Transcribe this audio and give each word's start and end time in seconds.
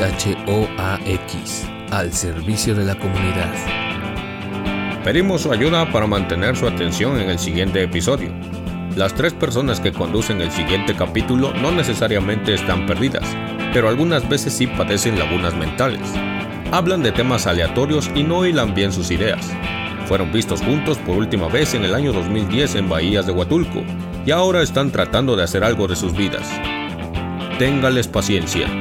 XHOAX, 0.00 1.66
al 1.90 2.10
servicio 2.14 2.74
de 2.74 2.86
la 2.86 2.94
comunidad. 2.94 3.52
Pedimos 5.04 5.42
su 5.42 5.52
ayuda 5.52 5.92
para 5.92 6.06
mantener 6.06 6.56
su 6.56 6.66
atención 6.66 7.20
en 7.20 7.28
el 7.28 7.38
siguiente 7.38 7.82
episodio. 7.82 8.32
Las 8.96 9.12
tres 9.12 9.34
personas 9.34 9.78
que 9.78 9.92
conducen 9.92 10.40
el 10.40 10.50
siguiente 10.52 10.96
capítulo 10.96 11.52
no 11.52 11.70
necesariamente 11.70 12.54
están 12.54 12.86
perdidas, 12.86 13.24
pero 13.74 13.90
algunas 13.90 14.26
veces 14.26 14.54
sí 14.54 14.66
padecen 14.66 15.18
lagunas 15.18 15.54
mentales. 15.54 16.00
Hablan 16.72 17.02
de 17.02 17.12
temas 17.12 17.46
aleatorios 17.46 18.10
y 18.14 18.22
no 18.22 18.46
hilan 18.46 18.72
bien 18.72 18.94
sus 18.94 19.10
ideas. 19.10 19.52
Fueron 20.06 20.32
vistos 20.32 20.62
juntos 20.62 20.96
por 20.96 21.18
última 21.18 21.48
vez 21.48 21.74
en 21.74 21.84
el 21.84 21.94
año 21.94 22.14
2010 22.14 22.76
en 22.76 22.88
Bahías 22.88 23.26
de 23.26 23.32
Huatulco 23.32 23.82
y 24.24 24.30
ahora 24.30 24.62
están 24.62 24.92
tratando 24.92 25.36
de 25.36 25.42
hacer 25.42 25.62
algo 25.62 25.86
de 25.88 25.96
sus 25.96 26.16
vidas. 26.16 26.48
Téngales 27.58 28.08
paciencia. 28.08 28.79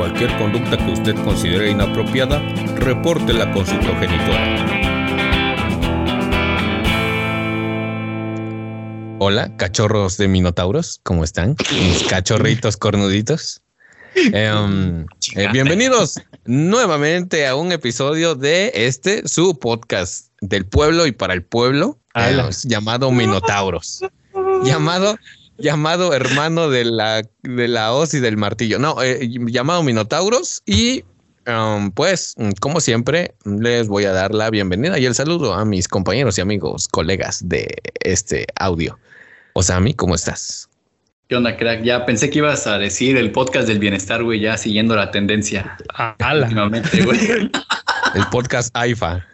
Cualquier 0.00 0.34
conducta 0.38 0.78
que 0.78 0.92
usted 0.92 1.14
considere 1.24 1.70
inapropiada, 1.70 2.40
repórtela 2.76 3.52
con 3.52 3.66
su 3.66 3.78
progenitora. 3.80 4.56
Hola, 9.18 9.54
cachorros 9.58 10.16
de 10.16 10.26
Minotauros, 10.26 11.00
¿cómo 11.02 11.22
están? 11.22 11.54
Mis 11.74 12.04
cachorritos 12.04 12.78
cornuditos. 12.78 13.60
Em, 14.14 15.04
eh, 15.36 15.48
bienvenidos 15.52 16.18
nuevamente 16.46 17.46
a 17.46 17.54
un 17.54 17.70
episodio 17.70 18.34
de 18.34 18.72
este, 18.74 19.28
su 19.28 19.58
podcast 19.58 20.28
del 20.40 20.64
pueblo 20.64 21.06
y 21.06 21.12
para 21.12 21.34
el 21.34 21.42
pueblo, 21.42 21.98
eh, 22.14 22.40
llamado 22.64 23.12
Minotauros. 23.12 24.00
llamado, 24.64 25.18
llamado 25.60 26.14
hermano 26.14 26.70
de 26.70 26.84
la, 26.84 27.22
de 27.42 27.68
la 27.68 27.92
hoz 27.92 28.14
y 28.14 28.20
del 28.20 28.36
martillo. 28.36 28.78
No, 28.78 29.02
eh, 29.02 29.28
llamado 29.28 29.82
Minotauros. 29.82 30.62
Y 30.66 31.04
um, 31.46 31.90
pues, 31.92 32.34
como 32.60 32.80
siempre, 32.80 33.34
les 33.44 33.88
voy 33.88 34.04
a 34.04 34.12
dar 34.12 34.34
la 34.34 34.50
bienvenida 34.50 34.98
y 34.98 35.06
el 35.06 35.14
saludo 35.14 35.54
a 35.54 35.64
mis 35.64 35.88
compañeros 35.88 36.38
y 36.38 36.40
amigos, 36.40 36.88
colegas 36.88 37.48
de 37.48 37.68
este 38.00 38.46
audio. 38.56 38.98
Osami, 39.54 39.94
¿cómo 39.94 40.14
estás? 40.14 40.68
¿Qué 41.28 41.36
onda, 41.36 41.56
crack? 41.56 41.82
Ya 41.82 42.04
pensé 42.06 42.28
que 42.28 42.38
ibas 42.38 42.66
a 42.66 42.78
decir 42.78 43.16
el 43.16 43.30
podcast 43.30 43.68
del 43.68 43.78
bienestar, 43.78 44.24
güey, 44.24 44.40
ya 44.40 44.56
siguiendo 44.56 44.96
la 44.96 45.12
tendencia. 45.12 45.76
Últimamente, 46.34 47.04
güey. 47.04 47.20
el 48.14 48.26
podcast 48.32 48.76
AIFA. 48.76 49.24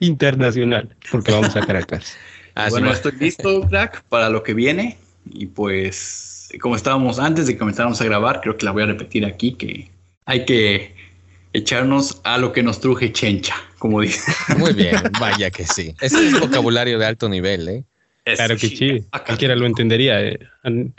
Internacional, 0.00 0.96
porque 1.10 1.32
vamos 1.32 1.54
a 1.54 1.60
Caracas. 1.60 2.16
Ah, 2.56 2.68
bueno, 2.70 2.90
estoy 2.90 3.12
listo, 3.20 3.60
crack, 3.68 4.02
para 4.08 4.30
lo 4.30 4.42
que 4.42 4.54
viene. 4.54 4.96
Y 5.30 5.46
pues, 5.46 6.48
como 6.60 6.74
estábamos 6.74 7.18
antes 7.18 7.46
de 7.46 7.52
que 7.52 7.58
comenzáramos 7.58 8.00
a 8.00 8.04
grabar, 8.04 8.40
creo 8.40 8.56
que 8.56 8.64
la 8.64 8.72
voy 8.72 8.82
a 8.82 8.86
repetir 8.86 9.26
aquí, 9.26 9.52
que 9.52 9.90
hay 10.24 10.44
que 10.46 10.94
echarnos 11.52 12.20
a 12.24 12.38
lo 12.38 12.52
que 12.52 12.62
nos 12.62 12.80
truje 12.80 13.12
chencha, 13.12 13.54
como 13.78 14.00
dice. 14.00 14.32
Muy 14.56 14.72
bien, 14.72 14.96
vaya 15.20 15.50
que 15.50 15.64
sí. 15.64 15.94
Ese 16.00 16.28
es 16.28 16.40
vocabulario 16.40 16.98
de 16.98 17.06
alto 17.06 17.28
nivel, 17.28 17.68
¿eh? 17.68 17.84
claro 18.24 18.56
que 18.56 18.68
sí, 18.68 19.04
cualquiera 19.24 19.54
lo 19.54 19.66
entendería. 19.66 20.20
Eh. 20.22 20.38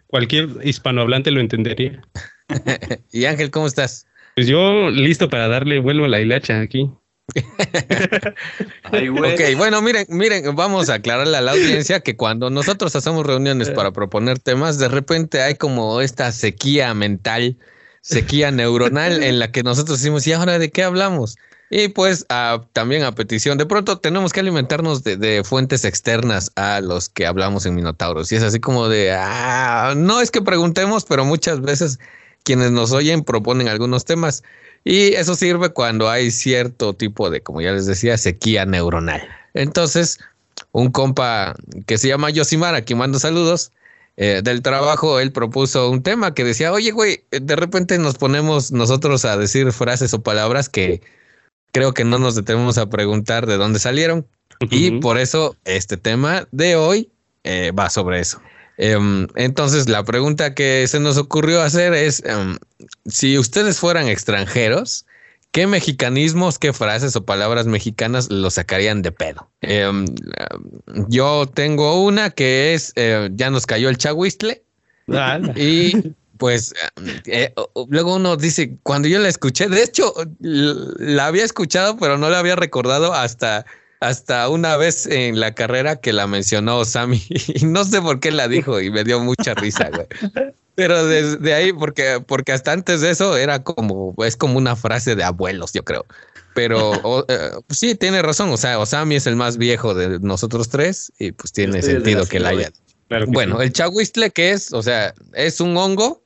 Cualquier 0.06 0.50
hispanohablante 0.64 1.32
lo 1.32 1.42
entendería. 1.42 2.02
y 3.12 3.26
Ángel, 3.26 3.50
¿cómo 3.50 3.68
estás? 3.68 4.06
Pues 4.36 4.48
yo 4.48 4.92
listo 4.92 5.28
para 5.28 5.48
darle 5.48 5.80
vuelo 5.80 6.06
a 6.06 6.08
la 6.08 6.22
hilacha 6.22 6.62
aquí. 6.62 6.90
ok, 8.86 9.42
bueno, 9.58 9.82
miren, 9.82 10.06
miren, 10.10 10.56
vamos 10.56 10.90
a 10.90 10.96
aclararle 10.96 11.38
a 11.38 11.42
la 11.42 11.52
audiencia 11.52 12.00
que 12.00 12.16
cuando 12.16 12.50
nosotros 12.50 12.96
hacemos 12.96 13.26
reuniones 13.26 13.70
para 13.70 13.92
proponer 13.92 14.40
temas, 14.40 14.80
de 14.80 14.88
repente 14.88 15.42
hay 15.42 15.56
como 15.56 16.00
esta 16.02 16.32
sequía 16.32 16.94
mental, 16.94 17.58
sequía 18.02 18.52
neuronal 18.52 19.24
en 19.24 19.40
la 19.40 19.52
que 19.52 19.64
nosotros 19.64 20.00
decimos, 20.00 20.26
¿y 20.26 20.34
ahora 20.34 20.58
de 20.58 20.72
qué 20.72 20.84
hablamos? 20.84 21.38
Y 21.70 21.90
pues 21.90 22.26
también 22.72 23.04
a 23.04 23.14
petición, 23.14 23.58
de 23.58 23.66
pronto 23.66 24.00
tenemos 24.00 24.32
que 24.32 24.40
alimentarnos 24.40 25.04
de, 25.04 25.44
fuentes 25.44 25.84
externas 25.84 26.52
a 26.56 26.80
los 26.80 27.10
que 27.10 27.28
hablamos 27.28 27.66
en 27.66 27.76
Minotauros. 27.76 28.32
Y 28.32 28.36
es 28.36 28.44
así 28.44 28.60
como 28.62 28.88
de, 28.88 29.12
ah, 29.12 29.94
no 29.98 30.22
es 30.22 30.32
que 30.32 30.42
preguntemos, 30.42 31.04
pero 31.04 31.26
muchas 31.26 31.60
veces 31.62 32.00
quienes 32.44 32.72
nos 32.72 32.94
oyen 32.94 33.24
proponen 33.24 33.68
algunos 33.68 34.06
temas. 34.06 34.44
Y 34.90 35.16
eso 35.16 35.36
sirve 35.36 35.68
cuando 35.68 36.10
hay 36.10 36.32
cierto 36.32 36.94
tipo 36.94 37.30
de, 37.30 37.42
como 37.42 37.60
ya 37.60 37.74
les 37.74 37.88
decía, 37.88 38.18
sequía 38.18 38.66
neuronal. 38.66 39.22
Entonces, 39.54 40.18
un 40.72 40.92
compa 40.92 41.56
que 41.86 41.98
se 41.98 42.08
llama 42.08 42.30
Yosimar, 42.30 42.74
aquí 42.74 42.96
mando 42.96 43.20
saludos, 43.20 43.74
eh, 44.16 44.40
del 44.42 44.62
trabajo, 44.62 45.20
él 45.20 45.34
propuso 45.34 45.90
un 45.90 46.04
tema 46.04 46.34
que 46.34 46.46
decía, 46.46 46.72
oye, 46.72 46.92
güey, 46.92 47.26
de 47.32 47.58
repente 47.58 47.98
nos 47.98 48.16
ponemos 48.16 48.72
nosotros 48.72 49.26
a 49.26 49.36
decir 49.36 49.74
frases 49.74 50.14
o 50.14 50.24
palabras 50.24 50.70
que 50.70 51.02
creo 51.74 51.94
que 51.94 52.06
no 52.06 52.18
nos 52.18 52.36
detenemos 52.36 52.78
a 52.78 52.90
preguntar 52.90 53.46
de 53.46 53.58
dónde 53.58 53.80
salieron. 53.80 54.26
Y 54.72 55.02
por 55.02 55.18
eso 55.18 55.58
este 55.66 55.98
tema 55.98 56.48
de 56.54 56.78
hoy 56.78 57.12
eh, 57.44 57.74
va 57.78 57.90
sobre 57.90 58.22
eso. 58.22 58.40
Em, 58.78 59.28
entonces, 59.36 59.90
la 59.90 60.04
pregunta 60.04 60.54
que 60.54 60.88
se 60.88 61.00
nos 61.00 61.18
ocurrió 61.18 61.62
hacer 61.62 61.94
es, 61.94 62.24
em, 62.26 62.58
si 63.06 63.38
ustedes 63.38 63.80
fueran 63.80 64.08
extranjeros, 64.08 65.06
¿qué 65.52 65.66
mexicanismos, 65.66 66.60
qué 66.60 66.74
frases 66.74 67.16
o 67.16 67.26
palabras 67.26 67.66
mexicanas 67.66 68.30
lo 68.30 68.50
sacarían 68.52 69.02
de 69.02 69.12
pedo? 69.12 69.50
Em, 69.62 70.06
yo 71.10 71.48
tengo 71.52 72.04
una 72.04 72.30
que 72.30 72.76
es, 72.76 72.94
eh, 72.96 73.30
ya 73.34 73.50
nos 73.50 73.66
cayó 73.66 73.90
el 73.90 73.98
chahuistle. 73.98 74.64
y 75.56 76.14
pues 76.38 76.74
eh, 77.26 77.54
luego 77.90 78.16
uno 78.16 78.38
dice, 78.38 78.78
cuando 78.84 79.08
yo 79.08 79.20
la 79.20 79.30
escuché, 79.30 79.68
de 79.68 79.84
hecho, 79.84 80.14
la 80.40 81.26
había 81.26 81.44
escuchado, 81.44 81.98
pero 81.98 82.18
no 82.18 82.30
la 82.30 82.40
había 82.40 82.56
recordado 82.56 83.14
hasta 83.14 83.66
hasta 84.00 84.48
una 84.50 84.78
vez 84.78 85.06
en 85.08 85.40
la 85.40 85.54
carrera 85.54 85.98
que 85.98 86.14
la 86.14 86.28
mencionó 86.28 86.86
Sammy 86.86 87.24
y 87.30 87.66
no 87.66 87.84
sé 87.84 88.02
por 88.02 88.20
qué 88.20 88.32
la 88.32 88.48
dijo 88.48 88.82
y 88.82 88.92
me 88.92 89.04
dio 89.04 89.20
mucha 89.20 89.54
risa, 89.54 89.90
güey. 89.90 90.08
Pero 90.76 91.08
desde 91.08 91.54
ahí, 91.56 91.74
porque, 91.74 92.24
porque 92.26 92.52
hasta 92.52 92.72
antes 92.72 93.02
de 93.02 93.10
eso 93.10 93.36
era 93.36 93.64
como, 93.64 94.14
es 94.24 94.38
como 94.38 94.60
una 94.60 94.76
frase 94.76 95.16
de 95.16 95.24
abuelos, 95.24 95.74
yo 95.74 95.84
creo. 95.84 96.06
Pero 96.54 97.26
eh, 97.28 97.52
pues 97.66 97.80
sí, 97.80 97.96
tiene 97.96 98.22
razón. 98.22 98.50
O 98.52 98.58
sea, 98.58 98.78
Osami 98.80 99.16
es 99.16 99.26
el 99.26 99.36
más 99.36 99.58
viejo 99.58 99.96
de 99.96 100.20
nosotros 100.20 100.70
tres 100.70 101.12
y 101.18 101.32
pues 101.32 101.52
tiene 101.52 101.82
sentido 101.82 102.28
que 102.28 102.40
la 102.40 102.50
haya. 102.50 102.72
bueno, 103.28 103.62
el 103.62 103.74
chahuistle 103.74 104.30
que 104.30 104.52
es, 104.52 104.72
o 104.72 104.84
sea, 104.84 105.16
es 105.34 105.62
un 105.62 105.76
hongo 105.78 106.24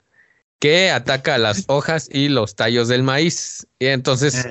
que 0.62 0.92
ataca 0.92 1.40
las 1.40 1.66
hojas 1.68 2.08
y 2.14 2.30
los 2.30 2.56
tallos 2.56 2.88
del 2.88 3.02
maíz. 3.04 3.68
Y 3.80 3.88
entonces 3.88 4.48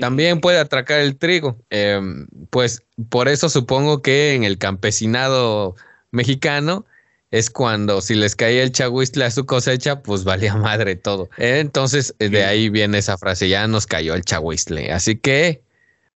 también 0.00 0.40
puede 0.40 0.58
atracar 0.58 1.00
el 1.00 1.16
trigo. 1.16 1.58
Em, 1.70 2.26
pues 2.50 2.82
por 3.10 3.28
eso 3.28 3.48
supongo 3.50 4.00
que 4.00 4.34
en 4.34 4.44
el 4.44 4.56
campesinado 4.56 5.76
mexicano 6.10 6.86
es 7.30 7.50
cuando 7.50 8.00
si 8.00 8.14
les 8.14 8.34
caía 8.34 8.62
el 8.62 8.72
chahuistle 8.72 9.26
a 9.26 9.30
su 9.30 9.44
cosecha, 9.44 10.02
pues 10.02 10.24
valía 10.24 10.54
madre 10.56 10.96
todo. 10.96 11.28
Entonces 11.36 12.14
de 12.18 12.44
ahí 12.44 12.70
viene 12.70 12.98
esa 12.98 13.18
frase, 13.18 13.50
ya 13.50 13.68
nos 13.68 13.86
cayó 13.86 14.14
el 14.14 14.24
chahuistle. 14.24 14.90
Así 14.90 15.16
que 15.16 15.62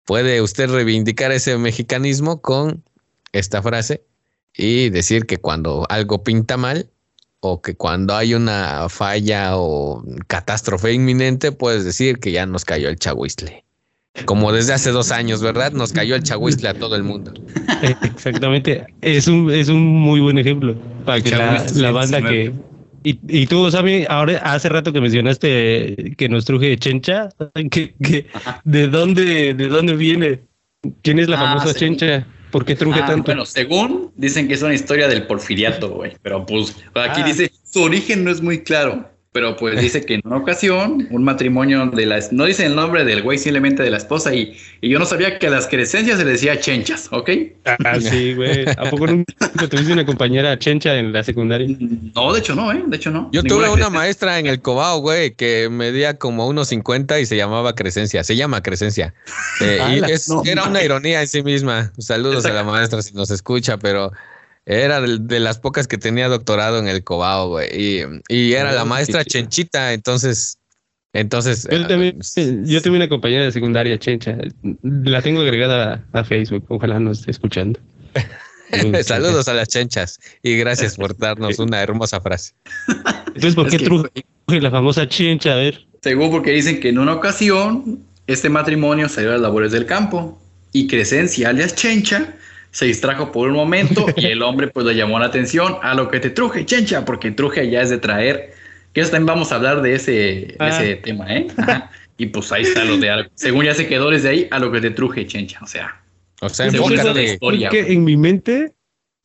puede 0.05 0.43
usted 0.43 0.69
reivindicar 0.69 1.31
ese 1.31 1.57
mexicanismo 1.57 2.39
con 2.39 2.83
esta 3.31 3.63
frase 3.63 4.03
y 4.53 4.91
decir 4.91 5.25
que 5.25 5.37
cuando 5.37 5.87
algo 5.89 6.23
pinta 6.23 6.55
mal, 6.55 6.91
o 7.47 7.61
que 7.61 7.75
cuando 7.75 8.15
hay 8.15 8.33
una 8.33 8.89
falla 8.89 9.57
o 9.57 10.03
catástrofe 10.27 10.93
inminente, 10.93 11.51
puedes 11.51 11.85
decir 11.85 12.19
que 12.19 12.31
ya 12.31 12.45
nos 12.45 12.65
cayó 12.65 12.89
el 12.89 12.97
chahuistle. 12.97 13.63
Como 14.25 14.51
desde 14.51 14.73
hace 14.73 14.91
dos 14.91 15.11
años, 15.11 15.41
¿verdad? 15.41 15.71
Nos 15.71 15.93
cayó 15.93 16.15
el 16.15 16.23
chahuistle 16.23 16.69
a 16.69 16.73
todo 16.73 16.95
el 16.95 17.03
mundo. 17.03 17.33
Exactamente. 18.01 18.87
Es 19.01 19.27
un, 19.27 19.51
es 19.51 19.69
un 19.69 19.85
muy 19.85 20.19
buen 20.19 20.37
ejemplo. 20.37 20.75
Para 21.05 21.21
que 21.21 21.31
la, 21.31 21.91
banda 21.91 22.21
que. 22.21 22.51
Y, 23.03 23.19
y, 23.27 23.45
tú, 23.45 23.69
sabes 23.69 24.07
ahora 24.09 24.39
hace 24.39 24.69
rato 24.69 24.91
que 24.91 24.99
mencionaste 24.99 26.15
que 26.17 26.29
nos 26.29 26.45
truje 26.45 26.77
Chencha, 26.77 27.29
que, 27.71 28.25
¿de, 28.65 28.87
dónde, 28.87 29.53
¿de 29.53 29.67
dónde 29.67 29.95
viene? 29.95 30.41
¿Quién 31.03 31.19
es 31.19 31.29
la 31.29 31.39
ah, 31.39 31.59
famosa 31.59 31.73
Chencha? 31.77 32.25
¿Por 32.51 32.65
qué 32.65 32.75
truje 32.75 32.99
ah, 33.01 33.05
tanto? 33.05 33.25
Bueno, 33.25 33.45
según 33.45 34.11
dicen 34.15 34.47
que 34.47 34.53
es 34.53 34.61
una 34.61 34.73
historia 34.73 35.07
del 35.07 35.27
porfiriato, 35.27 35.89
güey. 35.89 36.13
Pero 36.21 36.45
pues 36.45 36.75
aquí 36.95 37.21
ah. 37.21 37.25
dice, 37.25 37.51
su 37.63 37.83
origen 37.83 38.23
no 38.23 38.31
es 38.31 38.41
muy 38.41 38.63
claro. 38.63 39.09
Pero 39.37 39.55
pues 39.55 39.79
dice 39.79 40.01
que 40.01 40.15
en 40.15 40.21
una 40.23 40.37
ocasión, 40.37 41.07
un 41.11 41.23
matrimonio 41.23 41.85
de 41.85 42.07
las. 42.07 42.33
No 42.33 42.45
dice 42.45 42.65
el 42.65 42.75
nombre 42.75 43.05
del 43.05 43.21
güey, 43.21 43.37
simplemente 43.37 43.83
de 43.83 43.91
la 43.91 43.97
esposa. 43.97 44.33
Y, 44.33 44.57
y 44.81 44.89
yo 44.89 44.97
no 44.97 45.05
sabía 45.05 45.37
que 45.37 45.45
a 45.45 45.51
las 45.51 45.67
crecencias 45.67 46.17
se 46.17 46.25
le 46.25 46.31
decía 46.31 46.59
chenchas, 46.59 47.07
¿ok? 47.11 47.29
Ah, 47.85 47.99
sí, 48.01 48.33
güey. 48.33 48.67
¿A 48.67 48.89
poco 48.89 49.05
nunca 49.05 49.35
tuviste 49.69 49.93
una 49.93 50.07
compañera 50.07 50.57
chencha 50.57 50.97
en 50.97 51.13
la 51.13 51.23
secundaria? 51.23 51.67
No, 52.15 52.33
de 52.33 52.39
hecho 52.39 52.55
no, 52.55 52.71
¿eh? 52.71 52.83
De 52.87 52.97
hecho 52.97 53.11
no. 53.11 53.29
Yo 53.31 53.43
tuve 53.43 53.69
una 53.69 53.91
maestra 53.91 54.39
en 54.39 54.47
el 54.47 54.59
Cobao, 54.59 55.01
güey, 55.01 55.35
que 55.35 55.69
medía 55.69 56.15
como 56.17 56.47
unos 56.47 56.69
50 56.69 57.19
y 57.19 57.27
se 57.27 57.37
llamaba 57.37 57.75
Crescencia. 57.75 58.23
Se 58.23 58.35
llama 58.35 58.63
Crescencia. 58.63 59.13
Eh, 59.61 60.01
y 60.01 60.49
era 60.49 60.63
una 60.63 60.83
ironía 60.83 61.21
en 61.21 61.27
sí 61.27 61.43
misma. 61.43 61.91
Saludos 61.99 62.43
a 62.47 62.53
la 62.53 62.63
maestra 62.63 63.03
si 63.03 63.13
nos 63.13 63.29
escucha, 63.29 63.77
pero 63.77 64.11
era 64.67 64.99
de, 64.99 65.39
las 65.39 65.59
pocas 65.59 65.87
que 65.87 65.97
tenía 65.97 66.27
doctorado 66.27 66.77
en 66.77 66.89
el 66.89 67.03
Cobao, 67.03 67.49
güey. 67.49 67.69
Y, 68.27 68.53
era 68.53 68.73
la 68.73 68.83
maestra 68.83 69.23
Chenchita, 69.23 69.93
entonces 69.93 70.59
Entonces. 71.13 71.67
Yo, 71.71 71.87
también, 71.87 72.19
yo 72.65 72.81
tuve 72.81 72.97
una 72.97 73.07
compañera 73.07 73.45
de 73.45 73.51
secundaria, 73.53 73.97
Chencha. 73.97 74.37
La 74.83 75.21
tengo 75.21 75.41
agregada 75.41 76.05
a, 76.11 76.23
Facebook. 76.25 76.65
Ojalá 76.67 76.99
nos 76.99 77.19
esté 77.19 77.31
escuchando. 77.31 77.79
Saludos 79.03 79.47
a 79.47 79.53
las 79.53 79.69
chenchas 79.69 80.19
y 80.43 80.57
gracias 80.57 80.97
por 80.97 81.17
darnos 81.17 81.57
una 81.59 81.81
hermosa 81.81 82.19
frase. 82.19 82.53
Entonces, 83.27 83.55
¿por 83.55 83.69
qué 83.69 83.79
truje 83.79 84.11
la 84.59 84.69
famosa 84.69 85.07
chencha? 85.07 85.53
A 85.53 85.55
ver. 85.55 85.87
Según 86.01 86.31
porque 86.31 86.51
dicen 86.51 86.81
que 86.81 86.89
en 86.89 86.99
una 86.99 87.13
ocasión 87.13 88.03
este 88.27 88.49
matrimonio 88.49 89.07
salió 89.07 89.29
a 89.29 89.33
las 89.33 89.41
labores 89.41 89.71
del 89.71 89.85
campo 89.85 90.41
y 90.73 90.87
Crescencia, 90.87 91.49
alias 91.49 91.75
Chencha, 91.75 92.35
se 92.71 92.85
distrajo 92.85 93.31
por 93.31 93.47
un 93.47 93.55
momento 93.55 94.05
y 94.15 94.25
el 94.25 94.41
hombre 94.41 94.67
pues 94.67 94.85
le 94.85 94.95
llamó 94.95 95.19
la 95.19 95.27
atención 95.27 95.77
a 95.81 95.93
lo 95.93 96.09
que 96.09 96.19
te 96.19 96.29
truje, 96.29 96.65
Chencha, 96.65 97.05
porque 97.05 97.31
truje 97.31 97.69
ya 97.69 97.81
es 97.81 97.89
de 97.89 97.97
traer. 97.97 98.53
Que 98.93 99.01
eso 99.01 99.11
también 99.11 99.27
vamos 99.27 99.51
a 99.51 99.55
hablar 99.55 99.81
de 99.81 99.95
ese, 99.95 100.55
ah. 100.59 100.69
ese 100.69 100.95
tema, 100.95 101.33
¿eh? 101.33 101.47
Y 102.17 102.25
pues 102.27 102.51
ahí 102.51 102.63
está 102.63 102.83
lo 102.83 102.97
de 102.97 103.11
algo. 103.11 103.29
Según 103.35 103.65
ya 103.65 103.73
se 103.75 103.87
quedó 103.87 104.09
desde 104.09 104.29
ahí 104.29 104.47
a 104.49 104.57
lo 104.57 104.71
que 104.71 104.81
te 104.81 104.89
truje, 104.89 105.27
Chencha. 105.27 105.59
O 105.61 105.67
sea, 105.67 106.01
o 106.41 106.49
sea, 106.49 106.67
historia. 106.67 107.69
Que 107.69 107.93
en 107.93 108.03
mi 108.03 108.17
mente 108.17 108.73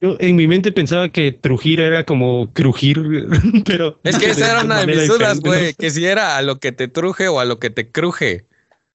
yo 0.03 0.17
en 0.19 0.35
mi 0.35 0.49
mente 0.49 0.73
pensaba 0.73 1.09
que 1.09 1.31
trujir 1.31 1.81
era 1.81 2.05
como 2.05 2.53
crujir, 2.53 3.01
pero. 3.65 4.01
Es 4.03 4.19
que 4.19 4.31
esa 4.31 4.51
era 4.51 4.65
una 4.65 4.81
de 4.81 4.87
mis 4.89 5.07
dudas, 5.07 5.39
güey. 5.39 5.75
Que 5.75 5.91
si 5.91 6.05
era 6.05 6.37
a 6.37 6.43
lo 6.43 6.59
que 6.59 6.73
te 6.73 6.89
truje 6.89 7.29
o 7.29 7.39
a 7.39 7.45
lo 7.45 7.61
que 7.61 7.71
te 7.71 7.89
cruje. 7.89 8.45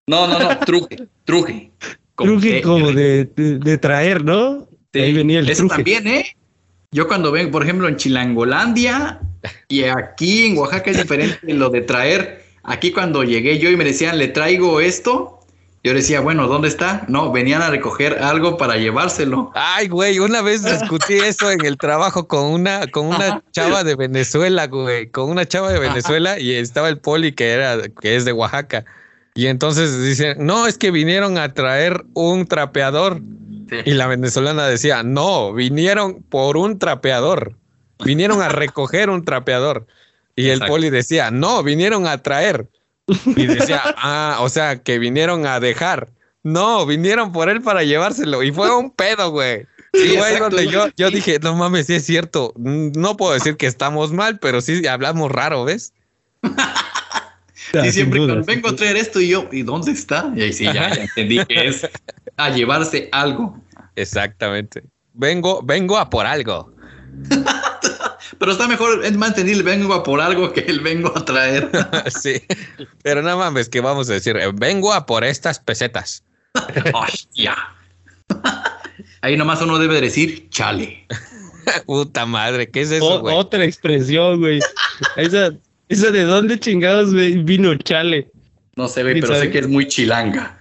No, 0.05 0.27
no, 0.27 0.37
no, 0.37 0.59
truje, 0.59 1.07
truje. 1.23 1.71
Truje 2.17 2.61
como 2.61 2.91
de, 2.91 3.25
de, 3.35 3.77
traer, 3.77 4.23
¿no? 4.23 4.67
ahí 4.93 5.13
venía 5.13 5.39
el 5.39 5.49
Eso 5.49 5.67
también, 5.67 6.07
¿eh? 6.07 6.25
Yo 6.91 7.07
cuando 7.07 7.31
vengo, 7.31 7.51
por 7.51 7.63
ejemplo, 7.63 7.87
en 7.87 7.97
Chilangolandia 7.97 9.19
y 9.67 9.83
aquí 9.83 10.47
en 10.47 10.57
Oaxaca 10.57 10.91
es 10.91 10.97
diferente 10.97 11.53
lo 11.53 11.69
de 11.69 11.81
traer. 11.81 12.43
Aquí 12.63 12.91
cuando 12.91 13.23
llegué 13.23 13.59
yo 13.59 13.69
y 13.69 13.77
me 13.77 13.83
decían, 13.83 14.17
le 14.17 14.29
traigo 14.29 14.79
esto, 14.79 15.37
yo 15.83 15.93
decía, 15.93 16.19
bueno, 16.21 16.47
¿dónde 16.47 16.67
está? 16.67 17.05
No, 17.07 17.31
venían 17.31 17.61
a 17.61 17.69
recoger 17.69 18.21
algo 18.21 18.57
para 18.57 18.77
llevárselo. 18.77 19.51
Ay, 19.53 19.87
güey, 19.87 20.19
una 20.19 20.41
vez 20.41 20.63
discutí 20.63 21.13
eso 21.13 21.51
en 21.51 21.65
el 21.65 21.77
trabajo 21.77 22.27
con 22.27 22.45
una, 22.45 22.87
con 22.87 23.07
una 23.07 23.41
chava 23.51 23.83
de 23.83 23.95
Venezuela, 23.95 24.67
güey, 24.67 25.09
con 25.11 25.29
una 25.29 25.45
chava 25.45 25.71
de 25.71 25.79
Venezuela 25.79 26.39
y 26.39 26.53
estaba 26.53 26.89
el 26.89 26.97
poli 26.97 27.31
que 27.31 27.51
era, 27.51 27.77
que 28.01 28.15
es 28.15 28.25
de 28.25 28.33
Oaxaca. 28.33 28.85
Y 29.37 29.45
entonces 29.45 30.01
dicen, 30.01 30.37
no, 30.39 30.65
es 30.65 30.79
que 30.79 30.89
vinieron 30.89 31.37
a 31.37 31.53
traer 31.53 32.03
un 32.15 32.47
trapeador. 32.47 33.21
Y 33.85 33.91
la 33.91 34.07
venezolana 34.07 34.65
decía, 34.65 35.03
no, 35.03 35.53
vinieron 35.53 36.23
por 36.23 36.57
un 36.57 36.79
trapeador. 36.79 37.55
Vinieron 38.03 38.41
a 38.41 38.49
recoger 38.49 39.11
un 39.11 39.23
trapeador. 39.23 39.85
Y 40.35 40.49
el 40.49 40.61
poli 40.61 40.89
decía, 40.89 41.29
no, 41.29 41.61
vinieron 41.61 42.07
a 42.07 42.17
traer. 42.17 42.65
Y 43.27 43.45
decía, 43.45 43.83
ah, 43.97 44.39
o 44.41 44.49
sea, 44.49 44.81
que 44.81 44.97
vinieron 44.97 45.45
a 45.45 45.59
dejar. 45.59 46.09
No, 46.41 46.87
vinieron 46.87 47.31
por 47.31 47.49
él 47.49 47.61
para 47.61 47.83
llevárselo. 47.83 48.41
Y 48.41 48.51
fue 48.51 48.75
un 48.75 48.89
pedo, 48.89 49.29
güey. 49.29 49.67
Y 49.93 50.17
güey, 50.17 50.39
donde 50.39 50.67
yo, 50.67 50.87
yo 50.97 51.11
dije, 51.11 51.37
no 51.43 51.55
mames, 51.55 51.85
sí 51.85 51.93
es 51.93 52.05
cierto. 52.05 52.53
No 52.55 53.15
puedo 53.17 53.33
decir 53.33 53.55
que 53.55 53.67
estamos 53.67 54.11
mal, 54.11 54.39
pero 54.39 54.61
sí 54.61 54.87
hablamos 54.87 55.31
raro, 55.31 55.63
¿ves? 55.63 55.93
y 57.73 57.91
siempre 57.91 58.19
vengo 58.45 58.69
a 58.69 58.75
traer 58.75 58.97
esto 58.97 59.19
y 59.19 59.29
yo, 59.29 59.47
¿y 59.51 59.63
dónde 59.63 59.91
está? 59.91 60.31
Y 60.35 60.41
ahí 60.41 60.53
sí, 60.53 60.65
ya, 60.65 60.89
entendí 60.89 61.43
que 61.45 61.67
es 61.67 61.87
a 62.37 62.49
llevarse 62.49 63.09
algo. 63.11 63.59
Exactamente. 63.95 64.83
Vengo, 65.13 65.61
vengo 65.63 65.97
a 65.97 66.09
por 66.09 66.25
algo. 66.25 66.73
pero 68.39 68.51
está 68.51 68.67
mejor, 68.67 69.03
es 69.03 69.15
más 69.17 69.29
entendible, 69.29 69.63
vengo 69.63 69.93
a 69.93 70.03
por 70.03 70.21
algo 70.21 70.53
que 70.53 70.61
el 70.61 70.79
vengo 70.79 71.11
a 71.15 71.25
traer. 71.25 71.69
sí, 72.21 72.41
pero 73.03 73.21
nada 73.21 73.35
mames, 73.35 73.69
que 73.69 73.81
vamos 73.81 74.09
a 74.09 74.13
decir, 74.13 74.37
eh, 74.37 74.51
vengo 74.53 74.93
a 74.93 75.05
por 75.05 75.23
estas 75.23 75.59
pesetas. 75.59 76.23
Hostia. 76.93 77.55
Ahí 79.21 79.37
nomás 79.37 79.61
uno 79.61 79.79
debe 79.79 79.99
decir, 80.01 80.49
chale. 80.49 81.05
Puta 81.85 82.25
madre, 82.25 82.69
¿qué 82.69 82.81
es 82.81 82.91
eso, 82.91 83.19
güey? 83.19 83.35
Otra 83.35 83.65
expresión, 83.65 84.39
güey. 84.39 84.59
Esa, 85.15 85.51
¿Eso 85.89 86.11
de 86.11 86.23
dónde 86.23 86.59
chingados 86.59 87.13
vino 87.13 87.75
Chale? 87.75 88.29
No 88.75 88.87
sé, 88.87 89.03
güey, 89.03 89.19
pero 89.21 89.39
sé 89.39 89.49
que 89.49 89.59
es 89.59 89.67
muy 89.67 89.87
chilanga. 89.87 90.57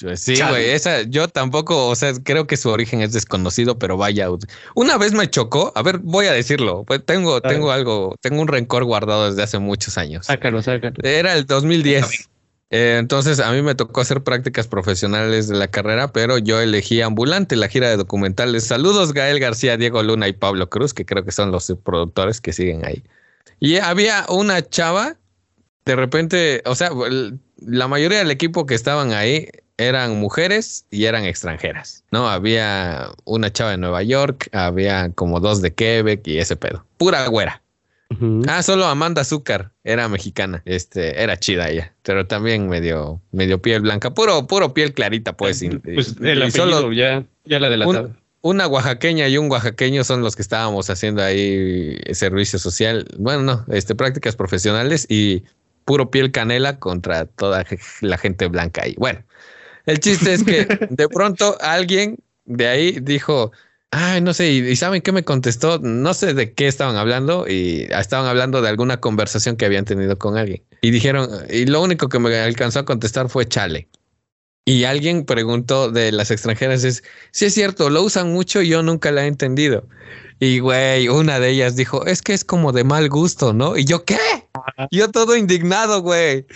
Pues 0.00 0.20
sí, 0.20 0.34
güey, 0.48 0.70
esa 0.70 1.02
yo 1.02 1.28
tampoco, 1.28 1.88
o 1.88 1.94
sea, 1.94 2.12
creo 2.24 2.46
que 2.46 2.56
su 2.56 2.70
origen 2.70 3.02
es 3.02 3.12
desconocido, 3.12 3.78
pero 3.78 3.96
vaya, 3.96 4.28
una 4.74 4.98
vez 4.98 5.12
me 5.12 5.30
chocó, 5.30 5.72
a 5.76 5.82
ver, 5.82 5.98
voy 5.98 6.26
a 6.26 6.32
decirlo, 6.32 6.84
pues 6.84 7.04
tengo, 7.04 7.40
tengo 7.40 7.70
algo, 7.70 8.16
tengo 8.20 8.42
un 8.42 8.48
rencor 8.48 8.84
guardado 8.84 9.28
desde 9.28 9.42
hace 9.42 9.58
muchos 9.58 9.98
años. 9.98 10.26
Sácalo, 10.26 10.60
sácalo. 10.62 10.96
Era 11.02 11.34
el 11.34 11.46
2010. 11.46 12.28
Eh, 12.74 12.96
entonces 12.98 13.38
a 13.38 13.52
mí 13.52 13.60
me 13.60 13.74
tocó 13.74 14.00
hacer 14.00 14.22
prácticas 14.22 14.66
profesionales 14.66 15.46
de 15.46 15.56
la 15.56 15.68
carrera, 15.68 16.08
pero 16.08 16.38
yo 16.38 16.58
elegí 16.58 17.02
ambulante 17.02 17.54
la 17.54 17.68
gira 17.68 17.90
de 17.90 17.98
documentales. 17.98 18.64
Saludos 18.64 19.12
Gael 19.12 19.38
García, 19.38 19.76
Diego 19.76 20.02
Luna 20.02 20.26
y 20.26 20.32
Pablo 20.32 20.70
Cruz, 20.70 20.94
que 20.94 21.04
creo 21.04 21.22
que 21.22 21.32
son 21.32 21.52
los 21.52 21.72
productores 21.84 22.40
que 22.40 22.54
siguen 22.54 22.86
ahí. 22.86 23.02
Y 23.60 23.76
había 23.76 24.26
una 24.28 24.62
chava, 24.62 25.16
de 25.84 25.96
repente, 25.96 26.62
o 26.66 26.74
sea, 26.74 26.90
la 27.58 27.88
mayoría 27.88 28.18
del 28.18 28.30
equipo 28.30 28.66
que 28.66 28.74
estaban 28.74 29.12
ahí 29.12 29.48
eran 29.78 30.18
mujeres 30.18 30.86
y 30.90 31.04
eran 31.04 31.24
extranjeras, 31.24 32.04
¿no? 32.10 32.28
Había 32.28 33.10
una 33.24 33.52
chava 33.52 33.70
de 33.70 33.78
Nueva 33.78 34.02
York, 34.02 34.48
había 34.52 35.10
como 35.12 35.40
dos 35.40 35.62
de 35.62 35.72
Quebec 35.74 36.26
y 36.26 36.38
ese 36.38 36.56
pedo. 36.56 36.84
Pura 36.98 37.26
güera. 37.28 37.62
Ah, 38.46 38.62
solo 38.62 38.84
Amanda 38.84 39.22
Azúcar 39.22 39.72
era 39.84 40.06
mexicana, 40.06 40.60
este, 40.66 41.22
era 41.22 41.38
chida 41.38 41.70
ella, 41.70 41.94
pero 42.02 42.26
también 42.26 42.68
medio, 42.68 43.22
medio 43.32 43.62
piel 43.62 43.80
blanca, 43.80 44.12
puro, 44.12 44.46
puro 44.46 44.74
piel 44.74 44.92
clarita, 44.92 45.34
pues. 45.34 45.64
pues 45.82 46.16
el 46.20 46.52
solo, 46.52 46.92
ya, 46.92 47.24
ya 47.46 47.58
la 47.58 47.70
delataba 47.70 48.10
una 48.42 48.66
oaxaqueña 48.66 49.28
y 49.28 49.38
un 49.38 49.50
oaxaqueño 49.50 50.04
son 50.04 50.20
los 50.22 50.36
que 50.36 50.42
estábamos 50.42 50.90
haciendo 50.90 51.22
ahí 51.22 51.96
servicio 52.12 52.58
social, 52.58 53.06
bueno, 53.18 53.42
no, 53.42 53.64
este, 53.74 53.94
prácticas 53.94 54.36
profesionales 54.36 55.06
y 55.08 55.44
puro 55.84 56.10
piel 56.10 56.32
canela 56.32 56.78
contra 56.78 57.26
toda 57.26 57.64
la 58.00 58.18
gente 58.18 58.48
blanca 58.48 58.82
ahí. 58.84 58.94
Bueno, 58.98 59.22
el 59.86 60.00
chiste 60.00 60.34
es 60.34 60.44
que 60.44 60.66
de 60.90 61.08
pronto 61.08 61.56
alguien 61.60 62.18
de 62.44 62.66
ahí 62.66 62.98
dijo, 63.00 63.52
ay, 63.92 64.20
no 64.20 64.34
sé, 64.34 64.50
y, 64.50 64.76
¿saben 64.76 65.02
qué 65.02 65.12
me 65.12 65.24
contestó? 65.24 65.78
No 65.78 66.12
sé 66.12 66.34
de 66.34 66.52
qué 66.52 66.66
estaban 66.66 66.96
hablando 66.96 67.46
y 67.48 67.88
estaban 67.90 68.26
hablando 68.26 68.60
de 68.60 68.68
alguna 68.68 68.98
conversación 68.98 69.56
que 69.56 69.66
habían 69.66 69.84
tenido 69.84 70.18
con 70.18 70.36
alguien. 70.36 70.62
Y 70.80 70.90
dijeron, 70.90 71.28
y 71.48 71.66
lo 71.66 71.80
único 71.80 72.08
que 72.08 72.18
me 72.18 72.36
alcanzó 72.36 72.80
a 72.80 72.84
contestar 72.84 73.28
fue 73.28 73.46
chale. 73.46 73.88
Y 74.64 74.84
alguien 74.84 75.24
preguntó 75.24 75.90
de 75.90 76.12
las 76.12 76.30
extranjeras 76.30 76.84
es, 76.84 77.02
si 77.32 77.46
es 77.46 77.54
cierto, 77.54 77.90
lo 77.90 78.02
usan 78.02 78.32
mucho 78.32 78.62
y 78.62 78.68
yo 78.68 78.82
nunca 78.82 79.10
la 79.10 79.24
he 79.24 79.26
entendido. 79.26 79.88
Y 80.38 80.60
güey, 80.60 81.08
una 81.08 81.40
de 81.40 81.50
ellas 81.50 81.76
dijo, 81.76 82.06
es 82.06 82.22
que 82.22 82.32
es 82.32 82.44
como 82.44 82.72
de 82.72 82.84
mal 82.84 83.08
gusto, 83.08 83.52
¿no? 83.52 83.76
Y 83.76 83.84
yo, 83.84 84.04
¿qué? 84.04 84.18
Yo 84.90 85.10
todo 85.10 85.36
indignado, 85.36 86.00
güey. 86.00 86.46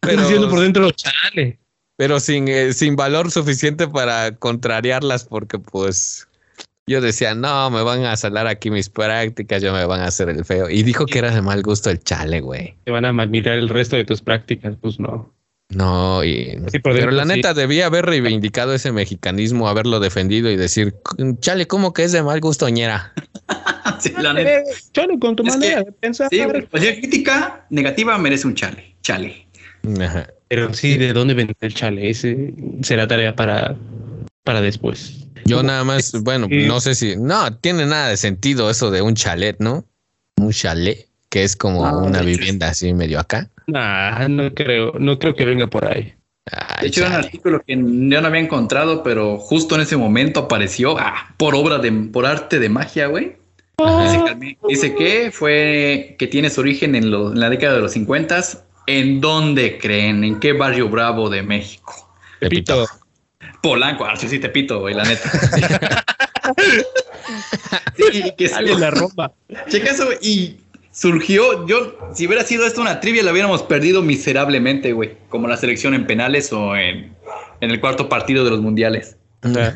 Pero 0.00 0.22
diciendo 0.22 0.48
por 0.48 0.60
dentro, 0.60 0.90
chale. 0.92 1.58
Pero 1.96 2.20
sin, 2.20 2.46
eh, 2.48 2.72
sin 2.72 2.94
valor 2.94 3.30
suficiente 3.30 3.88
para 3.88 4.36
contrariarlas 4.36 5.24
porque 5.24 5.58
pues 5.58 6.28
yo 6.88 7.00
decía, 7.00 7.34
no, 7.34 7.70
me 7.70 7.82
van 7.82 8.04
a 8.04 8.16
salar 8.16 8.46
aquí 8.46 8.70
mis 8.70 8.88
prácticas, 8.88 9.60
yo 9.60 9.72
me 9.72 9.84
van 9.86 10.02
a 10.02 10.06
hacer 10.06 10.28
el 10.28 10.44
feo. 10.44 10.70
Y 10.70 10.84
dijo 10.84 11.06
que 11.06 11.18
era 11.18 11.32
de 11.32 11.42
mal 11.42 11.62
gusto 11.62 11.90
el 11.90 11.98
chale, 11.98 12.40
güey. 12.40 12.76
Te 12.84 12.92
van 12.92 13.04
a 13.04 13.12
mirar 13.12 13.58
el 13.58 13.68
resto 13.68 13.96
de 13.96 14.04
tus 14.04 14.22
prácticas, 14.22 14.76
pues 14.80 15.00
no. 15.00 15.34
No, 15.68 16.22
y, 16.22 16.58
pero 16.82 17.10
la 17.10 17.24
neta 17.24 17.52
debía 17.52 17.86
haber 17.86 18.06
reivindicado 18.06 18.72
ese 18.72 18.92
mexicanismo, 18.92 19.68
haberlo 19.68 19.98
defendido 19.98 20.48
y 20.50 20.56
decir, 20.56 20.94
chale, 21.40 21.66
¿cómo 21.66 21.92
que 21.92 22.04
es 22.04 22.12
de 22.12 22.22
mal 22.22 22.40
gusto, 22.40 22.68
ñera? 22.68 23.12
sí, 24.00 24.12
la 24.16 24.32
neta. 24.32 24.62
Chale, 24.92 25.18
con 25.18 25.34
tu 25.34 25.42
manera 25.42 25.82
de 25.82 25.92
pensar. 25.92 26.28
Sí, 26.30 26.40
crítica 26.70 27.66
negativa 27.70 28.16
merece 28.16 28.46
un 28.46 28.54
chale, 28.54 28.96
chale. 29.02 29.46
Pero 30.48 30.72
sí, 30.72 30.96
¿de 30.96 31.12
dónde 31.12 31.34
viene 31.34 31.54
el 31.60 31.74
chale? 31.74 32.10
Ese 32.10 32.54
será 32.82 33.08
tarea 33.08 33.34
para, 33.34 33.76
para 34.44 34.60
después. 34.60 35.26
Yo 35.44 35.62
nada 35.62 35.84
más, 35.84 36.12
bueno, 36.22 36.48
no 36.48 36.80
sé 36.80 36.94
si, 36.94 37.16
no, 37.16 37.56
tiene 37.56 37.86
nada 37.86 38.08
de 38.08 38.16
sentido 38.16 38.70
eso 38.70 38.90
de 38.90 39.02
un 39.02 39.14
chalet, 39.14 39.56
¿no? 39.58 39.84
Un 40.36 40.52
chalet, 40.52 41.08
que 41.28 41.44
es 41.44 41.56
como 41.56 41.84
ah, 41.84 41.96
una 41.98 42.22
vivienda 42.22 42.68
así 42.68 42.92
medio 42.94 43.20
acá. 43.20 43.50
Nah, 43.66 44.28
no 44.28 44.54
creo, 44.54 44.92
no 44.98 45.18
creo 45.18 45.34
que 45.34 45.44
venga 45.44 45.66
por 45.66 45.86
ahí. 45.86 46.14
de 46.80 46.86
hecho, 46.86 47.00
era 47.00 47.10
un 47.10 47.16
artículo 47.16 47.62
que 47.66 47.74
yo 47.74 48.20
no 48.20 48.26
había 48.26 48.40
encontrado, 48.40 49.02
pero 49.02 49.38
justo 49.38 49.74
en 49.74 49.80
ese 49.80 49.96
momento 49.96 50.40
apareció 50.40 50.96
ah, 50.98 51.34
por 51.36 51.54
obra 51.54 51.78
de, 51.78 51.90
por 51.90 52.26
arte 52.26 52.60
de 52.60 52.68
magia, 52.68 53.08
güey. 53.08 53.36
Dice, 54.68 54.94
que 54.94 55.30
fue 55.30 56.16
que 56.18 56.26
tiene 56.26 56.48
su 56.48 56.60
origen 56.60 56.94
en, 56.94 57.10
la 57.38 57.50
década 57.50 57.74
de 57.74 57.80
los 57.80 57.92
50. 57.92 58.42
¿En 58.86 59.20
dónde 59.20 59.78
creen? 59.78 60.24
¿En 60.24 60.40
qué 60.40 60.52
barrio 60.52 60.88
bravo 60.88 61.28
de 61.28 61.42
México? 61.42 61.92
Tepito. 62.40 62.86
Polanco, 63.60 64.04
ah, 64.04 64.16
sí, 64.16 64.28
sí, 64.28 64.38
Tepito, 64.38 64.80
güey, 64.80 64.94
la 64.94 65.04
neta. 65.04 65.28
sí, 67.96 68.32
que 68.38 68.48
Sale 68.48 68.74
la 68.76 68.90
ropa. 68.90 69.32
Checa 69.68 69.90
eso, 69.90 70.08
y 70.22 70.56
surgió, 70.96 71.66
yo, 71.66 71.94
si 72.14 72.26
hubiera 72.26 72.42
sido 72.42 72.66
esto 72.66 72.80
una 72.80 73.00
trivia, 73.00 73.22
la 73.22 73.30
hubiéramos 73.30 73.62
perdido 73.62 74.00
miserablemente, 74.02 74.92
güey. 74.92 75.12
Como 75.28 75.46
la 75.46 75.58
selección 75.58 75.92
en 75.92 76.06
penales 76.06 76.50
o 76.54 76.74
en, 76.74 77.14
en 77.60 77.70
el 77.70 77.80
cuarto 77.80 78.08
partido 78.08 78.44
de 78.44 78.50
los 78.50 78.60
mundiales. 78.62 79.16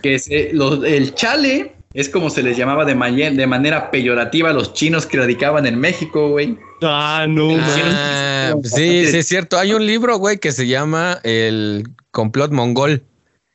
Que 0.03 0.15
es, 0.15 0.29
eh, 0.31 0.50
los- 0.55 0.83
el 0.83 1.15
chale 1.15 1.75
es 1.93 2.09
como 2.09 2.31
se 2.31 2.43
les 2.43 2.57
llamaba 2.57 2.85
de, 2.87 2.95
maye- 2.95 3.31
de 3.31 3.47
manera 3.47 3.91
peyorativa 3.91 4.50
a 4.50 4.53
los 4.55 4.73
chinos 4.73 5.05
que 5.05 5.19
radicaban 5.19 5.67
en 5.67 5.79
México, 5.79 6.31
güey. 6.31 6.57
Ah, 6.83 7.27
no. 7.29 7.50
Ah, 7.61 8.55
sí, 8.65 9.07
sí, 9.07 9.19
es 9.19 9.27
cierto. 9.29 9.59
Hay 9.59 9.75
un 9.75 9.85
libro, 9.87 10.17
güey, 10.17 10.39
que 10.39 10.53
se 10.53 10.67
llama 10.67 11.21
El 11.23 11.85
complot 12.12 12.50
mongol. 12.50 13.03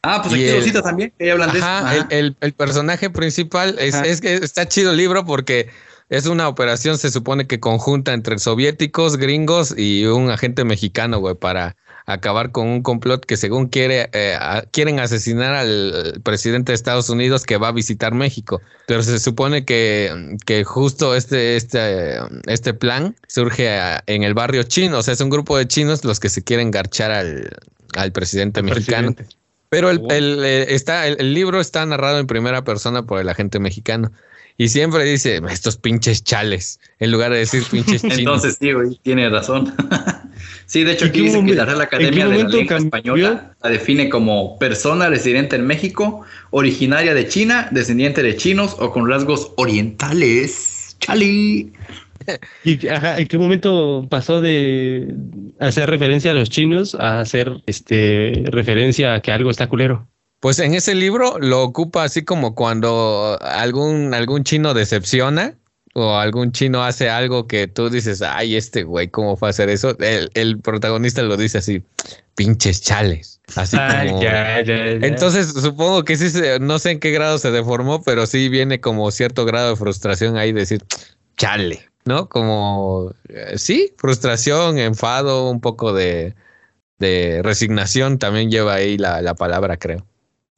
Ah, 0.04 0.22
pues 0.22 0.36
aquí 0.36 0.44
el- 0.46 0.58
lo 0.58 0.62
cita 0.62 0.82
también, 0.84 1.12
que 1.18 1.26
ahí 1.26 1.32
hablan 1.32 1.52
de 1.52 1.58
eso. 1.58 1.68
Ajá, 1.68 1.96
el, 1.96 2.06
el- 2.12 2.36
el 2.40 2.54
personaje 2.54 3.10
principal 3.10 3.76
es, 3.80 3.96
es 3.96 4.22
que 4.22 4.36
está 4.36 4.68
chido 4.68 4.92
el 4.92 4.98
libro 4.98 5.26
porque 5.26 5.70
es 6.10 6.26
una 6.28 6.48
operación, 6.48 6.98
se 6.98 7.10
supone 7.12 7.48
que 7.48 7.60
conjunta 7.60 8.14
entre 8.14 8.38
soviéticos, 8.40 9.18
gringos 9.18 9.74
y 9.78 10.06
un 10.06 10.30
agente 10.30 10.64
mexicano, 10.64 11.20
güey, 11.20 11.36
para 11.36 11.76
acabar 12.08 12.52
con 12.52 12.68
un 12.68 12.84
complot 12.84 13.26
que 13.26 13.36
según 13.36 13.66
quiere, 13.68 14.10
eh, 14.14 14.38
a- 14.40 14.64
quieren 14.72 15.00
asesinar 15.00 15.56
al 15.56 16.22
presidente 16.24 16.72
de 16.72 16.76
Estados 16.76 17.10
Unidos 17.10 17.44
que 17.46 17.58
va 17.58 17.70
a 17.70 17.72
visitar 17.72 18.14
México. 18.14 18.62
Pero 18.86 19.02
se 19.02 19.18
supone 19.18 19.66
que, 19.66 20.38
que 20.46 20.64
justo 20.64 21.16
este, 21.16 21.56
este, 21.56 22.18
este 22.46 22.76
plan 22.76 23.16
surge 23.28 23.70
a- 23.80 24.04
en 24.06 24.22
el 24.22 24.36
barrio 24.36 24.62
chino, 24.64 25.00
o 25.00 25.04
sea, 25.04 25.16
es 25.16 25.22
un 25.22 25.32
grupo 25.32 25.58
de 25.58 25.68
chinos 25.68 26.04
los 26.06 26.20
que 26.20 26.30
se 26.30 26.44
quieren 26.44 26.70
garchar 26.70 27.10
al, 27.12 27.50
al 27.96 28.12
presidente 28.12 28.62
mexicano. 28.62 29.14
Presidente. 29.14 29.36
Pero 29.70 29.90
el, 29.90 30.00
Oh. 30.04 30.08
el, 30.12 30.46
eh, 30.46 30.76
está, 30.76 31.08
el 31.08 31.34
libro 31.34 31.60
está 31.60 31.84
narrado 31.88 32.20
en 32.20 32.28
primera 32.28 32.64
persona 32.64 33.02
por 33.08 33.20
el 33.20 33.28
agente 33.30 33.58
mexicano. 33.60 34.12
Y 34.58 34.70
siempre 34.70 35.04
dice 35.04 35.42
estos 35.50 35.76
pinches 35.78 36.24
chales, 36.24 36.80
en 37.00 37.12
lugar 37.12 37.32
de 37.32 37.40
decir 37.40 37.64
pinches 37.70 38.02
chinos. 38.02 38.20
Entonces, 38.20 38.58
sí, 38.60 38.72
güey, 38.72 38.98
tiene 39.04 39.30
razón. 39.30 39.74
sí, 40.66 40.84
de 40.84 40.94
hecho, 40.94 41.06
¿En 41.06 41.10
aquí 41.10 41.20
qué 41.20 41.26
dice 41.26 41.46
que 41.46 41.56
la 41.56 41.66
Real 41.66 41.82
Academia 41.82 42.26
de 42.26 42.32
la 42.32 42.38
Lengua 42.38 42.66
cambió? 42.68 42.86
Española 42.86 43.56
la 43.62 43.70
define 43.70 44.10
como 44.10 44.58
persona 44.58 45.10
residente 45.10 45.58
en 45.58 45.68
México, 45.68 46.22
originaria 46.52 47.14
de 47.14 47.28
China, 47.28 47.68
descendiente 47.72 48.24
de 48.24 48.38
chinos 48.38 48.78
o 48.80 48.92
con 48.92 49.10
rasgos 49.10 49.52
orientales. 49.58 50.96
Chali. 51.00 51.74
¿Y 52.64 52.88
ajá, 52.88 53.20
en 53.20 53.28
qué 53.28 53.38
momento 53.38 54.08
pasó 54.10 54.40
de 54.40 55.14
hacer 55.60 55.90
referencia 55.90 56.32
a 56.32 56.34
los 56.34 56.50
chinos 56.50 56.96
a 56.96 57.20
hacer 57.20 57.52
este 57.66 58.44
referencia 58.46 59.16
a 59.16 59.22
que 59.22 59.32
algo 59.32 59.50
está 59.50 59.68
culero? 59.68 60.08
Pues 60.40 60.60
en 60.60 60.76
ese 60.76 60.96
libro 60.96 61.38
lo 61.40 61.64
ocupa 61.64 62.04
así 62.04 62.24
como 62.24 62.56
cuando 62.56 63.38
algún, 63.42 64.14
algún 64.14 64.44
chino 64.44 64.74
decepciona 64.74 65.56
o 65.94 66.16
algún 66.18 66.52
chino 66.52 66.84
hace 66.84 67.10
algo 67.10 67.48
que 67.48 67.68
tú 67.68 67.90
dices, 67.90 68.22
ay, 68.22 68.56
este 68.56 68.84
güey, 68.84 69.08
¿cómo 69.08 69.38
fue 69.38 69.48
a 69.48 69.52
hacer 69.52 69.70
eso? 69.70 69.98
El, 70.00 70.30
el 70.34 70.60
protagonista 70.60 71.22
lo 71.24 71.38
dice 71.38 71.60
así, 71.60 71.84
pinches 72.36 72.82
chales. 72.82 73.40
Así 73.56 73.78
Ay, 73.80 74.10
como... 74.10 74.22
ya, 74.22 74.62
ya, 74.62 74.76
ya. 74.76 75.08
Entonces 75.08 75.54
supongo 75.54 76.04
que 76.04 76.18
sí, 76.18 76.38
no 76.60 76.80
sé 76.80 76.92
en 76.92 77.00
qué 77.00 77.12
grado 77.12 77.38
se 77.38 77.52
deformó, 77.52 78.04
pero 78.04 78.26
sí 78.26 78.50
viene 78.50 78.82
como 78.82 79.10
cierto 79.12 79.46
grado 79.46 79.70
de 79.70 79.76
frustración 79.78 80.36
ahí, 80.36 80.52
decir, 80.52 80.84
chale, 81.38 81.90
¿no? 82.06 82.28
Como, 82.28 83.14
eh, 83.30 83.58
sí, 83.58 83.94
frustración, 83.98 84.78
enfado, 84.80 85.50
un 85.50 85.62
poco 85.62 85.94
de, 85.94 86.36
de 87.00 87.42
resignación 87.42 88.20
también 88.20 88.52
lleva 88.52 88.74
ahí 88.74 88.98
la, 88.98 89.22
la 89.22 89.34
palabra, 89.36 89.78
creo. 89.78 90.06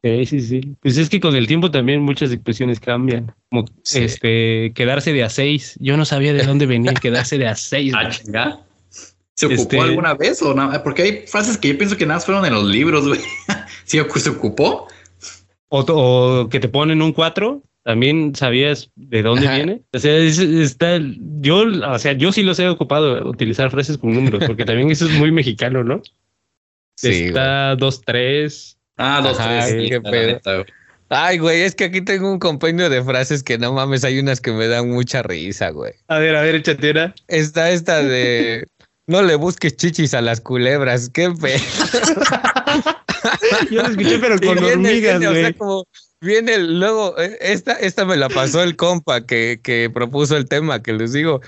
Sí, 0.07 0.25
sí, 0.25 0.39
sí. 0.41 0.61
Pues 0.81 0.97
es 0.97 1.09
que 1.09 1.19
con 1.19 1.35
el 1.35 1.47
tiempo 1.47 1.69
también 1.71 2.01
muchas 2.01 2.31
expresiones 2.31 2.79
cambian. 2.79 3.33
Como 3.49 3.65
Sí. 3.83 3.99
este 4.03 4.71
quedarse 4.75 5.13
de 5.13 5.23
a 5.23 5.29
seis. 5.29 5.75
Yo 5.79 5.97
no 5.97 6.05
sabía 6.05 6.33
de 6.33 6.43
dónde 6.43 6.65
venía 6.65 6.93
quedarse 7.01 7.37
de 7.37 7.47
a 7.47 7.55
seis. 7.55 7.93
Ah, 7.95 8.09
chinga. 8.09 8.59
¿Se 9.35 9.45
ocupó 9.45 9.61
Este- 9.61 9.79
alguna 9.79 10.13
vez 10.15 10.41
o 10.41 10.53
nada? 10.53 10.81
Porque 10.83 11.01
hay 11.03 11.23
frases 11.27 11.57
que 11.57 11.67
yo 11.69 11.77
pienso 11.77 11.95
que 11.97 12.05
nada 12.05 12.15
más 12.17 12.25
fueron 12.25 12.45
en 12.45 12.53
los 12.53 12.65
libros, 12.65 13.07
güey. 13.07 13.19
¿Sí 13.85 13.99
se 14.15 14.29
ocupó? 14.29 14.87
O, 15.69 15.79
o 15.81 16.49
que 16.49 16.59
te 16.59 16.67
ponen 16.69 17.01
un 17.01 17.13
cuatro. 17.13 17.61
También 17.83 18.35
sabías 18.35 18.89
de 18.95 19.21
dónde 19.21 19.47
Ajá. 19.47 19.55
viene. 19.57 19.81
O 19.93 19.99
sea, 19.99 20.17
es- 20.17 20.39
está, 20.39 20.99
yo, 21.39 21.63
o 21.89 21.99
sea, 21.99 22.13
yo 22.13 22.31
sí 22.33 22.43
los 22.43 22.59
he 22.59 22.67
ocupado 22.67 23.29
utilizar 23.29 23.71
frases 23.71 23.97
con 23.97 24.13
números, 24.13 24.43
porque 24.45 24.65
también 24.65 24.91
eso 24.91 25.05
es 25.05 25.11
muy 25.17 25.31
mexicano, 25.31 25.83
¿no? 25.85 26.01
Sí, 26.97 27.09
güey. 27.09 27.25
está 27.27 27.75
dos, 27.75 28.01
tres. 28.01 28.76
Ah, 28.97 29.21
dos, 29.23 29.39
Ajá, 29.39 29.67
tres. 29.67 29.83
sí, 29.83 29.89
qué 29.89 30.01
pedo. 30.01 30.27
neta, 30.27 30.53
güey. 30.55 30.65
Ay, 31.09 31.37
güey, 31.37 31.61
es 31.61 31.73
que 31.75 31.85
aquí 31.85 32.01
tengo 32.01 32.29
un 32.31 32.39
compendio 32.39 32.89
de 32.89 33.01
frases 33.03 33.41
que 33.43 33.57
no 33.57 33.71
mames, 33.71 34.03
hay 34.03 34.19
unas 34.19 34.41
que 34.41 34.51
me 34.51 34.67
dan 34.67 34.89
mucha 34.89 35.23
risa, 35.23 35.69
güey. 35.69 35.93
A 36.09 36.19
ver, 36.19 36.35
a 36.35 36.41
ver, 36.41 36.55
échate 36.55 36.91
una. 36.91 37.15
Está 37.27 37.69
esta 37.71 38.03
de, 38.03 38.65
no 39.07 39.21
le 39.21 39.35
busques 39.35 39.75
chichis 39.77 40.13
a 40.13 40.21
las 40.21 40.41
culebras, 40.41 41.09
qué 41.09 41.31
pe... 41.31 41.57
Yo 43.71 43.81
lo 43.83 43.89
escuché, 43.89 44.19
pero 44.19 44.37
con 44.39 44.55
viene, 44.55 44.71
hormigas, 44.73 45.19
viene, 45.19 45.27
o 45.27 45.33
sea, 45.33 45.41
güey. 45.41 45.53
como 45.53 45.83
viene 46.21 46.57
luego, 46.59 47.17
eh, 47.19 47.37
esta, 47.41 47.73
esta 47.73 48.05
me 48.05 48.17
la 48.17 48.29
pasó 48.29 48.61
el 48.63 48.75
compa 48.75 49.25
que, 49.25 49.59
que 49.63 49.89
propuso 49.93 50.35
el 50.35 50.47
tema, 50.47 50.81
que 50.81 50.93
les 50.93 51.13
digo, 51.13 51.41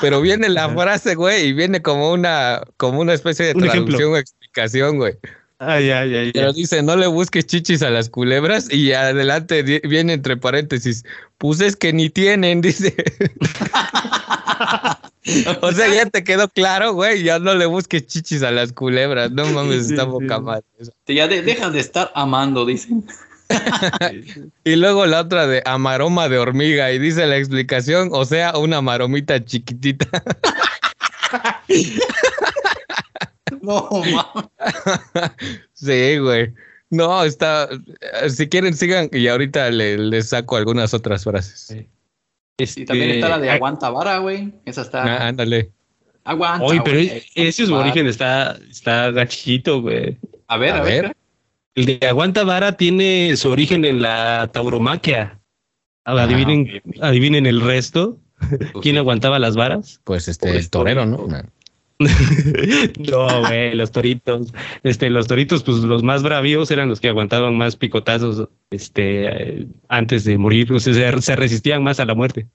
pero 0.00 0.20
viene 0.20 0.48
la 0.48 0.68
frase, 0.70 1.14
güey, 1.14 1.48
y 1.48 1.52
viene 1.52 1.82
como 1.82 2.12
una, 2.12 2.62
como 2.76 3.00
una 3.00 3.14
especie 3.14 3.46
de 3.46 3.52
Un 3.54 3.64
ejemplo. 3.64 3.96
traducción 3.96 4.12
o 4.12 4.16
explicación, 4.16 4.96
güey. 4.98 5.14
Ay, 5.58 5.90
ay, 5.90 6.14
ay. 6.14 6.32
Pero 6.32 6.52
dice, 6.52 6.82
no 6.82 6.96
le 6.96 7.06
busques 7.06 7.46
chichis 7.46 7.82
a 7.82 7.88
las 7.90 8.10
culebras, 8.10 8.70
y 8.70 8.92
adelante 8.92 9.62
viene 9.62 10.12
entre 10.12 10.36
paréntesis, 10.36 11.02
pues 11.38 11.60
es 11.60 11.76
que 11.76 11.92
ni 11.94 12.10
tienen, 12.10 12.60
dice. 12.62 12.94
o 15.62 15.72
sea, 15.72 15.88
ya 15.88 16.06
te 16.06 16.22
quedó 16.24 16.48
claro, 16.48 16.92
güey, 16.92 17.22
ya 17.22 17.38
no 17.38 17.54
le 17.54 17.64
busques 17.66 18.06
chichis 18.06 18.42
a 18.42 18.50
las 18.50 18.72
culebras, 18.72 19.30
no 19.30 19.46
mames, 19.46 19.86
Sí, 19.88 19.94
está 19.94 20.40
madre. 20.40 20.64
eso. 20.78 20.92
Ya 21.06 21.26
de- 21.26 21.40
dejas 21.42 21.72
de 21.72 21.80
estar 21.80 22.12
amando, 22.14 22.66
dicen. 22.66 23.04
Y 24.64 24.74
luego 24.76 25.06
la 25.06 25.20
otra 25.20 25.46
de 25.46 25.62
amaroma 25.64 26.28
de 26.28 26.36
hormiga 26.38 26.90
y 26.92 26.98
dice 26.98 27.24
la 27.26 27.36
explicación, 27.36 28.10
o 28.12 28.24
sea, 28.24 28.58
una 28.58 28.80
maromita 28.82 29.42
chiquitita. 29.44 30.06
No, 33.62 33.88
mames. 33.90 35.30
sí, 35.72 36.18
güey. 36.18 36.52
No, 36.90 37.24
está. 37.24 37.68
Si 38.28 38.48
quieren, 38.48 38.74
sigan 38.74 39.08
y 39.12 39.26
ahorita 39.28 39.70
le- 39.70 39.98
les 39.98 40.28
saco 40.28 40.56
algunas 40.56 40.94
otras 40.94 41.24
frases. 41.24 41.60
Sí. 41.60 41.88
Y 42.80 42.84
también 42.84 43.10
está 43.10 43.28
la 43.28 43.38
de 43.38 43.50
Ah, 43.50 43.54
aguanta 43.54 43.90
vara, 43.90 44.18
güey. 44.18 44.52
Esa 44.64 44.82
está. 44.82 45.02
Ah, 45.04 45.28
ándale. 45.28 45.70
Aguanta. 46.24 46.64
Oye, 46.64 46.80
pero 46.84 46.96
güey. 46.96 47.22
ese 47.34 47.66
su 47.66 47.74
origen 47.74 48.06
está, 48.06 48.58
está 48.70 49.10
gachito, 49.10 49.82
güey. 49.82 50.16
A 50.48 50.56
ver, 50.56 50.72
A 50.74 50.78
a, 50.78 50.82
ver. 50.82 51.02
ver. 51.02 51.16
El 51.74 51.84
de 51.86 52.06
Aguanta 52.06 52.42
Vara 52.44 52.72
tiene 52.76 53.36
su 53.36 53.50
origen 53.50 53.84
en 53.84 54.00
la 54.00 54.48
tauromaquia. 54.52 55.38
Ah, 56.04 56.22
Adivinen, 56.22 56.80
adivinen 57.02 57.46
el 57.46 57.60
resto. 57.60 58.18
Pues 58.48 58.72
¿Quién 58.82 58.94
sí. 58.94 58.98
aguantaba 58.98 59.38
las 59.38 59.56
varas? 59.56 60.00
Pues 60.04 60.26
este, 60.28 60.46
Pobre 60.46 60.58
el 60.60 60.70
torero, 60.70 61.04
¿no? 61.04 61.26
no, 63.10 63.40
güey, 63.46 63.74
los 63.74 63.90
toritos. 63.90 64.52
Este, 64.82 65.10
los 65.10 65.26
toritos, 65.26 65.62
pues 65.62 65.78
los 65.78 66.02
más 66.02 66.22
bravíos 66.22 66.70
eran 66.70 66.88
los 66.88 67.00
que 67.00 67.08
aguantaban 67.08 67.56
más 67.56 67.76
picotazos, 67.76 68.48
este, 68.70 69.26
eh, 69.60 69.66
antes 69.88 70.24
de 70.24 70.38
morir, 70.38 70.72
o 70.72 70.80
sea, 70.80 70.92
se, 70.94 71.22
se 71.22 71.36
resistían 71.36 71.82
más 71.82 72.00
a 72.00 72.04
la 72.04 72.14
muerte. 72.14 72.46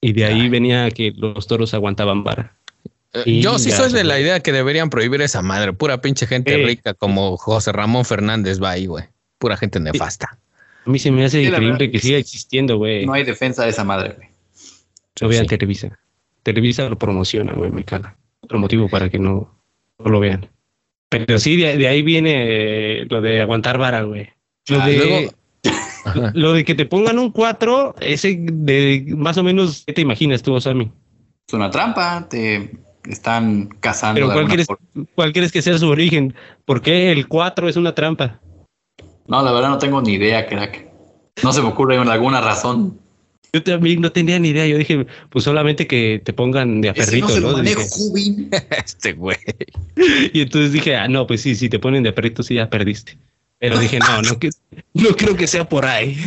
Y 0.00 0.12
de 0.12 0.24
ahí 0.24 0.42
Ay. 0.42 0.48
venía 0.48 0.90
que 0.90 1.12
los 1.16 1.46
toros 1.46 1.74
aguantaban 1.74 2.22
vara. 2.24 2.56
Eh, 3.14 3.22
Y 3.26 3.40
Yo 3.40 3.58
sí 3.58 3.70
soy 3.70 3.92
de 3.92 4.04
la 4.04 4.20
idea 4.20 4.40
que 4.40 4.52
deberían 4.52 4.90
prohibir 4.90 5.22
esa 5.22 5.42
madre. 5.42 5.72
Pura 5.72 6.00
pinche 6.00 6.26
gente 6.26 6.56
rica 6.58 6.94
como 6.94 7.36
José 7.36 7.72
Ramón 7.72 8.04
Fernández 8.04 8.62
va 8.62 8.70
ahí, 8.72 8.86
güey. 8.86 9.04
Pura 9.38 9.56
gente 9.56 9.80
nefasta. 9.80 10.38
A 10.84 10.90
mí 10.90 10.98
se 10.98 11.10
me 11.10 11.24
hace 11.24 11.40
Sí, 11.40 11.48
increíble 11.48 11.90
que 11.90 11.98
siga 11.98 12.18
existiendo, 12.18 12.76
güey. 12.76 13.06
No 13.06 13.14
hay 13.14 13.24
defensa 13.24 13.64
de 13.64 13.70
esa 13.70 13.84
madre, 13.84 14.14
güey. 14.16 14.28
Lo 15.20 15.28
vean 15.28 15.44
Sí. 15.44 15.48
Televisa. 15.48 15.98
Televisa 16.42 16.88
lo 16.88 16.96
promociona, 16.98 17.52
güey, 17.54 17.70
me 17.72 17.82
caga. 17.82 18.16
Otro 18.46 18.58
motivo 18.60 18.88
para 18.88 19.10
que 19.10 19.18
no, 19.18 19.58
no 19.98 20.10
lo 20.10 20.20
vean. 20.20 20.48
Pero 21.08 21.38
sí, 21.40 21.56
de, 21.56 21.76
de 21.76 21.88
ahí 21.88 22.02
viene 22.02 23.00
eh, 23.00 23.06
lo 23.10 23.20
de 23.20 23.40
aguantar 23.42 23.76
vara, 23.76 24.02
güey. 24.02 24.28
Lo, 24.68 24.80
Ah, 24.80 24.86
de, 24.86 24.96
luego- 24.96 25.32
lo 26.34 26.52
de 26.52 26.64
que 26.64 26.76
te 26.76 26.86
pongan 26.86 27.18
un 27.18 27.32
4, 27.32 27.96
ese 28.00 28.36
de 28.40 29.04
más 29.16 29.36
o 29.36 29.42
menos, 29.42 29.82
¿qué 29.84 29.92
te 29.92 30.02
imaginas 30.02 30.42
tú, 30.42 30.60
Sammy? 30.60 30.92
Es 31.48 31.54
una 31.54 31.70
trampa. 31.70 32.28
Te 32.28 32.70
están 33.08 33.66
cazando. 33.80 34.20
Pero 34.20 34.32
¿cuál 34.32 34.46
quieres. 34.46 34.66
¿cuál 35.16 35.32
quieres 35.32 35.50
que 35.50 35.62
sea 35.62 35.76
su 35.78 35.88
origen? 35.88 36.34
¿Por 36.64 36.82
qué 36.82 37.10
el 37.10 37.26
4 37.26 37.68
es 37.68 37.76
una 37.76 37.94
trampa? 37.94 38.40
No, 39.26 39.42
la 39.42 39.50
verdad 39.50 39.70
no 39.70 39.78
tengo 39.78 40.00
ni 40.00 40.12
idea, 40.14 40.46
crack. 40.46 40.86
No 41.42 41.52
se 41.52 41.62
me 41.62 41.68
ocurre 41.68 41.96
alguna 41.98 42.40
razón. 42.40 43.00
Yo 43.56 43.62
también 43.62 44.02
no 44.02 44.12
tenía 44.12 44.38
ni 44.38 44.50
idea. 44.50 44.66
Yo 44.66 44.76
dije, 44.76 45.06
pues 45.30 45.44
solamente 45.44 45.86
que 45.86 46.20
te 46.22 46.34
pongan 46.34 46.82
de 46.82 46.90
a 46.90 46.92
Ese 46.92 47.00
no 47.00 47.06
perrito, 47.06 47.28
se 47.28 47.40
lo 47.40 47.50
¿no? 47.52 47.56
manejo, 47.56 47.82
Dije. 48.14 48.48
Este 48.84 49.12
güey. 49.14 49.38
Y 50.34 50.42
entonces 50.42 50.72
dije, 50.72 50.94
ah, 50.94 51.08
no, 51.08 51.26
pues 51.26 51.40
sí, 51.40 51.54
si 51.54 51.70
te 51.70 51.78
ponen 51.78 52.02
de 52.02 52.12
perrito, 52.12 52.42
sí, 52.42 52.56
ya 52.56 52.68
perdiste. 52.68 53.16
Pero 53.58 53.78
dije, 53.78 53.98
no, 53.98 54.20
no, 54.20 54.38
que, 54.38 54.50
no 54.92 55.08
creo 55.16 55.34
que 55.36 55.46
sea 55.46 55.66
por 55.66 55.86
ahí. 55.86 56.18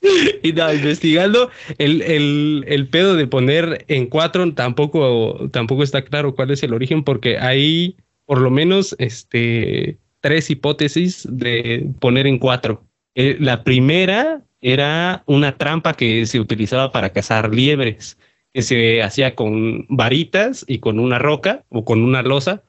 y 0.44 0.52
no, 0.52 0.72
investigando 0.72 1.50
el, 1.78 2.02
el, 2.02 2.64
el, 2.68 2.86
pedo 2.86 3.16
de 3.16 3.26
poner 3.26 3.84
en 3.88 4.06
cuatro 4.06 4.54
tampoco, 4.54 5.48
tampoco 5.50 5.82
está 5.82 6.02
claro 6.02 6.36
cuál 6.36 6.52
es 6.52 6.62
el 6.62 6.72
origen 6.72 7.02
porque 7.02 7.36
hay 7.36 7.96
por 8.26 8.40
lo 8.40 8.50
menos 8.52 8.94
este, 9.00 9.98
tres 10.20 10.50
hipótesis 10.50 11.26
de 11.28 11.90
poner 11.98 12.28
en 12.28 12.38
cuatro. 12.38 12.84
Eh, 13.16 13.36
la 13.40 13.64
primera 13.64 14.44
era 14.60 15.22
una 15.26 15.56
trampa 15.56 15.94
que 15.94 16.26
se 16.26 16.40
utilizaba 16.40 16.92
para 16.92 17.10
cazar 17.10 17.54
liebres, 17.54 18.18
que 18.52 18.62
se 18.62 19.02
hacía 19.02 19.34
con 19.34 19.86
varitas 19.88 20.64
y 20.68 20.78
con 20.78 20.98
una 20.98 21.18
roca 21.18 21.64
o 21.68 21.84
con 21.84 22.02
una 22.02 22.22
losa, 22.22 22.62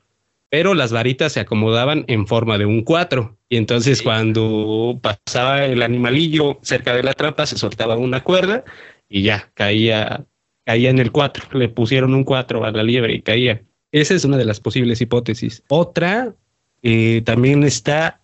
pero 0.50 0.74
las 0.74 0.92
varitas 0.92 1.34
se 1.34 1.40
acomodaban 1.40 2.04
en 2.08 2.28
forma 2.28 2.58
de 2.58 2.66
un 2.66 2.84
cuatro. 2.84 3.38
Y 3.50 3.58
entonces 3.58 4.02
cuando 4.02 5.00
pasaba 5.02 5.66
el 5.66 5.82
animalillo 5.82 6.60
cerca 6.62 6.96
de 6.96 7.04
la 7.04 7.14
trampa, 7.14 7.46
se 7.46 7.58
soltaba 7.58 7.98
una 7.98 8.24
cuerda 8.24 8.64
y 9.10 9.24
ya 9.24 9.50
caía, 9.54 10.26
caía 10.66 10.90
en 10.90 11.00
el 11.00 11.12
cuatro. 11.12 11.46
Le 11.58 11.70
pusieron 11.70 12.14
un 12.14 12.24
cuatro 12.24 12.64
a 12.66 12.72
la 12.72 12.84
liebre 12.84 13.14
y 13.14 13.22
caía. 13.22 13.64
Esa 13.92 14.14
es 14.14 14.24
una 14.24 14.38
de 14.38 14.46
las 14.46 14.60
posibles 14.60 15.02
hipótesis. 15.02 15.64
Otra 15.68 16.34
eh, 16.82 17.22
también 17.26 17.64
está 17.64 18.21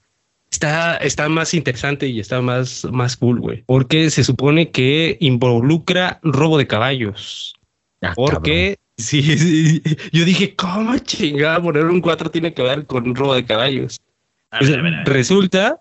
está, 0.57 0.97
está 0.97 1.29
más 1.29 1.53
interesante 1.53 2.07
y 2.07 2.19
está 2.19 2.41
más, 2.41 2.85
más 2.91 3.15
cool, 3.15 3.39
güey. 3.39 3.63
Porque 3.67 4.09
se 4.09 4.23
supone 4.23 4.71
que 4.71 5.17
involucra 5.19 6.19
robo 6.23 6.57
de 6.57 6.67
caballos. 6.67 7.53
Ah, 8.01 8.13
porque 8.15 8.77
sí, 8.97 9.81
yo 10.11 10.25
dije, 10.25 10.55
¿cómo 10.55 10.97
chingada 10.97 11.61
poner 11.61 11.85
un 11.85 12.01
4 12.01 12.31
tiene 12.31 12.53
que 12.53 12.63
ver 12.63 12.85
con 12.85 13.15
robo 13.15 13.35
de 13.35 13.45
caballos? 13.45 13.99
Pues, 14.49 14.71
resulta 15.05 15.79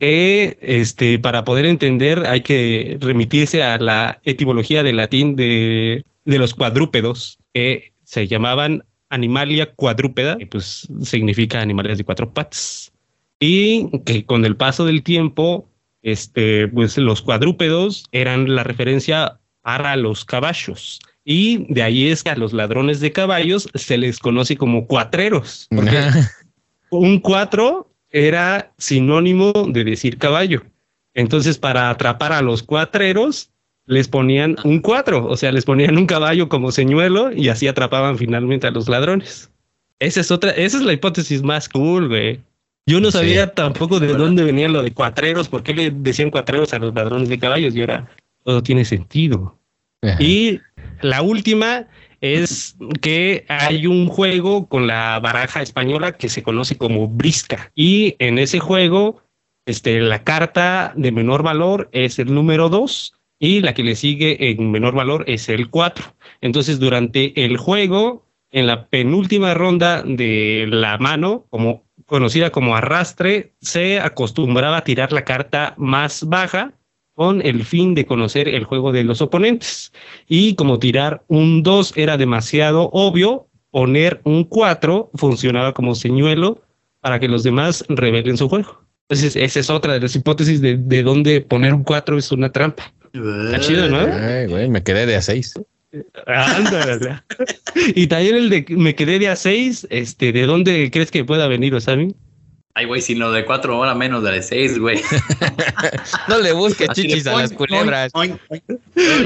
que 0.00 0.58
este, 0.60 1.18
para 1.18 1.44
poder 1.44 1.66
entender 1.66 2.26
hay 2.26 2.40
que 2.40 2.98
remitirse 3.00 3.62
a 3.62 3.78
la 3.78 4.20
etimología 4.24 4.82
del 4.82 4.96
latín 4.96 5.36
de, 5.36 6.04
de 6.24 6.38
los 6.38 6.54
cuadrúpedos, 6.54 7.38
que 7.52 7.92
se 8.04 8.26
llamaban 8.26 8.84
animalia 9.10 9.72
cuadrúpeda, 9.74 10.36
que 10.38 10.46
pues 10.46 10.88
significa 11.02 11.60
animales 11.60 11.98
de 11.98 12.04
cuatro 12.04 12.32
patas 12.32 12.92
y 13.40 14.00
que 14.04 14.24
con 14.24 14.44
el 14.44 14.56
paso 14.56 14.84
del 14.84 15.02
tiempo, 15.02 15.68
este, 16.02 16.68
pues 16.68 16.96
los 16.98 17.22
cuadrúpedos 17.22 18.06
eran 18.12 18.54
la 18.54 18.64
referencia 18.64 19.38
para 19.62 19.96
los 19.96 20.24
caballos. 20.24 21.00
Y 21.24 21.66
de 21.72 21.82
ahí 21.82 22.08
es 22.08 22.22
que 22.22 22.30
a 22.30 22.36
los 22.36 22.52
ladrones 22.52 23.00
de 23.00 23.12
caballos 23.12 23.68
se 23.74 23.98
les 23.98 24.18
conoce 24.18 24.56
como 24.56 24.86
cuatreros. 24.86 25.66
Porque 25.70 25.98
un 26.90 27.20
cuatro 27.20 27.92
era 28.10 28.72
sinónimo 28.78 29.52
de 29.68 29.84
decir 29.84 30.16
caballo. 30.18 30.62
Entonces, 31.14 31.58
para 31.58 31.90
atrapar 31.90 32.32
a 32.32 32.42
los 32.42 32.62
cuatreros, 32.62 33.50
les 33.86 34.08
ponían 34.08 34.56
un 34.64 34.80
cuatro, 34.80 35.26
o 35.26 35.36
sea, 35.36 35.50
les 35.50 35.64
ponían 35.64 35.96
un 35.96 36.06
caballo 36.06 36.48
como 36.48 36.70
señuelo 36.70 37.32
y 37.32 37.48
así 37.48 37.66
atrapaban 37.66 38.18
finalmente 38.18 38.66
a 38.66 38.70
los 38.70 38.88
ladrones. 38.88 39.50
Esa 39.98 40.20
es 40.20 40.30
otra, 40.30 40.50
esa 40.52 40.76
es 40.76 40.82
la 40.82 40.92
hipótesis 40.92 41.42
más 41.42 41.68
cool, 41.68 42.08
güey. 42.08 42.40
Yo 42.88 43.00
no 43.00 43.10
sabía 43.10 43.52
tampoco 43.52 44.00
de 44.00 44.14
dónde 44.14 44.44
venía 44.44 44.66
lo 44.66 44.82
de 44.82 44.92
cuatreros, 44.92 45.46
por 45.50 45.62
qué 45.62 45.74
le 45.74 45.90
decían 45.90 46.30
cuatreros 46.30 46.72
a 46.72 46.78
los 46.78 46.94
ladrones 46.94 47.28
de 47.28 47.38
caballos 47.38 47.76
y 47.76 47.80
ahora 47.82 48.08
todo 48.44 48.62
tiene 48.62 48.86
sentido. 48.86 49.58
Y 50.18 50.58
la 51.02 51.20
última 51.20 51.86
es 52.22 52.76
que 53.02 53.44
hay 53.48 53.86
un 53.86 54.08
juego 54.08 54.68
con 54.68 54.86
la 54.86 55.20
baraja 55.20 55.60
española 55.60 56.12
que 56.12 56.30
se 56.30 56.42
conoce 56.42 56.78
como 56.78 57.08
brisca 57.08 57.70
y 57.74 58.16
en 58.20 58.38
ese 58.38 58.58
juego 58.58 59.22
este, 59.66 60.00
la 60.00 60.24
carta 60.24 60.94
de 60.96 61.12
menor 61.12 61.42
valor 61.42 61.90
es 61.92 62.18
el 62.18 62.32
número 62.32 62.70
2 62.70 63.12
y 63.38 63.60
la 63.60 63.74
que 63.74 63.84
le 63.84 63.96
sigue 63.96 64.50
en 64.50 64.70
menor 64.70 64.94
valor 64.94 65.24
es 65.26 65.50
el 65.50 65.68
4. 65.68 66.06
Entonces 66.40 66.78
durante 66.78 67.44
el 67.44 67.58
juego, 67.58 68.24
en 68.50 68.66
la 68.66 68.86
penúltima 68.86 69.52
ronda 69.52 70.02
de 70.02 70.66
la 70.70 70.96
mano, 70.96 71.44
como 71.50 71.87
conocida 72.08 72.50
como 72.50 72.74
arrastre, 72.74 73.52
se 73.60 74.00
acostumbraba 74.00 74.78
a 74.78 74.84
tirar 74.84 75.12
la 75.12 75.24
carta 75.24 75.74
más 75.76 76.24
baja 76.24 76.72
con 77.12 77.44
el 77.44 77.64
fin 77.64 77.94
de 77.94 78.06
conocer 78.06 78.48
el 78.48 78.64
juego 78.64 78.92
de 78.92 79.04
los 79.04 79.20
oponentes. 79.20 79.92
Y 80.26 80.54
como 80.54 80.78
tirar 80.78 81.22
un 81.28 81.62
2 81.62 81.92
era 81.96 82.16
demasiado 82.16 82.88
obvio, 82.92 83.46
poner 83.70 84.22
un 84.24 84.44
4 84.44 85.10
funcionaba 85.14 85.74
como 85.74 85.94
señuelo 85.94 86.62
para 87.00 87.20
que 87.20 87.28
los 87.28 87.42
demás 87.42 87.84
revelen 87.90 88.38
su 88.38 88.48
juego. 88.48 88.82
Entonces, 89.08 89.36
esa 89.36 89.60
es 89.60 89.68
otra 89.68 89.92
de 89.92 90.00
las 90.00 90.16
hipótesis 90.16 90.62
de, 90.62 90.78
de 90.78 91.02
dónde 91.02 91.42
poner 91.42 91.74
un 91.74 91.84
4 91.84 92.16
es 92.16 92.32
una 92.32 92.50
trampa. 92.50 92.90
Está 93.12 93.60
chido, 93.60 93.88
¿no? 93.88 93.98
Ay, 93.98 94.46
güey, 94.46 94.68
me 94.68 94.82
quedé 94.82 95.04
de 95.04 95.16
a 95.16 95.22
6 95.22 95.60
y 97.94 98.06
también 98.06 98.36
el 98.36 98.50
de 98.50 98.66
me 98.70 98.94
quedé 98.94 99.18
de 99.18 99.28
a 99.28 99.36
seis, 99.36 99.86
este, 99.90 100.32
¿de 100.32 100.46
dónde 100.46 100.90
crees 100.90 101.10
que 101.10 101.24
pueda 101.24 101.48
venir, 101.48 101.74
Osami? 101.74 102.14
Ay, 102.74 102.84
güey, 102.84 103.00
sino 103.00 103.32
de 103.32 103.44
cuatro 103.44 103.76
horas 103.78 103.96
menos 103.96 104.22
de 104.22 104.40
seis, 104.42 104.78
güey. 104.78 105.00
no 106.28 106.38
le 106.38 106.52
busques 106.52 106.88
chichis 106.90 107.26
a 107.26 107.36
las 107.36 107.52
culebras. 107.52 108.12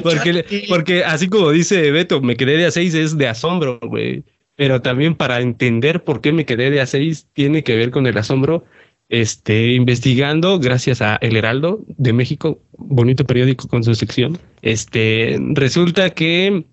porque, 0.02 0.64
porque 0.68 1.04
así 1.04 1.28
como 1.28 1.50
dice 1.50 1.90
Beto, 1.90 2.22
me 2.22 2.36
quedé 2.36 2.56
de 2.56 2.66
a 2.66 2.70
seis 2.70 2.94
es 2.94 3.18
de 3.18 3.28
asombro, 3.28 3.78
güey. 3.82 4.22
Pero 4.54 4.80
también 4.80 5.14
para 5.14 5.40
entender 5.40 6.02
por 6.02 6.20
qué 6.20 6.32
me 6.32 6.46
quedé 6.46 6.70
de 6.70 6.80
a 6.80 6.86
seis 6.86 7.26
tiene 7.34 7.62
que 7.62 7.76
ver 7.76 7.90
con 7.90 8.06
el 8.06 8.16
asombro 8.16 8.64
este, 9.12 9.74
investigando, 9.74 10.58
gracias 10.58 11.02
a 11.02 11.16
El 11.16 11.36
Heraldo 11.36 11.84
de 11.86 12.14
México, 12.14 12.58
bonito 12.78 13.26
periódico 13.26 13.68
con 13.68 13.84
su 13.84 13.94
sección, 13.94 14.38
este, 14.62 15.38
resulta 15.52 16.08
que 16.10 16.64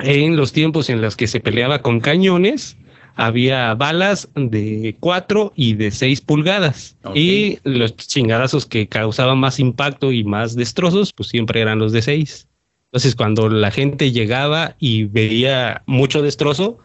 en 0.00 0.36
los 0.36 0.52
tiempos 0.52 0.90
en 0.90 1.00
los 1.00 1.14
que 1.14 1.28
se 1.28 1.38
peleaba 1.38 1.82
con 1.82 2.00
cañones, 2.00 2.76
había 3.14 3.72
balas 3.74 4.28
de 4.34 4.96
4 4.98 5.52
y 5.54 5.74
de 5.74 5.92
6 5.92 6.20
pulgadas. 6.22 6.96
Y 7.14 7.58
los 7.62 7.96
chingadazos 7.96 8.66
que 8.66 8.88
causaban 8.88 9.38
más 9.38 9.60
impacto 9.60 10.10
y 10.10 10.24
más 10.24 10.56
destrozos, 10.56 11.12
pues 11.12 11.28
siempre 11.28 11.60
eran 11.60 11.78
los 11.78 11.92
de 11.92 12.02
6. 12.02 12.48
Entonces, 12.86 13.14
cuando 13.14 13.48
la 13.48 13.70
gente 13.70 14.10
llegaba 14.10 14.74
y 14.80 15.04
veía 15.04 15.82
mucho 15.86 16.20
destrozo, 16.20 16.78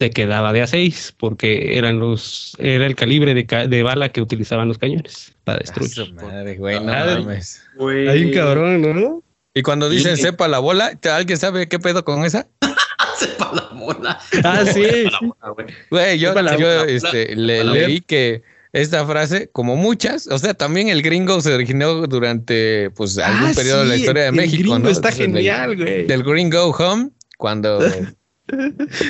se 0.00 0.10
quedaba 0.10 0.52
de 0.52 0.62
a 0.62 0.66
6 0.66 1.14
porque 1.18 1.76
eran 1.76 1.98
los 1.98 2.56
era 2.58 2.86
el 2.86 2.94
calibre 2.94 3.34
de, 3.34 3.82
bala 3.82 4.10
que 4.10 4.20
utilizaban 4.20 4.68
los 4.68 4.78
cañones 4.78 5.34
para 5.44 5.58
destruir. 5.58 6.12
Madre, 6.14 6.56
güey, 6.56 6.78
no 6.78 6.92
mames. 6.92 7.62
Hay 7.80 8.24
un 8.24 8.32
cabrón, 8.32 8.82
¿no? 8.82 9.22
Y 9.54 9.62
cuando 9.62 9.88
dicen 9.88 10.16
sepa 10.16 10.46
la 10.46 10.60
bola, 10.60 10.98
¿alguien 11.10 11.38
sabe 11.38 11.68
qué 11.68 11.78
pedo 11.78 12.04
con 12.04 12.24
esa? 12.24 12.46
sepa 13.18 13.52
la 13.52 13.68
bola. 13.76 14.20
Ah, 14.44 14.64
sí. 14.64 14.86
Güey, 15.90 16.18
yo, 16.18 16.32
yo 16.56 16.84
este, 16.84 17.34
le, 17.34 17.64
leí 17.64 18.00
que 18.00 18.42
esta 18.72 19.04
frase, 19.04 19.50
como 19.50 19.74
muchas, 19.74 20.28
o 20.28 20.38
sea, 20.38 20.54
también 20.54 20.88
el 20.88 21.02
gringo 21.02 21.40
se 21.40 21.54
originó 21.54 22.06
durante 22.06 22.90
pues 22.90 23.18
algún 23.18 23.50
ah, 23.50 23.52
periodo 23.56 23.80
de 23.80 23.86
la 23.86 23.96
historia 23.96 24.24
de 24.24 24.32
México, 24.32 24.78
¿no? 24.78 24.88
Está 24.88 25.10
genial, 25.10 25.76
güey. 25.76 26.06
Del 26.06 26.22
Gringo 26.22 26.70
Home, 26.70 27.10
cuando 27.36 27.80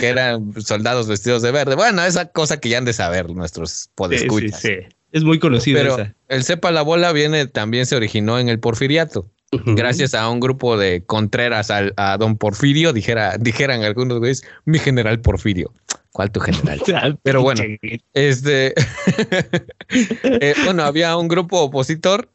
que 0.01 0.07
eran 0.07 0.53
soldados 0.61 1.09
vestidos 1.09 1.43
de 1.43 1.51
verde. 1.51 1.75
Bueno, 1.75 2.05
esa 2.05 2.27
cosa 2.27 2.59
que 2.59 2.69
ya 2.69 2.79
han 2.79 2.85
de 2.85 2.93
saber 2.93 3.31
nuestros 3.31 3.91
podescuchas. 3.95 4.61
Sí, 4.61 4.69
sí, 4.69 4.97
Es 5.13 5.25
muy 5.25 5.39
conocido. 5.39 5.79
Pero 5.81 6.13
el 6.29 6.45
cepa 6.45 6.71
la 6.71 6.83
bola 6.83 7.13
viene, 7.13 7.47
también 7.47 7.87
se 7.87 7.97
originó 7.97 8.39
en 8.39 8.49
el 8.49 8.59
porfiriato. 8.59 9.31
Gracias 9.51 10.15
a 10.15 10.29
un 10.29 10.41
grupo 10.41 10.77
de 10.77 11.05
contreras 11.07 11.71
a 11.71 12.19
don 12.19 12.37
Porfirio, 12.37 12.93
dijera, 12.93 13.39
dijeran 13.39 13.83
algunos 13.83 14.19
güeyes, 14.19 14.43
mi 14.67 14.79
general 14.79 15.21
Porfirio. 15.21 15.73
¿Cuál 16.13 16.31
tu 16.31 16.41
general? 16.41 17.19
Pero 17.23 17.43
bueno, 17.43 17.63
este, 18.13 18.75
eh, 19.89 20.55
bueno, 20.65 20.83
había 20.83 21.17
un 21.17 21.29
grupo 21.29 21.61
opositor 21.61 22.29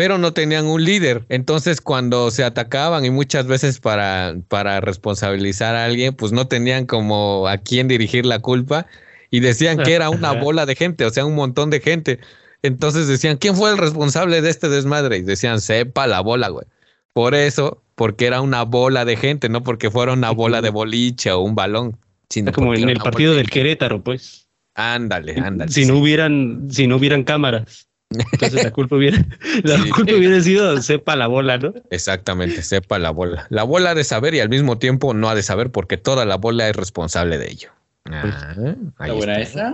pero 0.00 0.16
no 0.16 0.32
tenían 0.32 0.64
un 0.64 0.82
líder. 0.82 1.26
Entonces, 1.28 1.82
cuando 1.82 2.30
se 2.30 2.42
atacaban 2.42 3.04
y 3.04 3.10
muchas 3.10 3.46
veces 3.46 3.80
para, 3.80 4.34
para 4.48 4.80
responsabilizar 4.80 5.74
a 5.74 5.84
alguien, 5.84 6.14
pues 6.14 6.32
no 6.32 6.46
tenían 6.46 6.86
como 6.86 7.46
a 7.46 7.58
quién 7.58 7.86
dirigir 7.86 8.24
la 8.24 8.38
culpa 8.38 8.86
y 9.28 9.40
decían 9.40 9.76
que 9.76 9.92
era 9.92 10.08
una 10.08 10.32
bola 10.40 10.64
de 10.64 10.74
gente, 10.74 11.04
o 11.04 11.10
sea, 11.10 11.26
un 11.26 11.34
montón 11.34 11.68
de 11.68 11.80
gente. 11.80 12.18
Entonces 12.62 13.08
decían, 13.08 13.36
¿quién 13.36 13.54
fue 13.54 13.72
el 13.72 13.76
responsable 13.76 14.40
de 14.40 14.48
este 14.48 14.70
desmadre? 14.70 15.18
Y 15.18 15.20
decían, 15.20 15.60
sepa 15.60 16.06
la 16.06 16.20
bola, 16.20 16.48
güey. 16.48 16.64
Por 17.12 17.34
eso, 17.34 17.82
porque 17.94 18.24
era 18.24 18.40
una 18.40 18.62
bola 18.62 19.04
de 19.04 19.18
gente, 19.18 19.50
no 19.50 19.62
porque 19.62 19.90
fuera 19.90 20.14
una 20.14 20.30
bola 20.30 20.62
de 20.62 20.70
boliche 20.70 21.30
o 21.30 21.40
un 21.40 21.54
balón. 21.54 21.98
Sino 22.30 22.52
como 22.52 22.72
en 22.72 22.88
el 22.88 23.00
partido 23.00 23.34
del 23.34 23.50
Querétaro, 23.50 24.02
pues. 24.02 24.48
Ándale, 24.76 25.34
ándale. 25.34 25.70
Si 25.70 25.84
no 25.84 25.98
hubieran, 25.98 26.68
si 26.70 26.86
no 26.86 26.96
hubieran 26.96 27.22
cámaras. 27.22 27.89
Entonces 28.10 28.64
la 28.64 28.70
culpa 28.72 28.96
hubiera, 28.96 29.24
la 29.62 29.78
culpa 29.94 30.12
hubiera 30.14 30.40
sido 30.40 30.82
sepa 30.82 31.14
la 31.14 31.28
bola, 31.28 31.58
¿no? 31.58 31.72
Exactamente, 31.90 32.62
sepa 32.62 32.98
la 32.98 33.10
bola. 33.10 33.46
La 33.50 33.62
bola 33.62 33.90
ha 33.90 33.94
de 33.94 34.02
saber 34.02 34.34
y 34.34 34.40
al 34.40 34.48
mismo 34.48 34.78
tiempo 34.78 35.14
no 35.14 35.28
ha 35.28 35.34
de 35.34 35.42
saber 35.42 35.70
porque 35.70 35.96
toda 35.96 36.24
la 36.24 36.36
bola 36.36 36.68
es 36.68 36.74
responsable 36.74 37.38
de 37.38 37.50
ello. 37.50 37.70
Ah, 38.10 38.54
¿Está 39.00 39.12
buena 39.12 39.40
esa? 39.40 39.72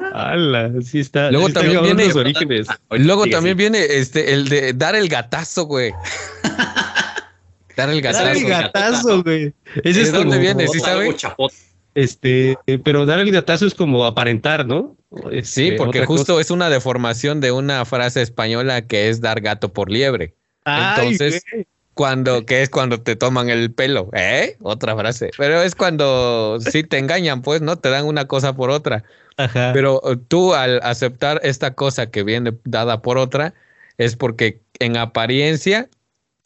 sí 0.82 1.00
está. 1.00 1.30
Luego 1.30 1.48
también 1.48 1.82
viene, 1.82 2.12
luego 2.90 3.26
también 3.26 3.56
viene 3.56 3.78
este 3.78 4.34
el 4.34 4.48
de 4.48 4.74
dar 4.74 4.94
el 4.94 5.08
gatazo, 5.08 5.64
güey. 5.64 5.92
Dar 7.76 7.90
el 7.90 8.00
gatazo. 8.00 8.24
Dar 8.24 8.36
el 8.36 8.46
gatazo, 8.46 9.22
güey. 9.22 9.52
Ese 9.84 10.00
es 10.00 10.10
donde 10.10 10.38
viene, 10.38 10.66
¿sí 10.66 10.80
sabe? 10.80 11.14
Este, 11.96 12.58
pero 12.84 13.06
dar 13.06 13.20
el 13.20 13.32
gatazo 13.32 13.66
es 13.66 13.74
como 13.74 14.04
aparentar, 14.04 14.66
¿no? 14.66 14.94
sí, 15.42 15.68
este, 15.68 15.72
porque 15.72 16.04
justo 16.04 16.38
es 16.38 16.50
una 16.50 16.68
deformación 16.68 17.40
de 17.40 17.52
una 17.52 17.86
frase 17.86 18.20
española 18.20 18.82
que 18.82 19.08
es 19.08 19.22
dar 19.22 19.40
gato 19.40 19.72
por 19.72 19.90
liebre. 19.90 20.34
Entonces, 20.66 21.42
cuando, 21.94 22.44
que 22.44 22.60
es 22.60 22.68
cuando 22.68 23.00
te 23.00 23.16
toman 23.16 23.48
el 23.48 23.72
pelo, 23.72 24.10
¿eh? 24.12 24.58
Otra 24.60 24.94
frase. 24.94 25.30
Pero 25.38 25.62
es 25.62 25.74
cuando 25.74 26.58
sí 26.60 26.84
te 26.84 26.98
engañan, 26.98 27.40
pues, 27.40 27.62
¿no? 27.62 27.78
Te 27.78 27.88
dan 27.88 28.04
una 28.04 28.26
cosa 28.26 28.54
por 28.54 28.68
otra. 28.68 29.04
Ajá. 29.38 29.70
Pero 29.72 30.02
uh, 30.04 30.16
tú 30.16 30.52
al 30.52 30.80
aceptar 30.82 31.40
esta 31.42 31.72
cosa 31.72 32.10
que 32.10 32.24
viene 32.24 32.52
dada 32.64 33.00
por 33.00 33.16
otra, 33.16 33.54
es 33.96 34.16
porque 34.16 34.60
en 34.80 34.98
apariencia 34.98 35.88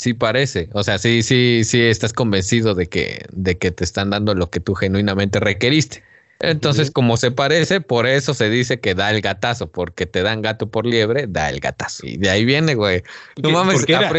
sí 0.00 0.14
parece. 0.14 0.70
O 0.72 0.82
sea, 0.82 0.98
sí, 0.98 1.22
sí, 1.22 1.60
sí 1.62 1.82
estás 1.82 2.14
convencido 2.14 2.74
de 2.74 2.86
que, 2.86 3.26
de 3.32 3.58
que 3.58 3.70
te 3.70 3.84
están 3.84 4.08
dando 4.08 4.34
lo 4.34 4.48
que 4.48 4.58
tú 4.58 4.74
genuinamente 4.74 5.40
requeriste. 5.40 6.02
Entonces, 6.42 6.90
como 6.90 7.18
se 7.18 7.30
parece, 7.32 7.82
por 7.82 8.06
eso 8.06 8.32
se 8.32 8.48
dice 8.48 8.80
que 8.80 8.94
da 8.94 9.10
el 9.10 9.20
gatazo, 9.20 9.70
porque 9.70 10.06
te 10.06 10.22
dan 10.22 10.40
gato 10.40 10.70
por 10.70 10.86
liebre, 10.86 11.26
da 11.28 11.50
el 11.50 11.60
gatazo. 11.60 12.06
Y 12.06 12.16
de 12.16 12.30
ahí 12.30 12.46
viene, 12.46 12.74
güey. 12.74 13.02
No 13.42 13.50
mames, 13.50 13.84
era, 13.86 14.10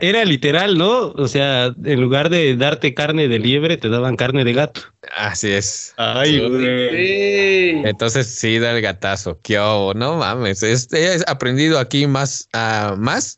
era, 0.00 0.24
literal, 0.24 0.78
¿no? 0.78 1.08
O 1.08 1.28
sea, 1.28 1.74
en 1.84 2.00
lugar 2.00 2.30
de 2.30 2.56
darte 2.56 2.94
carne 2.94 3.28
de 3.28 3.38
liebre, 3.38 3.76
te 3.76 3.90
daban 3.90 4.16
carne 4.16 4.44
de 4.44 4.54
gato. 4.54 4.80
Así 5.14 5.50
es. 5.50 5.92
Ay, 5.98 6.38
güey. 6.38 7.86
Entonces, 7.86 8.28
sí, 8.28 8.58
da 8.58 8.74
el 8.74 8.80
gatazo. 8.80 9.38
¿Qué 9.42 9.56
No 9.56 10.16
mames. 10.16 10.62
Este, 10.62 11.16
he 11.16 11.18
aprendido 11.26 11.78
aquí 11.78 12.06
más, 12.06 12.48
uh, 12.54 12.96
más 12.96 13.36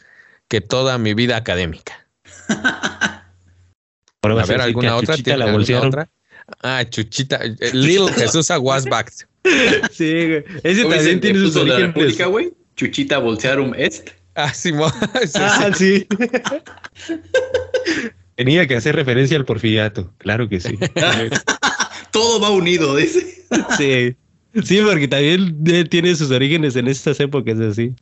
que 0.50 0.60
toda 0.60 0.98
mi 0.98 1.14
vida 1.14 1.36
académica. 1.36 2.06
a 2.48 3.24
ver, 4.22 4.60
¿alguna 4.60 4.96
otra? 4.96 5.16
¿Tiene 5.16 5.44
alguna 5.44 5.80
otra? 5.80 6.10
Ah, 6.62 6.84
Chuchita. 6.84 7.40
Lil 7.72 8.10
Jesús 8.10 8.50
Aguasback. 8.50 9.10
Sí, 9.90 10.26
güey. 10.26 10.44
Ese 10.64 10.84
también 10.84 11.18
tiene 11.18 11.38
sus 11.38 11.56
orígenes. 11.56 11.94
República, 11.94 12.26
güey. 12.26 12.52
Chuchita 12.76 13.16
Bolsearum 13.16 13.72
Est. 13.74 14.10
Ah, 14.34 14.52
sí, 14.54 14.72
ah, 15.36 15.70
sí. 15.74 16.06
Tenía 18.34 18.66
que 18.66 18.76
hacer 18.76 18.96
referencia 18.96 19.38
al 19.38 19.46
porfiriato, 19.46 20.12
claro 20.18 20.46
que 20.46 20.60
sí. 20.60 20.78
Todo 22.10 22.38
va 22.38 22.50
unido, 22.50 22.96
dice. 22.96 23.44
Sí. 23.78 24.14
Sí, 24.62 24.80
porque 24.84 25.08
también 25.08 25.56
eh, 25.66 25.84
tiene 25.84 26.14
sus 26.14 26.30
orígenes 26.30 26.76
en 26.76 26.88
estas 26.88 27.18
épocas 27.20 27.58
así. 27.60 27.94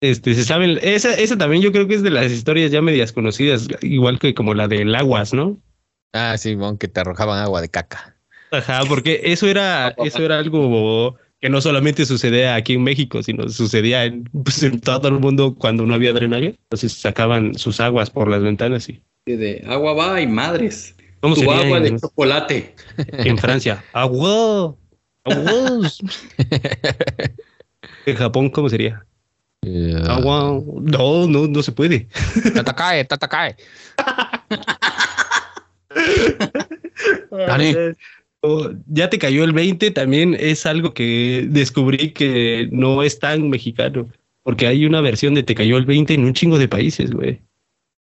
Este, 0.00 0.34
se 0.34 0.44
saben, 0.44 0.78
esa, 0.82 1.14
esa 1.14 1.38
también 1.38 1.62
yo 1.62 1.72
creo 1.72 1.88
que 1.88 1.94
es 1.94 2.02
de 2.02 2.10
las 2.10 2.30
historias 2.30 2.70
ya 2.70 2.82
medias 2.82 3.12
conocidas, 3.12 3.66
igual 3.80 4.18
que 4.18 4.34
como 4.34 4.52
la 4.52 4.68
del 4.68 4.94
aguas, 4.94 5.32
¿no? 5.32 5.58
Ah, 6.12 6.36
sí, 6.38 6.56
que 6.78 6.88
te 6.88 7.00
arrojaban 7.00 7.42
agua 7.42 7.60
de 7.60 7.68
caca. 7.68 8.16
Ajá, 8.50 8.82
porque 8.88 9.20
eso 9.24 9.46
era, 9.46 9.94
eso 9.98 10.22
era 10.22 10.38
algo 10.38 11.16
que 11.40 11.48
no 11.48 11.60
solamente 11.60 12.06
sucedía 12.06 12.54
aquí 12.54 12.74
en 12.74 12.84
México, 12.84 13.22
sino 13.22 13.48
sucedía 13.48 14.04
en, 14.04 14.24
pues, 14.24 14.62
en 14.62 14.80
todo 14.80 15.08
el 15.08 15.14
mundo 15.14 15.54
cuando 15.54 15.84
no 15.84 15.94
había 15.94 16.12
drenaje. 16.12 16.56
Entonces 16.64 16.92
sacaban 16.92 17.54
sus 17.54 17.80
aguas 17.80 18.10
por 18.10 18.28
las 18.28 18.42
ventanas 18.42 18.88
y. 18.88 19.02
De 19.26 19.64
agua 19.66 19.92
va 19.94 20.20
y 20.20 20.26
madres. 20.26 20.94
¿Cómo 21.20 21.34
tu 21.34 21.50
agua 21.50 21.80
de 21.80 21.98
chocolate. 21.98 22.74
En 22.96 23.36
Francia. 23.36 23.84
Agua. 23.92 24.76
Agua. 25.24 25.90
en 28.06 28.16
Japón, 28.16 28.50
¿cómo 28.50 28.68
sería? 28.68 29.04
Agua. 30.08 30.62
No, 30.82 31.26
no, 31.26 31.46
no 31.46 31.62
se 31.62 31.72
puede. 31.72 32.08
Tatakae, 32.54 33.04
tatakae. 33.04 33.56
ya 38.86 39.10
te 39.10 39.18
cayó 39.18 39.44
el 39.44 39.52
20, 39.52 39.90
también 39.90 40.36
es 40.38 40.66
algo 40.66 40.94
que 40.94 41.46
descubrí 41.48 42.12
que 42.12 42.68
no 42.70 43.02
es 43.02 43.18
tan 43.18 43.50
mexicano, 43.50 44.08
porque 44.42 44.66
hay 44.66 44.86
una 44.86 45.00
versión 45.00 45.34
de 45.34 45.42
te 45.42 45.54
cayó 45.54 45.76
el 45.76 45.86
20 45.86 46.14
en 46.14 46.24
un 46.24 46.34
chingo 46.34 46.58
de 46.58 46.68
países, 46.68 47.10
güey. 47.10 47.40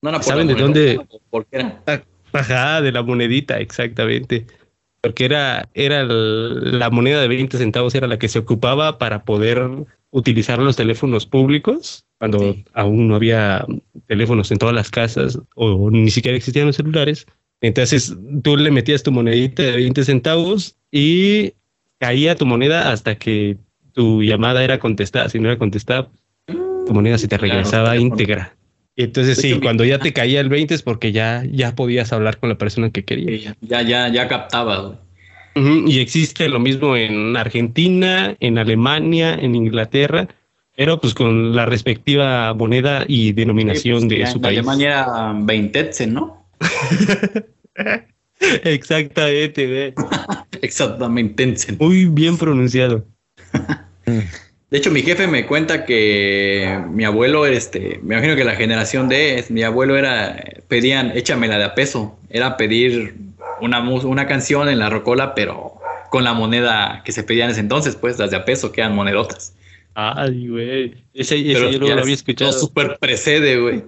No, 0.02 0.22
¿Saben 0.22 0.46
de 0.46 0.54
dónde? 0.54 1.00
¿Por 1.30 1.46
qué 1.46 1.56
era? 1.56 1.82
Ah, 1.86 2.02
ajá, 2.32 2.82
de 2.82 2.92
la 2.92 3.02
monedita, 3.02 3.58
exactamente. 3.58 4.46
Porque 5.06 5.24
era, 5.24 5.68
era 5.74 6.04
la 6.04 6.90
moneda 6.90 7.20
de 7.20 7.28
20 7.28 7.58
centavos, 7.58 7.94
era 7.94 8.06
la 8.06 8.18
que 8.18 8.28
se 8.28 8.38
ocupaba 8.38 8.98
para 8.98 9.24
poder 9.24 9.68
utilizar 10.10 10.58
los 10.58 10.76
teléfonos 10.76 11.26
públicos, 11.26 12.04
cuando 12.18 12.56
aún 12.72 13.08
no 13.08 13.16
había 13.16 13.64
teléfonos 14.06 14.50
en 14.50 14.58
todas 14.58 14.74
las 14.74 14.90
casas 14.90 15.38
o 15.54 15.90
ni 15.90 16.10
siquiera 16.10 16.36
existían 16.36 16.66
los 16.66 16.76
celulares 16.76 17.26
entonces 17.60 18.14
tú 18.42 18.56
le 18.56 18.70
metías 18.70 19.02
tu 19.02 19.12
monedita 19.12 19.62
de 19.62 19.72
20 19.72 20.04
centavos 20.04 20.76
y 20.90 21.54
caía 21.98 22.36
tu 22.36 22.46
moneda 22.46 22.92
hasta 22.92 23.16
que 23.16 23.56
tu 23.92 24.22
llamada 24.22 24.62
era 24.62 24.78
contestada. 24.78 25.28
Si 25.28 25.40
no 25.40 25.48
era 25.48 25.58
contestada, 25.58 26.10
tu 26.46 26.92
moneda 26.92 27.18
se 27.18 27.28
te 27.28 27.38
regresaba 27.38 27.96
íntegra. 27.96 28.55
Entonces 28.96 29.38
sí, 29.38 29.60
cuando 29.60 29.84
ya 29.84 29.98
te 29.98 30.12
caía 30.12 30.40
el 30.40 30.48
20 30.48 30.74
es 30.74 30.82
porque 30.82 31.12
ya, 31.12 31.44
ya 31.50 31.74
podías 31.74 32.12
hablar 32.12 32.38
con 32.38 32.48
la 32.48 32.56
persona 32.56 32.90
que 32.90 33.04
querías. 33.04 33.54
Ya, 33.60 33.82
ya, 33.82 34.08
ya 34.08 34.26
captaba. 34.26 34.98
Y 35.86 36.00
existe 36.00 36.50
lo 36.50 36.60
mismo 36.60 36.96
en 36.96 37.34
Argentina, 37.34 38.36
en 38.40 38.58
Alemania, 38.58 39.34
en 39.34 39.54
Inglaterra, 39.54 40.28
pero 40.76 41.00
pues 41.00 41.14
con 41.14 41.56
la 41.56 41.64
respectiva 41.64 42.52
moneda 42.52 43.06
y 43.08 43.32
denominación 43.32 44.06
pues, 44.06 44.18
de 44.18 44.26
su 44.26 44.40
país. 44.40 44.58
En 44.58 44.68
Alemania 44.68 44.88
era 44.88 45.32
20 45.34 46.06
¿no? 46.08 46.46
Exactamente, 48.64 49.94
Exactamente. 50.62 51.56
Muy 51.78 52.04
bien 52.04 52.36
pronunciado. 52.36 53.06
De 54.70 54.78
hecho, 54.78 54.90
mi 54.90 55.02
jefe 55.02 55.28
me 55.28 55.46
cuenta 55.46 55.84
que 55.84 56.80
mi 56.90 57.04
abuelo, 57.04 57.46
este, 57.46 58.00
me 58.02 58.16
imagino 58.16 58.34
que 58.34 58.42
la 58.42 58.56
generación 58.56 59.08
de 59.08 59.44
mi 59.48 59.62
abuelo 59.62 59.96
era, 59.96 60.42
pedían, 60.66 61.12
échamela 61.16 61.56
de 61.56 61.64
a 61.64 61.74
peso. 61.74 62.18
Era 62.30 62.56
pedir 62.56 63.14
una, 63.60 63.80
una 63.80 64.26
canción 64.26 64.68
en 64.68 64.80
la 64.80 64.90
rocola, 64.90 65.34
pero 65.36 65.74
con 66.10 66.24
la 66.24 66.34
moneda 66.34 67.02
que 67.04 67.12
se 67.12 67.22
pedía 67.22 67.44
en 67.44 67.52
ese 67.52 67.60
entonces, 67.60 67.94
pues 67.94 68.18
las 68.18 68.30
de 68.30 68.38
a 68.38 68.44
peso, 68.44 68.72
que 68.72 68.80
eran 68.80 68.94
monedotas. 68.94 69.54
Ay, 69.94 70.48
güey. 70.48 70.94
Ese, 71.14 71.38
ese 71.38 71.72
yo 71.72 71.78
lo 71.78 72.00
había 72.00 72.14
escuchado. 72.14 72.52
Súper 72.52 72.98
precede, 72.98 73.60
güey. 73.60 73.82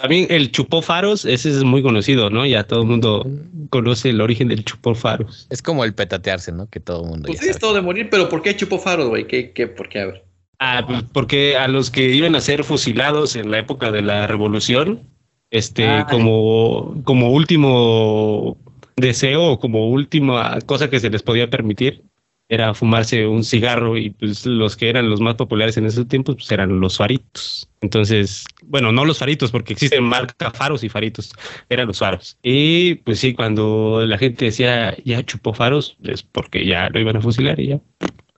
También 0.00 0.26
el 0.28 0.52
chupó 0.52 0.82
faros, 0.82 1.24
ese 1.24 1.48
es 1.48 1.64
muy 1.64 1.82
conocido, 1.82 2.28
¿no? 2.28 2.44
Ya 2.44 2.64
todo 2.64 2.82
el 2.82 2.86
mundo 2.86 3.26
conoce 3.70 4.10
el 4.10 4.20
origen 4.20 4.48
del 4.48 4.62
chupó 4.62 4.94
faros. 4.94 5.46
Es 5.48 5.62
como 5.62 5.84
el 5.84 5.94
petatearse, 5.94 6.52
¿no? 6.52 6.68
Que 6.68 6.80
todo 6.80 7.02
el 7.02 7.08
mundo. 7.08 7.26
Pues 7.28 7.40
sí, 7.40 7.48
es 7.48 7.58
todo 7.58 7.72
de 7.72 7.80
morir, 7.80 8.08
pero 8.10 8.28
¿por 8.28 8.42
qué 8.42 8.54
chupó 8.54 8.78
faros, 8.78 9.08
güey? 9.08 9.26
¿Qué, 9.26 9.52
qué, 9.52 9.66
¿Por 9.66 9.88
qué? 9.88 10.00
A 10.00 10.06
ver. 10.06 10.24
Ah, 10.58 10.86
porque 11.12 11.56
a 11.56 11.66
los 11.66 11.90
que 11.90 12.10
iban 12.10 12.34
a 12.34 12.42
ser 12.42 12.62
fusilados 12.62 13.36
en 13.36 13.50
la 13.50 13.58
época 13.58 13.90
de 13.90 14.02
la 14.02 14.26
revolución, 14.26 15.02
este, 15.50 15.86
ah. 15.86 16.06
como, 16.10 17.02
como 17.04 17.30
último 17.30 18.58
deseo 18.96 19.52
o 19.52 19.58
como 19.58 19.88
última 19.88 20.58
cosa 20.66 20.90
que 20.90 21.00
se 21.00 21.08
les 21.08 21.22
podía 21.22 21.48
permitir, 21.48 22.02
era 22.48 22.74
fumarse 22.74 23.26
un 23.26 23.42
cigarro 23.42 23.96
y 23.96 24.10
pues 24.10 24.46
los 24.46 24.76
que 24.76 24.88
eran 24.88 25.10
los 25.10 25.20
más 25.20 25.34
populares 25.34 25.76
en 25.76 25.86
esos 25.86 26.06
tiempos 26.06 26.36
pues 26.36 26.50
eran 26.52 26.78
los 26.80 26.96
faritos. 26.96 27.68
Entonces, 27.80 28.44
bueno, 28.64 28.92
no 28.92 29.04
los 29.04 29.18
faritos 29.18 29.50
porque 29.50 29.72
existen 29.72 30.04
marca 30.04 30.50
faros 30.52 30.84
y 30.84 30.88
faritos, 30.88 31.32
eran 31.68 31.88
los 31.88 31.98
faros. 31.98 32.38
Y 32.42 32.96
pues 32.96 33.18
sí, 33.18 33.34
cuando 33.34 34.04
la 34.06 34.18
gente 34.18 34.46
decía 34.46 34.96
ya 35.04 35.24
chupó 35.24 35.52
faros 35.52 35.96
es 36.04 36.22
porque 36.22 36.64
ya 36.64 36.88
lo 36.90 37.00
iban 37.00 37.16
a 37.16 37.20
fusilar 37.20 37.58
y 37.58 37.68
ya 37.68 37.80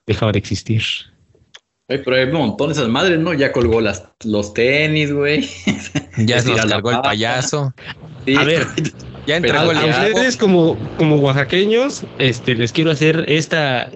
dejaba 0.07 0.31
de 0.31 0.39
existir. 0.39 0.81
pero 1.87 2.15
hay 2.15 2.23
un 2.23 2.33
montón 2.33 2.69
de 2.69 2.73
esas 2.73 2.89
madres, 2.89 3.19
¿no? 3.19 3.33
Ya 3.33 3.51
colgó 3.51 3.79
las, 3.79 4.09
los 4.23 4.53
tenis, 4.53 5.13
güey. 5.13 5.47
Ya 6.25 6.41
se 6.41 6.49
nos 6.49 6.65
cargó 6.65 6.91
el 6.91 6.99
payaso. 6.99 7.73
A 8.37 8.43
ver, 8.43 8.67
ya 9.25 9.37
entregó 9.37 9.71
el 9.71 9.77
a 9.77 9.85
ustedes 9.85 10.35
como, 10.35 10.77
como 10.97 11.15
oaxaqueños, 11.15 12.03
este, 12.17 12.55
les 12.55 12.73
quiero 12.73 12.91
hacer 12.91 13.23
esta, 13.27 13.89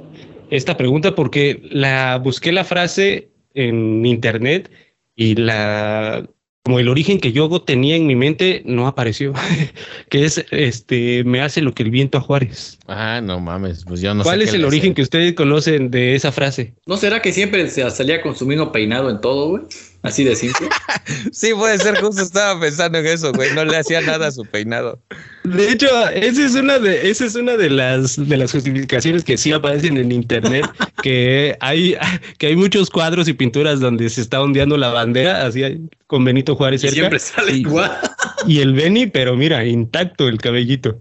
esta 0.56 0.78
pregunta 0.78 1.16
porque 1.16 1.62
la 1.72 2.20
busqué 2.20 2.52
la 2.52 2.64
frase 2.64 3.30
en 3.56 4.06
internet 4.06 4.70
y 5.16 5.36
la 5.36 6.30
como 6.64 6.80
el 6.80 6.88
origen 6.88 7.20
que 7.20 7.34
yo 7.34 7.50
tenía 7.62 7.96
en 7.96 8.08
mi 8.08 8.16
mente 8.16 8.62
no 8.66 8.88
apareció, 8.88 9.34
que 10.10 10.26
es 10.26 10.46
este 10.52 11.24
me 11.26 11.42
hace 11.42 11.62
lo 11.62 11.74
que 11.74 11.84
el 11.84 11.90
viento 11.90 12.20
a 12.20 12.22
Juárez. 12.22 12.80
Ah, 12.88 13.22
no 13.24 13.40
mames, 13.40 13.86
pues 13.86 14.02
yo 14.02 14.14
no 14.14 14.24
¿Cuál 14.24 14.42
es 14.42 14.54
el 14.54 14.66
origen 14.66 14.94
que 14.94 15.02
ustedes 15.02 15.34
conocen 15.34 15.90
de 15.90 16.16
esa 16.16 16.34
frase? 16.34 16.74
¿No 16.86 16.98
será 16.98 17.22
que 17.22 17.32
siempre 17.32 17.70
se 17.70 17.90
salía 17.90 18.22
con 18.22 18.36
su 18.36 18.46
mismo 18.46 18.74
peinado 18.74 19.10
en 19.10 19.22
todo, 19.22 19.48
güey? 19.48 19.64
Así 20.02 20.26
de 20.26 20.36
simple. 20.36 20.68
sí, 21.32 21.54
puede 21.54 21.78
ser, 21.78 21.96
justo 22.02 22.22
estaba 22.22 22.60
pensando 22.60 22.98
en 22.98 23.06
eso, 23.06 23.32
güey. 23.32 23.54
No 23.54 23.64
le 23.64 23.78
hacía 23.78 24.02
nada 24.02 24.28
a 24.28 24.32
su 24.32 24.44
peinado. 24.44 25.00
De 25.46 25.72
hecho, 25.72 25.88
esa 26.10 26.46
es 26.46 26.56
una 26.56 26.78
de, 26.78 27.10
esa 27.10 27.26
es 27.26 27.36
una 27.36 27.56
de 27.56 27.70
las 27.70 28.18
de 28.28 28.36
las 28.36 28.52
justificaciones 28.52 29.24
que 29.24 29.38
sí 29.38 29.54
aparecen 29.54 29.96
en 29.96 30.12
internet. 30.12 30.66
que 31.02 31.56
hay, 31.62 31.96
que 32.38 32.48
hay 32.48 32.58
muchos 32.58 32.90
cuadros 32.90 33.30
y 33.30 33.34
pinturas 33.34 33.80
donde 33.80 34.10
se 34.10 34.20
está 34.20 34.42
ondeando 34.42 34.76
la 34.76 34.90
bandera, 34.90 35.46
así 35.46 35.88
con 36.08 36.26
Benito 36.26 36.58
Juárez 36.58 36.82
cerca. 36.82 36.96
siempre 36.96 37.20
sale 37.20 37.54
igual. 37.54 37.98
Y 38.46 38.60
el 38.60 38.74
Beni, 38.74 39.08
pero 39.08 39.38
mira, 39.38 39.66
intacto 39.66 40.28
el 40.28 40.38
cabellito. 40.38 41.00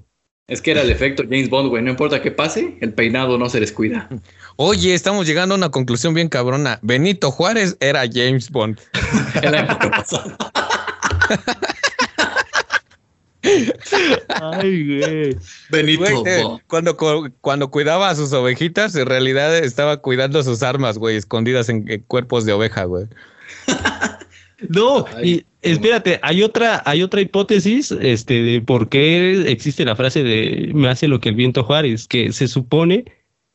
Es 0.53 0.61
que 0.61 0.73
era 0.73 0.83
el 0.83 0.91
efecto 0.91 1.23
James 1.23 1.49
Bond, 1.49 1.71
güey. 1.71 1.83
No 1.83 1.93
importa 1.93 2.21
qué 2.21 2.31
pase, 2.31 2.77
el 2.83 2.93
peinado 2.93 3.39
no 3.39 3.49
se 3.49 3.59
descuida. 3.59 4.11
Oye, 4.57 4.93
estamos 4.93 5.27
llegando 5.27 5.55
a 5.55 5.57
una 5.57 5.71
conclusión 5.71 6.13
bien 6.13 6.29
cabrona. 6.29 6.79
Benito 6.83 7.31
Juárez 7.31 7.79
era 7.81 8.03
James 8.03 8.51
Bond. 8.51 8.79
en 9.43 9.51
la 9.51 9.61
época 9.61 9.91
pasada. 9.91 10.37
Ay, 14.29 14.99
güey. 14.99 15.39
Benito. 15.71 16.27
Eh, 16.27 16.45
cuando, 16.67 16.99
cuando 17.41 17.71
cuidaba 17.71 18.11
a 18.11 18.15
sus 18.15 18.31
ovejitas, 18.35 18.95
en 18.95 19.07
realidad 19.07 19.57
estaba 19.57 20.03
cuidando 20.03 20.43
sus 20.43 20.63
armas, 20.63 20.99
güey, 20.99 21.17
escondidas 21.17 21.71
en, 21.71 22.05
cuerpos 22.07 22.45
de 22.45 22.53
oveja, 22.53 22.85
güey. 22.85 23.07
no, 24.69 25.07
y 25.23 25.47
espérate, 25.63 26.19
hay 26.23 26.43
otra, 26.43 26.83
hay 26.85 27.03
otra 27.03 27.21
hipótesis, 27.21 27.93
este, 27.93 28.43
de 28.43 28.61
por 28.61 28.89
qué 28.89 29.51
existe 29.51 29.85
la 29.85 29.97
frase 29.97 30.23
de 30.23 30.71
me 30.75 30.89
hace 30.89 31.09
lo 31.09 31.21
que 31.21 31.31
el 31.31 31.35
viento 31.35 31.65
Juárez, 31.65 32.07
que 32.07 32.33
se 32.33 32.49
supone 32.49 33.05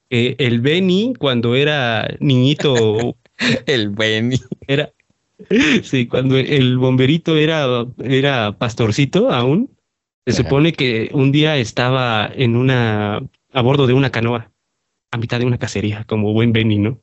que 0.09 0.35
el 0.39 0.61
Beni, 0.61 1.13
cuando 1.17 1.55
era 1.55 2.07
niñito. 2.19 3.15
el 3.65 3.89
Beni. 3.89 4.39
Era, 4.67 4.91
sí, 5.83 6.07
cuando 6.07 6.37
el 6.37 6.77
bomberito 6.77 7.37
era, 7.37 7.85
era 8.03 8.57
pastorcito 8.57 9.31
aún, 9.31 9.69
se 10.25 10.33
supone 10.33 10.73
que 10.73 11.09
un 11.13 11.31
día 11.31 11.55
estaba 11.57 12.29
en 12.35 12.57
una, 12.57 13.21
a 13.53 13.61
bordo 13.61 13.87
de 13.87 13.93
una 13.93 14.11
canoa, 14.11 14.51
a 15.11 15.17
mitad 15.17 15.39
de 15.39 15.45
una 15.45 15.57
cacería, 15.57 16.03
como 16.03 16.33
buen 16.33 16.51
Benny, 16.51 16.79
¿no? 16.79 16.99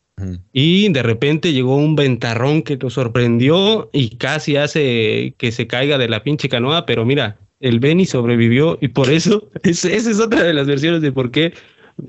Y 0.52 0.92
de 0.92 1.02
repente 1.02 1.52
llegó 1.52 1.76
un 1.76 1.96
ventarrón 1.96 2.62
que 2.62 2.76
lo 2.76 2.88
sorprendió 2.88 3.90
y 3.92 4.16
casi 4.16 4.56
hace 4.56 5.34
que 5.38 5.52
se 5.52 5.66
caiga 5.66 5.98
de 5.98 6.08
la 6.08 6.22
pinche 6.22 6.48
canoa, 6.48 6.86
pero 6.86 7.04
mira, 7.04 7.36
el 7.60 7.80
Benny 7.80 8.06
sobrevivió 8.06 8.78
y 8.80 8.88
por 8.88 9.10
eso, 9.10 9.50
esa 9.62 9.90
es 9.90 10.20
otra 10.20 10.44
de 10.44 10.54
las 10.54 10.66
versiones 10.66 11.02
de 11.02 11.12
por 11.12 11.30
qué 11.30 11.52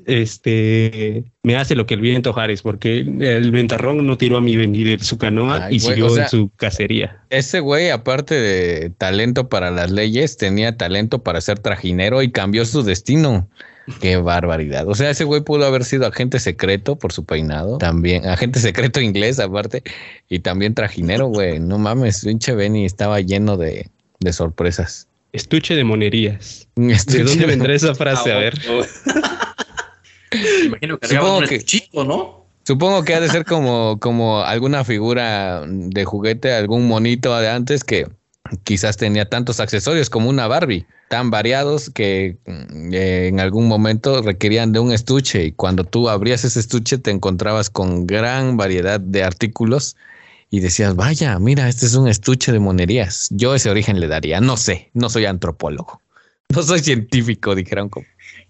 este 0.05 1.23
me 1.43 1.55
hace 1.55 1.75
lo 1.75 1.85
que 1.85 1.93
el 1.93 2.01
viento 2.01 2.33
Jares, 2.33 2.61
porque 2.61 2.99
el 2.99 3.51
ventarrón 3.51 4.05
no 4.05 4.17
tiró 4.17 4.37
a 4.37 4.41
mi 4.41 4.55
venir 4.55 4.97
de 4.97 5.03
su 5.03 5.17
canoa 5.17 5.71
y 5.71 5.79
siguió 5.79 6.17
en 6.17 6.27
su 6.27 6.49
cacería. 6.55 7.23
Ese 7.29 7.59
güey, 7.59 7.91
aparte 7.91 8.35
de 8.35 8.89
talento 8.89 9.47
para 9.47 9.71
las 9.71 9.91
leyes, 9.91 10.37
tenía 10.37 10.75
talento 10.75 11.21
para 11.23 11.39
ser 11.41 11.59
trajinero 11.59 12.23
y 12.23 12.31
cambió 12.31 12.65
su 12.65 12.83
destino. 12.83 13.47
Qué 13.99 14.17
barbaridad. 14.17 14.87
O 14.87 14.95
sea, 14.95 15.11
ese 15.11 15.23
güey 15.23 15.41
pudo 15.41 15.65
haber 15.65 15.83
sido 15.83 16.07
agente 16.07 16.39
secreto 16.39 16.95
por 16.95 17.13
su 17.13 17.23
peinado. 17.23 17.77
También, 17.77 18.27
agente 18.27 18.59
secreto 18.59 18.99
inglés, 18.99 19.39
aparte. 19.39 19.83
Y 20.27 20.39
también 20.39 20.73
trajinero, 20.73 21.27
güey. 21.27 21.59
No 21.59 21.77
mames, 21.77 22.23
pinche 22.23 22.55
Benny 22.55 22.85
estaba 22.85 23.21
lleno 23.21 23.57
de, 23.57 23.89
de 24.19 24.33
sorpresas. 24.33 25.07
Estuche 25.33 25.75
de 25.75 25.83
monerías. 25.83 26.67
¿De 26.75 27.23
dónde 27.23 27.45
vendrá 27.45 27.75
esa 27.75 27.93
frase? 27.93 28.31
a 28.31 28.37
ver. 28.37 28.55
imagino 30.65 30.97
que 30.97 31.07
supongo 31.07 31.41
que 31.41 31.61
chico, 31.61 32.03
¿no? 32.03 32.45
Supongo 32.63 33.03
que 33.03 33.13
ha 33.13 33.19
de 33.19 33.29
ser 33.29 33.45
como, 33.45 33.99
como 33.99 34.41
alguna 34.41 34.83
figura 34.83 35.63
de 35.67 36.03
juguete, 36.03 36.51
algún 36.51 36.87
monito 36.87 37.37
de 37.37 37.49
antes 37.49 37.83
que 37.83 38.07
quizás 38.63 38.97
tenía 38.97 39.29
tantos 39.29 39.59
accesorios 39.59 40.09
como 40.09 40.29
una 40.29 40.47
Barbie, 40.47 40.85
tan 41.09 41.29
variados 41.29 41.89
que 41.89 42.37
mm, 42.45 42.93
en 42.93 43.39
algún 43.39 43.67
momento 43.67 44.21
requerían 44.21 44.71
de 44.71 44.79
un 44.79 44.91
estuche 44.91 45.45
y 45.45 45.51
cuando 45.51 45.83
tú 45.83 46.09
abrías 46.09 46.43
ese 46.43 46.59
estuche 46.59 46.97
te 46.97 47.11
encontrabas 47.11 47.69
con 47.69 48.07
gran 48.07 48.57
variedad 48.57 48.99
de 48.99 49.23
artículos 49.23 49.95
y 50.49 50.59
decías, 50.59 50.95
vaya, 50.95 51.37
mira, 51.39 51.67
este 51.67 51.85
es 51.85 51.95
un 51.95 52.07
estuche 52.07 52.51
de 52.51 52.59
monerías. 52.59 53.27
Yo 53.31 53.55
ese 53.55 53.69
origen 53.69 53.99
le 53.99 54.07
daría, 54.07 54.39
no 54.41 54.57
sé, 54.57 54.89
no 54.93 55.09
soy 55.09 55.25
antropólogo, 55.25 56.01
no 56.49 56.63
soy 56.63 56.79
científico, 56.79 57.55
dijeron 57.55 57.89
como. 57.89 58.05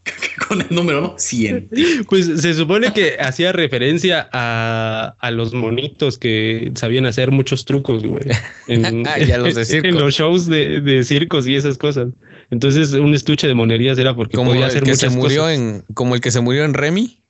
con 0.48 0.62
el 0.62 0.68
número, 0.70 1.02
¿no? 1.02 1.16
100. 1.18 1.70
Pues 2.10 2.26
se 2.42 2.54
supone 2.54 2.94
que 2.94 3.18
hacía 3.20 3.52
referencia 3.52 4.30
a, 4.32 5.16
a, 5.20 5.32
los 5.32 5.54
monitos 5.54 6.18
que 6.18 6.72
sabían 6.76 7.06
hacer 7.06 7.32
muchos 7.32 7.66
trucos, 7.66 8.04
güey. 8.04 8.24
En, 8.68 8.86
ah, 9.08 9.18
los 9.38 9.56
de 9.56 9.78
en 9.84 9.96
los 9.96 10.14
shows 10.14 10.48
de, 10.48 10.82
de, 10.82 11.04
circos 11.04 11.48
y 11.48 11.56
esas 11.56 11.78
cosas. 11.78 12.10
Entonces, 12.52 12.94
un 12.94 13.14
estuche 13.16 13.48
de 13.48 13.56
monerías 13.56 13.98
era 13.98 14.16
porque 14.16 14.38
como 14.38 14.52
podía 14.52 14.66
el 14.66 14.70
hacer 14.70 14.84
que 14.84 14.92
muchas 14.92 15.12
se 15.12 15.18
murió 15.18 15.42
cosas. 15.42 15.58
En, 15.58 15.84
como 15.94 16.16
el 16.16 16.22
que 16.22 16.32
se 16.32 16.42
murió 16.42 16.64
en 16.64 16.74
Remy. 16.74 17.22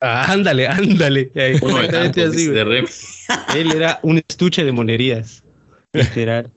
Ah, 0.00 0.32
ándale, 0.32 0.66
ándale. 0.66 1.30
Exactamente 1.34 2.24
así, 2.24 2.48
güey. 2.48 2.84
Él 3.54 3.72
era 3.72 4.00
un 4.02 4.18
estuche 4.18 4.64
de 4.64 4.72
monerías. 4.72 5.44
Literal. 5.92 6.50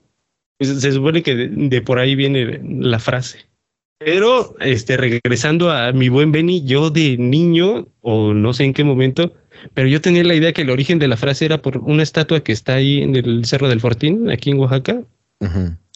Pues 0.58 0.80
se 0.80 0.92
supone 0.92 1.22
que 1.22 1.34
de, 1.34 1.48
de 1.48 1.82
por 1.82 1.98
ahí 1.98 2.14
viene 2.14 2.60
la 2.64 2.98
frase. 2.98 3.46
Pero, 3.98 4.54
este, 4.60 4.96
regresando 4.96 5.70
a 5.70 5.92
mi 5.92 6.08
buen 6.08 6.30
Benny, 6.30 6.62
yo 6.64 6.90
de 6.90 7.16
niño, 7.16 7.88
o 8.02 8.34
no 8.34 8.52
sé 8.52 8.64
en 8.64 8.74
qué 8.74 8.84
momento, 8.84 9.32
pero 9.72 9.88
yo 9.88 10.00
tenía 10.00 10.22
la 10.22 10.34
idea 10.34 10.52
que 10.52 10.62
el 10.62 10.70
origen 10.70 10.98
de 10.98 11.08
la 11.08 11.16
frase 11.16 11.46
era 11.46 11.62
por 11.62 11.78
una 11.78 12.02
estatua 12.02 12.40
que 12.40 12.52
está 12.52 12.74
ahí 12.74 13.02
en 13.02 13.16
el 13.16 13.44
Cerro 13.46 13.68
del 13.68 13.80
Fortín, 13.80 14.30
aquí 14.30 14.50
en 14.50 14.58
Oaxaca. 14.58 15.02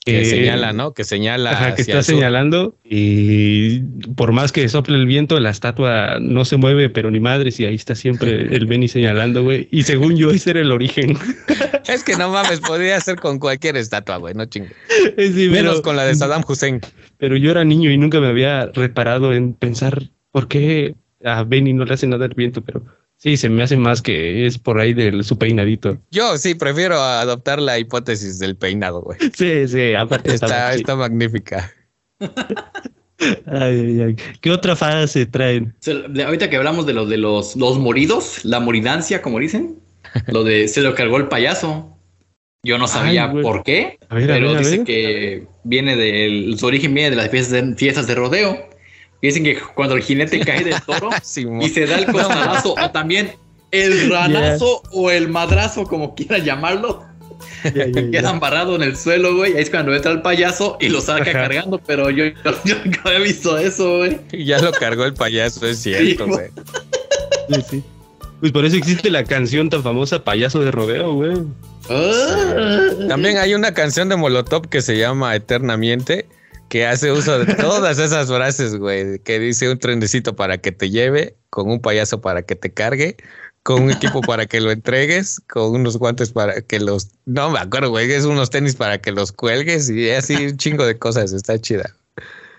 Que, 0.04 0.24
señala, 0.24 0.72
¿no? 0.72 0.94
Que 0.94 1.04
señala. 1.04 1.50
Ajá, 1.50 1.74
que 1.74 1.82
está 1.82 2.02
señalando 2.02 2.74
y 2.82 3.80
por 4.16 4.32
más 4.32 4.50
que 4.50 4.66
sople 4.68 4.96
el 4.96 5.06
viento, 5.06 5.38
la 5.40 5.50
estatua 5.50 6.18
no 6.20 6.46
se 6.46 6.56
mueve, 6.56 6.88
pero 6.88 7.10
ni 7.10 7.20
madre, 7.20 7.50
si 7.50 7.66
ahí 7.66 7.74
está 7.74 7.94
siempre 7.94 8.54
el 8.54 8.64
Benny 8.66 8.88
señalando, 8.88 9.42
güey. 9.42 9.68
Y 9.70 9.82
según 9.82 10.16
yo, 10.16 10.30
ese 10.30 10.50
era 10.50 10.60
el 10.60 10.72
origen. 10.72 11.18
Es 11.88 12.04
que 12.04 12.14
no 12.14 12.30
mames, 12.30 12.60
podría 12.60 13.00
ser 13.00 13.16
con 13.16 13.40
cualquier 13.40 13.76
estatua, 13.76 14.18
güey, 14.18 14.32
no 14.34 14.44
chingue. 14.44 14.70
Sí, 15.18 15.48
Menos 15.48 15.72
pero, 15.72 15.82
con 15.82 15.96
la 15.96 16.04
de 16.04 16.14
Saddam 16.14 16.44
Hussein. 16.46 16.80
Pero 17.18 17.36
yo 17.36 17.50
era 17.50 17.64
niño 17.64 17.90
y 17.90 17.98
nunca 17.98 18.20
me 18.20 18.28
había 18.28 18.66
reparado 18.66 19.32
en 19.34 19.54
pensar 19.54 20.04
por 20.30 20.46
qué 20.46 20.94
a 21.24 21.42
Benny 21.42 21.72
no 21.72 21.84
le 21.84 21.94
hace 21.94 22.06
nada 22.06 22.26
el 22.26 22.34
viento, 22.34 22.62
pero 22.62 22.84
Sí, 23.22 23.36
se 23.36 23.50
me 23.50 23.62
hace 23.62 23.76
más 23.76 24.00
que 24.00 24.46
es 24.46 24.56
por 24.56 24.80
ahí 24.80 24.94
de 24.94 25.22
su 25.22 25.36
peinadito. 25.36 25.98
Yo 26.10 26.38
sí 26.38 26.54
prefiero 26.54 26.98
adoptar 26.98 27.60
la 27.60 27.78
hipótesis 27.78 28.38
del 28.38 28.56
peinado, 28.56 29.02
güey. 29.02 29.18
Sí, 29.34 29.68
sí, 29.68 29.92
aparte 29.92 30.34
está, 30.34 30.72
está, 30.72 30.96
magnífica. 30.96 31.70
Ay, 33.46 34.00
ay, 34.00 34.16
¿Qué 34.40 34.50
otra 34.50 34.74
fase 34.74 35.26
traen? 35.26 35.74
ahorita 36.24 36.48
que 36.48 36.56
hablamos 36.56 36.86
de 36.86 36.94
los 36.94 37.10
de 37.10 37.18
los, 37.18 37.56
los 37.56 37.78
moridos, 37.78 38.42
la 38.46 38.58
moridancia, 38.58 39.20
como 39.20 39.38
dicen, 39.38 39.78
lo 40.28 40.42
de 40.42 40.66
se 40.66 40.80
lo 40.80 40.94
cargó 40.94 41.18
el 41.18 41.28
payaso. 41.28 41.94
Yo 42.62 42.78
no 42.78 42.88
sabía 42.88 43.30
ay, 43.30 43.42
por 43.42 43.64
qué, 43.64 43.98
ver, 44.10 44.26
pero 44.28 44.52
ver, 44.52 44.58
dice 44.58 44.84
que 44.84 45.46
viene 45.64 45.96
del 45.96 46.58
su 46.58 46.64
origen 46.64 46.94
viene 46.94 47.10
de 47.10 47.16
las 47.16 47.28
fiestas 47.28 47.52
de, 47.52 47.74
fiestas 47.74 48.06
de 48.06 48.14
rodeo 48.14 48.69
Dicen 49.22 49.44
que 49.44 49.58
cuando 49.74 49.96
el 49.96 50.02
jinete 50.02 50.40
cae 50.40 50.64
del 50.64 50.80
toro 50.82 51.10
sí, 51.22 51.46
y 51.60 51.68
se 51.68 51.86
da 51.86 51.98
el 51.98 52.06
costalazo 52.06 52.74
o 52.74 52.90
también 52.90 53.32
el 53.70 54.10
ranazo 54.10 54.82
yeah. 54.82 54.90
o 54.92 55.10
el 55.10 55.28
madrazo, 55.28 55.84
como 55.84 56.14
quieran 56.14 56.44
llamarlo, 56.44 57.04
yeah, 57.74 57.86
yeah, 57.86 58.10
quedan 58.10 58.40
barrados 58.40 58.76
en 58.76 58.82
el 58.82 58.96
suelo, 58.96 59.36
güey. 59.36 59.54
Ahí 59.54 59.62
es 59.62 59.70
cuando 59.70 59.94
entra 59.94 60.10
el 60.10 60.22
payaso 60.22 60.78
y 60.80 60.88
lo 60.88 61.00
saca 61.00 61.22
Ajá. 61.22 61.32
cargando, 61.32 61.78
pero 61.78 62.10
yo, 62.10 62.24
yo, 62.24 62.34
yo, 62.64 62.76
nunca 62.84 63.02
había 63.04 63.20
visto 63.20 63.58
eso, 63.58 63.98
güey. 63.98 64.18
Ya 64.32 64.58
lo 64.60 64.72
cargó 64.72 65.04
el 65.04 65.14
payaso, 65.14 65.66
es 65.66 65.78
cierto, 65.78 66.26
güey. 66.26 66.48
Sí, 67.48 67.62
sí. 67.68 67.84
Pues 68.40 68.52
por 68.52 68.64
eso 68.64 68.76
existe 68.76 69.10
la 69.10 69.24
canción 69.24 69.68
tan 69.68 69.82
famosa 69.82 70.24
Payaso 70.24 70.60
de 70.60 70.70
Rodeo, 70.70 71.12
güey. 71.12 71.36
Ah. 71.90 72.88
También 73.08 73.36
hay 73.36 73.52
una 73.52 73.74
canción 73.74 74.08
de 74.08 74.16
Molotov 74.16 74.68
que 74.68 74.80
se 74.80 74.96
llama 74.96 75.36
Eternamente 75.36 76.26
que 76.70 76.86
hace 76.86 77.10
uso 77.10 77.44
de 77.44 77.54
todas 77.56 77.98
esas 77.98 78.28
frases, 78.28 78.76
güey, 78.76 79.18
que 79.18 79.40
dice 79.40 79.68
un 79.68 79.78
trenecito 79.78 80.36
para 80.36 80.58
que 80.58 80.70
te 80.70 80.88
lleve, 80.88 81.34
con 81.50 81.68
un 81.68 81.80
payaso 81.82 82.20
para 82.20 82.42
que 82.42 82.54
te 82.54 82.72
cargue, 82.72 83.16
con 83.64 83.82
un 83.82 83.90
equipo 83.90 84.20
para 84.20 84.46
que 84.46 84.60
lo 84.60 84.70
entregues, 84.70 85.42
con 85.48 85.74
unos 85.74 85.98
guantes 85.98 86.30
para 86.30 86.62
que 86.62 86.78
los, 86.78 87.08
no 87.26 87.50
me 87.50 87.58
acuerdo, 87.58 87.90
güey, 87.90 88.10
es 88.10 88.24
unos 88.24 88.50
tenis 88.50 88.76
para 88.76 88.98
que 88.98 89.10
los 89.10 89.32
cuelgues 89.32 89.90
y 89.90 90.10
así 90.10 90.46
un 90.46 90.56
chingo 90.56 90.86
de 90.86 90.96
cosas, 90.96 91.32
está 91.32 91.60
chida. 91.60 91.92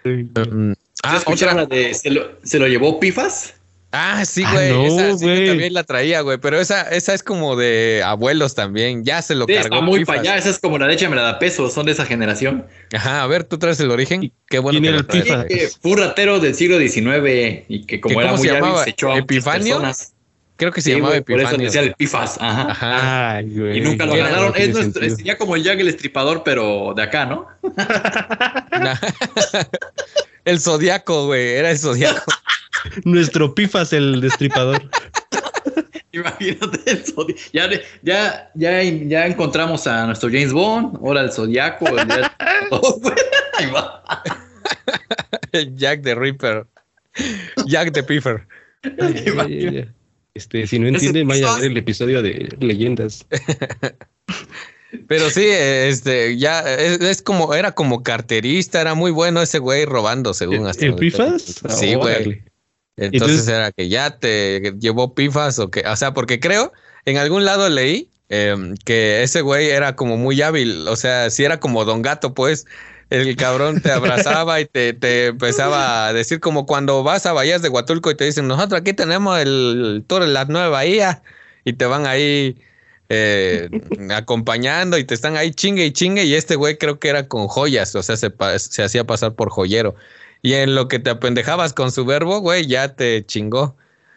Um, 0.04 0.74
ah, 1.04 1.22
otra 1.26 1.66
de 1.66 1.94
se 1.94 2.10
lo, 2.10 2.38
se 2.44 2.60
lo 2.60 2.68
llevó 2.68 3.00
Pifas. 3.00 3.56
Ah, 3.92 4.24
sí, 4.24 4.44
güey. 4.50 4.72
Ah, 4.72 4.74
no, 4.74 4.86
esa 4.86 5.18
sí 5.18 5.26
güey. 5.26 5.48
también 5.48 5.74
la 5.74 5.84
traía, 5.84 6.22
güey. 6.22 6.38
Pero 6.38 6.60
esa, 6.60 6.84
esa 6.84 7.14
es 7.14 7.24
como 7.24 7.56
de 7.56 8.02
abuelos 8.06 8.56
también. 8.56 9.04
Ya 9.04 9.22
se 9.22 9.36
lo 9.36 9.46
sí, 9.46 9.54
cargó. 9.54 9.76
Está 9.76 9.82
muy 9.82 10.06
para 10.06 10.22
allá. 10.22 10.38
Esa 10.38 10.50
es 10.50 10.60
como 10.60 10.78
la 10.78 10.88
leche 10.88 11.10
me 11.10 11.16
la 11.16 11.24
da 11.24 11.40
peso. 11.40 11.70
Son 11.70 11.86
de 11.86 11.92
esa 11.92 12.06
generación. 12.06 12.66
Ajá, 12.94 13.24
a 13.24 13.28
ver, 13.28 13.44
tú 13.44 13.58
traes 13.58 13.80
el 13.82 13.92
origen. 13.92 14.32
Qué 14.48 14.60
bueno 14.60 14.82
que 14.82 14.92
lo 14.92 15.06
traes. 15.06 15.46
Que 15.46 15.70
fue 15.82 15.92
un 15.92 15.98
ratero 15.98 16.40
del 16.40 16.56
siglo 16.56 16.80
XIX 16.80 17.66
y 17.68 17.86
que 17.86 18.00
como 18.00 18.22
era 18.22 18.32
muy 18.32 18.48
se 18.48 18.54
llamaba? 18.54 18.84
se 18.84 18.92
echó 18.92 19.12
a 19.12 19.18
¿Epifanio? 19.18 19.76
Personas. 19.76 20.14
Creo 20.56 20.72
que 20.72 20.82
se 20.82 20.92
sí, 20.92 20.96
llamaba 20.96 21.10
güey, 21.10 21.22
Epifanio. 21.22 21.50
Por 21.50 21.56
eso 21.56 21.64
decía 21.64 21.82
el 21.82 21.94
Pifas. 21.96 22.38
Ajá. 22.40 22.72
Ajá. 22.72 23.36
Ay, 23.38 23.50
güey. 23.50 23.78
Y 23.78 23.82
nunca 23.82 24.06
lo 24.06 24.16
ganaron. 24.16 24.54
Es 24.56 24.74
nuestro, 24.74 25.10
sería 25.10 25.38
como 25.38 25.56
el 25.56 25.64
Jack 25.64 25.80
el 25.80 25.90
Estripador, 25.90 26.44
pero 26.46 26.94
de 26.96 27.04
acá, 27.04 27.26
¿no? 27.26 27.48
el 30.46 30.60
zodiaco, 30.62 31.26
güey. 31.26 31.56
Era 31.56 31.72
el 31.72 31.78
zodiaco. 31.78 32.24
Nuestro 33.06 33.54
Pifas, 33.56 33.94
el 33.94 34.22
destripador. 34.22 34.82
Imagínate 36.12 36.92
el 36.92 37.06
Zodiaco. 37.06 37.42
Ya, 37.54 37.70
ya, 38.02 38.52
ya, 38.56 38.84
ya 38.84 39.28
encontramos 39.28 39.88
a 39.88 40.08
nuestro 40.08 40.30
James 40.30 40.52
Bond, 40.52 40.98
ahora 40.98 41.22
el 41.22 41.32
Zodiaco. 41.32 41.86
Ahí 43.58 43.72
va. 43.74 44.04
Jack 45.76 46.04
the 46.04 46.16
Ripper. 46.16 46.66
Jack 47.66 47.94
the 47.94 48.04
Piffer. 48.04 48.46
Este, 50.34 50.66
si 50.66 50.80
no 50.80 50.88
entienden, 50.88 51.28
vaya 51.28 51.54
a 51.54 51.60
ver 51.60 51.72
el 51.72 51.78
episodio 51.78 52.22
de 52.22 52.56
leyendas. 52.60 53.26
Pero 55.08 55.30
sí, 55.30 55.46
este, 55.46 56.38
ya 56.38 56.62
es, 56.62 57.22
como, 57.22 57.54
era 57.54 57.72
como 57.72 58.04
carterista, 58.04 58.82
era 58.82 58.94
muy 58.94 59.12
bueno 59.12 59.42
ese 59.42 59.60
güey 59.60 59.86
robando, 59.86 60.34
según 60.34 60.68
hasta. 60.68 60.86
¿El 60.86 60.96
Pifas? 60.96 61.62
Sí, 61.70 61.96
güey. 61.96 62.44
Entonces, 62.98 63.48
era 63.48 63.72
que 63.72 63.90
ya 63.90 64.18
te 64.20 64.74
llevó 64.80 65.16
pifas 65.16 65.60
o 65.60 65.72
que, 65.72 65.82
o 65.82 65.96
sea, 65.96 66.14
porque 66.14 66.40
creo, 66.40 66.72
en 67.06 67.18
algún 67.18 67.46
lado 67.46 67.70
leí 67.70 68.10
em, 68.30 68.76
que 68.86 69.24
ese 69.24 69.42
güey 69.42 69.70
era 69.70 69.96
como 69.96 70.18
muy 70.18 70.42
hábil, 70.42 70.88
o 70.88 70.96
sea, 70.96 71.30
si 71.30 71.44
era 71.44 71.60
como 71.60 71.86
Don 71.86 72.02
Gato, 72.02 72.34
pues, 72.34 72.66
el 73.10 73.36
cabrón 73.36 73.82
te 73.82 73.92
abrazaba 73.92 74.62
y 74.62 74.66
te, 74.66 74.94
te, 74.94 75.28
empezaba 75.28 76.08
a 76.08 76.14
decir 76.14 76.40
como 76.40 76.66
cuando 76.66 77.04
vas 77.04 77.26
a 77.26 77.34
Bahías 77.34 77.62
de 77.62 77.70
Huatulco 77.70 78.10
y 78.10 78.16
te 78.16 78.26
dicen, 78.26 78.48
nosotros 78.48 78.80
aquí 78.80 78.94
tenemos 78.94 79.40
el, 79.40 80.04
tour 80.08 80.24
de 80.24 80.30
la 80.30 80.46
nueva 80.46 80.70
bahía 80.70 81.22
y 81.66 81.74
te 81.74 81.86
van 81.86 82.08
ahí 82.08 82.58
eh, 83.10 83.70
acompañando 84.12 84.98
y 84.98 85.04
te 85.04 85.14
están 85.14 85.36
ahí 85.36 85.52
chingue 85.52 85.86
y 85.86 85.92
chingue 85.92 86.24
y 86.24 86.36
este 86.36 86.56
güey 86.56 86.78
creo 86.78 87.00
que 87.00 87.10
era 87.10 87.28
con 87.28 87.48
joyas, 87.48 87.94
o 87.96 88.02
sea, 88.02 88.16
se, 88.16 88.32
se 88.58 88.84
hacía 88.84 89.04
pasar 89.06 89.36
por 89.36 89.50
joyero. 89.50 89.96
Y 90.42 90.54
en 90.54 90.76
lo 90.76 90.88
que 90.88 91.00
te 91.00 91.10
apendejabas 91.10 91.74
con 91.74 91.92
su 91.92 92.06
verbo, 92.06 92.40
güey, 92.40 92.66
ya 92.66 92.96
te 92.96 93.26
chingó. 93.26 93.76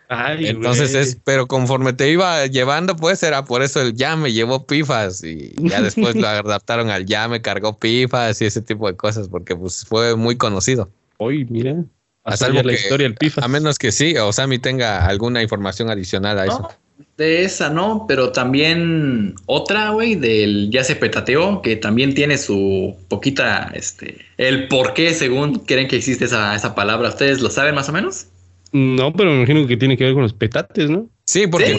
Ay, 0.08 0.46
Entonces 0.46 0.94
es, 0.94 1.18
pero 1.24 1.46
conforme 1.46 1.92
te 1.92 2.10
iba 2.10 2.46
llevando, 2.46 2.94
pues 2.94 3.22
era 3.22 3.44
por 3.44 3.62
eso 3.62 3.80
el 3.80 3.94
ya 3.94 4.16
me 4.16 4.32
llevó 4.32 4.66
pifas 4.66 5.24
y 5.24 5.54
ya 5.58 5.80
después 5.80 6.14
lo 6.14 6.28
adaptaron 6.28 6.90
al 6.90 7.06
ya 7.06 7.26
me 7.26 7.40
cargó 7.40 7.78
pifas 7.78 8.40
y 8.42 8.44
ese 8.44 8.60
tipo 8.60 8.86
de 8.86 8.96
cosas 8.96 9.28
porque 9.28 9.56
pues 9.56 9.84
fue 9.86 10.14
muy 10.14 10.36
conocido. 10.36 10.90
Hoy, 11.16 11.46
mira, 11.48 11.84
a 12.22 12.36
salvo 12.36 12.62
la 12.62 12.74
historia 12.74 13.06
el 13.06 13.14
pifas. 13.14 13.42
A 13.42 13.48
menos 13.48 13.78
que 13.78 13.92
sí, 13.92 14.16
o 14.18 14.32
Sammy 14.32 14.58
tenga 14.58 15.06
alguna 15.06 15.42
información 15.42 15.90
adicional 15.90 16.38
a 16.38 16.46
eso. 16.46 16.68
De 17.16 17.44
esa 17.44 17.70
no, 17.70 18.06
pero 18.08 18.32
también 18.32 19.34
otra, 19.46 19.90
güey, 19.90 20.16
del 20.16 20.70
ya 20.70 20.82
se 20.82 20.96
petateó, 20.96 21.62
que 21.62 21.76
también 21.76 22.14
tiene 22.14 22.38
su 22.38 22.96
poquita, 23.08 23.70
este, 23.74 24.18
el 24.36 24.68
por 24.68 24.94
qué 24.94 25.14
según 25.14 25.60
creen 25.60 25.86
que 25.88 25.96
existe 25.96 26.24
esa, 26.24 26.54
esa 26.54 26.74
palabra. 26.74 27.08
¿Ustedes 27.08 27.40
lo 27.40 27.50
saben 27.50 27.74
más 27.74 27.88
o 27.88 27.92
menos? 27.92 28.26
No, 28.72 29.12
pero 29.12 29.30
me 29.30 29.36
imagino 29.38 29.66
que 29.68 29.76
tiene 29.76 29.96
que 29.96 30.04
ver 30.04 30.14
con 30.14 30.22
los 30.22 30.32
petates, 30.32 30.90
¿no? 30.90 31.08
Sí, 31.26 31.46
porque 31.46 31.78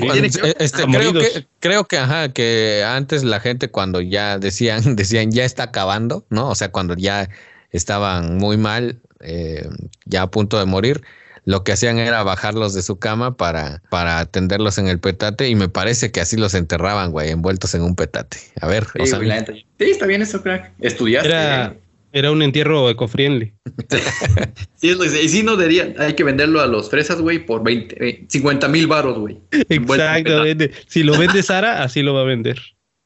este, 0.60 0.84
creo, 0.86 1.14
que, 1.14 1.46
creo 1.60 1.84
que, 1.84 1.98
ajá, 1.98 2.32
que 2.32 2.84
antes 2.86 3.24
la 3.24 3.40
gente 3.40 3.70
cuando 3.70 4.02
ya 4.02 4.40
decían, 4.40 4.82
decían 4.96 5.32
ya 5.32 5.46
está 5.46 5.64
acabando, 5.64 6.26
¿no? 6.30 6.50
O 6.50 6.56
sea, 6.56 6.72
cuando 6.72 6.96
ya 6.96 7.30
estaban 7.72 8.38
muy 8.38 8.58
mal, 8.58 9.02
eh, 9.20 9.68
ya 10.06 10.24
a 10.24 10.32
punto 10.32 10.58
de 10.58 10.66
morir, 10.66 11.02
lo 11.46 11.64
que 11.64 11.72
hacían 11.72 12.00
era 12.00 12.24
bajarlos 12.24 12.74
de 12.74 12.82
su 12.82 12.98
cama 12.98 13.38
para, 13.38 13.82
para 13.90 14.20
atenderlos 14.20 14.78
en 14.78 14.88
el 14.88 15.00
petate 15.00 15.48
y 15.48 15.56
me 15.56 15.70
parece 15.70 16.12
que 16.12 16.20
así 16.20 16.38
los 16.38 16.54
enterraban, 16.54 17.12
güey, 17.12 17.30
envueltos 17.30 17.74
en 17.76 17.84
un 17.84 17.96
petate. 17.96 18.38
A 18.60 18.68
ver, 18.68 18.86
sí, 18.96 19.06
sí 19.06 19.92
está 19.92 20.06
bien 20.08 20.22
eso, 20.22 20.42
crack. 20.42 20.74
Estudiaste. 20.80 21.30
Era, 21.30 21.76
era 22.12 22.32
un 22.32 22.42
entierro 22.42 22.90
ecofriendly. 22.90 23.54
sí, 24.76 24.90
es 24.90 24.98
lo 24.98 25.04
que 25.04 25.24
Y 25.24 25.30
si 25.30 25.44
no 25.44 25.56
diría, 25.56 25.94
hay 26.00 26.14
que 26.14 26.24
venderlo 26.24 26.62
a 26.62 26.66
los 26.68 26.90
fresas, 26.90 27.22
güey, 27.22 27.46
por 27.46 27.64
20, 27.64 28.26
50 28.30 28.68
mil 28.70 28.88
baros, 28.88 29.20
güey. 29.20 29.38
Exactamente. 29.52 30.72
Si 30.88 31.04
lo 31.04 31.18
vende 31.18 31.44
Sara, 31.44 31.84
así 31.84 32.02
lo 32.02 32.14
va 32.14 32.22
a 32.22 32.26
vender. 32.26 32.60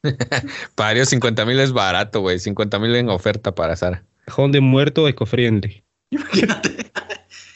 ellos 0.93 1.09
50 1.09 1.45
mil 1.45 1.59
es 1.59 1.73
barato, 1.73 2.21
güey. 2.21 2.39
50 2.39 2.79
mil 2.79 2.95
en 2.95 3.09
oferta 3.09 3.53
para 3.53 3.75
Sara. 3.75 4.03
Cajón 4.25 4.51
de 4.51 4.61
muerto 4.61 5.07
ecofriendly. 5.07 5.83
Imagínate. 6.11 6.68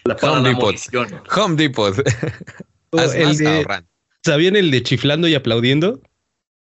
La 0.05 0.15
Home, 0.21 0.49
Depot. 0.49 0.75
Home 1.37 1.55
Depot. 1.55 1.95
¿Sabían 4.23 4.55
el 4.55 4.71
de 4.71 4.83
chiflando 4.83 5.27
y 5.27 5.35
aplaudiendo? 5.35 6.01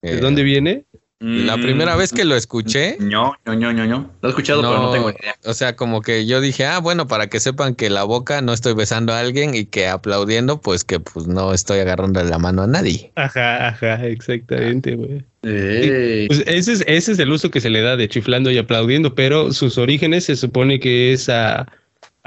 ¿De 0.03 0.21
dónde 0.21 0.43
eh, 0.43 0.45
viene? 0.45 0.85
La 1.19 1.57
primera 1.57 1.97
vez 1.97 2.13
que 2.13 2.27
lo 2.27 2.37
escuché. 2.37 2.99
No, 3.01 3.35
no, 3.47 3.55
no, 3.55 3.73
no, 3.73 3.87
no. 3.87 4.11
Lo 4.21 4.29
he 4.29 4.31
escuchado, 4.31 4.61
pero 4.61 4.83
no 4.83 4.93
tengo 4.93 5.11
idea. 5.11 5.35
O 5.45 5.55
sea, 5.55 5.75
como 5.75 6.03
que 6.03 6.27
yo 6.27 6.43
dije, 6.43 6.67
ah, 6.67 6.79
bueno, 6.79 7.09
para 7.09 7.29
que 7.29 7.41
sepan 7.41 7.75
que 7.75 7.89
la 7.89 8.05
boca 8.05 8.43
no 8.43 8.53
estoy 8.53 8.75
besando 8.75 9.15
a 9.15 9.21
alguien 9.21 9.55
y 9.55 9.65
que 9.65 9.89
aplaudiendo, 9.89 10.61
pues 10.61 10.85
que 10.85 11.01
pues 11.01 11.27
no 11.27 11.55
estoy 11.55 11.79
agarrando 11.79 12.23
la 12.23 12.39
mano 12.39 12.63
a 12.63 12.67
nadie. 12.67 13.13
Ajá, 13.15 13.69
ajá, 13.69 14.07
exactamente, 14.07 14.95
güey. 14.95 15.25
Pues 15.41 16.45
ese 16.47 16.73
es, 16.75 16.85
ese 16.87 17.13
es 17.13 17.19
el 17.19 17.33
uso 17.33 17.51
que 17.51 17.63
se 17.63 17.71
le 17.71 17.81
da 17.81 17.97
de 17.97 18.09
chiflando 18.11 18.51
y 18.51 18.59
aplaudiendo, 18.59 19.15
pero 19.15 19.53
sus 19.53 19.79
orígenes 19.79 20.25
se 20.25 20.37
supone 20.37 20.81
que 20.81 21.15
es 21.15 21.31
a 21.31 21.67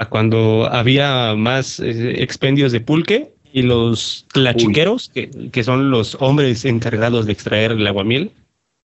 cuando 0.06 0.68
había 0.70 1.34
más 1.36 1.80
eh, 1.80 2.22
expendios 2.22 2.72
de 2.72 2.80
pulque 2.80 3.32
y 3.52 3.62
los 3.62 4.26
tlachiqueros, 4.32 5.10
que, 5.10 5.30
que, 5.50 5.64
son 5.64 5.90
los 5.90 6.16
hombres 6.20 6.64
encargados 6.64 7.26
de 7.26 7.32
extraer 7.32 7.72
el 7.72 7.86
aguamiel, 7.86 8.30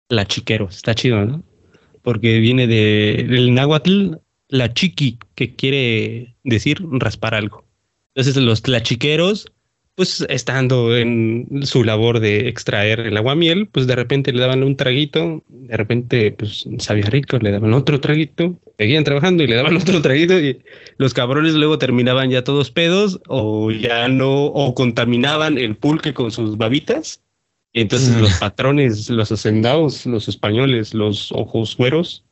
tlachiqueros, 0.09 0.77
está 0.77 0.95
chido, 0.95 1.25
¿no? 1.25 1.43
Porque 2.03 2.39
viene 2.39 2.67
de, 2.67 3.27
del 3.29 3.55
náhuatl, 3.55 4.17
la 4.49 4.73
chiqui, 4.73 5.19
que 5.35 5.55
quiere 5.55 6.37
decir 6.45 6.79
raspar 6.93 7.35
algo. 7.35 7.65
Entonces 8.15 8.37
los 8.43 8.63
tlachiqueros 8.63 9.53
pues 10.01 10.25
estando 10.31 10.97
en 10.97 11.61
su 11.65 11.85
labor 11.85 12.21
de 12.21 12.49
extraer 12.49 13.01
el 13.01 13.19
aguamiel, 13.19 13.69
pues 13.71 13.87
de 13.87 13.97
repente 13.97 14.33
le 14.33 14.41
daban 14.41 14.63
un 14.63 14.75
traguito, 14.75 15.45
de 15.47 15.77
repente 15.77 16.33
pues 16.33 16.67
sabía 16.79 17.05
rico, 17.05 17.37
le 17.37 17.51
daban 17.51 17.75
otro 17.75 18.01
traguito, 18.01 18.59
seguían 18.79 19.05
trabajando 19.05 19.43
y 19.43 19.47
le 19.47 19.57
daban 19.57 19.77
otro 19.77 20.01
traguito 20.01 20.41
y 20.41 20.63
los 20.97 21.13
cabrones 21.13 21.53
luego 21.53 21.77
terminaban 21.77 22.31
ya 22.31 22.43
todos 22.45 22.71
pedos 22.71 23.21
o 23.29 23.71
ya 23.73 24.09
no, 24.09 24.47
o 24.47 24.75
contaminaban 24.75 25.59
el 25.59 25.77
pulque 25.77 26.15
con 26.15 26.31
sus 26.31 26.57
babitas. 26.57 27.23
Y 27.75 27.83
entonces 27.83 28.19
los 28.19 28.33
patrones, 28.39 29.11
los 29.11 29.31
hacendados, 29.31 30.07
los 30.07 30.29
españoles, 30.29 30.95
los 30.95 31.31
ojos 31.33 31.77
güeros, 31.77 32.25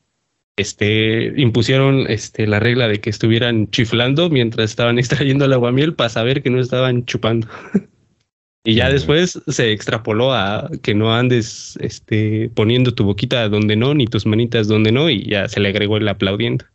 este, 0.59 1.33
impusieron 1.37 2.05
este, 2.09 2.45
la 2.47 2.59
regla 2.59 2.87
de 2.87 2.99
que 2.99 3.09
estuvieran 3.09 3.69
chiflando 3.71 4.29
mientras 4.29 4.69
estaban 4.69 4.99
extrayendo 4.99 5.45
el 5.45 5.53
aguamiel 5.53 5.93
para 5.93 6.09
saber 6.09 6.43
que 6.43 6.49
no 6.49 6.59
estaban 6.59 7.05
chupando. 7.05 7.47
y 8.65 8.75
ya 8.75 8.89
después 8.89 9.41
se 9.47 9.71
extrapoló 9.71 10.33
a 10.33 10.69
que 10.81 10.93
no 10.93 11.13
andes 11.13 11.77
este, 11.81 12.51
poniendo 12.53 12.93
tu 12.93 13.05
boquita 13.05 13.47
donde 13.47 13.75
no, 13.75 13.93
ni 13.93 14.05
tus 14.05 14.25
manitas 14.25 14.67
donde 14.67 14.91
no, 14.91 15.09
y 15.09 15.23
ya 15.23 15.47
se 15.47 15.59
le 15.59 15.69
agregó 15.69 15.97
el 15.97 16.07
aplaudiendo. 16.07 16.65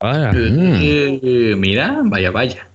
Ah, 0.00 0.32
eh, 0.34 1.54
mira, 1.58 2.00
vaya, 2.04 2.30
vaya. 2.30 2.68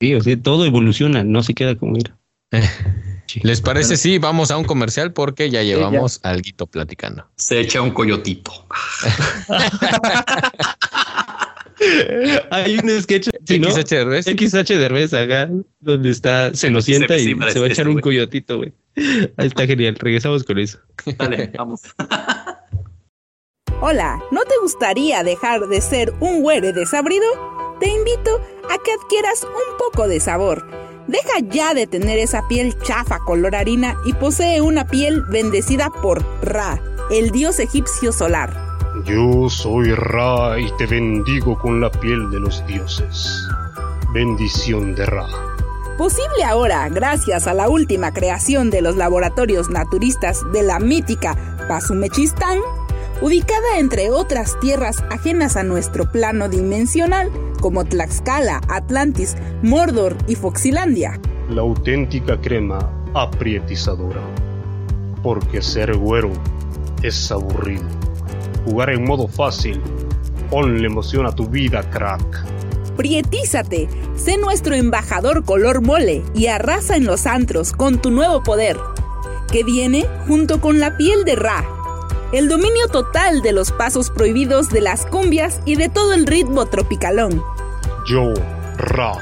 Sí, 0.00 0.14
o 0.14 0.20
sea, 0.22 0.40
todo 0.40 0.64
evoluciona, 0.64 1.24
no 1.24 1.42
se 1.42 1.54
queda 1.54 1.74
como 1.74 1.92
mira. 1.92 2.16
¿Les 3.42 3.60
parece? 3.60 3.96
Sí, 3.96 4.18
vamos 4.18 4.50
a 4.50 4.56
un 4.56 4.64
comercial 4.64 5.12
porque 5.12 5.50
ya 5.50 5.62
llevamos 5.62 6.20
algo 6.22 6.66
platicando. 6.66 7.26
Se 7.36 7.60
echa 7.60 7.82
un 7.82 7.90
coyotito. 7.90 8.52
Hay 12.50 12.78
un 12.78 13.02
sketch 13.02 13.28
XH 13.46 13.88
Derbez. 13.88 14.26
XH 14.26 14.76
Derbez 14.76 15.14
acá, 15.14 15.48
donde 15.80 16.10
está, 16.10 16.54
se 16.54 16.70
nos 16.70 16.84
sienta 16.84 17.16
y 17.16 17.34
se 17.50 17.58
va 17.58 17.66
a 17.66 17.68
echar 17.68 17.88
un 17.88 18.00
coyotito, 18.00 18.58
güey. 18.58 18.72
Ahí 19.36 19.46
está 19.46 19.66
genial. 19.66 19.96
Regresamos 19.98 20.44
con 20.44 20.58
eso. 20.58 20.78
Dale, 21.16 21.50
vamos. 21.58 21.80
Hola, 23.80 24.22
¿no 24.30 24.42
te 24.42 24.58
gustaría 24.60 25.22
dejar 25.22 25.68
de 25.68 25.80
ser 25.80 26.12
un 26.20 26.42
güere 26.42 26.74
desabrido? 26.74 27.24
Te 27.80 27.88
invito 27.88 28.42
a 28.68 28.76
que 28.82 28.92
adquieras 28.92 29.44
un 29.44 29.78
poco 29.78 30.06
de 30.06 30.20
sabor 30.20 30.89
Deja 31.10 31.40
ya 31.40 31.74
de 31.74 31.88
tener 31.88 32.20
esa 32.20 32.46
piel 32.46 32.78
chafa 32.82 33.18
color 33.18 33.56
harina 33.56 33.96
y 34.04 34.12
posee 34.12 34.60
una 34.60 34.86
piel 34.86 35.24
bendecida 35.28 35.90
por 35.90 36.24
Ra, 36.40 36.80
el 37.10 37.32
dios 37.32 37.58
egipcio 37.58 38.12
solar. 38.12 38.56
Yo 39.04 39.50
soy 39.50 39.92
Ra 39.92 40.60
y 40.60 40.70
te 40.76 40.86
bendigo 40.86 41.58
con 41.58 41.80
la 41.80 41.90
piel 41.90 42.30
de 42.30 42.38
los 42.38 42.64
dioses. 42.64 43.42
Bendición 44.14 44.94
de 44.94 45.06
Ra. 45.06 45.26
Posible 45.98 46.44
ahora 46.44 46.88
gracias 46.88 47.48
a 47.48 47.54
la 47.54 47.68
última 47.68 48.12
creación 48.12 48.70
de 48.70 48.80
los 48.80 48.94
laboratorios 48.94 49.68
naturistas 49.68 50.40
de 50.52 50.62
la 50.62 50.78
mítica 50.78 51.36
Pasumechistán 51.66 52.60
ubicada 53.20 53.78
entre 53.78 54.10
otras 54.10 54.58
tierras 54.60 55.02
ajenas 55.10 55.56
a 55.56 55.62
nuestro 55.62 56.10
plano 56.10 56.48
dimensional, 56.48 57.30
como 57.60 57.84
Tlaxcala, 57.84 58.60
Atlantis, 58.68 59.36
Mordor 59.62 60.16
y 60.26 60.34
Foxilandia. 60.34 61.20
La 61.50 61.62
auténtica 61.62 62.40
crema 62.40 62.78
aprietizadora. 63.14 64.20
Porque 65.22 65.60
ser 65.60 65.94
güero 65.96 66.30
es 67.02 67.30
aburrido. 67.30 67.84
Jugar 68.64 68.90
en 68.90 69.04
modo 69.04 69.28
fácil. 69.28 69.80
Ponle 70.50 70.86
emoción 70.86 71.26
a 71.26 71.32
tu 71.32 71.46
vida, 71.46 71.82
crack. 71.90 72.44
Prietízate, 72.96 73.88
sé 74.16 74.36
nuestro 74.36 74.74
embajador 74.74 75.44
color 75.44 75.80
mole 75.80 76.22
y 76.34 76.46
arrasa 76.48 76.96
en 76.96 77.06
los 77.06 77.26
antros 77.26 77.72
con 77.72 78.00
tu 78.00 78.10
nuevo 78.10 78.42
poder, 78.42 78.76
que 79.50 79.64
viene 79.64 80.06
junto 80.26 80.60
con 80.60 80.80
la 80.80 80.96
piel 80.96 81.24
de 81.24 81.36
Ra. 81.36 81.79
El 82.32 82.48
dominio 82.48 82.86
total 82.86 83.42
de 83.42 83.52
los 83.52 83.72
pasos 83.72 84.08
prohibidos 84.08 84.68
de 84.68 84.80
las 84.80 85.04
cumbias 85.04 85.60
y 85.64 85.74
de 85.74 85.88
todo 85.88 86.12
el 86.12 86.26
ritmo 86.26 86.66
tropicalón. 86.66 87.42
Yo, 88.06 88.32
Ra, 88.76 89.12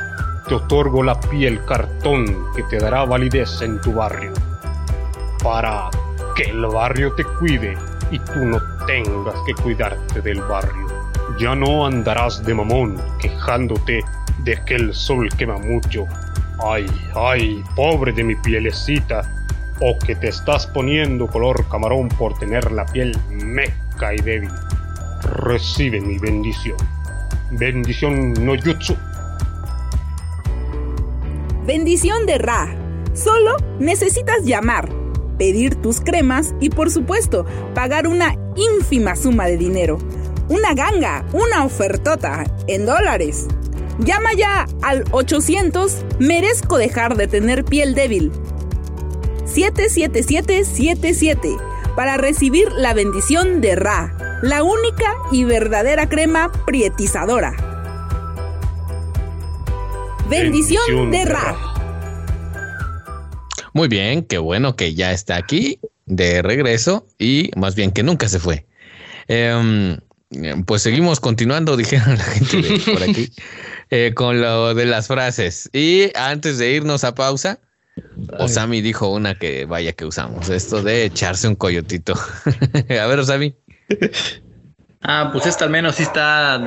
te 0.46 0.54
otorgo 0.54 1.02
la 1.02 1.18
piel 1.18 1.64
cartón 1.64 2.26
que 2.54 2.62
te 2.64 2.78
dará 2.78 3.06
validez 3.06 3.62
en 3.62 3.80
tu 3.80 3.94
barrio. 3.94 4.34
Para 5.42 5.88
que 6.36 6.50
el 6.50 6.66
barrio 6.66 7.14
te 7.14 7.24
cuide 7.24 7.78
y 8.10 8.18
tú 8.18 8.40
no 8.44 8.60
tengas 8.86 9.36
que 9.46 9.54
cuidarte 9.54 10.20
del 10.20 10.42
barrio. 10.42 10.86
Ya 11.38 11.54
no 11.54 11.86
andarás 11.86 12.44
de 12.44 12.52
mamón 12.52 13.00
quejándote 13.18 14.02
de 14.40 14.62
que 14.66 14.74
el 14.74 14.92
sol 14.92 15.30
quema 15.38 15.56
mucho. 15.56 16.06
Ay, 16.62 16.86
ay, 17.14 17.64
pobre 17.74 18.12
de 18.12 18.22
mi 18.22 18.36
pielecita. 18.36 19.22
O 19.80 19.98
que 19.98 20.16
te 20.16 20.28
estás 20.28 20.66
poniendo 20.66 21.26
color 21.28 21.68
camarón 21.68 22.08
por 22.08 22.36
tener 22.38 22.72
la 22.72 22.84
piel 22.86 23.16
meca 23.30 24.14
y 24.14 24.18
débil. 24.18 24.50
Recibe 25.22 26.00
mi 26.00 26.18
bendición. 26.18 26.76
Bendición 27.50 28.34
no 28.44 28.54
jutsu. 28.56 28.96
Bendición 31.66 32.26
de 32.26 32.38
Ra. 32.38 32.74
Solo 33.14 33.56
necesitas 33.78 34.44
llamar, 34.44 34.88
pedir 35.38 35.74
tus 35.76 36.00
cremas 36.00 36.54
y 36.60 36.70
por 36.70 36.90
supuesto 36.90 37.46
pagar 37.74 38.06
una 38.06 38.34
ínfima 38.56 39.16
suma 39.16 39.46
de 39.46 39.56
dinero. 39.56 39.98
Una 40.48 40.74
ganga, 40.74 41.26
una 41.32 41.64
ofertota 41.64 42.44
en 42.66 42.86
dólares. 42.86 43.46
Llama 43.98 44.32
ya 44.34 44.66
al 44.82 45.04
800 45.10 46.04
Merezco 46.18 46.78
dejar 46.78 47.16
de 47.16 47.26
tener 47.28 47.64
piel 47.64 47.94
débil. 47.94 48.32
77777 49.48 51.56
para 51.96 52.16
recibir 52.16 52.70
la 52.72 52.94
bendición 52.94 53.60
de 53.60 53.76
Ra, 53.76 54.40
la 54.42 54.62
única 54.62 55.14
y 55.32 55.44
verdadera 55.44 56.08
crema 56.08 56.52
prietizadora. 56.66 57.56
Bendición, 60.28 60.82
bendición 60.86 61.10
de 61.10 61.24
Ra. 61.24 61.56
Muy 63.72 63.88
bien, 63.88 64.24
qué 64.24 64.38
bueno 64.38 64.76
que 64.76 64.94
ya 64.94 65.12
está 65.12 65.36
aquí 65.36 65.80
de 66.06 66.42
regreso 66.42 67.06
y 67.18 67.50
más 67.56 67.74
bien 67.74 67.90
que 67.90 68.02
nunca 68.02 68.28
se 68.28 68.38
fue. 68.38 68.66
Eh, 69.28 69.98
pues 70.66 70.82
seguimos 70.82 71.20
continuando, 71.20 71.76
dijeron 71.76 72.16
la 72.16 72.24
gente 72.24 72.62
de 72.62 72.92
por 72.92 73.02
aquí, 73.02 73.30
eh, 73.90 74.12
con 74.14 74.40
lo 74.40 74.74
de 74.74 74.86
las 74.86 75.08
frases. 75.08 75.68
Y 75.72 76.10
antes 76.16 76.58
de 76.58 76.72
irnos 76.72 77.04
a 77.04 77.14
pausa, 77.14 77.60
Osami 78.38 78.80
dijo 78.80 79.10
una 79.10 79.34
que 79.34 79.64
vaya 79.64 79.92
que 79.92 80.04
usamos, 80.04 80.48
esto 80.48 80.82
de 80.82 81.04
echarse 81.04 81.48
un 81.48 81.56
coyotito. 81.56 82.14
a 83.02 83.06
ver, 83.06 83.18
Osami. 83.18 83.54
Ah, 85.02 85.30
pues 85.32 85.46
esta 85.46 85.64
al 85.64 85.70
menos 85.70 85.94
sí 85.96 86.02
está, 86.02 86.60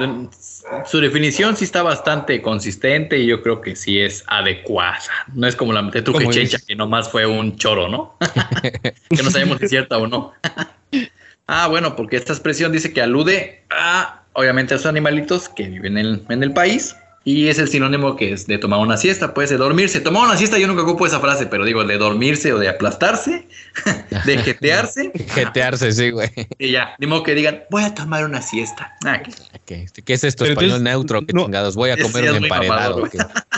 su 0.85 0.99
definición 1.01 1.57
sí 1.57 1.65
está 1.65 1.83
bastante 1.83 2.41
consistente 2.41 3.19
y 3.19 3.25
yo 3.25 3.41
creo 3.41 3.59
que 3.59 3.75
sí 3.75 3.99
es 3.99 4.23
adecuada. 4.27 4.99
No 5.33 5.47
es 5.47 5.55
como 5.55 5.73
la 5.73 5.81
de 5.81 6.03
Checha, 6.29 6.57
que 6.65 6.75
nomás 6.75 7.09
fue 7.09 7.25
un 7.25 7.57
choro, 7.57 7.89
¿no? 7.89 8.15
que 9.09 9.23
no 9.23 9.29
sabemos 9.29 9.57
si 9.59 9.65
es 9.65 9.69
cierta 9.71 9.97
o 9.97 10.07
no. 10.07 10.33
Ah, 11.53 11.67
bueno, 11.67 11.97
porque 11.97 12.15
esta 12.15 12.31
expresión 12.31 12.71
dice 12.71 12.93
que 12.93 13.01
alude 13.01 13.63
a, 13.69 14.23
obviamente, 14.31 14.73
a 14.73 14.77
esos 14.77 14.87
animalitos 14.87 15.49
que 15.49 15.67
viven 15.67 15.97
en 15.97 16.43
el, 16.43 16.53
país. 16.53 16.95
Y 17.23 17.49
es 17.49 17.59
el 17.59 17.67
sinónimo 17.67 18.15
que 18.15 18.33
es 18.33 18.47
de 18.47 18.57
tomar 18.57 18.79
una 18.79 18.97
siesta, 18.97 19.33
pues 19.35 19.51
de 19.51 19.57
dormirse. 19.57 20.01
Tomar 20.01 20.25
una 20.25 20.37
siesta, 20.37 20.57
yo 20.57 20.65
nunca 20.65 20.81
ocupo 20.81 21.05
esa 21.05 21.19
frase, 21.19 21.45
pero 21.45 21.65
digo, 21.65 21.83
de 21.83 21.97
dormirse 21.99 22.51
o 22.51 22.57
de 22.57 22.67
aplastarse, 22.67 23.47
de 24.25 24.37
jetearse. 24.39 25.11
jetearse, 25.29 25.91
sí, 25.91 26.09
güey. 26.09 26.29
Y 26.57 26.71
ya, 26.71 26.95
ni 26.97 27.05
modo 27.05 27.21
que 27.21 27.35
digan, 27.35 27.63
voy 27.69 27.83
a 27.83 27.93
tomar 27.93 28.25
una 28.25 28.41
siesta. 28.41 28.95
Ah, 29.05 29.21
¿qué, 29.65 29.85
es 30.07 30.23
esto? 30.23 30.45
español 30.45 30.81
neutro, 30.81 31.21
qué 31.21 31.33
chingados, 31.33 31.75
voy 31.75 31.91
a 31.91 31.97
comer 31.97 32.31
un 32.31 32.43
emparedado. 32.43 33.07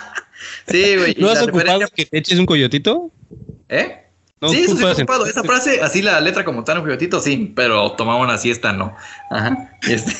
sí, 0.67 0.97
güey. 0.97 1.15
¿No 1.17 1.29
has 1.29 1.41
ocupado 1.41 1.79
que 1.95 2.05
te 2.05 2.17
eches 2.17 2.39
un 2.39 2.45
coyotito? 2.45 3.11
¿Eh? 3.69 4.03
sí, 4.49 4.63
eso 4.63 4.75
sí 4.75 4.83
ocupado. 4.83 5.25
Esa 5.25 5.41
frase, 5.41 5.79
así 5.81 6.01
la 6.01 6.19
letra 6.19 6.43
como 6.43 6.65
tan 6.65 6.79
un 6.79 7.21
sí, 7.21 7.53
pero 7.55 7.93
tomaba 7.93 8.19
una 8.19 8.37
siesta, 8.37 8.73
no. 8.73 8.93
Ajá. 9.31 9.71
Este, 9.87 10.11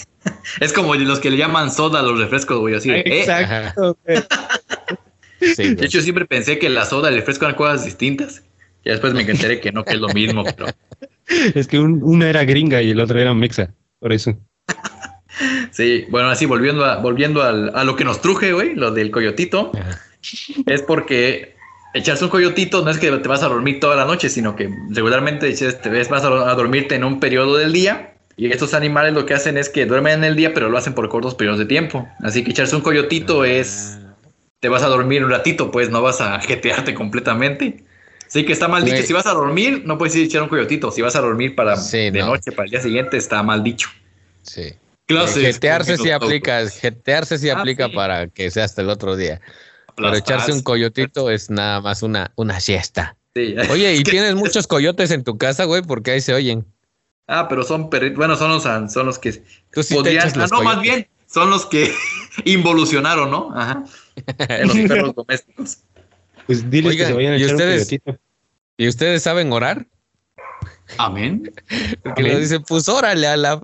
es 0.60 0.74
como 0.74 0.96
los 0.96 1.20
que 1.20 1.30
le 1.30 1.38
llaman 1.38 1.72
soda 1.72 2.00
a 2.00 2.04
los 2.04 2.20
refrescos, 2.20 2.60
güey, 2.60 2.76
así. 2.76 2.92
¿eh? 2.92 3.04
Exacto. 3.06 3.98
de 4.06 5.86
hecho, 5.86 6.02
siempre 6.02 6.26
pensé 6.26 6.60
que 6.60 6.70
la 6.70 6.86
soda 6.86 7.10
y 7.10 7.14
el 7.14 7.20
refresco 7.20 7.46
eran 7.46 7.58
cosas 7.58 7.86
distintas. 7.86 8.44
Y 8.86 8.90
después 8.90 9.14
me 9.14 9.22
enteré 9.22 9.62
que 9.62 9.72
no, 9.72 9.84
que 9.84 9.94
es 9.94 10.00
lo 10.00 10.10
mismo, 10.10 10.44
pero. 10.44 10.68
Es 11.56 11.68
que 11.68 11.80
una 11.80 12.30
era 12.30 12.44
gringa 12.44 12.82
y 12.82 12.92
el 12.92 13.00
otro 13.00 13.18
era 13.18 13.34
mexa, 13.34 13.74
por 14.00 14.12
eso. 14.12 14.38
sí, 15.72 16.06
bueno, 16.10 16.30
así 16.30 16.46
volviendo 16.46 16.84
a, 16.84 16.98
volviendo 16.98 17.42
a 17.42 17.84
lo 17.86 17.96
que 17.96 18.04
nos 18.04 18.22
truje, 18.22 18.52
güey, 18.52 18.76
lo 18.76 18.92
del 18.92 19.10
coyotito, 19.10 19.72
es 20.66 20.82
porque 20.82 21.56
echarse 21.94 22.24
un 22.24 22.30
coyotito 22.30 22.84
no 22.84 22.90
es 22.92 22.98
que 22.98 23.12
te 23.12 23.28
vas 23.28 23.44
a 23.44 23.48
dormir 23.48 23.80
toda 23.80 23.96
la 23.96 24.06
noche, 24.06 24.30
sino 24.30 24.56
que 24.56 24.70
regularmente 24.90 25.52
te 25.54 25.90
ves, 25.90 26.10
vas 26.10 26.24
a, 26.24 26.30
dormirte 26.30 26.96
en 26.96 27.04
un 27.04 27.20
periodo 27.20 27.58
del 27.58 27.72
día. 27.72 28.13
Y 28.36 28.52
estos 28.52 28.74
animales 28.74 29.14
lo 29.14 29.26
que 29.26 29.34
hacen 29.34 29.58
es 29.58 29.70
que 29.70 29.86
duermen 29.86 30.20
en 30.20 30.24
el 30.24 30.36
día, 30.36 30.54
pero 30.54 30.70
lo 30.70 30.78
hacen 30.78 30.94
por 30.94 31.08
cortos 31.10 31.36
periodos 31.36 31.60
de 31.60 31.66
tiempo. 31.66 32.08
Así 32.22 32.44
que 32.44 32.52
echarse 32.52 32.76
un 32.76 32.82
coyotito 32.82 33.46
es. 33.46 34.00
Te 34.60 34.70
vas 34.70 34.82
a 34.82 34.88
dormir 34.88 35.24
un 35.24 35.30
ratito, 35.30 35.72
pues 35.72 35.90
no 35.90 36.02
vas 36.02 36.22
a 36.22 36.40
jetearte 36.42 36.94
completamente. 36.94 37.84
Sí, 38.28 38.46
que 38.46 38.54
está 38.54 38.68
mal 38.68 38.84
dicho. 38.84 39.04
Si 39.04 39.14
vas 39.14 39.28
a 39.28 39.34
dormir, 39.34 39.84
no 39.86 39.98
puedes 39.98 40.16
ir 40.16 40.24
a 40.24 40.26
echar 40.26 40.42
un 40.42 40.50
coyotito. 40.50 40.90
Si 40.90 41.02
vas 41.02 41.16
a 41.16 41.22
dormir 41.22 41.54
para 41.54 41.76
de 41.76 42.12
noche, 42.12 42.52
para 42.52 42.66
el 42.66 42.72
día 42.72 42.82
siguiente, 42.82 43.18
está 43.18 43.44
mal 43.44 43.64
dicho. 43.64 43.90
Sí. 44.42 44.74
jetearse 45.08 45.98
sí 45.98 46.10
aplica, 46.10 46.68
jetearse 46.68 47.38
sí 47.38 47.52
aplica 47.52 47.90
para 47.90 48.28
que 48.28 48.50
sea 48.50 48.64
hasta 48.64 48.82
el 48.82 48.90
otro 48.90 49.16
día. 49.16 49.40
Pero 49.96 50.16
echarse 50.16 50.52
un 50.52 50.64
coyotito 50.64 51.30
es 51.30 51.52
nada 51.52 51.82
más 51.82 52.02
una, 52.02 52.32
una 52.36 52.60
siesta. 52.60 53.16
Oye, 53.36 53.94
¿y 53.98 54.04
tienes 54.04 54.34
muchos 54.34 54.66
coyotes 54.66 55.12
en 55.12 55.24
tu 55.24 55.38
casa, 55.38 55.66
güey? 55.66 55.84
Porque 55.84 56.12
ahí 56.12 56.22
se 56.22 56.34
oyen. 56.34 56.66
Ah, 57.28 57.48
pero 57.48 57.64
son 57.64 57.90
perritos. 57.90 58.18
Bueno, 58.18 58.36
son 58.36 58.50
los, 58.50 58.64
son 58.64 59.06
los 59.06 59.20
que 59.20 59.44
podrían. 59.90 60.30
Ah, 60.40 60.48
no, 60.52 60.62
más 60.62 60.82
bien, 60.82 61.08
son 61.28 61.50
los 61.50 61.66
que 61.66 61.94
involucionaron, 62.46 63.32
¿no? 63.32 63.52
Ajá. 63.56 63.84
los 64.64 64.78
perros 64.78 65.16
domésticos. 65.16 65.80
Pues 66.46 66.70
diles 66.70 66.98
que 66.98 67.06
se 67.06 67.14
vayan 67.14 67.34
a 67.34 67.38
echar 67.38 67.52
ustedes, 67.52 67.92
un. 68.06 68.20
¿Y 68.78 68.88
ustedes 68.88 69.24
saben 69.24 69.52
orar? 69.54 69.86
Amén. 70.98 71.52
Porque 72.04 72.24
le 72.24 72.40
dice, 72.40 72.60
pues 72.60 72.90
órale 72.90 73.28
a 73.28 73.38
la. 73.38 73.62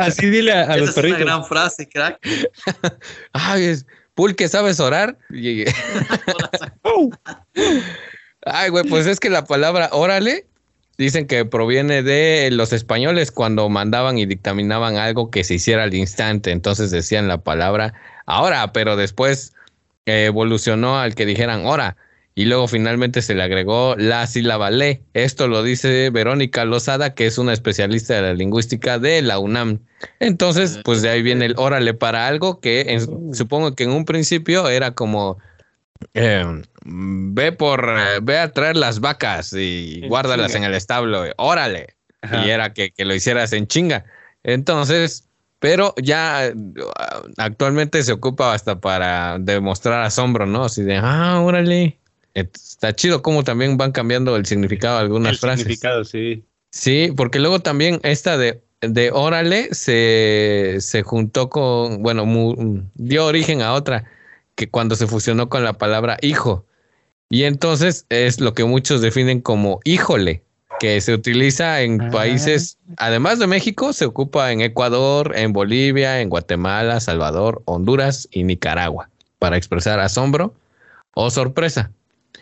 Así 0.00 0.30
dile 0.30 0.52
a, 0.52 0.76
los 0.76 0.92
perritos. 0.92 1.20
Es 1.20 1.24
una 1.24 1.34
gran 1.34 1.44
frase, 1.44 1.88
crack. 1.88 2.18
Ay, 3.32 3.64
es, 3.64 3.86
Pulque, 4.14 4.48
¿sabes 4.48 4.80
orar? 4.80 5.18
Ay, 8.46 8.68
güey, 8.70 8.84
pues 8.84 9.06
es 9.06 9.20
que 9.20 9.28
la 9.28 9.44
palabra 9.44 9.90
órale 9.92 10.46
dicen 10.96 11.26
que 11.26 11.44
proviene 11.44 12.02
de 12.02 12.50
los 12.52 12.72
españoles 12.72 13.30
cuando 13.30 13.68
mandaban 13.68 14.18
y 14.18 14.26
dictaminaban 14.26 14.96
algo 14.96 15.30
que 15.30 15.44
se 15.44 15.54
hiciera 15.54 15.84
al 15.84 15.94
instante. 15.94 16.50
Entonces 16.50 16.90
decían 16.90 17.28
la 17.28 17.38
palabra 17.38 17.94
ahora, 18.26 18.72
pero 18.72 18.96
después 18.96 19.52
evolucionó 20.06 20.98
al 20.98 21.14
que 21.14 21.26
dijeran 21.26 21.66
hora 21.66 21.96
y 22.36 22.46
luego 22.46 22.66
finalmente 22.66 23.22
se 23.22 23.34
le 23.34 23.42
agregó 23.42 23.94
la 23.96 24.26
sílaba 24.26 24.70
le. 24.70 25.02
Esto 25.14 25.46
lo 25.46 25.62
dice 25.62 26.10
Verónica 26.10 26.64
Lozada, 26.64 27.14
que 27.14 27.26
es 27.26 27.38
una 27.38 27.52
especialista 27.52 28.14
de 28.14 28.22
la 28.22 28.34
lingüística 28.34 28.98
de 28.98 29.22
la 29.22 29.38
UNAM. 29.38 29.80
Entonces, 30.18 30.80
pues 30.84 31.00
de 31.02 31.10
ahí 31.10 31.22
viene 31.22 31.46
el 31.46 31.54
órale 31.56 31.94
para 31.94 32.26
algo 32.26 32.60
que 32.60 32.98
supongo 33.32 33.74
que 33.74 33.84
en 33.84 33.92
un 33.92 34.04
principio 34.04 34.68
era 34.68 34.92
como 34.92 35.38
em, 36.14 36.62
ve 36.84 37.52
por 37.52 37.88
ve 38.22 38.38
a 38.38 38.52
traer 38.52 38.76
las 38.76 39.00
vacas 39.00 39.52
y 39.52 40.06
guárdalas 40.06 40.54
en 40.54 40.64
el 40.64 40.74
establo, 40.74 41.24
órale. 41.36 41.96
Y 42.22 42.48
era 42.48 42.72
que, 42.72 42.90
que 42.90 43.04
lo 43.04 43.14
hicieras 43.14 43.52
en 43.52 43.66
chinga. 43.66 44.04
Entonces, 44.42 45.28
pero 45.58 45.94
ya 45.96 46.52
actualmente 47.38 48.02
se 48.02 48.12
ocupa 48.12 48.52
hasta 48.52 48.80
para 48.80 49.38
demostrar 49.38 50.02
asombro, 50.02 50.46
¿no? 50.46 50.64
Así 50.64 50.82
de, 50.82 50.96
ah, 50.96 51.40
órale. 51.40 51.98
Está 52.34 52.94
chido 52.94 53.22
cómo 53.22 53.44
también 53.44 53.76
van 53.76 53.92
cambiando 53.92 54.36
el 54.36 54.44
significado 54.44 54.96
de 54.96 55.04
algunas 55.04 55.32
el 55.32 55.38
frases. 55.38 55.60
Significado, 55.60 56.04
sí. 56.04 56.44
Sí, 56.70 57.12
porque 57.16 57.38
luego 57.38 57.60
también 57.60 58.00
esta 58.02 58.36
de, 58.36 58.62
de 58.80 59.10
órale 59.12 59.72
se, 59.72 60.78
se 60.80 61.02
juntó 61.02 61.48
con, 61.48 62.02
bueno, 62.02 62.26
dio 62.94 63.26
origen 63.26 63.62
a 63.62 63.72
otra 63.72 64.04
que 64.56 64.68
cuando 64.68 64.96
se 64.96 65.06
fusionó 65.06 65.48
con 65.48 65.64
la 65.64 65.74
palabra 65.74 66.16
hijo. 66.20 66.66
Y 67.30 67.44
entonces 67.44 68.06
es 68.10 68.40
lo 68.40 68.54
que 68.54 68.64
muchos 68.64 69.00
definen 69.00 69.40
como 69.40 69.80
híjole, 69.84 70.42
que 70.80 71.00
se 71.00 71.14
utiliza 71.14 71.82
en 71.82 72.00
Ah. 72.00 72.10
países, 72.10 72.78
además 72.96 73.38
de 73.38 73.46
México, 73.46 73.92
se 73.92 74.04
ocupa 74.04 74.52
en 74.52 74.60
Ecuador, 74.60 75.32
en 75.36 75.52
Bolivia, 75.52 76.20
en 76.20 76.28
Guatemala, 76.28 77.00
Salvador, 77.00 77.62
Honduras 77.64 78.28
y 78.30 78.44
Nicaragua 78.44 79.08
para 79.38 79.56
expresar 79.56 80.00
asombro 80.00 80.54
o 81.14 81.30
sorpresa. 81.30 81.90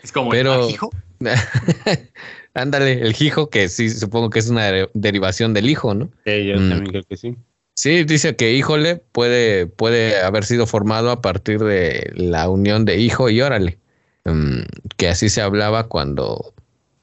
Es 0.03 0.11
como 0.11 0.31
Pero- 0.31 0.55
el 0.55 0.61
ajijo. 0.65 0.89
Ándale, 2.53 3.01
el 3.01 3.15
hijo, 3.19 3.49
que 3.49 3.67
sí, 3.69 3.89
supongo 3.89 4.29
que 4.29 4.39
es 4.39 4.49
una 4.49 4.65
de- 4.71 4.89
derivación 4.93 5.53
del 5.53 5.69
hijo, 5.69 5.93
¿no? 5.93 6.09
Sí, 6.25 6.45
yo 6.45 6.55
Mm. 6.57 6.69
también 6.69 6.85
creo 6.85 7.03
que 7.03 7.17
sí. 7.17 7.35
Sí, 7.75 8.03
dice 8.03 8.35
que 8.35 8.53
híjole 8.53 9.01
puede, 9.11 9.65
puede 9.65 10.21
haber 10.21 10.45
sido 10.45 10.67
formado 10.67 11.09
a 11.09 11.21
partir 11.21 11.59
de 11.63 12.11
la 12.15 12.47
unión 12.49 12.85
de 12.85 12.97
hijo 12.97 13.29
y 13.29 13.41
órale. 13.41 13.79
Mm, 14.25 14.61
que 14.97 15.09
así 15.09 15.29
se 15.29 15.41
hablaba 15.41 15.87
cuando, 15.87 16.53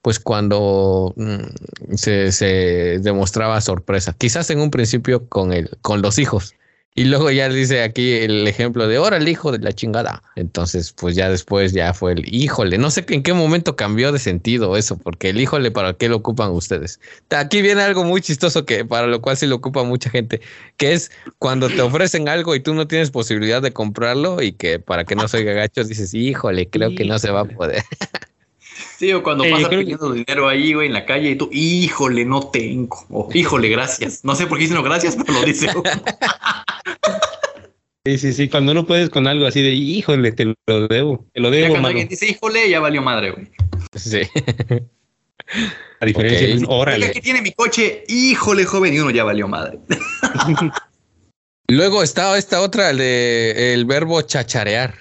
pues 0.02 0.18
cuando 0.18 1.12
mm, 1.16 1.94
se, 1.94 2.32
se 2.32 2.98
demostraba 3.00 3.60
sorpresa. 3.60 4.14
Quizás 4.16 4.50
en 4.50 4.60
un 4.60 4.70
principio 4.70 5.28
con 5.28 5.52
el, 5.52 5.76
con 5.82 6.02
los 6.02 6.18
hijos. 6.18 6.54
Y 6.94 7.04
luego 7.04 7.30
ya 7.30 7.48
dice 7.48 7.82
aquí 7.82 8.14
el 8.14 8.46
ejemplo 8.48 8.88
de 8.88 8.98
órale, 8.98 9.30
hijo 9.30 9.52
de 9.52 9.58
la 9.60 9.72
chingada. 9.72 10.22
Entonces, 10.34 10.92
pues 10.92 11.14
ya 11.14 11.30
después 11.30 11.72
ya 11.72 11.94
fue 11.94 12.12
el 12.12 12.34
híjole. 12.34 12.78
No 12.78 12.90
sé 12.90 13.04
en 13.08 13.22
qué 13.22 13.32
momento 13.32 13.76
cambió 13.76 14.10
de 14.10 14.18
sentido 14.18 14.76
eso, 14.76 14.98
porque 14.98 15.30
el 15.30 15.40
híjole, 15.40 15.70
¿para 15.70 15.92
qué 15.94 16.08
lo 16.08 16.16
ocupan 16.16 16.50
ustedes? 16.50 16.98
Aquí 17.30 17.62
viene 17.62 17.82
algo 17.82 18.02
muy 18.02 18.20
chistoso 18.20 18.66
que 18.66 18.84
para 18.84 19.06
lo 19.06 19.20
cual 19.20 19.36
sí 19.36 19.46
lo 19.46 19.56
ocupa 19.56 19.84
mucha 19.84 20.10
gente, 20.10 20.40
que 20.76 20.92
es 20.92 21.12
cuando 21.38 21.68
te 21.68 21.80
ofrecen 21.80 22.28
algo 22.28 22.56
y 22.56 22.60
tú 22.60 22.74
no 22.74 22.88
tienes 22.88 23.10
posibilidad 23.10 23.62
de 23.62 23.72
comprarlo 23.72 24.42
y 24.42 24.52
que 24.52 24.80
para 24.80 25.04
que 25.04 25.14
no 25.14 25.28
se 25.28 25.38
oiga 25.38 25.52
gacho 25.52 25.84
dices, 25.84 26.12
híjole, 26.12 26.68
creo 26.68 26.94
que 26.94 27.04
no 27.04 27.18
se 27.20 27.30
va 27.30 27.42
a 27.42 27.44
poder. 27.44 27.82
Sí, 29.00 29.10
o 29.14 29.22
cuando 29.22 29.44
Eh, 29.44 29.50
pasa 29.50 29.68
creo 29.68 29.80
que- 29.80 29.84
pidiendo 29.86 30.12
dinero 30.12 30.46
ahí, 30.46 30.74
güey, 30.74 30.86
en 30.88 30.92
la 30.92 31.06
calle 31.06 31.30
y 31.30 31.34
tú, 31.34 31.48
híjole, 31.52 32.26
no 32.26 32.48
tengo. 32.50 32.98
O, 33.08 33.30
híjole, 33.32 33.70
gracias. 33.70 34.22
No 34.26 34.34
sé 34.36 34.46
por 34.46 34.58
qué 34.58 34.64
dicen 34.64 34.82
gracias, 34.82 35.16
pero 35.16 35.40
lo 35.40 35.42
dice. 35.46 35.68
Sí, 38.06 38.16
sí, 38.16 38.32
sí. 38.32 38.48
Cuando 38.48 38.72
no 38.72 38.86
puedes 38.86 39.10
con 39.10 39.26
algo 39.26 39.44
así 39.46 39.60
de, 39.62 39.72
híjole, 39.72 40.32
te 40.32 40.46
lo 40.46 40.88
debo. 40.88 41.26
Te 41.34 41.40
lo 41.40 41.50
Ya 41.50 41.56
debo, 41.56 41.66
cuando 41.68 41.76
mano. 41.82 41.88
alguien 41.88 42.08
dice, 42.08 42.26
híjole, 42.26 42.68
ya 42.70 42.80
valió 42.80 43.02
madre, 43.02 43.30
güey. 43.32 43.50
Sí. 43.94 44.22
A 46.00 46.06
diferencia 46.06 46.46
Ok. 46.48 46.54
de 46.54 46.58
un 46.60 46.66
órale. 46.68 47.06
aquí 47.06 47.20
tiene 47.20 47.42
mi 47.42 47.52
coche, 47.52 48.04
híjole, 48.08 48.64
joven, 48.64 48.94
y 48.94 49.00
uno 49.00 49.10
ya 49.10 49.24
valió 49.24 49.48
madre. 49.48 49.78
Luego 51.68 52.02
está 52.02 52.36
esta 52.38 52.62
otra 52.62 52.92
de 52.94 53.74
el 53.74 53.84
verbo 53.84 54.22
chacharear. 54.22 54.94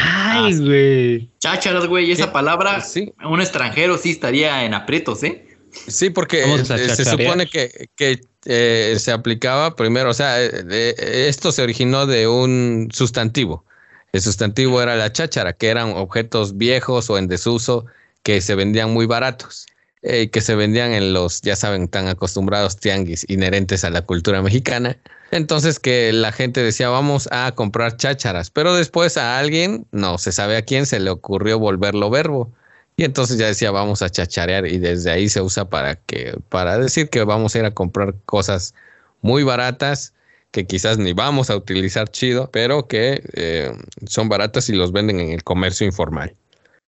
Ay, 0.00 0.56
güey. 0.56 1.28
Chácharas, 1.40 1.86
güey, 1.86 2.12
esa 2.12 2.32
palabra, 2.32 2.80
sí. 2.82 3.12
un 3.24 3.40
extranjero 3.40 3.98
sí 3.98 4.12
estaría 4.12 4.64
en 4.64 4.72
aprietos, 4.72 5.24
¿eh? 5.24 5.44
Sí, 5.88 6.10
porque 6.10 6.44
a 6.44 6.54
eh, 6.54 6.64
se 6.64 7.04
supone 7.04 7.46
que, 7.46 7.88
que, 7.96 8.20
eh, 8.44 8.96
se 8.98 9.10
aplicaba 9.10 9.74
primero, 9.74 10.10
o 10.10 10.14
sea, 10.14 10.42
eh, 10.42 10.64
eh, 10.70 11.26
esto 11.28 11.50
se 11.50 11.62
originó 11.62 12.06
de 12.06 12.28
un 12.28 12.88
sustantivo. 12.92 13.64
El 14.12 14.20
sustantivo 14.20 14.80
era 14.80 14.94
la 14.94 15.12
cháchara, 15.12 15.52
que 15.52 15.68
eran 15.68 15.90
objetos 15.90 16.56
viejos 16.56 17.10
o 17.10 17.18
en 17.18 17.26
desuso 17.26 17.86
que 18.22 18.40
se 18.40 18.54
vendían 18.54 18.92
muy 18.92 19.06
baratos, 19.06 19.66
eh, 20.02 20.30
que 20.30 20.40
se 20.40 20.54
vendían 20.54 20.92
en 20.92 21.12
los, 21.12 21.40
ya 21.42 21.56
saben, 21.56 21.88
tan 21.88 22.08
acostumbrados 22.08 22.76
tianguis 22.76 23.24
inherentes 23.28 23.84
a 23.84 23.90
la 23.90 24.02
cultura 24.02 24.42
mexicana. 24.42 24.96
Entonces 25.30 25.78
que 25.78 26.12
la 26.12 26.32
gente 26.32 26.62
decía, 26.62 26.88
vamos 26.88 27.28
a 27.32 27.52
comprar 27.52 27.96
chácharas, 27.96 28.50
pero 28.50 28.74
después 28.74 29.16
a 29.16 29.38
alguien, 29.38 29.86
no 29.92 30.18
se 30.18 30.32
sabe 30.32 30.56
a 30.56 30.62
quién, 30.62 30.86
se 30.86 31.00
le 31.00 31.10
ocurrió 31.10 31.58
volverlo 31.58 32.10
verbo. 32.10 32.52
Y 32.96 33.04
entonces 33.04 33.38
ya 33.38 33.46
decía, 33.46 33.70
vamos 33.70 34.02
a 34.02 34.10
chacharear 34.10 34.66
y 34.66 34.78
desde 34.78 35.10
ahí 35.10 35.28
se 35.28 35.40
usa 35.40 35.68
para 35.68 35.96
que 35.96 36.36
para 36.48 36.78
decir 36.78 37.10
que 37.10 37.22
vamos 37.24 37.54
a 37.54 37.58
ir 37.60 37.64
a 37.64 37.70
comprar 37.72 38.14
cosas 38.24 38.74
muy 39.20 39.44
baratas 39.44 40.14
que 40.50 40.66
quizás 40.66 40.98
ni 40.98 41.12
vamos 41.12 41.50
a 41.50 41.56
utilizar 41.56 42.08
chido, 42.08 42.50
pero 42.50 42.88
que 42.88 43.22
eh, 43.34 43.72
son 44.06 44.28
baratas 44.28 44.68
y 44.68 44.72
los 44.72 44.92
venden 44.92 45.20
en 45.20 45.30
el 45.30 45.44
comercio 45.44 45.86
informal. 45.86 46.34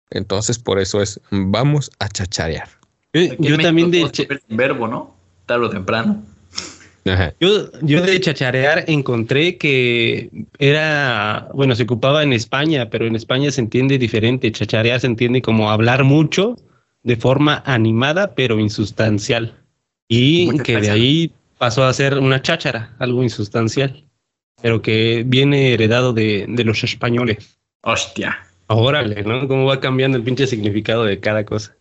Entonces 0.10 0.58
por 0.60 0.80
eso 0.80 1.02
es 1.02 1.20
vamos 1.30 1.92
a 2.00 2.08
chacharear. 2.08 2.79
Yo, 3.14 3.58
también 3.58 3.90
de 3.92 4.10
verbo, 4.50 4.88
¿no? 4.88 5.16
Tarde 5.46 5.66
o 5.66 5.70
temprano. 5.70 6.24
Ajá. 7.06 7.34
yo, 7.40 7.72
yo 7.82 8.02
de 8.02 8.20
chacharear 8.20 8.84
encontré 8.88 9.58
que 9.58 10.30
era, 10.60 11.48
bueno, 11.54 11.74
se 11.76 11.84
ocupaba 11.84 12.22
en 12.22 12.34
España, 12.34 12.90
pero 12.92 13.08
en 13.08 13.16
España 13.16 13.50
se 13.52 13.62
entiende 13.62 13.98
diferente. 13.98 14.52
Chacharear 14.52 15.00
se 15.00 15.08
entiende 15.08 15.42
como 15.42 15.72
hablar 15.72 16.04
mucho 16.04 16.56
de 17.02 17.16
forma 17.16 17.64
animada, 17.66 18.36
pero 18.36 18.60
insustancial. 18.60 19.56
Y 20.08 20.60
que 20.60 20.80
de 20.80 20.92
ahí 20.92 21.32
pasó 21.58 21.86
a 21.86 21.94
ser 21.94 22.20
una 22.20 22.42
cháchara, 22.42 22.96
algo 23.00 23.24
insustancial, 23.24 24.04
pero 24.62 24.82
que 24.82 25.24
viene 25.26 25.74
heredado 25.74 26.14
de, 26.14 26.46
de 26.48 26.64
los 26.64 26.84
españoles. 26.84 27.58
Hostia. 27.82 28.38
Órale, 28.68 29.24
¿no? 29.24 29.48
Cómo 29.48 29.66
va 29.66 29.80
cambiando 29.80 30.18
el 30.18 30.24
pinche 30.24 30.46
significado 30.46 31.04
de 31.04 31.20
cada 31.20 31.44
cosa. 31.44 31.76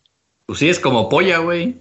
Pues 0.48 0.60
sí, 0.60 0.68
es 0.70 0.80
como 0.80 1.10
polla, 1.10 1.38
güey. 1.40 1.76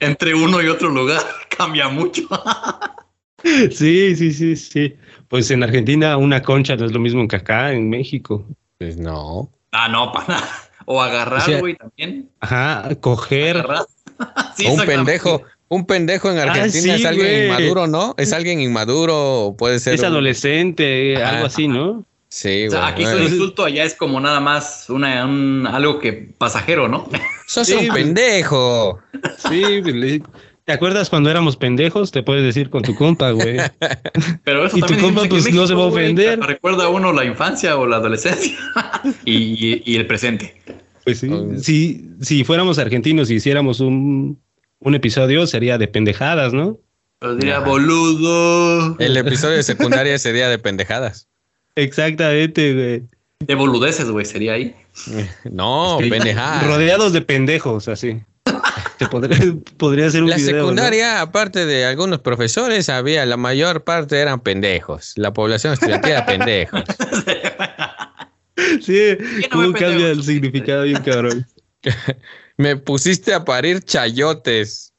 Entre 0.00 0.34
uno 0.34 0.60
y 0.60 0.66
otro 0.66 0.88
lugar 0.88 1.22
cambia 1.56 1.88
mucho. 1.88 2.22
Sí, 3.42 4.14
sí, 4.16 4.34
sí, 4.34 4.54
sí. 4.54 4.94
Pues 5.28 5.50
en 5.50 5.62
Argentina 5.62 6.18
una 6.18 6.42
concha 6.42 6.76
no 6.76 6.84
es 6.84 6.92
lo 6.92 6.98
mismo 7.00 7.26
que 7.26 7.36
acá 7.36 7.72
en 7.72 7.88
México. 7.88 8.44
Pues 8.76 8.98
no. 8.98 9.50
ah, 9.72 9.88
no, 9.88 10.12
para 10.12 10.26
nada. 10.28 10.48
O 10.84 11.00
agarrar, 11.00 11.40
O 11.40 11.44
sea, 11.46 11.58
güey, 11.60 11.74
también. 11.74 12.28
Ajá, 12.40 12.90
coger. 13.00 13.56
Agarrar. 13.56 13.86
Sí, 14.58 14.66
un 14.66 14.84
pendejo, 14.84 15.42
un 15.68 15.86
pendejo 15.86 16.30
en 16.30 16.38
Argentina 16.38 16.92
Ah, 16.92 16.96
sí, 16.96 17.02
es 17.02 17.06
alguien 17.06 17.44
inmaduro, 17.46 17.86
¿no? 17.86 18.14
Es 18.18 18.34
alguien 18.34 18.60
inmaduro, 18.60 19.54
puede 19.56 19.78
ser 19.78 19.94
Es 19.94 20.00
un- 20.00 20.06
adolescente, 20.08 21.16
Ajá. 21.16 21.36
algo 21.36 21.46
así, 21.46 21.66
¿no? 21.66 22.04
Sí, 22.32 22.68
O 22.68 22.70
sea, 22.70 22.80
güey. 22.82 22.92
aquí 22.92 23.04
su 23.04 23.10
Bueno, 23.10 23.24
insulto, 23.28 23.64
allá 23.64 23.84
es 23.84 23.94
como 23.94 24.20
nada 24.20 24.38
más 24.40 24.88
una, 24.88 25.24
un, 25.26 25.66
algo 25.66 25.98
que 25.98 26.12
pasajero, 26.38 26.88
¿no? 26.88 27.08
sos 27.46 27.66
Sí, 27.66 27.74
un 27.74 27.88
pendejo. 27.92 29.00
Sí, 29.48 29.80
pues, 29.82 30.20
¿te 30.64 30.72
acuerdas 30.72 31.10
cuando 31.10 31.28
éramos 31.28 31.56
pendejos? 31.56 32.12
Te 32.12 32.22
puedes 32.22 32.44
decir 32.44 32.70
con 32.70 32.82
tu 32.82 32.94
compa, 32.94 33.32
güey. 33.32 33.56
Pero 34.44 34.64
eso 34.64 34.76
Y 34.78 34.80
tu 34.80 34.86
también 34.86 35.06
compa, 35.14 35.28
pues, 35.28 35.52
no 35.52 35.66
se 35.66 35.74
va 35.74 35.82
a 35.82 35.86
ofender. 35.86 36.38
Recuerda 36.40 36.84
a 36.84 36.88
uno 36.88 37.12
la 37.12 37.24
infancia 37.24 37.76
o 37.76 37.86
la 37.86 37.96
adolescencia 37.96 38.56
y, 39.24 39.34
y- 39.34 39.82
y 39.84 39.96
el 39.96 40.06
presente. 40.06 40.62
Pues 41.04 41.18
sí. 41.18 41.28
Oh. 41.32 41.58
Si, 41.58 42.10
si 42.20 42.44
fuéramos 42.44 42.78
argentinos 42.78 43.28
y 43.30 43.34
hiciéramos 43.36 43.80
un, 43.80 44.40
un 44.78 44.94
episodio, 44.94 45.48
sería 45.48 45.78
de 45.78 45.88
pendejadas, 45.88 46.52
¿no? 46.52 46.78
Pero 47.18 47.34
diría, 47.34 47.58
boludo. 47.58 48.96
El 49.00 49.16
episodio 49.16 49.56
de 49.56 49.62
secundaria 49.64 50.16
sería 50.18 50.48
de 50.48 50.58
pendejadas. 50.58 51.26
Exactamente, 51.74 52.74
güey. 52.74 53.02
De 53.40 53.54
boludeces, 53.54 54.10
güey, 54.10 54.24
sería 54.26 54.54
ahí. 54.54 54.74
No, 55.50 55.98
pendejadas. 55.98 56.66
Rodeados 56.66 57.12
de 57.12 57.22
pendejos, 57.22 57.88
así. 57.88 58.20
Se 58.98 59.06
podría, 59.06 59.38
podría 59.78 60.10
ser 60.10 60.22
un 60.22 60.30
La 60.30 60.36
video, 60.36 60.56
¿no? 60.56 60.62
secundaria, 60.62 61.20
aparte 61.20 61.64
de 61.64 61.86
algunos 61.86 62.20
profesores, 62.20 62.88
había 62.88 63.24
la 63.24 63.36
mayor 63.36 63.84
parte 63.84 64.18
eran 64.18 64.40
pendejos. 64.40 65.12
La 65.16 65.32
población 65.32 65.74
estudiantil 65.74 66.12
era 66.12 66.26
pendejos. 66.26 66.82
Sí, 68.82 69.16
no 69.18 69.48
cómo 69.50 69.68
me 69.68 69.78
cambia 69.78 70.10
el 70.10 70.22
significado 70.22 70.82
bien 70.82 71.02
cabrón. 71.02 71.46
Me 72.58 72.76
pusiste 72.76 73.32
a 73.32 73.42
parir 73.42 73.82
chayotes. 73.82 74.89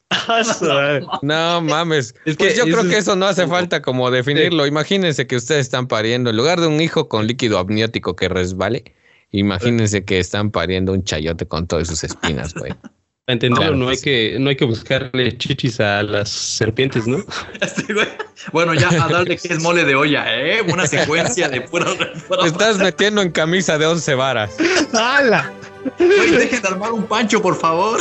No 1.22 1.60
mames. 1.60 2.14
Es 2.24 2.36
pues 2.36 2.52
que 2.52 2.58
yo 2.58 2.64
creo 2.64 2.82
que 2.82 2.92
es- 2.98 3.04
eso 3.04 3.16
no 3.16 3.26
hace 3.26 3.46
falta 3.46 3.82
como 3.82 4.10
definirlo. 4.10 4.66
Imagínense 4.66 5.26
que 5.26 5.36
ustedes 5.36 5.62
están 5.62 5.86
pariendo, 5.88 6.30
en 6.30 6.36
lugar 6.36 6.60
de 6.60 6.66
un 6.66 6.80
hijo 6.80 7.08
con 7.08 7.26
líquido 7.26 7.58
amniótico 7.58 8.16
que 8.16 8.28
resbale, 8.28 8.84
imagínense 9.30 10.04
que 10.04 10.18
están 10.18 10.50
pariendo 10.50 10.92
un 10.92 11.04
chayote 11.04 11.46
con 11.46 11.66
todas 11.66 11.88
sus 11.88 12.04
espinas, 12.04 12.54
güey. 12.54 12.72
Para 13.24 13.34
entenderlo, 13.34 13.62
Claro 13.68 13.76
no, 13.76 13.88
hay 13.88 13.96
sí. 13.96 14.02
que, 14.04 14.36
no 14.40 14.50
hay 14.50 14.56
que 14.56 14.64
buscarle 14.64 15.38
chichis 15.38 15.78
a 15.78 16.02
las 16.02 16.28
serpientes, 16.28 17.06
¿no? 17.06 17.18
Bueno, 18.52 18.74
ya 18.74 18.88
a 18.88 19.08
darle 19.08 19.36
que 19.36 19.52
es 19.52 19.62
mole 19.62 19.84
de 19.84 19.94
olla, 19.94 20.24
¿eh? 20.36 20.60
Una 20.62 20.88
secuencia 20.88 21.48
de. 21.48 21.60
Te 21.60 22.46
estás 22.48 22.78
metiendo 22.78 23.22
en 23.22 23.30
camisa 23.30 23.78
de 23.78 23.86
once 23.86 24.16
varas. 24.16 24.50
¡Hala! 24.92 25.52
Güey, 25.98 26.30
dejen 26.30 26.62
de 26.62 26.68
armar 26.68 26.92
un 26.92 27.04
pancho, 27.06 27.40
por 27.42 27.56
favor. 27.58 28.00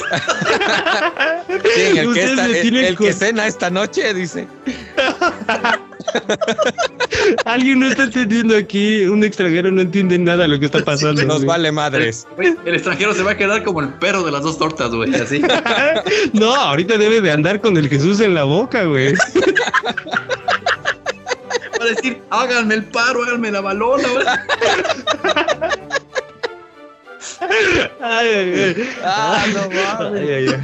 Sí, 1.75 1.81
el, 1.81 1.93
que, 2.01 2.07
Ustedes 2.07 2.29
esta- 2.31 2.47
me 2.47 2.51
el- 2.55 2.61
tienen 2.61 2.85
el 2.85 2.97
que 2.97 3.13
cena 3.13 3.47
esta 3.47 3.69
noche, 3.69 4.13
dice. 4.13 4.47
Alguien 7.45 7.79
no 7.79 7.87
está 7.87 8.03
entendiendo 8.03 8.55
aquí, 8.57 9.05
un 9.05 9.23
extranjero 9.23 9.71
no 9.71 9.81
entiende 9.81 10.17
nada 10.19 10.43
de 10.43 10.49
lo 10.49 10.59
que 10.59 10.65
está 10.65 10.83
pasando. 10.83 11.23
Nos 11.23 11.37
güey. 11.37 11.47
vale 11.47 11.71
madres. 11.71 12.27
Güey, 12.35 12.55
El 12.65 12.75
extranjero 12.75 13.13
se 13.13 13.23
va 13.23 13.31
a 13.31 13.37
quedar 13.37 13.63
como 13.63 13.81
el 13.81 13.89
perro 13.95 14.23
de 14.23 14.31
las 14.31 14.43
dos 14.43 14.57
tortas, 14.57 14.91
güey, 14.91 15.13
así. 15.15 15.41
No, 16.33 16.53
ahorita 16.55 16.97
debe 16.97 17.21
de 17.21 17.31
andar 17.31 17.61
con 17.61 17.77
el 17.77 17.87
Jesús 17.89 18.19
en 18.19 18.33
la 18.35 18.43
boca, 18.43 18.83
güey. 18.83 19.13
Va 21.79 21.85
a 21.85 21.85
decir, 21.85 22.21
háganme 22.29 22.75
el 22.75 22.83
paro, 22.85 23.23
háganme 23.23 23.51
la 23.51 23.61
balona, 23.61 24.07
güey. 24.09 24.25
Ah, 29.03 29.45
no 29.53 29.69
mames. 29.69 30.55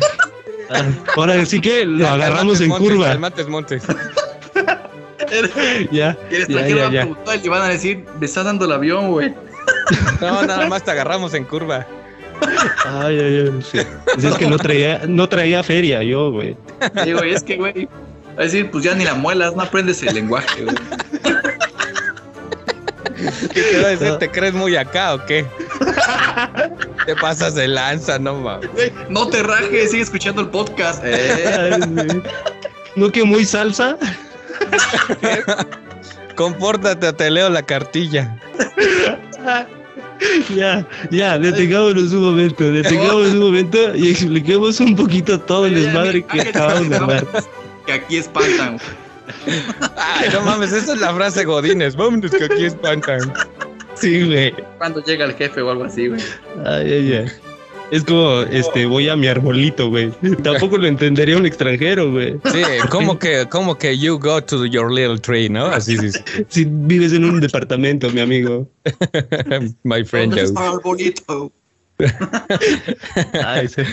Ahora 1.15 1.45
sí 1.45 1.61
que 1.61 1.85
lo 1.85 2.07
agarramos 2.07 2.61
en 2.61 2.71
curva. 2.71 3.17
Mates 3.17 3.47
Montes. 3.47 3.83
ya. 5.91 6.17
Y 6.29 6.35
el 6.35 6.41
extranjero 6.41 6.79
va 6.79 6.87
a 6.87 6.89
preguntar 6.89 7.39
y 7.43 7.47
van 7.47 7.61
a 7.63 7.69
decir, 7.69 8.05
me 8.19 8.25
está 8.25 8.43
dando 8.43 8.65
el 8.65 8.71
avión, 8.71 9.11
güey. 9.11 9.33
No, 10.21 10.43
nada 10.43 10.67
más 10.67 10.83
te 10.83 10.91
agarramos 10.91 11.33
en 11.33 11.45
curva. 11.45 11.85
Ay, 12.85 13.19
ay, 13.19 13.39
ay. 13.45 13.61
Sí. 13.71 13.79
Pues 14.13 14.23
es 14.23 14.35
que 14.35 14.47
no 14.47 14.57
traía, 14.57 15.01
no 15.07 15.27
traía 15.29 15.63
feria 15.63 16.03
yo, 16.03 16.31
güey. 16.31 16.55
Sí, 17.03 17.13
güey, 17.13 17.33
es 17.33 17.43
que, 17.43 17.57
güey. 17.57 17.89
A 18.37 18.41
decir, 18.41 18.69
pues 18.69 18.83
ya 18.83 18.93
ni 18.93 19.03
la 19.03 19.15
muelas, 19.15 19.55
no 19.55 19.63
aprendes 19.63 20.03
el 20.03 20.13
lenguaje, 20.13 20.63
güey. 20.63 20.75
¿Qué 23.53 23.63
quiero 23.63 23.87
decir? 23.87 24.17
¿Te 24.17 24.29
crees 24.29 24.53
muy 24.53 24.75
acá 24.75 25.15
o 25.15 25.25
qué? 25.25 25.45
Te 27.05 27.15
pasas 27.15 27.55
de 27.55 27.67
lanza, 27.67 28.19
no 28.19 28.35
mames. 28.35 28.69
No 29.09 29.27
te 29.27 29.43
rajes, 29.43 29.91
sigue 29.91 30.03
escuchando 30.03 30.41
el 30.41 30.49
podcast. 30.49 31.01
Eh. 31.05 32.21
¿No 32.95 33.11
que 33.11 33.23
muy 33.23 33.45
salsa? 33.45 33.97
Compórtate, 36.35 37.13
te 37.13 37.31
leo 37.31 37.49
la 37.49 37.63
cartilla. 37.63 38.37
Ya, 40.55 40.85
ya, 41.11 41.37
detengámonos 41.37 42.11
un 42.11 42.23
momento, 42.23 42.71
detengámonos 42.71 43.33
un 43.33 43.39
momento 43.39 43.95
y 43.95 44.09
expliquemos 44.09 44.79
un 44.79 44.95
poquito 44.95 45.39
todo 45.39 45.67
el 45.67 45.75
desmadre 45.75 46.23
que 46.23 46.41
acabamos 46.41 46.89
de 46.89 46.95
hablar. 46.95 47.27
Que 47.85 47.93
aquí 47.93 48.17
espantan. 48.17 48.79
Ay, 49.95 50.29
no 50.33 50.41
mames, 50.41 50.71
esa 50.71 50.93
es 50.93 50.99
la 50.99 51.13
frase 51.13 51.45
Godines. 51.45 51.95
Vámonos 51.95 52.31
que 52.31 52.45
aquí 52.45 52.65
espantan. 52.65 53.31
Sí, 53.99 54.25
güey. 54.25 54.53
Cuando 54.77 55.03
llega 55.03 55.25
el 55.25 55.33
jefe 55.33 55.61
o 55.61 55.71
algo 55.71 55.85
así, 55.85 56.07
güey. 56.07 56.21
Ay, 56.65 56.93
ay, 56.93 57.13
ay. 57.13 57.31
Es 57.89 58.03
como, 58.03 58.41
este, 58.41 58.85
voy 58.85 59.07
a 59.07 59.15
mi 59.15 59.27
arbolito, 59.27 59.89
güey. 59.89 60.11
Tampoco 60.43 60.77
lo 60.77 60.87
entendería 60.87 61.37
un 61.37 61.45
extranjero, 61.45 62.11
güey. 62.11 62.33
Sí, 62.51 62.61
como 62.89 63.17
que, 63.17 63.47
como 63.49 63.77
que 63.77 63.97
you 63.97 64.19
go 64.19 64.43
to 64.43 64.65
your 64.65 64.91
little 64.91 65.17
tree, 65.17 65.49
¿no? 65.49 65.67
Así, 65.67 65.97
sí. 65.97 66.11
sí. 66.11 66.45
Si 66.49 66.65
vives 66.65 67.13
en 67.13 67.23
un 67.23 67.39
departamento, 67.39 68.09
mi 68.09 68.19
amigo. 68.19 68.67
My 69.83 70.03
friend. 70.03 70.33
¿Dónde 70.33 70.43
está 70.43 70.67
el 70.67 70.73
arbolito? 70.73 71.51
Ay, 73.45 73.69
sí. 73.69 73.83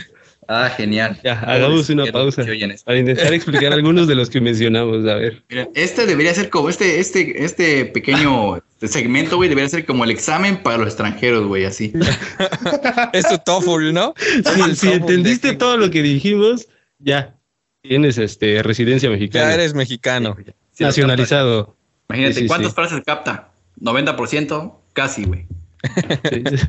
Ah, 0.49 0.71
genial. 0.77 1.19
Ya, 1.25 1.39
hagamos 1.41 1.89
una 1.91 2.05
pausa 2.07 2.45
para 2.85 2.99
intentar 2.99 3.33
explicar 3.33 3.73
algunos 3.73 4.07
de 4.07 4.15
los 4.15 4.31
que 4.31 4.41
mencionamos. 4.41 5.07
A 5.07 5.15
ver. 5.15 5.43
Mira, 5.49 5.69
este 5.75 6.07
debería 6.07 6.35
ser 6.35 6.51
como 6.51 6.69
este, 6.69 7.01
este, 7.01 7.45
este 7.45 7.87
pequeño 7.87 8.63
segmento, 8.83 9.37
güey, 9.37 9.49
debería 9.49 9.69
ser 9.69 9.87
como 9.87 10.05
el 10.05 10.11
examen 10.11 10.63
para 10.63 10.79
los 10.79 10.89
extranjeros, 10.89 11.47
güey, 11.47 11.65
así. 11.65 11.93
Es 13.13 13.29
tu 13.29 13.39
TOEFL, 13.39 13.93
¿no? 13.93 14.15
Si, 14.19 14.77
si 14.77 14.93
entendiste 14.93 15.55
todo 15.55 15.77
lo 15.77 15.91
que 15.91 16.03
dijimos, 16.03 16.69
ya 16.99 17.35
tienes 17.83 18.19
este 18.19 18.63
residencia 18.63 19.09
Ya 19.09 19.13
mexicana. 19.13 19.55
eres 19.55 19.75
mexicano. 19.75 20.37
Sí, 20.73 20.85
nacionalizado. 20.85 21.77
Imagínate, 22.09 22.35
Sí, 22.35 22.41
sí, 22.41 22.47
¿cuántas 22.47 22.71
sí. 22.71 22.75
frases 22.75 23.03
capta? 23.05 23.53
90%, 23.81 24.75
casi, 24.93 25.25
güey. 25.25 25.47
Sí, 26.31 26.43
sí. 26.57 26.67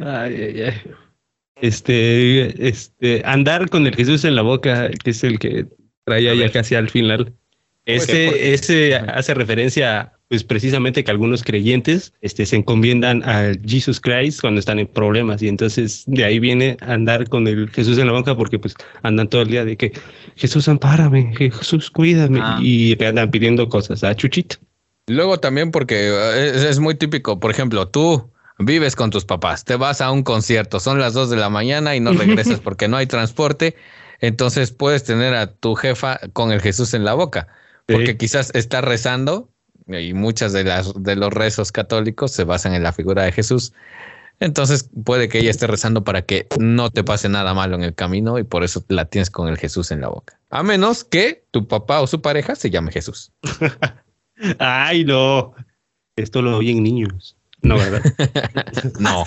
Ay, 0.00 0.34
ay, 0.34 0.62
ay. 0.62 0.82
Este, 1.62 2.68
este, 2.68 3.22
andar 3.24 3.70
con 3.70 3.86
el 3.86 3.94
Jesús 3.94 4.24
en 4.24 4.34
la 4.34 4.42
boca, 4.42 4.90
que 4.90 5.10
es 5.10 5.22
el 5.22 5.38
que 5.38 5.66
traía 6.04 6.34
ya 6.34 6.50
casi 6.50 6.74
al 6.74 6.90
final. 6.90 7.32
Este, 7.86 8.52
ese 8.52 8.96
hace 8.96 9.32
referencia, 9.32 10.12
pues 10.26 10.42
precisamente 10.42 11.04
que 11.04 11.12
algunos 11.12 11.44
creyentes, 11.44 12.14
este, 12.20 12.46
se 12.46 12.56
encomiendan 12.56 13.22
a 13.22 13.52
Jesus 13.64 14.00
Christ 14.00 14.40
cuando 14.40 14.58
están 14.58 14.80
en 14.80 14.88
problemas 14.88 15.40
y 15.40 15.46
entonces 15.46 16.02
de 16.08 16.24
ahí 16.24 16.40
viene 16.40 16.76
andar 16.80 17.28
con 17.28 17.46
el 17.46 17.70
Jesús 17.70 17.96
en 17.98 18.08
la 18.08 18.12
boca 18.12 18.36
porque 18.36 18.58
pues 18.58 18.74
andan 19.04 19.28
todo 19.28 19.42
el 19.42 19.48
día 19.48 19.64
de 19.64 19.76
que 19.76 19.92
Jesús 20.34 20.66
ampárame, 20.66 21.32
Jesús 21.36 21.92
cuídame 21.92 22.40
Ah. 22.42 22.58
y 22.60 22.96
le 22.96 23.06
andan 23.06 23.30
pidiendo 23.30 23.68
cosas 23.68 24.02
a 24.02 24.16
Chuchito. 24.16 24.56
Luego 25.06 25.38
también 25.38 25.70
porque 25.70 26.08
eh, 26.08 26.52
es, 26.56 26.64
es 26.64 26.80
muy 26.80 26.96
típico, 26.96 27.38
por 27.38 27.52
ejemplo, 27.52 27.86
tú 27.86 28.31
vives 28.58 28.96
con 28.96 29.10
tus 29.10 29.24
papás, 29.24 29.64
te 29.64 29.76
vas 29.76 30.00
a 30.00 30.10
un 30.10 30.22
concierto, 30.22 30.80
son 30.80 30.98
las 30.98 31.14
2 31.14 31.30
de 31.30 31.36
la 31.36 31.48
mañana 31.48 31.96
y 31.96 32.00
no 32.00 32.12
regresas 32.12 32.60
porque 32.64 32.88
no 32.88 32.96
hay 32.96 33.06
transporte, 33.06 33.76
entonces 34.20 34.70
puedes 34.72 35.04
tener 35.04 35.34
a 35.34 35.52
tu 35.52 35.74
jefa 35.74 36.20
con 36.32 36.52
el 36.52 36.60
Jesús 36.60 36.94
en 36.94 37.04
la 37.04 37.14
boca, 37.14 37.48
porque 37.86 38.12
Sí. 38.12 38.16
quizás 38.18 38.50
está 38.54 38.80
rezando 38.80 39.50
y 39.88 40.14
muchas 40.14 40.52
de 40.52 40.64
las 40.64 40.92
de 41.02 41.16
los 41.16 41.32
rezos 41.32 41.72
católicos 41.72 42.30
se 42.30 42.44
basan 42.44 42.74
en 42.74 42.82
la 42.82 42.92
figura 42.92 43.24
de 43.24 43.32
Jesús. 43.32 43.72
Entonces 44.38 44.88
puede 45.04 45.28
que 45.28 45.38
ella 45.38 45.50
esté 45.50 45.66
rezando 45.66 46.02
para 46.04 46.22
que 46.22 46.46
no 46.58 46.90
te 46.90 47.04
pase 47.04 47.28
nada 47.28 47.54
malo 47.54 47.76
en 47.76 47.82
el 47.84 47.94
camino 47.94 48.38
y 48.38 48.44
por 48.44 48.64
eso 48.64 48.84
la 48.88 49.04
tienes 49.04 49.30
con 49.30 49.48
el 49.48 49.56
Jesús 49.56 49.90
en 49.92 50.00
la 50.00 50.08
boca. 50.08 50.40
A 50.50 50.62
menos 50.62 51.04
que 51.04 51.44
tu 51.52 51.68
papá 51.68 52.00
o 52.00 52.06
su 52.06 52.20
pareja 52.22 52.54
se 52.56 52.70
llame 52.70 52.90
Jesús. 52.92 53.32
Ay, 54.58 55.04
no. 55.04 55.54
Esto 56.16 56.42
lo 56.42 56.56
oyen 56.58 56.82
niños. 56.82 57.36
No, 57.62 57.76
¿verdad? 57.78 58.02
No. 58.98 59.24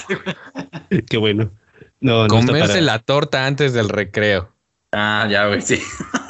Qué 1.10 1.18
bueno. 1.18 1.52
No, 2.02 2.28
Comerse 2.28 2.82
la 2.82 3.00
torta 3.00 3.46
antes 3.46 3.74
del 3.74 3.90
recreo. 3.90 4.52
Ah, 4.92 5.28
ya, 5.30 5.48
güey, 5.48 5.62
sí. 5.62 5.82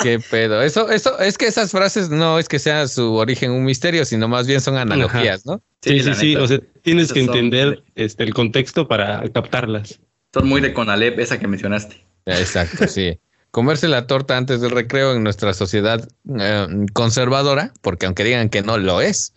Qué 0.01 0.19
pedo. 0.19 0.61
Eso, 0.61 0.89
eso, 0.89 1.19
es 1.19 1.37
que 1.37 1.45
esas 1.47 1.71
frases 1.71 2.09
no 2.09 2.39
es 2.39 2.47
que 2.47 2.57
sea 2.59 2.87
su 2.87 3.13
origen 3.15 3.51
un 3.51 3.63
misterio, 3.63 4.05
sino 4.05 4.27
más 4.27 4.47
bien 4.47 4.61
son 4.61 4.77
analogías, 4.77 5.45
¿no? 5.45 5.61
Sí, 5.81 5.99
sí, 5.99 6.13
sí. 6.15 6.35
O 6.35 6.47
sea, 6.47 6.59
tienes 6.81 7.11
que 7.13 7.25
son- 7.25 7.35
entender 7.35 7.83
este, 7.95 8.23
el 8.23 8.33
contexto 8.33 8.87
para 8.87 9.21
captarlas. 9.29 9.99
Son 10.33 10.47
muy 10.47 10.61
de 10.61 10.73
Conalep, 10.73 11.19
esa 11.19 11.39
que 11.39 11.47
mencionaste. 11.47 12.03
Exacto, 12.25 12.87
sí. 12.87 13.19
Comerse 13.51 13.87
la 13.87 14.07
torta 14.07 14.35
antes 14.35 14.61
del 14.61 14.71
recreo 14.71 15.13
en 15.13 15.23
nuestra 15.23 15.53
sociedad 15.53 16.07
eh, 16.39 16.67
conservadora, 16.93 17.71
porque 17.81 18.05
aunque 18.05 18.23
digan 18.23 18.49
que 18.49 18.61
no 18.63 18.77
lo 18.77 19.01
es, 19.01 19.33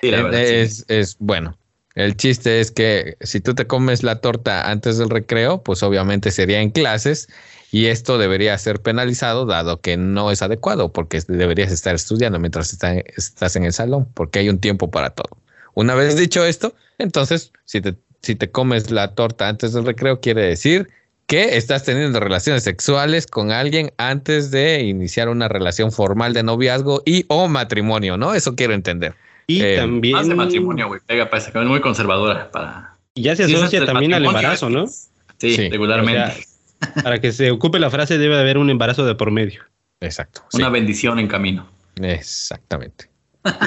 Sí, 0.00 0.10
la 0.10 0.20
eh, 0.32 0.46
sí. 0.46 0.54
es, 0.54 0.84
es 0.88 1.16
bueno. 1.18 1.58
El 2.00 2.16
chiste 2.16 2.60
es 2.60 2.70
que 2.70 3.16
si 3.20 3.40
tú 3.40 3.54
te 3.54 3.66
comes 3.66 4.02
la 4.02 4.20
torta 4.20 4.70
antes 4.70 4.98
del 4.98 5.10
recreo, 5.10 5.62
pues 5.62 5.82
obviamente 5.82 6.30
sería 6.30 6.60
en 6.60 6.70
clases 6.70 7.28
y 7.72 7.86
esto 7.86 8.18
debería 8.18 8.56
ser 8.58 8.80
penalizado 8.80 9.46
dado 9.46 9.80
que 9.80 9.96
no 9.96 10.30
es 10.30 10.42
adecuado 10.42 10.92
porque 10.92 11.20
deberías 11.28 11.70
estar 11.70 11.94
estudiando 11.94 12.38
mientras 12.38 12.72
está- 12.72 12.94
estás 12.98 13.54
en 13.56 13.64
el 13.64 13.72
salón 13.72 14.08
porque 14.14 14.40
hay 14.40 14.48
un 14.48 14.58
tiempo 14.58 14.90
para 14.90 15.10
todo. 15.10 15.36
Una 15.74 15.94
vez 15.94 16.16
dicho 16.16 16.44
esto, 16.44 16.74
entonces 16.98 17.52
si 17.64 17.80
te, 17.80 17.94
si 18.22 18.34
te 18.34 18.50
comes 18.50 18.90
la 18.90 19.14
torta 19.14 19.48
antes 19.48 19.72
del 19.72 19.84
recreo 19.86 20.20
quiere 20.20 20.42
decir 20.42 20.88
que 21.26 21.56
estás 21.56 21.84
teniendo 21.84 22.18
relaciones 22.18 22.64
sexuales 22.64 23.26
con 23.28 23.52
alguien 23.52 23.92
antes 23.98 24.50
de 24.50 24.80
iniciar 24.80 25.28
una 25.28 25.46
relación 25.46 25.92
formal 25.92 26.32
de 26.34 26.42
noviazgo 26.42 27.02
y 27.06 27.24
o 27.28 27.46
matrimonio, 27.46 28.16
¿no? 28.16 28.34
Eso 28.34 28.56
quiero 28.56 28.74
entender. 28.74 29.14
Y 29.50 29.62
Eh, 29.62 29.76
también. 29.76 30.14
Más 30.14 30.28
de 30.28 30.34
matrimonio, 30.34 30.86
güey. 30.88 31.00
Pega 31.06 31.28
para 31.28 31.42
esa 31.42 31.52
que 31.52 31.58
es 31.60 31.66
muy 31.66 31.80
conservadora 31.80 32.50
para. 32.50 32.96
Ya 33.16 33.34
se 33.36 33.44
asocia 33.44 33.84
también 33.84 34.14
al 34.14 34.24
embarazo, 34.24 34.70
¿no? 34.70 34.86
Sí, 34.86 35.56
Sí. 35.56 35.68
regularmente. 35.68 36.20
O 36.20 36.84
sea, 36.94 37.02
para 37.02 37.20
que 37.20 37.32
se 37.32 37.50
ocupe 37.50 37.78
la 37.78 37.90
frase, 37.90 38.18
debe 38.18 38.38
haber 38.38 38.58
un 38.58 38.70
embarazo 38.70 39.04
de 39.04 39.14
por 39.14 39.30
medio. 39.30 39.62
Exacto. 40.00 40.42
sí. 40.50 40.58
Una 40.58 40.68
bendición 40.70 41.18
en 41.18 41.26
camino. 41.28 41.66
Exactamente. 42.00 43.10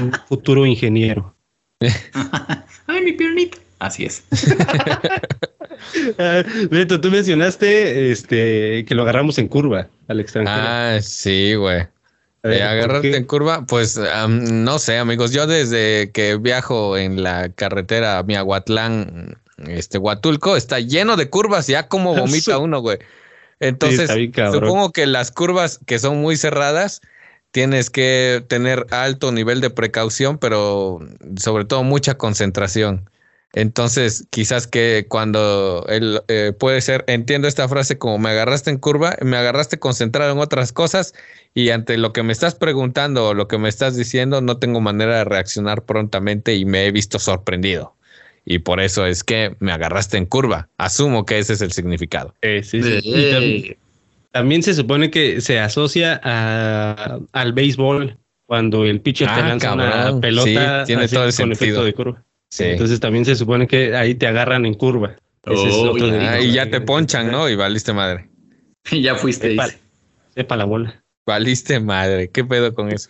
Un 0.01 0.11
futuro 0.27 0.65
ingeniero. 0.65 1.35
Ay, 2.87 3.01
mi 3.03 3.11
piernita. 3.13 3.57
Así 3.79 4.05
es. 4.05 4.23
Ah, 6.17 6.43
Beto, 6.71 6.99
tú 7.01 7.11
mencionaste 7.11 8.11
este, 8.11 8.85
que 8.85 8.95
lo 8.95 9.01
agarramos 9.03 9.37
en 9.37 9.47
curva 9.49 9.87
al 10.07 10.19
extranjero. 10.21 10.57
Ah, 10.65 10.97
sí, 11.01 11.55
güey. 11.55 11.87
A 12.43 12.49
Eh, 12.49 12.59
¿por 12.59 12.67
agarrarte 12.67 13.11
qué? 13.11 13.17
en 13.17 13.23
curva, 13.25 13.65
pues 13.65 13.97
am, 13.97 14.63
no 14.63 14.77
sé, 14.77 14.97
amigos. 14.97 15.31
Yo 15.31 15.47
desde 15.47 16.11
que 16.11 16.35
viajo 16.35 16.97
en 16.97 17.23
la 17.23 17.49
carretera 17.49 18.21
Miahuatlán, 18.23 19.37
este 19.67 19.97
Huatulco, 19.97 20.57
está 20.57 20.79
lleno 20.79 21.15
de 21.15 21.29
curvas, 21.29 21.67
ya 21.67 21.87
como 21.87 22.13
vomita 22.15 22.57
uno, 22.57 22.81
güey. 22.81 22.99
Entonces, 23.59 24.13
bien 24.13 24.33
supongo 24.51 24.91
que 24.91 25.05
las 25.05 25.31
curvas 25.31 25.79
que 25.85 25.99
son 25.99 26.21
muy 26.21 26.35
cerradas, 26.35 26.99
tienes 27.51 27.89
que 27.89 28.43
tener 28.49 28.87
alto 28.89 29.31
nivel 29.31 29.61
de 29.61 29.69
precaución, 29.69 30.37
pero 30.37 30.99
sobre 31.37 31.63
todo 31.63 31.83
mucha 31.83 32.15
concentración. 32.15 33.09
Entonces, 33.55 34.25
quizás 34.31 34.65
que 34.65 35.05
cuando 35.07 35.85
él 35.87 36.21
eh, 36.27 36.53
puede 36.57 36.81
ser, 36.81 37.03
entiendo 37.07 37.47
esta 37.47 37.69
frase 37.69 37.99
como 37.99 38.17
me 38.17 38.29
agarraste 38.31 38.71
en 38.71 38.79
curva, 38.79 39.15
me 39.21 39.37
agarraste 39.37 39.77
concentrado 39.77 40.31
en 40.33 40.39
otras 40.39 40.73
cosas 40.73 41.13
y 41.53 41.69
ante 41.69 41.97
lo 41.97 42.13
que 42.13 42.23
me 42.23 42.33
estás 42.33 42.55
preguntando 42.55 43.27
o 43.27 43.33
lo 43.35 43.47
que 43.47 43.59
me 43.59 43.69
estás 43.69 43.95
diciendo, 43.95 44.41
no 44.41 44.57
tengo 44.57 44.81
manera 44.81 45.17
de 45.17 45.23
reaccionar 45.25 45.83
prontamente 45.83 46.55
y 46.55 46.65
me 46.65 46.87
he 46.87 46.91
visto 46.91 47.19
sorprendido. 47.19 47.95
Y 48.43 48.59
por 48.59 48.81
eso 48.81 49.05
es 49.05 49.23
que 49.23 49.55
me 49.59 49.71
agarraste 49.71 50.17
en 50.17 50.25
curva. 50.25 50.67
Asumo 50.77 51.25
que 51.25 51.37
ese 51.37 51.53
es 51.53 51.61
el 51.61 51.71
significado. 51.71 52.33
Eh, 52.41 52.61
sí, 52.63 52.81
sí. 52.81 52.99
Y 53.03 53.13
Eh, 53.15 53.77
también 54.31 54.63
se 54.63 54.73
supone 54.73 55.11
que 55.11 55.41
se 55.41 55.59
asocia 55.59 56.19
a- 56.23 57.19
al 57.31 57.53
béisbol 57.53 58.17
cuando 58.47 58.83
el 58.83 58.99
pitcher 58.99 59.27
te 59.27 59.41
Ah, 59.41 59.47
lanza 59.47 59.73
una 59.75 59.91
cabrón. 59.91 60.21
pelota 60.21 60.79
Sí, 60.81 60.87
tiene 60.87 61.07
todo 61.07 61.25
el 61.25 61.29
con 61.29 61.33
sentido. 61.35 61.53
efecto 61.53 61.85
de 61.85 61.93
curva. 61.93 62.23
Sí. 62.53 62.65
Entonces 62.65 62.99
también 62.99 63.25
se 63.25 63.35
supone 63.35 63.65
que 63.65 63.95
ahí 63.95 64.13
te 64.13 64.27
agarran 64.27 64.67
en 64.67 64.75
curva. 64.75 65.15
Ese 65.43 65.69
es 65.69 65.73
otro 65.73 66.05
ah, 66.05 66.39
y 66.39 66.51
ya 66.51 66.69
te 66.69 66.81
ponchan, 66.81 67.31
¿no? 67.31 67.49
Y 67.49 67.55
valiste 67.55 67.93
madre. 67.93 68.29
Y 68.91 69.01
ya 69.01 69.15
fuiste. 69.15 69.49
Sepa, 69.49 69.69
sepa 70.35 70.55
la 70.55 70.65
bola. 70.65 71.03
Valiste 71.25 71.79
madre. 71.79 72.29
¿Qué 72.29 72.43
pedo 72.43 72.75
con 72.75 72.91
eso? 72.91 73.09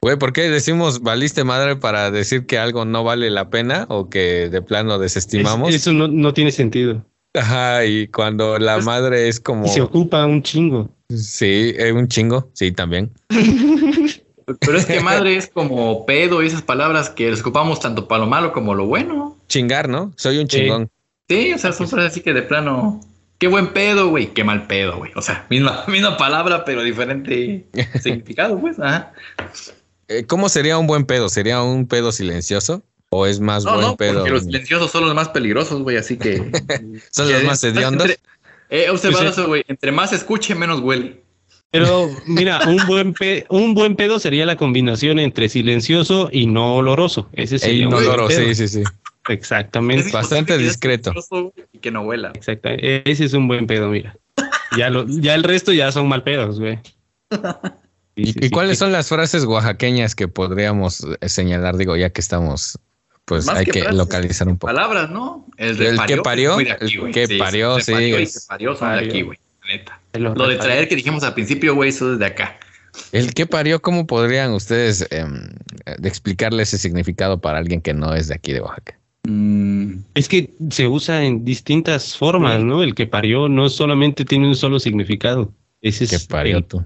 Güey, 0.00 0.16
¿por 0.16 0.32
qué 0.32 0.48
decimos 0.48 1.02
valiste 1.02 1.44
madre 1.44 1.76
para 1.76 2.10
decir 2.10 2.46
que 2.46 2.56
algo 2.56 2.86
no 2.86 3.04
vale 3.04 3.30
la 3.30 3.50
pena 3.50 3.84
o 3.90 4.08
que 4.08 4.48
de 4.48 4.62
plano 4.62 4.98
desestimamos? 4.98 5.74
eso 5.74 5.92
no, 5.92 6.08
no, 6.08 6.32
tiene 6.32 6.50
sentido. 6.50 7.04
Ajá, 7.34 7.84
y 7.84 8.08
cuando 8.08 8.58
la 8.58 8.76
pues, 8.76 8.86
madre 8.86 9.28
es 9.28 9.40
como. 9.40 9.68
se 9.68 9.82
ocupa 9.82 10.24
un 10.24 10.42
chingo. 10.42 10.88
Sí, 11.14 11.74
es 11.76 11.92
un 11.92 12.08
chingo, 12.08 12.50
sí, 12.54 12.72
también. 12.72 13.12
Pero 14.60 14.76
es 14.76 14.86
que 14.86 15.00
madre 15.00 15.36
es 15.36 15.48
como 15.48 16.04
pedo 16.06 16.42
y 16.42 16.46
esas 16.46 16.62
palabras 16.62 17.10
que 17.10 17.30
les 17.30 17.40
ocupamos 17.40 17.80
tanto 17.80 18.08
para 18.08 18.24
lo 18.24 18.26
malo 18.26 18.52
como 18.52 18.74
lo 18.74 18.86
bueno. 18.86 19.36
Chingar, 19.48 19.88
¿no? 19.88 20.12
Soy 20.16 20.38
un 20.38 20.48
chingón. 20.48 20.90
Sí, 21.28 21.52
o 21.54 21.58
sea, 21.58 21.72
son 21.72 21.88
frases 21.88 22.12
así 22.12 22.20
que 22.20 22.32
de 22.32 22.42
plano. 22.42 23.00
Qué 23.38 23.48
buen 23.48 23.72
pedo, 23.72 24.08
güey. 24.08 24.32
Qué 24.32 24.44
mal 24.44 24.66
pedo, 24.66 24.98
güey. 24.98 25.12
O 25.16 25.22
sea, 25.22 25.46
misma, 25.50 25.84
misma 25.88 26.16
palabra, 26.16 26.64
pero 26.64 26.82
diferente 26.82 27.66
significado, 28.02 28.58
pues. 28.60 28.78
Ajá. 28.78 29.12
Eh, 30.08 30.24
¿Cómo 30.26 30.48
sería 30.48 30.78
un 30.78 30.86
buen 30.86 31.06
pedo? 31.06 31.28
¿Sería 31.28 31.62
un 31.62 31.86
pedo 31.86 32.12
silencioso? 32.12 32.82
¿O 33.10 33.26
es 33.26 33.40
más 33.40 33.64
buen 33.64 33.80
no, 33.80 33.96
pedo? 33.96 34.20
Porque 34.20 34.30
los 34.30 34.44
silenciosos 34.44 34.90
son 34.90 35.04
los 35.04 35.14
más 35.14 35.28
peligrosos, 35.28 35.82
güey, 35.82 35.96
así 35.96 36.16
que. 36.18 36.36
son 37.10 37.32
los 37.32 37.44
más 37.44 37.62
hediondos. 37.64 38.10
He 38.70 38.90
observado 38.90 39.28
eso, 39.28 39.46
güey. 39.46 39.64
Entre 39.68 39.92
más 39.92 40.12
escuche, 40.12 40.54
menos 40.54 40.80
huele. 40.80 41.23
Pero 41.74 42.08
mira, 42.26 42.60
un 42.68 42.86
buen, 42.86 43.14
un 43.48 43.74
buen 43.74 43.96
pedo 43.96 44.20
sería 44.20 44.46
la 44.46 44.54
combinación 44.54 45.18
entre 45.18 45.48
silencioso 45.48 46.28
y 46.30 46.46
no 46.46 46.76
oloroso. 46.76 47.28
Ese 47.32 47.58
sería 47.58 47.88
un 47.88 47.94
oloroso, 47.94 48.36
sí, 48.36 48.54
sí, 48.54 48.68
sí. 48.68 48.82
Exactamente. 49.28 50.12
Bastante 50.12 50.56
discreto. 50.56 51.12
Y 51.72 51.78
que 51.80 51.90
no 51.90 52.02
huela. 52.02 52.30
Exacto. 52.34 52.68
Ese 52.70 53.24
es 53.24 53.32
un 53.32 53.48
buen 53.48 53.66
pedo, 53.66 53.88
mira. 53.88 54.16
Ya, 54.78 54.88
lo, 54.88 55.04
ya 55.08 55.34
el 55.34 55.42
resto 55.42 55.72
ya 55.72 55.90
son 55.90 56.06
mal 56.06 56.22
pedos, 56.22 56.60
güey. 56.60 56.78
¿Y, 58.14 58.50
cuáles 58.50 58.78
son 58.78 58.92
las 58.92 59.08
frases 59.08 59.44
oaxaqueñas 59.44 60.14
que 60.14 60.28
podríamos 60.28 61.04
eh, 61.20 61.28
señalar? 61.28 61.76
Digo, 61.76 61.96
ya 61.96 62.10
que 62.10 62.20
estamos, 62.20 62.78
pues 63.24 63.48
hay 63.48 63.66
que, 63.66 63.82
localizar 63.90 64.46
un 64.46 64.58
poco. 64.58 64.72
Palabras, 64.72 65.10
¿no? 65.10 65.44
El, 65.56 65.76
de 65.76 65.96
que 66.06 66.18
parió, 66.18 66.60
el 66.60 67.12
que 67.12 67.36
parió, 67.36 67.80
sí. 67.80 67.92
El 67.92 68.28
que 68.28 68.32
parió 68.46 68.76
son 68.76 68.92
de 68.92 69.06
aquí, 69.06 69.22
güey. 69.22 69.40
Neta. 69.66 70.00
Lo 70.18 70.48
de 70.48 70.56
traer 70.56 70.88
que 70.88 70.96
dijimos 70.96 71.22
al 71.24 71.34
principio, 71.34 71.74
güey, 71.74 71.90
eso 71.90 72.12
es 72.12 72.18
de 72.18 72.26
acá. 72.26 72.58
El 73.12 73.34
que 73.34 73.46
parió, 73.46 73.82
¿cómo 73.82 74.06
podrían 74.06 74.52
ustedes 74.52 75.06
em, 75.10 75.48
explicarle 76.02 76.62
ese 76.62 76.78
significado 76.78 77.40
para 77.40 77.58
alguien 77.58 77.80
que 77.80 77.92
no 77.92 78.14
es 78.14 78.28
de 78.28 78.34
aquí 78.34 78.52
de 78.52 78.60
Oaxaca? 78.60 78.98
Mm. 79.24 80.04
Es 80.14 80.28
que 80.28 80.54
se 80.70 80.86
usa 80.86 81.24
en 81.24 81.44
distintas 81.44 82.16
formas, 82.16 82.62
¿no? 82.62 82.82
El 82.82 82.94
que 82.94 83.06
parió 83.06 83.48
no 83.48 83.68
solamente 83.68 84.24
tiene 84.24 84.46
un 84.46 84.54
solo 84.54 84.78
significado. 84.78 85.52
Ese 85.80 86.06
que 86.06 86.18
parió 86.28 86.62
tú. 86.62 86.84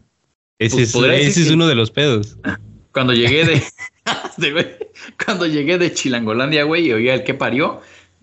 Ese, 0.58 0.82
es, 0.82 0.94
ese 0.94 1.42
es 1.42 1.50
uno 1.50 1.68
de 1.68 1.74
los 1.74 1.90
pedos. 1.90 2.36
Cuando 2.92 3.12
llegué 3.12 3.44
de, 4.38 4.92
cuando 5.24 5.46
llegué 5.46 5.78
de 5.78 5.92
Chilangolandia, 5.92 6.64
güey, 6.64 6.86
y 6.86 6.92
oía 6.92 7.14
el 7.14 7.22
que 7.22 7.34
parió, 7.34 7.80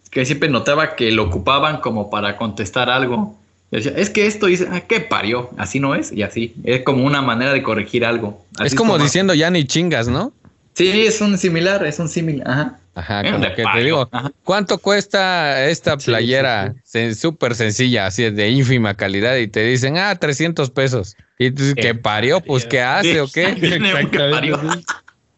que 0.10 0.26
siempre 0.26 0.50
notaba 0.50 0.96
que 0.96 1.12
lo 1.12 1.24
ocupaban 1.24 1.78
como 1.80 2.10
para 2.10 2.36
contestar 2.36 2.90
algo. 2.90 3.38
Decía, 3.76 3.94
es 3.96 4.10
que 4.10 4.26
esto 4.26 4.46
dice, 4.46 4.68
ah, 4.72 4.82
¿qué 4.82 5.02
parió? 5.02 5.50
Así 5.58 5.80
no 5.80 5.96
es, 5.96 6.12
y 6.12 6.24
así. 6.24 6.56
Es 6.64 6.84
como 6.84 7.06
una 7.06 7.22
manera 7.22 7.54
de 7.54 7.62
corregir 7.62 8.06
algo. 8.06 8.46
es 8.64 8.76
como 8.76 8.98
diciendo 8.98 9.34
ya 9.34 9.50
ni 9.50 9.66
chingas, 9.66 10.08
¿no? 10.08 10.34
Sí, 10.74 11.06
es 11.06 11.22
un 11.22 11.38
similar, 11.38 11.86
es 11.86 12.00
un 12.00 12.10
similar, 12.10 12.48
ajá. 12.50 12.80
Ajá, 12.96 13.30
como 13.30 13.44
que 13.54 13.64
te 13.74 13.84
digo, 13.84 14.10
¿cuánto 14.46 14.78
cuesta 14.78 15.66
esta 15.68 15.98
playera? 15.98 16.74
Súper 17.14 17.54
sencilla, 17.56 18.08
así 18.08 18.30
de 18.30 18.50
ínfima 18.50 18.94
calidad, 18.94 19.36
y 19.36 19.48
te 19.48 19.64
dicen, 19.64 19.98
ah, 19.98 20.16
300 20.16 20.70
pesos. 20.70 21.18
Y 21.38 21.52
tú, 21.52 21.64
¿qué 21.76 21.94
parió? 21.94 22.40
Pues, 22.40 22.66
¿qué 22.66 22.82
hace 22.82 23.20
o 23.22 23.28
qué? 23.28 23.56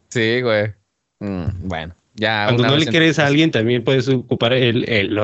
Sí, 0.09 0.41
güey. 0.41 0.71
Mm, 1.19 1.67
bueno, 1.67 1.93
ya. 2.15 2.45
Cuando 2.45 2.67
no 2.67 2.77
le 2.77 2.85
quieres 2.85 3.19
a 3.19 3.27
alguien, 3.27 3.51
también 3.51 3.83
puedes 3.83 4.07
ocupar 4.07 4.53
el, 4.53 4.87
el 4.89 5.19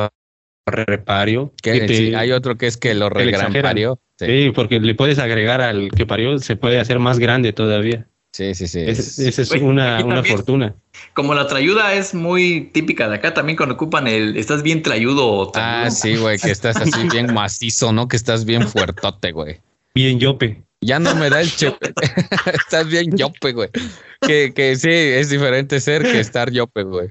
repario. 0.66 1.54
Que 1.62 2.16
hay 2.16 2.32
otro 2.32 2.58
que 2.58 2.68
es 2.68 2.78
que 2.78 2.94
lo 2.94 3.10
parió. 3.10 4.00
Sí. 4.20 4.26
sí, 4.26 4.52
porque 4.54 4.80
le 4.80 4.96
puedes 4.96 5.20
agregar 5.20 5.62
al 5.62 5.90
que 5.92 6.06
parió, 6.06 6.38
se 6.38 6.56
puede 6.56 6.80
hacer 6.80 7.00
más 7.00 7.20
grande 7.20 7.52
todavía. 7.54 8.08
Sí, 8.34 8.56
sí, 8.56 8.68
sí. 8.68 8.80
Esa 8.80 9.42
es 9.44 9.52
una, 9.52 10.04
una 10.04 10.24
fortuna. 10.24 10.76
Como 11.14 11.36
la 11.36 11.46
trayuda 11.46 11.94
es 11.94 12.16
muy 12.16 12.72
típica 12.74 13.08
de 13.08 13.16
acá, 13.16 13.34
también 13.34 13.56
cuando 13.56 13.76
ocupan 13.76 14.08
el 14.08 14.38
estás 14.38 14.64
bien 14.64 14.82
trayudo. 14.82 15.52
Ah, 15.54 15.90
sí, 15.92 16.16
güey, 16.16 16.40
que 16.40 16.50
estás 16.50 16.78
así 16.78 17.08
bien 17.12 17.32
macizo, 17.32 17.94
¿no? 17.94 18.08
Que 18.08 18.16
estás 18.16 18.46
bien 18.46 18.68
fuertote, 18.68 19.32
güey. 19.32 19.60
Bien 19.94 20.20
yope. 20.20 20.64
Ya 20.82 20.98
no 20.98 21.16
me 21.16 21.30
da 21.30 21.42
el 21.42 21.52
chepe. 21.52 21.94
estás 22.54 22.88
bien 22.88 23.16
yope, 23.16 23.54
güey. 23.54 23.70
Que, 24.22 24.52
que 24.54 24.76
sí, 24.78 24.90
es 24.90 25.30
diferente 25.30 25.80
ser 25.80 26.02
que 26.02 26.20
estar 26.20 26.52
yope, 26.52 26.84
güey. 26.84 27.10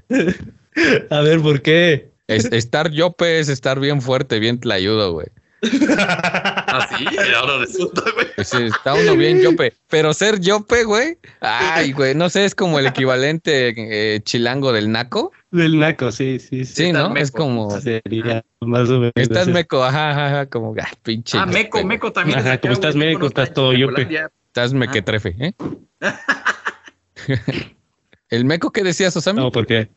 A 1.09 1.21
ver, 1.21 1.39
¿por 1.39 1.61
qué? 1.61 2.12
Estar 2.27 2.91
yope 2.91 3.39
es 3.39 3.49
estar 3.49 3.79
bien 3.79 4.01
fuerte, 4.01 4.39
bien 4.39 4.59
tlayudo, 4.59 5.13
güey. 5.13 5.27
Así, 5.63 7.05
¿Ah, 7.17 7.39
ahora 7.39 7.57
resulta, 7.59 8.01
güey. 8.13 8.27
Pues 8.35 8.53
está 8.53 8.93
uno 8.93 9.15
bien 9.15 9.41
yope. 9.41 9.73
Pero 9.89 10.13
ser 10.13 10.39
yope, 10.39 10.83
güey. 10.83 11.17
Ay, 11.39 11.93
güey, 11.93 12.15
no 12.15 12.29
sé, 12.29 12.45
es 12.45 12.55
como 12.55 12.79
el 12.79 12.87
equivalente 12.87 13.73
eh, 13.77 14.19
chilango 14.21 14.73
del 14.73 14.91
naco. 14.91 15.31
Del 15.51 15.79
naco, 15.79 16.11
sí, 16.11 16.39
sí. 16.39 16.65
Sí, 16.65 16.91
¿no? 16.91 17.15
Es 17.15 17.31
como. 17.31 17.79
Sería 17.79 18.43
más 18.61 18.89
o 18.89 18.99
menos. 18.99 19.13
Estás 19.15 19.47
meco, 19.47 19.83
ajá, 19.83 20.27
ajá, 20.27 20.45
como, 20.47 20.75
ah, 20.81 20.89
pinche. 21.03 21.37
Ah, 21.37 21.45
meco, 21.45 21.83
meco 21.83 22.11
también. 22.11 22.39
Ajá, 22.39 22.57
como 22.57 22.73
estás 22.73 22.95
meco, 22.95 23.27
estás 23.27 23.53
todo 23.53 23.73
yope. 23.73 24.07
Estás 24.47 24.73
mequetrefe, 24.73 25.35
¿eh? 25.39 25.53
¿El 28.29 28.45
meco 28.45 28.71
qué 28.71 28.83
decías, 28.83 29.15
Osami? 29.15 29.39
No, 29.39 29.51
porque 29.51 29.89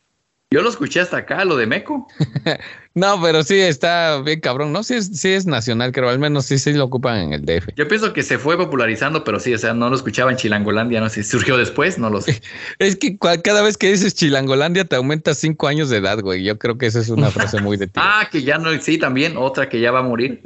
yo 0.49 0.61
lo 0.61 0.69
escuché 0.69 1.01
hasta 1.01 1.17
acá, 1.17 1.43
lo 1.43 1.57
de 1.57 1.67
Meco. 1.67 2.07
no, 2.93 3.21
pero 3.21 3.43
sí 3.43 3.59
está 3.59 4.21
bien 4.21 4.39
cabrón. 4.39 4.71
No, 4.71 4.81
sí 4.81 4.93
es, 4.93 5.07
sí 5.07 5.33
es 5.33 5.45
nacional, 5.45 5.91
creo. 5.91 6.07
Al 6.07 6.19
menos 6.19 6.45
sí, 6.45 6.57
sí 6.57 6.71
lo 6.71 6.85
ocupan 6.85 7.17
en 7.17 7.33
el 7.33 7.45
DF. 7.45 7.67
Yo 7.75 7.85
pienso 7.89 8.13
que 8.13 8.23
se 8.23 8.37
fue 8.37 8.55
popularizando, 8.57 9.25
pero 9.25 9.41
sí, 9.41 9.53
o 9.53 9.57
sea, 9.57 9.73
no 9.73 9.89
lo 9.89 9.95
escuchaba 9.97 10.31
en 10.31 10.37
Chilangolandia. 10.37 11.01
No 11.01 11.09
sé 11.09 11.23
si 11.23 11.31
surgió 11.31 11.57
después, 11.57 11.97
no 11.97 12.09
lo 12.09 12.21
sé. 12.21 12.41
es 12.79 12.95
que 12.95 13.17
cada 13.17 13.61
vez 13.61 13.77
que 13.77 13.91
dices 13.91 14.15
Chilangolandia 14.15 14.85
te 14.85 14.95
aumenta 14.95 15.33
cinco 15.33 15.67
años 15.67 15.89
de 15.89 15.97
edad, 15.97 16.21
güey. 16.21 16.43
Yo 16.43 16.57
creo 16.57 16.77
que 16.77 16.85
esa 16.85 17.01
es 17.01 17.09
una 17.09 17.29
frase 17.29 17.59
muy 17.59 17.75
de 17.75 17.87
ti. 17.87 17.93
ah, 17.97 18.29
que 18.31 18.43
ya 18.43 18.57
no, 18.57 18.71
sí, 18.79 18.97
también. 18.97 19.35
Otra 19.35 19.67
que 19.67 19.81
ya 19.81 19.91
va 19.91 19.99
a 19.99 20.03
morir. 20.03 20.41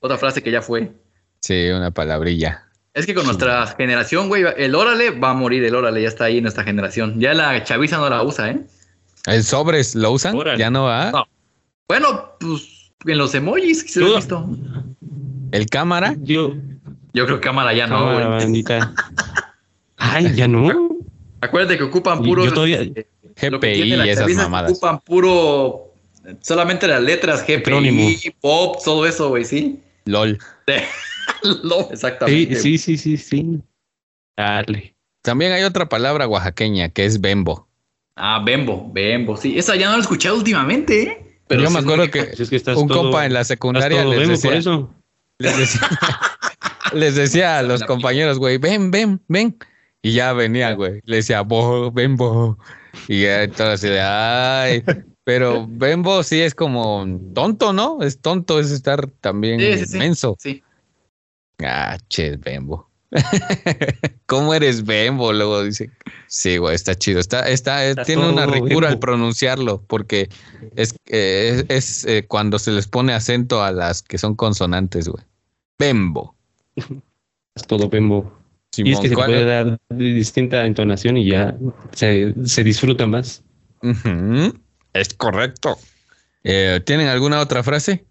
Otra 0.00 0.18
frase 0.18 0.42
que 0.42 0.50
ya 0.50 0.60
fue. 0.60 0.92
Sí, 1.40 1.70
una 1.70 1.90
palabrilla. 1.90 2.69
Es 2.92 3.06
que 3.06 3.14
con 3.14 3.24
nuestra 3.24 3.66
generación, 3.68 4.28
güey, 4.28 4.44
el 4.56 4.74
órale 4.74 5.10
va 5.10 5.30
a 5.30 5.34
morir, 5.34 5.62
el 5.64 5.74
órale 5.74 6.02
ya 6.02 6.08
está 6.08 6.24
ahí 6.24 6.38
en 6.38 6.42
nuestra 6.42 6.64
generación. 6.64 7.20
Ya 7.20 7.34
la 7.34 7.62
chaviza 7.62 7.98
no 7.98 8.10
la 8.10 8.22
usa, 8.22 8.50
¿eh? 8.50 8.60
¿El 9.26 9.44
sobres 9.44 9.94
lo 9.94 10.10
usan? 10.12 10.36
¿Ya 10.58 10.70
no 10.70 10.84
va? 10.84 11.12
No. 11.12 11.26
Bueno, 11.88 12.32
pues 12.40 12.92
en 13.06 13.18
los 13.18 13.34
emojis 13.34 13.92
se 13.92 14.00
lo 14.00 14.12
he 14.12 14.16
visto. 14.16 14.48
¿El 15.52 15.66
cámara? 15.66 16.16
Yo, 16.20 16.54
yo 17.12 17.26
creo 17.26 17.40
que 17.40 17.46
cámara 17.46 17.72
ya 17.74 17.86
no, 17.86 18.12
güey. 18.12 18.64
Ay, 19.96 20.34
ya 20.34 20.48
no. 20.48 20.98
Acuérdate 21.40 21.78
que 21.78 21.84
ocupan 21.84 22.22
puro. 22.22 22.44
Yo 22.44 22.52
todavía... 22.52 22.80
GPI 23.40 23.94
y 23.94 24.08
esas 24.08 24.30
mamadas. 24.32 24.72
Ocupan 24.72 25.00
puro. 25.00 25.92
Solamente 26.40 26.86
las 26.86 27.00
letras 27.00 27.44
GPI, 27.46 28.34
pop, 28.40 28.78
todo 28.84 29.06
eso, 29.06 29.28
güey, 29.28 29.44
¿sí? 29.44 29.80
LOL. 30.04 30.38
exactamente. 31.90 32.56
Sí, 32.56 32.78
sí, 32.78 32.96
sí, 32.96 33.16
sí, 33.16 33.60
Dale. 34.36 34.94
También 35.22 35.52
hay 35.52 35.64
otra 35.64 35.88
palabra 35.88 36.26
oaxaqueña 36.26 36.88
que 36.88 37.04
es 37.04 37.20
bembo. 37.20 37.68
Ah, 38.16 38.42
bembo, 38.44 38.90
bembo, 38.92 39.36
sí. 39.36 39.58
Esa 39.58 39.76
ya 39.76 39.86
no 39.86 39.92
la 39.92 39.98
he 39.98 40.00
escuchado 40.00 40.36
últimamente, 40.36 41.02
¿eh? 41.02 41.40
Pero 41.46 41.62
yo 41.62 41.70
me 41.70 41.80
acuerdo 41.80 42.08
que, 42.10 42.30
un 42.76 42.88
compa 42.88 43.26
en 43.26 43.34
la 43.34 43.44
secundaria 43.44 44.04
les 44.04 44.28
decía, 44.28 44.54
eso. 44.54 44.94
Les 46.92 47.14
decía, 47.14 47.58
a 47.58 47.62
los 47.62 47.82
compañeros, 47.84 48.38
güey, 48.38 48.58
ven, 48.58 48.90
ven, 48.90 49.20
ven. 49.28 49.56
Y 50.02 50.12
ya 50.12 50.32
venía, 50.32 50.72
güey. 50.74 51.00
Le 51.04 51.16
decía, 51.16 51.42
bo, 51.42 51.90
bembo. 51.90 52.58
Y 53.08 53.22
ya 53.22 53.48
todo 53.50 53.70
así 53.70 53.88
de, 53.88 54.00
ay. 54.00 54.84
Pero 55.24 55.66
bembo 55.68 56.22
sí 56.22 56.40
es 56.40 56.54
como 56.54 57.06
tonto, 57.34 57.72
¿no? 57.72 58.02
Es 58.02 58.20
tonto, 58.20 58.60
es 58.60 58.70
estar 58.70 59.08
también 59.20 59.60
inmenso. 59.60 60.36
Sí. 60.38 60.62
Ah, 61.64 61.98
che, 62.08 62.36
Bembo. 62.36 62.88
¿Cómo 64.26 64.54
eres 64.54 64.84
Bembo? 64.84 65.32
Luego 65.32 65.64
dice. 65.64 65.90
Sí, 66.28 66.58
güey, 66.58 66.74
está 66.74 66.94
chido. 66.94 67.18
Está, 67.18 67.48
está, 67.48 67.94
tiene 68.04 68.28
una 68.28 68.46
ricura 68.46 68.88
al 68.88 68.98
pronunciarlo, 68.98 69.82
porque 69.86 70.28
es, 70.76 70.94
eh, 71.06 71.64
es, 71.68 72.04
eh, 72.04 72.24
cuando 72.28 72.58
se 72.58 72.70
les 72.70 72.86
pone 72.86 73.12
acento 73.12 73.62
a 73.64 73.72
las 73.72 74.02
que 74.02 74.18
son 74.18 74.36
consonantes, 74.36 75.08
güey. 75.08 75.24
Bembo. 75.78 76.34
Es 77.56 77.66
todo 77.66 77.88
Bembo. 77.88 78.32
y 78.76 78.92
es 78.92 79.00
que 79.00 79.08
se 79.08 79.14
puede 79.16 79.44
dar 79.44 79.76
distinta 79.88 80.64
entonación 80.64 81.16
y 81.16 81.28
ya 81.28 81.56
se, 81.92 82.32
se 82.44 82.62
disfruta 82.62 83.08
más. 83.08 83.42
Es 84.92 85.14
correcto. 85.14 85.76
Eh, 86.44 86.80
¿Tienen 86.86 87.08
alguna 87.08 87.40
otra 87.40 87.64
frase? 87.64 88.04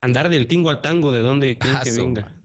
Andar 0.00 0.28
del 0.28 0.46
tingo 0.46 0.70
al 0.70 0.82
tango, 0.82 1.10
¿de 1.10 1.18
dónde 1.18 1.58
creen 1.58 1.76
Ah, 1.76 1.80
que 1.82 1.90
venga? 1.90 2.40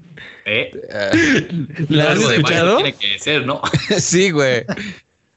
¿Eh? 0.45 0.71
¿La 1.89 2.03
has 2.05 2.09
Algo 2.11 2.21
de 2.23 2.27
baile 2.27 2.35
escuchado? 2.37 2.75
Tiene 2.77 2.93
que 2.93 3.19
ser, 3.19 3.45
¿no? 3.45 3.61
sí, 3.97 4.31
güey. 4.31 4.63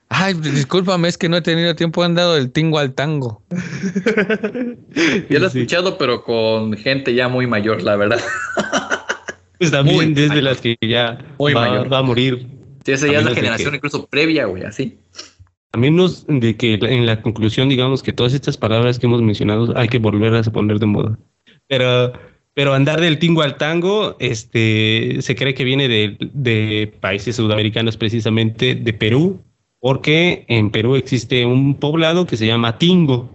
Ay, 0.09 0.35
discúlpame, 0.35 1.09
es 1.09 1.19
que 1.19 1.29
no 1.29 1.37
he 1.39 1.43
tenido 1.43 1.75
tiempo, 1.75 2.03
han 2.05 2.15
dado 2.15 2.37
el 2.37 2.53
tingo 2.53 2.79
al 2.79 2.95
tango. 2.95 3.43
Yo 5.29 5.39
lo 5.39 5.47
he 5.47 5.51
Sí. 5.51 5.59
escuchado, 5.61 5.99
pero 5.99 6.23
con 6.23 6.75
gente 6.77 7.15
ya 7.15 7.29
muy 7.29 7.47
mayor, 7.47 7.83
la 7.83 7.97
verdad. 7.97 8.21
Pues 9.57 9.71
también 9.71 9.97
Muy 9.97 10.07
desde 10.15 10.29
mayor. 10.31 10.43
las 10.43 10.61
que 10.61 10.77
ya 10.83 11.17
Muy 11.39 11.55
va, 11.55 11.69
mayor. 11.69 11.91
va 11.93 11.99
a 11.99 12.03
morir. 12.03 12.45
Sí, 12.85 12.91
esa 12.93 13.07
ya 13.07 13.21
es 13.21 13.25
la 13.25 13.35
generación 13.35 13.71
que- 13.71 13.77
incluso 13.77 14.05
previa, 14.07 14.47
güey, 14.47 14.65
así. 14.65 14.99
A 15.73 15.79
menos 15.79 16.25
de 16.29 16.57
que 16.57 16.75
en 16.75 17.07
la 17.07 17.23
conclusión 17.23 17.69
digamos 17.69 18.03
que 18.03 18.13
todas 18.13 18.35
estas 18.35 18.57
palabras 18.59 18.99
que 18.99 19.07
hemos 19.07 19.23
mencionado 19.23 19.73
hay 19.79 19.89
que 19.89 19.99
volverlas 19.99 20.49
a 20.49 20.53
poner 20.53 20.81
de 20.81 20.87
moda. 20.87 21.19
Pero, 21.69 22.13
pero 22.55 22.73
andar 22.73 23.01
del 23.01 23.19
tingo 23.19 23.43
al 23.43 23.57
tango, 23.57 24.17
este, 24.21 25.17
se 25.21 25.35
cree 25.35 25.55
que 25.55 25.65
viene 25.65 25.89
de, 25.89 26.93
países 27.01 27.37
sudamericanos, 27.37 27.97
precisamente 27.97 28.77
de 28.77 28.93
Perú, 28.93 29.43
porque 29.81 30.45
en 30.49 30.71
Perú 30.71 30.95
existe 30.95 31.45
un 31.45 31.75
poblado 31.75 32.27
que 32.27 32.37
se 32.37 32.47
llama 32.47 32.79
Tingo, 32.79 33.29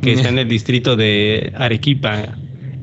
que 0.00 0.14
está 0.14 0.30
en 0.30 0.38
el 0.38 0.48
distrito 0.48 0.96
de 0.96 1.52
Arequipa. 1.56 2.36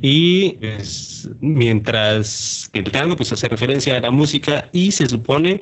Y 0.04 0.52
pues, 0.54 1.30
mientras 1.42 2.70
que 2.72 2.80
el 2.80 2.92
tango 2.92 3.16
pues 3.16 3.32
hace 3.34 3.48
referencia 3.48 3.98
a 3.98 4.00
la 4.00 4.12
música 4.12 4.70
y 4.72 4.92
se 4.92 5.08
supone 5.08 5.62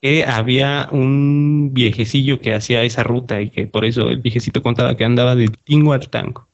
que 0.00 0.24
había 0.24 0.88
un 0.92 1.70
viejecillo 1.72 2.40
que 2.40 2.54
hacía 2.54 2.82
esa 2.82 3.02
ruta 3.02 3.40
y 3.40 3.50
que 3.50 3.66
por 3.66 3.84
eso 3.84 4.08
el 4.08 4.18
viejecito 4.18 4.62
contaba 4.62 4.96
que 4.96 5.04
andaba 5.04 5.34
de 5.34 5.48
tingo 5.64 5.92
al 5.92 6.08
tango. 6.08 6.47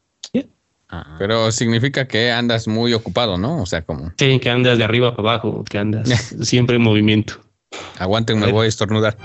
Pero 1.19 1.51
significa 1.53 2.07
que 2.07 2.31
andas 2.31 2.69
muy 2.69 2.93
ocupado, 2.95 3.37
¿no? 3.39 3.63
O 3.63 3.67
sea, 3.67 3.83
como, 3.83 4.13
Sí, 4.19 4.39
que 4.39 4.51
andas 4.51 4.79
de 4.79 4.85
arriba 4.85 5.15
para 5.17 5.31
abajo, 5.31 5.65
que 5.69 5.79
andas 5.79 6.09
siempre 6.43 6.77
en 6.77 6.83
movimiento. 6.83 7.35
aguanten, 7.99 8.39
me 8.39 8.51
voy 8.53 8.67
a 8.67 8.69
estornudar. 8.69 9.17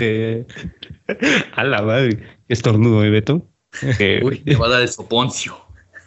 Eh, 0.00 0.46
a 1.54 1.64
la 1.64 1.82
madre, 1.82 2.18
qué 2.18 2.54
estornudo, 2.54 3.04
¿eh, 3.04 3.10
Beto? 3.10 3.46
Uy, 4.22 4.38
te 4.38 4.56
va 4.56 4.66
a 4.66 4.70
dar 4.70 4.82
el 4.82 4.88
soponcio. 4.88 5.56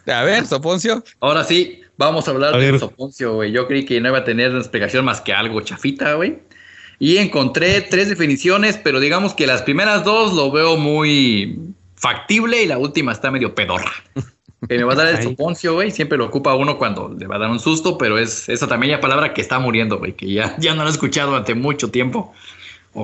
A 0.06 0.22
ver, 0.24 0.46
Soponcio. 0.46 1.04
Ahora 1.20 1.44
sí, 1.44 1.82
vamos 1.96 2.26
a 2.26 2.32
hablar 2.32 2.54
A 2.54 2.58
del 2.58 2.78
soponcio, 2.80 3.34
güey. 3.34 3.52
Yo 3.52 3.66
creí 3.68 3.84
que 3.84 4.00
no 4.00 4.08
iba 4.08 4.18
a 4.18 4.24
tener 4.24 4.50
una 4.50 4.58
explicación 4.58 5.04
más 5.04 5.20
que 5.20 5.32
algo 5.32 5.60
chafita, 5.60 6.14
güey. 6.14 6.40
Y 7.00 7.16
encontré 7.16 7.80
tres 7.80 8.10
definiciones, 8.10 8.76
pero 8.76 9.00
digamos 9.00 9.32
que 9.32 9.46
las 9.46 9.62
primeras 9.62 10.04
dos 10.04 10.34
lo 10.34 10.50
veo 10.52 10.76
muy 10.76 11.58
factible 11.96 12.62
y 12.62 12.66
la 12.66 12.78
última 12.78 13.10
está 13.10 13.32
medio 13.32 13.54
pedorra. 13.54 13.92
Que 14.68 14.76
me 14.76 14.84
va 14.84 14.92
a 14.92 14.96
dar 14.96 15.08
el 15.08 15.22
soponcio, 15.22 15.72
güey. 15.72 15.90
Siempre 15.90 16.18
lo 16.18 16.26
ocupa 16.26 16.54
uno 16.54 16.76
cuando 16.76 17.16
le 17.18 17.26
va 17.26 17.36
a 17.36 17.38
dar 17.38 17.50
un 17.50 17.58
susto, 17.58 17.96
pero 17.96 18.18
es 18.18 18.46
esa 18.46 18.68
también 18.68 18.92
la 18.92 19.00
palabra 19.00 19.32
que 19.32 19.40
está 19.40 19.58
muriendo, 19.58 19.96
güey, 19.96 20.12
que 20.12 20.30
ya, 20.30 20.54
ya 20.58 20.74
no 20.74 20.82
lo 20.82 20.90
he 20.90 20.92
escuchado 20.92 21.30
durante 21.30 21.54
mucho 21.54 21.90
tiempo. 21.90 22.34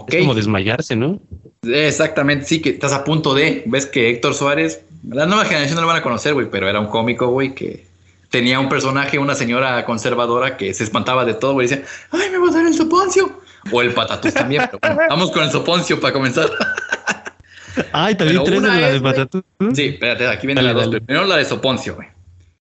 Es 0.07 0.20
como 0.20 0.34
desmayarse, 0.34 0.97
¿no? 0.97 1.18
Exactamente, 1.62 2.44
sí, 2.44 2.61
que 2.61 2.68
estás 2.68 2.92
a 2.92 3.05
punto 3.05 3.32
de. 3.32 3.62
Ves 3.64 3.86
que 3.86 4.11
Héctor 4.11 4.34
Suárez, 4.34 4.82
la 5.09 5.24
nueva 5.24 5.47
generación 5.47 5.76
no 5.76 5.80
lo 5.80 5.86
van 5.86 5.97
a 5.97 6.03
conocer, 6.03 6.34
güey, 6.34 6.51
pero 6.51 6.68
era 6.68 6.78
un 6.78 6.88
cómico, 6.88 7.28
güey, 7.28 7.55
que 7.55 7.86
tenía 8.28 8.61
un 8.61 8.68
personaje, 8.68 9.18
una 9.18 9.34
señora 9.34 9.82
conservadora 9.86 10.59
que 10.59 10.74
se 10.74 10.84
espantaba 10.84 11.24
de 11.24 11.32
todo, 11.32 11.55
güey, 11.55 11.68
y 11.68 11.70
decía, 11.70 11.86
ay, 12.11 12.28
me 12.30 12.36
va 12.36 12.49
a 12.49 12.53
dar 12.53 12.66
el 12.66 12.74
soponcio. 12.74 13.40
O 13.73 13.83
el 13.83 13.93
patatús 13.93 14.33
también, 14.35 14.62
pero 14.71 14.79
bueno, 14.81 14.97
vamos 15.11 15.31
con 15.31 15.43
el 15.45 15.51
soponcio 15.51 15.99
para 16.01 16.12
comenzar. 16.12 16.49
Ay, 17.93 18.14
también 18.14 18.43
tres 18.45 18.62
de 18.62 18.69
una 18.69 18.81
la 18.81 18.89
de 18.89 18.97
es, 18.97 19.03
patatús. 19.03 19.43
Sí, 19.75 19.83
espérate, 19.89 20.27
aquí 20.29 20.47
viene 20.47 20.62
Dale, 20.62 20.73
la 20.75 20.81
dos. 20.81 20.91
dale. 20.93 21.01
Primero 21.03 21.27
la 21.27 21.37
de 21.37 21.45
soponcio, 21.45 21.95
güey, 21.95 22.09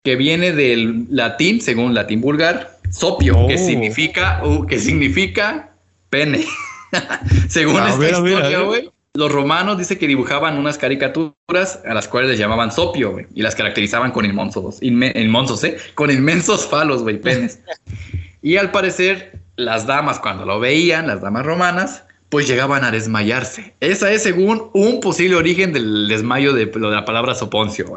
que 0.03 0.15
viene 0.15 0.51
del 0.51 1.05
latín, 1.11 1.61
según 1.61 1.93
latín 1.93 2.21
vulgar, 2.21 2.77
sopio, 2.91 3.47
que 3.47 3.55
Oh. 3.55 3.57
significa, 3.57 4.41
uh, 4.43 4.65
que 4.65 4.79
significa 4.79 5.69
pene. 6.09 6.45
según 7.49 7.77
A 7.79 7.89
esta 7.89 8.05
historia, 8.09 8.59
güey, 8.61 8.91
los 9.13 9.31
romanos 9.31 9.77
dice 9.77 9.97
que 9.97 10.07
dibujaban 10.07 10.57
unas 10.57 10.77
caricaturas 10.77 11.81
a 11.87 11.93
las 11.93 12.07
cuales 12.07 12.31
les 12.31 12.39
llamaban 12.39 12.71
sopio, 12.71 13.11
güey, 13.11 13.27
y 13.35 13.41
las 13.43 13.55
caracterizaban 13.55 14.11
con 14.11 14.25
inmensos, 14.25 14.81
inme- 14.81 15.15
inmensos, 15.15 15.63
¿eh? 15.63 15.77
Con 15.93 16.09
inmensos 16.09 16.65
falos, 16.65 17.03
güey, 17.03 17.19
penes. 17.21 17.59
y 18.41 18.57
al 18.57 18.71
parecer, 18.71 19.39
las 19.55 19.85
damas 19.85 20.19
cuando 20.19 20.45
lo 20.45 20.59
veían, 20.59 21.07
las 21.07 21.21
damas 21.21 21.45
romanas, 21.45 22.03
pues 22.29 22.47
llegaban 22.47 22.83
a 22.83 22.91
desmayarse. 22.91 23.73
Esa 23.79 24.11
es 24.11 24.23
según 24.23 24.69
un 24.73 24.99
posible 24.99 25.35
origen 25.35 25.73
del 25.73 26.07
desmayo 26.07 26.53
de, 26.53 26.65
de 26.65 26.79
la 26.79 27.05
palabra 27.05 27.35
soponcio. 27.35 27.95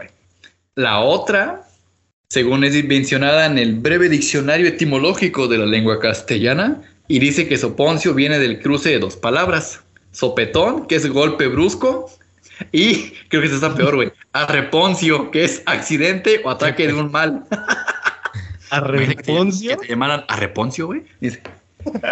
La 0.75 1.01
otra, 1.01 1.63
según 2.29 2.65
es 2.65 2.85
mencionada 2.85 3.47
en 3.47 3.59
el 3.59 3.75
breve 3.75 4.09
diccionario 4.09 4.69
etimológico 4.69 5.49
de 5.49 5.59
la 5.59 5.67
lengua 5.67 5.99
castellana, 5.99 6.83
y 7.09 7.19
dice 7.19 7.49
que 7.49 7.57
soponcio 7.57 8.15
viene 8.15 8.39
del 8.39 8.61
cruce 8.61 8.91
de 8.91 8.99
dos 8.99 9.17
palabras. 9.17 9.81
Sopetón, 10.13 10.87
que 10.87 10.97
es 10.97 11.09
golpe 11.09 11.49
brusco, 11.49 12.11
y 12.73 13.13
creo 13.29 13.43
que 13.43 13.49
está 13.49 13.75
peor, 13.75 13.97
güey. 13.97 14.13
Arreponcio, 14.33 15.31
que 15.31 15.45
es 15.45 15.63
accidente 15.67 16.43
o 16.45 16.51
ataque 16.51 16.87
de 16.87 16.95
un 16.95 17.11
mal. 17.11 17.45
A 18.71 18.81
Reponcio. 18.81 19.71
Que 19.71 19.87
te 19.87 19.89
llamaran 19.89 20.25
arreponcio, 20.29 20.87
güey. 20.87 21.05
Dice. 21.21 21.43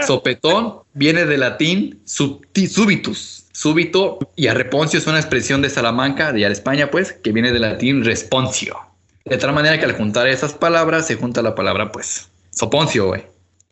Sopetón 0.06 0.80
viene 0.94 1.26
del 1.26 1.40
latín 1.40 2.00
subitus, 2.04 3.46
súbito, 3.52 4.18
y 4.36 4.46
arreponcio 4.46 4.98
es 4.98 5.06
una 5.06 5.18
expresión 5.18 5.60
de 5.62 5.70
Salamanca, 5.70 6.32
de 6.32 6.46
España, 6.46 6.90
pues, 6.90 7.12
que 7.12 7.32
viene 7.32 7.52
del 7.52 7.62
latín 7.62 8.04
responsio. 8.04 8.78
De 9.24 9.36
tal 9.38 9.52
manera 9.52 9.78
que 9.78 9.84
al 9.84 9.96
juntar 9.96 10.28
esas 10.28 10.54
palabras 10.54 11.06
se 11.06 11.16
junta 11.16 11.42
la 11.42 11.54
palabra, 11.54 11.90
pues, 11.90 12.28
soponcio, 12.50 13.08
güey. 13.08 13.24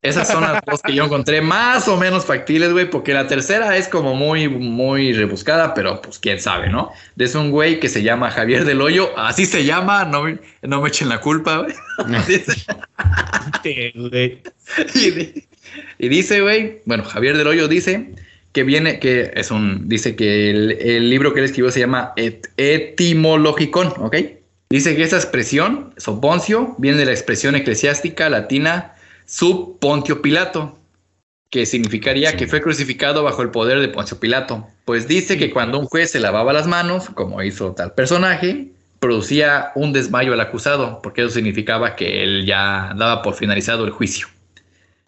Esas 0.05 0.29
son 0.29 0.43
las 0.43 0.61
dos 0.67 0.83
que 0.83 0.93
yo 0.95 1.05
encontré 1.05 1.41
más 1.41 1.89
o 1.89 1.97
menos 1.97 2.27
factibles, 2.27 2.73
güey, 2.73 2.91
porque 2.91 3.15
la 3.15 3.27
tercera 3.27 3.77
es 3.77 3.89
como 3.89 4.15
muy, 4.15 4.49
muy 4.51 5.13
rebuscada, 5.15 5.73
pero 5.73 6.03
pues 6.03 6.19
quién 6.19 6.39
sabe, 6.41 6.69
¿no? 6.69 6.93
Es 7.17 7.35
un 7.35 7.51
güey 7.51 7.81
que 7.81 7.89
se 7.89 8.03
llama 8.03 8.31
Javier 8.31 8.67
del 8.67 8.83
Hoyo, 8.83 9.19
así 9.19 9.47
se 9.47 9.65
llama, 9.65 10.05
no 10.05 10.25
me, 10.25 10.39
no 10.63 10.83
me 10.83 10.89
echen 10.91 11.09
la 11.09 11.21
culpa, 11.23 11.59
güey. 11.63 11.75
Y, 14.95 15.11
di- 15.11 15.45
y 15.99 16.09
dice, 16.09 16.41
güey, 16.41 16.81
bueno, 16.85 17.05
Javier 17.05 17.37
del 17.37 17.47
Hoyo 17.47 17.67
dice 17.69 18.11
que 18.53 18.63
viene, 18.63 18.99
que 19.01 19.33
es 19.35 19.51
un, 19.51 19.89
dice 19.89 20.15
que 20.17 20.51
el, 20.51 20.73
el 20.73 21.11
libro 21.11 21.33
que 21.35 21.41
él 21.41 21.47
escribió 21.47 21.71
se 21.73 21.81
llama 21.81 22.13
Et- 22.17 22.49
Etimologicón, 22.57 23.93
¿ok? 23.99 24.17
Dice 24.71 24.97
que 24.97 25.03
esa 25.03 25.17
expresión, 25.17 25.93
soponcio, 25.97 26.75
viene 26.79 26.99
de 26.99 27.07
la 27.07 27.13
expresión 27.13 27.55
eclesiástica 27.55 28.29
latina 28.29 28.94
sub 29.27 29.79
Pontio 29.79 30.23
Pilato, 30.23 30.79
que 31.51 31.67
significaría 31.67 32.37
que 32.37 32.49
fue 32.49 32.61
crucificado 32.61 33.23
bajo 33.23 33.43
el 33.43 33.51
poder 33.51 33.81
de 33.81 33.89
Poncio 33.89 34.19
Pilato. 34.19 34.67
Pues 34.85 35.07
dice 35.07 35.39
que 35.39 35.51
cuando 35.51 35.79
un 35.79 35.87
juez 35.87 36.11
se 36.11 36.21
lavaba 36.21 36.53
las 36.53 36.67
manos, 36.67 37.11
como 37.11 37.43
hizo 37.43 37.73
tal 37.73 37.93
personaje, 37.95 38.73
producía 38.99 39.71
un 39.75 39.93
desmayo 39.93 40.33
al 40.33 40.41
acusado, 40.41 41.01
porque 41.01 41.23
eso 41.23 41.31
significaba 41.31 41.95
que 41.95 42.25
él 42.25 42.45
ya 42.45 42.93
daba 42.97 43.23
por 43.23 43.35
finalizado 43.35 43.85
el 43.85 43.91
juicio. 43.91 44.27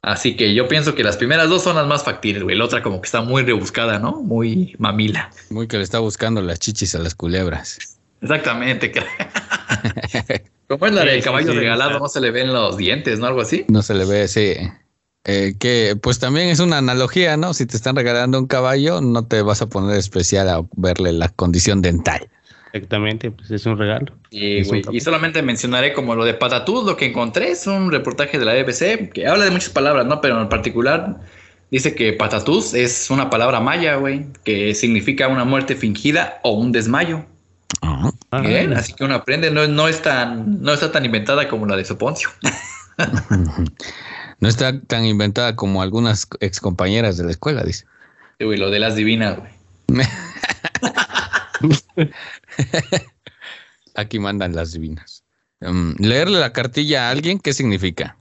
Así 0.03 0.37
que 0.37 0.55
yo 0.55 0.69
pienso 0.69 0.95
que 0.95 1.03
las 1.03 1.17
primeras 1.17 1.49
dos 1.49 1.65
son 1.65 1.75
las 1.75 1.87
más 1.89 2.05
factibles, 2.05 2.45
güey. 2.45 2.57
La 2.57 2.65
otra 2.65 2.81
como 2.81 3.01
que 3.01 3.07
está 3.07 3.23
muy 3.23 3.43
rebuscada, 3.43 3.99
¿no? 3.99 4.23
Muy 4.23 4.77
mamila. 4.79 5.31
Muy 5.51 5.67
que 5.67 5.79
le 5.79 5.83
está 5.83 5.99
buscando 5.99 6.41
las 6.43 6.61
chichis 6.61 6.95
a 6.95 7.01
las 7.01 7.17
culebras. 7.17 7.99
Exactamente. 8.21 8.93
Como 10.69 10.87
es 10.87 10.93
la 10.93 11.03
Sí, 11.03 11.07
del 11.07 11.23
sí, 11.23 11.23
caballo 11.23 11.53
sí, 11.53 11.55
regalado, 11.55 11.99
no 12.01 12.09
se 12.09 12.21
le 12.21 12.31
ven 12.31 12.53
los 12.53 12.77
dientes, 12.77 13.19
¿no? 13.19 13.27
Algo 13.27 13.41
así. 13.43 13.67
No 13.69 13.83
se 13.83 13.95
le 13.95 14.05
ve 14.05 14.23
ese. 14.25 14.73
eh, 15.25 15.57
que 15.59 15.97
pues 16.01 16.19
también 16.19 16.49
es 16.49 16.61
una 16.61 16.79
analogía, 16.79 17.37
¿no? 17.37 17.55
Si 17.55 17.67
te 17.67 17.77
están 17.77 17.97
regalando 17.97 18.39
un 18.39 18.47
caballo, 18.47 19.01
no 19.01 19.27
te 19.27 19.43
vas 19.43 19.63
a 19.63 19.69
poner 19.69 19.97
especial 19.99 20.49
a 20.49 20.63
verle 20.77 21.13
la 21.13 21.29
condición 21.31 21.83
dental. 21.83 22.29
Exactamente, 22.73 23.31
pues 23.31 23.51
es 23.51 23.65
un 23.67 23.79
regalo. 23.79 24.19
Y, 24.31 24.61
Es 24.61 24.71
un 24.71 24.83
y 24.89 25.01
solamente 25.01 25.43
mencionaré 25.43 25.93
como 25.95 26.15
lo 26.15 26.25
de 26.25 26.35
Patatús, 26.35 26.85
lo 26.85 26.97
que 26.97 27.07
encontré 27.07 27.51
es 27.53 27.67
un 27.67 27.91
reportaje 27.91 28.39
de 28.39 28.45
la 28.45 28.53
BBC 28.55 29.11
que 29.13 29.27
habla 29.27 29.45
de 29.45 29.51
muchas 29.51 29.71
palabras, 29.71 30.05
¿no? 30.07 30.21
Pero 30.21 30.41
en 30.43 30.49
particular 30.49 31.21
dice 31.71 31.95
que 31.95 32.13
Patatús 32.13 32.75
es 32.75 33.09
una 33.11 33.31
palabra 33.31 33.61
maya, 33.61 33.97
güey, 33.97 34.27
que 34.45 34.75
significa 34.75 35.29
una 35.29 35.45
muerte 35.45 35.75
fingida 35.75 36.41
o 36.43 36.53
un 36.53 36.71
desmayo. 36.73 37.25
Ah, 37.83 38.11
Ah, 38.31 38.41
Bien, 38.41 38.73
así 38.75 38.93
que 38.93 39.05
uno 39.05 39.15
aprende, 39.15 39.51
no, 39.51 39.67
no, 39.67 39.89
es 39.89 40.03
tan, 40.03 40.63
no 40.63 40.73
está 40.73 40.93
tan 40.93 41.05
inventada 41.05 41.49
como 41.49 41.67
la 41.67 41.77
de 41.77 41.85
Soponcio. 41.85 42.29
No 44.39 44.49
está 44.49 44.79
tan 44.83 45.07
inventada 45.07 45.57
como 45.57 45.81
algunas 45.81 46.29
ex 46.41 46.61
compañeras 46.61 47.17
de 47.17 47.25
la 47.25 47.31
escuela, 47.31 47.65
dice. 47.65 47.87
Sí, 48.39 48.45
güey, 48.45 48.59
lo 48.59 48.69
de 48.71 48.79
las 48.79 48.95
divinas, 48.95 49.39
güey. 49.39 49.51
Aquí 53.95 54.19
mandan 54.19 54.55
las 54.55 54.73
divinas. 54.73 55.25
Mm, 55.61 55.93
leerle 55.99 56.39
la 56.39 56.53
cartilla 56.53 57.09
a 57.09 57.11
alguien, 57.11 57.39
¿qué 57.39 57.55
significa? 57.55 58.19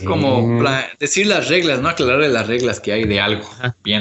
Es 0.00 0.06
como 0.06 0.62
decir 0.98 1.26
las 1.26 1.48
reglas, 1.48 1.80
¿no? 1.80 1.88
Aclararle 1.88 2.28
las 2.28 2.46
reglas 2.46 2.80
que 2.80 2.92
hay 2.92 3.04
de 3.04 3.20
algo. 3.20 3.48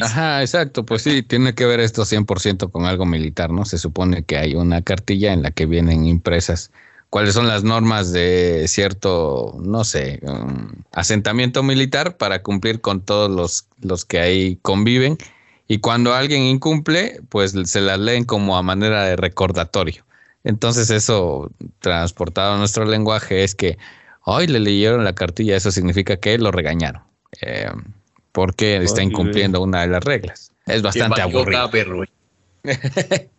Ajá, 0.02 0.42
exacto. 0.42 0.86
Pues 0.86 1.04
sí, 1.04 1.24
tiene 1.24 1.54
que 1.54 1.66
ver 1.66 1.80
esto 1.80 2.04
100% 2.04 2.72
con 2.72 2.86
algo 2.86 3.06
militar, 3.06 3.52
¿no? 3.52 3.66
Se 3.66 3.78
supone 3.78 4.24
que 4.24 4.38
hay 4.38 4.56
una 4.56 4.82
cartilla 4.82 5.34
en 5.34 5.44
la 5.44 5.52
que 5.52 5.66
vienen 5.66 6.06
impresas 6.06 6.72
cuáles 7.14 7.36
son 7.36 7.48
las 7.48 7.64
normas 7.64 8.12
de 8.12 8.66
cierto, 8.68 9.56
no 9.62 9.84
sé, 9.84 10.20
um, 10.24 10.72
asentamiento 10.92 11.62
militar 11.62 12.18
para 12.18 12.42
cumplir 12.42 12.82
con 12.82 13.02
todos 13.02 13.30
los, 13.30 13.68
los 13.84 14.04
que 14.04 14.20
ahí 14.20 14.58
conviven. 14.64 15.20
Y 15.68 15.78
cuando 15.78 16.16
alguien 16.16 16.42
incumple, 16.42 17.22
pues 17.30 17.54
se 17.66 17.82
las 17.82 18.00
leen 18.00 18.24
como 18.24 18.58
a 18.58 18.64
manera 18.64 19.04
de 19.04 19.16
recordatorio. 19.16 20.04
Entonces 20.44 20.90
eso 20.90 21.52
transportado 21.82 22.56
a 22.56 22.58
nuestro 22.58 22.84
lenguaje 22.86 23.44
es 23.44 23.54
que 23.54 23.78
hoy 24.26 24.48
le 24.48 24.60
leyeron 24.60 25.04
la 25.04 25.14
cartilla, 25.14 25.56
eso 25.56 25.72
significa 25.72 26.18
que 26.18 26.38
lo 26.38 26.52
regañaron. 26.52 27.04
Eh, 27.42 27.70
porque 28.32 28.78
está 28.78 29.04
incumpliendo 29.04 29.62
una 29.62 29.82
de 29.82 29.88
las 29.88 30.04
reglas. 30.04 30.52
Es 30.66 30.82
bastante 30.82 31.22
aburrido. 31.22 31.70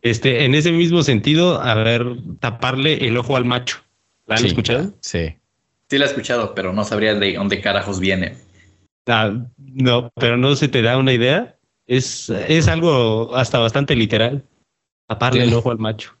Este, 0.00 0.46
en 0.46 0.54
ese 0.54 0.72
mismo 0.72 1.02
sentido, 1.02 1.60
a 1.60 1.74
ver, 1.74 2.04
taparle 2.40 3.06
el 3.06 3.16
ojo 3.18 3.36
al 3.36 3.44
macho. 3.44 3.76
¿La 4.26 4.36
han 4.36 4.46
escuchado? 4.46 4.94
Sí. 5.00 5.36
Sí 5.90 5.98
la 5.98 6.06
he 6.06 6.08
escuchado, 6.08 6.54
pero 6.54 6.72
no 6.72 6.82
sabría 6.82 7.14
de 7.14 7.34
dónde 7.34 7.60
carajos 7.60 8.00
viene. 8.00 8.36
Ah, 9.06 9.32
no, 9.58 10.10
pero 10.14 10.38
no 10.38 10.56
se 10.56 10.68
te 10.68 10.80
da 10.80 10.96
una 10.96 11.12
idea. 11.12 11.56
Es, 11.86 12.30
es 12.30 12.68
algo 12.68 13.36
hasta 13.36 13.58
bastante 13.58 13.94
literal. 13.94 14.42
Taparle 15.08 15.44
el 15.44 15.54
ojo 15.54 15.70
al 15.70 15.78
macho. 15.78 16.16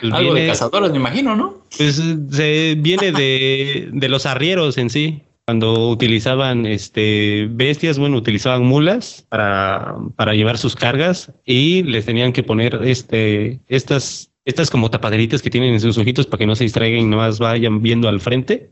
Pues 0.00 0.12
algo 0.12 0.34
de 0.34 0.46
cazadores, 0.46 0.90
me 0.90 0.98
imagino, 0.98 1.36
¿no? 1.36 1.62
Pues 1.76 2.02
se 2.30 2.76
viene 2.78 3.12
de, 3.12 3.88
de 3.92 4.08
los 4.08 4.26
arrieros 4.26 4.78
en 4.78 4.90
sí 4.90 5.22
cuando 5.48 5.88
utilizaban 5.88 6.66
este 6.66 7.48
bestias, 7.50 7.98
bueno, 7.98 8.18
utilizaban 8.18 8.64
mulas 8.64 9.24
para, 9.30 9.96
para 10.14 10.34
llevar 10.34 10.58
sus 10.58 10.76
cargas 10.76 11.32
y 11.46 11.84
les 11.84 12.04
tenían 12.04 12.34
que 12.34 12.42
poner 12.42 12.80
este, 12.84 13.58
estas, 13.66 14.30
estas 14.44 14.68
como 14.70 14.90
tapaderitas 14.90 15.40
que 15.40 15.48
tienen 15.48 15.72
en 15.72 15.80
sus 15.80 15.96
ojitos 15.96 16.26
para 16.26 16.40
que 16.40 16.46
no 16.46 16.54
se 16.54 16.64
distraigan 16.64 17.00
y 17.00 17.04
nomás 17.06 17.38
vayan 17.38 17.80
viendo 17.80 18.10
al 18.10 18.20
frente. 18.20 18.68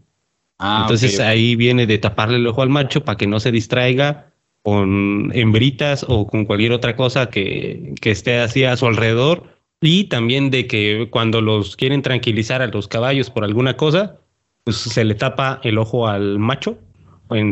Ah, 0.58 0.80
Entonces 0.82 1.18
ahí 1.18 1.56
viene 1.56 1.86
de 1.86 1.96
taparle 1.96 2.36
el 2.36 2.46
ojo 2.46 2.60
al 2.60 2.68
macho 2.68 3.02
para 3.02 3.16
que 3.16 3.26
no 3.26 3.40
se 3.40 3.52
distraiga 3.52 4.34
con 4.60 5.30
hembritas 5.32 6.04
o 6.06 6.26
con 6.26 6.44
cualquier 6.44 6.72
otra 6.72 6.94
cosa 6.94 7.30
que, 7.30 7.94
que 8.02 8.10
esté 8.10 8.38
así 8.40 8.64
a 8.64 8.76
su 8.76 8.84
alrededor. 8.84 9.55
Y 9.86 10.04
también 10.04 10.50
de 10.50 10.66
que 10.66 11.06
cuando 11.10 11.40
los 11.40 11.76
quieren 11.76 12.02
tranquilizar 12.02 12.60
a 12.60 12.66
los 12.66 12.88
caballos 12.88 13.30
por 13.30 13.44
alguna 13.44 13.76
cosa, 13.76 14.18
pues 14.64 14.78
se 14.78 15.04
le 15.04 15.14
tapa 15.14 15.60
el 15.62 15.78
ojo 15.78 16.08
al 16.08 16.40
macho. 16.40 16.76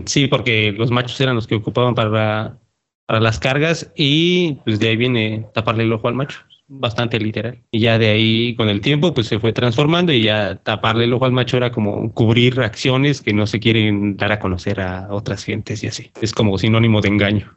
Sí, 0.06 0.26
porque 0.26 0.72
los 0.72 0.90
machos 0.90 1.20
eran 1.20 1.36
los 1.36 1.46
que 1.46 1.54
ocupaban 1.54 1.94
para, 1.94 2.58
para 3.06 3.20
las 3.20 3.38
cargas 3.38 3.92
y 3.94 4.54
pues 4.64 4.80
de 4.80 4.88
ahí 4.88 4.96
viene 4.96 5.46
taparle 5.54 5.84
el 5.84 5.92
ojo 5.92 6.08
al 6.08 6.14
macho. 6.14 6.40
Bastante 6.66 7.20
literal. 7.20 7.62
Y 7.70 7.78
ya 7.78 7.98
de 7.98 8.08
ahí 8.08 8.56
con 8.56 8.68
el 8.68 8.80
tiempo 8.80 9.14
pues 9.14 9.28
se 9.28 9.38
fue 9.38 9.52
transformando 9.52 10.12
y 10.12 10.22
ya 10.22 10.56
taparle 10.56 11.04
el 11.04 11.12
ojo 11.12 11.26
al 11.26 11.32
macho 11.32 11.56
era 11.56 11.70
como 11.70 12.12
cubrir 12.14 12.60
acciones 12.60 13.20
que 13.22 13.32
no 13.32 13.46
se 13.46 13.60
quieren 13.60 14.16
dar 14.16 14.32
a 14.32 14.40
conocer 14.40 14.80
a 14.80 15.06
otras 15.10 15.44
gentes 15.44 15.84
y 15.84 15.86
así. 15.86 16.10
Es 16.20 16.32
como 16.32 16.58
sinónimo 16.58 17.00
de 17.00 17.10
engaño. 17.10 17.56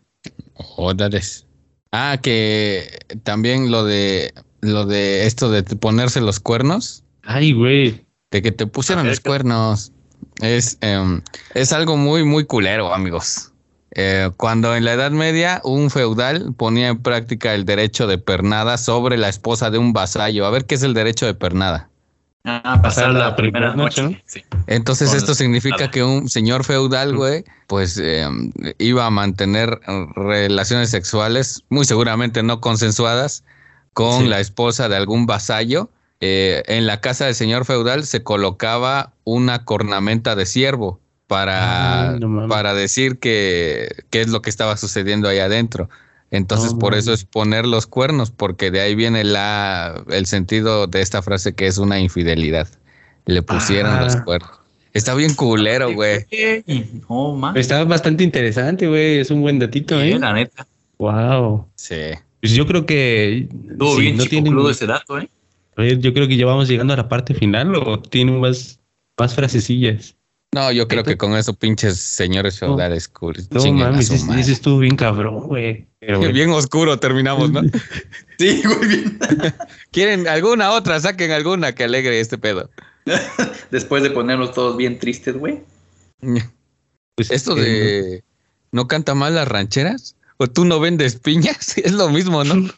Jodas. 0.54 1.48
Ah, 1.92 2.20
que 2.22 2.84
también 3.24 3.72
lo 3.72 3.84
de 3.84 4.34
lo 4.62 4.86
de 4.86 5.26
esto 5.26 5.50
de 5.52 5.64
ponerse 5.64 6.22
los 6.22 6.40
cuernos. 6.40 7.04
Ay, 7.24 7.54
güey 7.54 8.08
de 8.32 8.42
que 8.42 8.52
te 8.52 8.68
pusieron 8.68 9.08
los 9.08 9.20
cuernos. 9.20 9.92
Es, 10.42 10.78
em, 10.82 11.22
es 11.54 11.74
algo 11.74 11.98
muy, 11.98 12.24
muy 12.24 12.46
culero, 12.46 12.94
amigos. 12.94 13.52
Eh, 13.92 14.30
cuando 14.38 14.76
en 14.76 14.86
la 14.86 14.94
Edad 14.94 15.12
Media 15.12 15.62
un 15.64 15.90
feudal 15.90 16.54
ponía 16.56 16.90
en 16.90 17.02
práctica 17.02 17.56
el 17.56 17.66
derecho 17.66 18.06
de 18.06 18.18
pernada 18.18 18.78
sobre 18.78 19.18
la 19.18 19.30
esposa 19.30 19.72
de 19.72 19.78
un 19.78 19.94
vasallo. 19.94 20.46
A 20.46 20.50
ver 20.50 20.66
qué 20.66 20.76
es 20.76 20.84
el 20.84 20.94
derecho 20.94 21.26
de 21.26 21.34
pernada. 21.34 21.90
Ah, 22.44 22.80
pasar 22.82 23.12
la, 23.12 23.36
primera 23.36 23.76
noche. 23.76 24.24
Entonces 24.68 25.14
esto 25.14 25.36
significa 25.36 25.92
que 25.92 26.02
un 26.02 26.30
señor 26.30 26.64
feudal, 26.64 27.14
güey, 27.14 27.44
pues 27.68 27.98
em, 27.98 28.54
iba 28.78 29.06
a 29.06 29.10
mantener 29.10 29.82
relaciones 30.16 30.90
sexuales, 30.92 31.64
muy 31.68 31.84
seguramente 31.84 32.44
no 32.44 32.62
consensuadas, 32.62 33.44
con 33.98 34.30
la 34.30 34.40
esposa 34.40 34.90
de 34.90 34.96
algún 34.96 35.26
vasallo 35.26 35.90
eh, 36.22 36.62
en 36.68 36.86
la 36.86 37.02
casa 37.02 37.26
del 37.26 37.34
señor 37.34 37.66
feudal 37.66 38.06
se 38.06 38.22
colocaba 38.22 39.12
una 39.24 39.66
cornamenta 39.66 40.36
de 40.36 40.46
ciervo 40.46 41.00
para, 41.26 42.16
para 42.48 42.76
decir 42.76 43.18
que 43.18 44.04
qué 44.12 44.22
es 44.22 44.28
lo 44.28 44.44
que 44.44 44.52
estaba 44.52 44.78
sucediendo 44.78 45.28
ahí 45.28 45.40
adentro. 45.40 45.90
Entonces, 46.30 46.76
por 46.76 46.94
eso 46.94 47.12
es 47.12 47.24
poner 47.24 47.66
los 47.66 47.88
cuernos, 47.88 48.30
porque 48.30 48.70
de 48.70 48.82
ahí 48.82 48.94
viene 48.94 49.24
la, 49.24 50.04
el 50.10 50.28
sentido 50.28 50.86
de 50.86 51.02
esta 51.02 51.24
frase 51.24 51.56
que 51.56 51.66
es 51.66 51.80
una 51.80 52.00
infidelidad. 52.00 52.68
Le 53.26 53.42
pusieron 53.42 54.00
los 54.00 54.18
cuernos. 54.18 54.52
Está 54.94 55.16
bien 55.16 55.34
culero, 55.34 55.92
güey. 55.92 56.28
Está 57.56 57.84
bastante 57.86 58.24
interesante, 58.24 58.88
güey. 58.88 59.20
Es 59.20 59.32
un 59.32 59.42
buen 59.42 59.58
datito, 59.58 60.00
¿eh? 60.00 60.20
la 60.20 60.34
neta. 60.34 60.68
Wow. 61.00 61.66
Sí. 61.76 62.12
Pues 62.42 62.54
yo 62.54 62.66
creo 62.68 62.86
que. 62.86 63.48
bien 64.00 64.18
no 64.18 64.26
tiene 64.26 64.72
ese 64.72 64.86
dato, 64.86 65.20
¿eh? 65.20 65.30
Yo 66.00 66.14
creo 66.14 66.28
que 66.28 66.38
ya 66.38 66.46
vamos 66.46 66.68
llegando 66.68 66.94
a 66.94 66.98
la 66.98 67.08
parte 67.08 67.34
final 67.34 67.76
o 67.76 68.00
tiene 68.00 68.32
más, 68.32 68.80
más 69.18 69.36
frasecillas. 69.36 70.16
No, 70.54 70.72
yo 70.72 70.88
creo 70.88 71.04
que 71.04 71.18
con 71.18 71.36
eso 71.36 71.54
pinches 71.54 72.00
señores 72.00 72.58
feudales 72.58 73.08
cool. 73.10 73.36
No 73.52 73.74
mames, 73.74 74.10
ese 74.10 74.52
estuvo 74.52 74.80
bien 74.80 74.96
cabrón, 74.96 75.42
güey. 75.42 75.86
Bien 76.32 76.50
oscuro 76.52 76.98
terminamos, 77.00 77.52
¿no? 77.52 77.62
sí, 78.40 78.62
muy 78.66 78.88
bien. 78.88 79.20
¿Quieren 79.92 80.28
alguna 80.28 80.72
otra? 80.72 81.00
Saquen 81.00 81.32
alguna 81.32 81.74
que 81.74 81.84
alegre 81.84 82.20
este 82.20 82.38
pedo. 82.38 82.70
Después 83.72 84.04
de 84.04 84.12
ponernos 84.12 84.54
todos 84.54 84.78
bien 84.78 85.00
tristes, 85.00 85.38
güey. 85.38 85.64
Pues 87.16 87.32
esto 87.32 87.56
de 87.56 88.24
no 88.72 88.88
canta 88.88 89.16
mal 89.16 89.36
las 89.36 89.48
rancheras 89.48 90.17
o 90.38 90.48
tú 90.48 90.66
no 90.66 90.80
vendes 90.80 91.16
piñas, 91.16 91.78
es 91.84 91.92
lo 91.92 92.10
mismo, 92.10 92.44
¿no? 92.44 92.70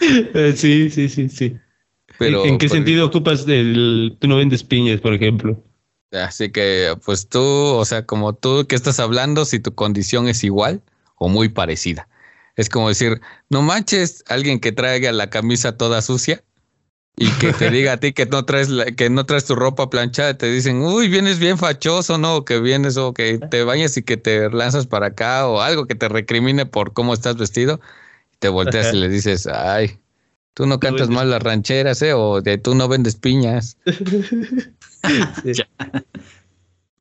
Eh, 0.00 0.54
sí, 0.56 0.90
sí, 0.90 1.08
sí, 1.08 1.28
sí. 1.28 1.56
Pero, 2.18 2.44
¿En 2.44 2.58
qué 2.58 2.68
sentido 2.68 3.06
ocupas 3.06 3.46
del 3.46 4.16
tú 4.18 4.26
no 4.26 4.36
vendes 4.36 4.64
piñas, 4.64 5.00
por 5.00 5.12
ejemplo? 5.12 5.62
Así 6.12 6.50
que, 6.50 6.96
pues 7.04 7.28
tú, 7.28 7.42
o 7.42 7.84
sea, 7.84 8.06
como 8.06 8.32
tú 8.32 8.66
que 8.66 8.74
estás 8.74 8.98
hablando, 8.98 9.44
si 9.44 9.60
tu 9.60 9.74
condición 9.74 10.28
es 10.28 10.42
igual 10.42 10.82
o 11.16 11.28
muy 11.28 11.48
parecida. 11.48 12.08
Es 12.56 12.68
como 12.68 12.88
decir, 12.88 13.20
no 13.50 13.62
manches, 13.62 14.24
alguien 14.28 14.58
que 14.58 14.72
traiga 14.72 15.12
la 15.12 15.30
camisa 15.30 15.76
toda 15.76 16.02
sucia 16.02 16.42
y 17.18 17.30
que 17.32 17.52
te 17.52 17.70
diga 17.70 17.92
a 17.92 17.96
ti 17.98 18.12
que 18.12 18.26
no 18.26 18.44
traes 18.44 18.68
que 18.96 19.10
no 19.10 19.26
traes 19.26 19.44
tu 19.44 19.54
ropa 19.54 19.90
planchada, 19.90 20.38
te 20.38 20.50
dicen, 20.50 20.82
uy, 20.82 21.08
vienes 21.08 21.38
bien 21.38 21.58
fachoso, 21.58 22.18
¿no? 22.18 22.36
O 22.36 22.44
que 22.44 22.60
vienes 22.60 22.96
o 22.96 23.12
que 23.14 23.38
te 23.38 23.64
bañas 23.64 23.96
y 23.96 24.02
que 24.02 24.16
te 24.16 24.50
lanzas 24.50 24.86
para 24.86 25.08
acá 25.08 25.46
o 25.46 25.60
algo 25.60 25.86
que 25.86 25.94
te 25.94 26.08
recrimine 26.08 26.66
por 26.66 26.92
cómo 26.92 27.14
estás 27.14 27.36
vestido 27.36 27.80
te 28.38 28.48
volteas 28.48 28.94
y 28.94 28.98
le 28.98 29.08
dices, 29.08 29.46
ay, 29.46 29.98
tú 30.54 30.66
no 30.66 30.78
cantas 30.78 31.08
mal 31.08 31.30
las 31.30 31.42
rancheras, 31.42 32.02
¿eh? 32.02 32.12
O 32.14 32.40
de 32.40 32.58
tú 32.58 32.74
no 32.74 32.88
vendes 32.88 33.16
piñas. 33.16 33.76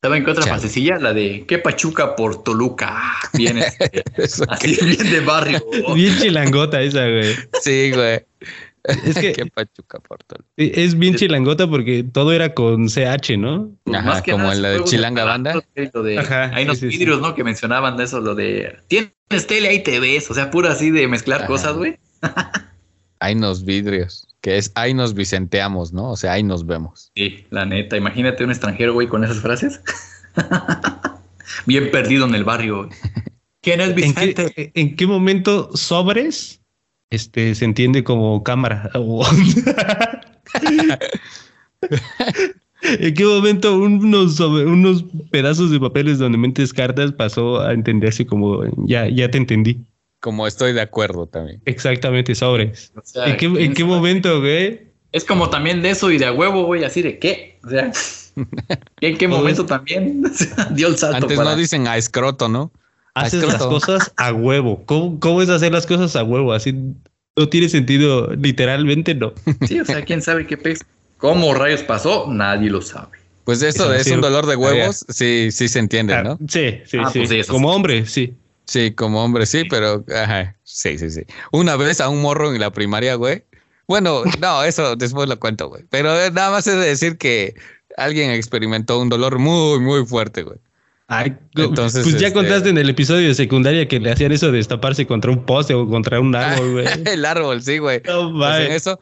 ¿Saben 0.02 0.24
qué 0.24 0.32
otra 0.32 0.46
pasecilla? 0.46 1.00
La 1.00 1.14
de 1.14 1.44
¿Qué 1.48 1.58
Pachuca 1.58 2.16
por 2.16 2.44
Toluca? 2.44 3.16
Bien, 3.34 3.58
así 4.50 4.78
bien 4.86 5.12
de 5.12 5.20
barrio. 5.22 5.66
Bien 5.94 6.16
chilangota 6.18 6.82
esa, 6.82 7.08
güey. 7.08 7.36
Sí, 7.62 7.92
güey. 7.94 8.24
Es 8.88 9.16
que 9.20 9.34
¿Qué 9.34 9.46
Pachuca 9.46 10.00
por 10.00 10.24
Toluca? 10.24 10.48
Es 10.56 10.98
bien 10.98 11.16
chilangota 11.16 11.70
porque 11.70 12.04
todo 12.04 12.32
era 12.32 12.54
con 12.54 12.88
CH, 12.88 13.38
¿no? 13.38 13.72
Pues 13.84 13.98
Ajá, 13.98 14.24
como 14.24 14.52
en 14.52 14.62
la 14.62 14.70
de 14.70 14.84
Chilanga 14.86 15.24
Banda. 15.26 15.62
Ajá, 16.20 16.52
hay 16.54 16.64
unos 16.64 16.82
vidrios, 16.82 17.22
¿no? 17.22 17.36
Que 17.36 17.44
mencionaban 17.44 17.98
de 17.98 18.06
eso, 18.06 18.22
lo 18.22 18.36
de 18.36 18.78
tienes 18.88 19.48
tele, 19.48 19.70
ahí 19.70 19.84
te 19.84 20.00
ves. 20.00 20.30
O 20.32 20.34
sea, 20.34 20.50
puro 20.52 20.70
así 20.70 20.92
de 20.92 21.08
mezclar 21.08 21.46
cosas, 21.48 21.76
güey. 21.76 22.00
hay 23.20 23.36
unos 23.36 23.66
vidrios, 23.66 24.28
que 24.42 24.58
es 24.58 24.72
ahí 24.76 24.94
nos 24.94 25.14
vicenteamos, 25.14 25.94
¿no? 25.94 26.12
O 26.12 26.18
sea, 26.18 26.34
ahí 26.34 26.44
nos 26.44 26.66
vemos. 26.66 27.12
Sí, 27.16 27.46
la 27.50 27.66
neta. 27.66 27.98
Imagínate 27.98 28.44
un 28.44 28.52
extranjero, 28.52 28.94
güey, 28.94 29.08
con 29.08 29.24
esas 29.24 29.40
frases. 29.40 29.82
Bien 31.66 31.92
perdido 31.92 32.26
en 32.26 32.36
el 32.36 32.44
barrio. 32.44 32.90
¿Quién 33.62 33.82
es 33.82 33.96
Vicente? 33.96 34.72
¿En 34.76 34.96
qué, 34.96 35.08
momento 35.08 35.76
sobres 35.76 36.57
este, 37.10 37.56
se 37.56 37.66
entiende 37.66 38.04
como 38.04 38.44
cámara? 38.44 38.92
¿En 42.82 43.14
qué 43.14 43.26
momento 43.26 43.78
unos, 43.78 44.40
unos 44.40 45.06
pedazos 45.32 45.72
de 45.72 45.80
papeles 45.80 46.20
donde 46.20 46.38
mentes 46.38 46.74
cartas 46.74 47.12
pasó 47.12 47.62
a 47.62 47.74
entenderse 47.74 48.26
como 48.26 48.64
ya, 48.86 49.08
ya 49.10 49.30
te 49.32 49.38
entendí? 49.38 49.86
Como 50.20 50.48
estoy 50.48 50.74
de 50.74 50.82
acuerdo 50.82 51.28
también. 51.28 51.62
Exactamente, 51.66 52.34
sobres. 52.36 52.92
¿En 53.16 53.74
qué, 53.74 53.84
momento, 53.84 54.40
güey? 54.40 54.88
Es 55.12 55.24
como 55.24 55.50
también 55.50 55.82
de 55.82 55.92
eso 55.92 56.12
y 56.12 56.18
de 56.18 56.26
a 56.26 56.34
huevo, 56.34 56.66
güey, 56.66 56.84
así 56.84 57.02
de 57.02 57.20
qué. 57.20 57.60
O 57.64 57.70
sea. 57.70 57.92
¿Y 59.00 59.06
en 59.08 59.18
qué 59.18 59.28
momento 59.28 59.66
también 59.66 60.24
dio 60.72 60.88
el 60.88 60.98
salto? 60.98 61.18
Antes 61.18 61.38
no 61.40 61.56
dicen 61.56 61.88
a 61.88 61.98
escroto, 61.98 62.50
¿no? 62.50 62.72
Haces 63.26 63.44
las 63.44 63.58
cosas 63.58 64.12
a 64.18 64.34
huevo. 64.34 64.84
¿Cómo, 64.86 65.20
¿Cómo 65.20 65.42
es 65.42 65.50
hacer 65.50 65.72
las 65.72 65.86
cosas 65.86 66.16
a 66.16 66.24
huevo? 66.24 66.54
Así 66.54 66.74
no 67.36 67.50
tiene 67.50 67.70
sentido, 67.70 68.34
literalmente 68.36 69.14
no. 69.16 69.34
Sí, 69.68 69.80
o 69.80 69.86
sea, 69.86 70.04
quién 70.04 70.22
sabe 70.22 70.48
qué 70.48 70.58
pez. 70.58 70.80
¿Cómo 71.18 71.54
rayos 71.54 71.84
pasó? 71.84 72.26
Nadie 72.32 72.70
lo 72.70 72.82
sabe. 72.82 73.18
Pues 73.44 73.62
eso 73.62 73.94
es 73.94 74.08
un 74.12 74.22
dolor 74.22 74.46
de 74.46 74.56
huevos, 74.56 75.06
sí, 75.10 75.50
sí 75.52 75.68
se 75.70 75.80
entiende, 75.80 76.14
Ah, 76.14 76.24
¿no? 76.24 76.38
Sí, 76.50 76.80
sí, 76.86 76.98
Ah, 77.02 77.10
sí. 77.12 77.20
pues 77.20 77.30
sí, 77.30 77.52
Como 77.52 77.72
hombre, 77.74 78.06
sí. 78.06 78.34
Sí, 78.66 78.92
como 78.92 79.24
hombre, 79.24 79.46
sí, 79.46 79.64
pero 79.70 80.04
ajá, 80.14 80.58
sí, 80.64 80.98
sí, 80.98 81.10
sí. 81.10 81.22
Una 81.54 81.78
vez 81.78 82.02
a 82.02 82.10
un 82.10 82.22
morro 82.22 82.54
en 82.54 82.60
la 82.60 82.72
primaria, 82.72 83.16
güey. 83.16 83.44
Bueno, 83.88 84.24
no, 84.42 84.64
eso 84.66 84.98
después 84.98 85.30
lo 85.30 85.40
cuento, 85.40 85.70
güey. 85.70 85.84
Pero 85.90 86.10
nada 86.32 86.52
más 86.52 86.68
es 86.68 86.76
de 86.76 86.86
decir 86.86 87.18
que 87.18 87.56
alguien 87.96 88.32
experimentó 88.32 89.00
un 89.00 89.08
dolor 89.08 89.40
muy, 89.40 89.80
muy 89.80 90.06
fuerte, 90.06 90.44
güey. 90.44 90.58
Ay, 91.10 91.38
Entonces, 91.56 92.04
pues 92.04 92.20
ya 92.20 92.28
este- 92.28 92.34
contaste 92.40 92.70
en 92.70 92.78
el 92.78 92.90
episodio 92.90 93.30
de 93.30 93.34
secundaria 93.36 93.88
que 93.88 94.00
le 94.00 94.12
hacían 94.12 94.34
eso 94.34 94.48
de 94.52 94.58
destaparse 94.58 95.08
contra 95.08 95.32
un 95.32 95.46
poste 95.46 95.74
o 95.74 95.88
contra 95.88 96.20
un 96.20 96.36
árbol, 96.36 96.72
güey. 96.74 96.86
El 97.06 97.24
árbol, 97.26 97.62
sí, 97.62 97.78
güey. 97.78 98.02
No, 98.06 98.34
vale. 98.34 98.76
eso. 98.76 99.00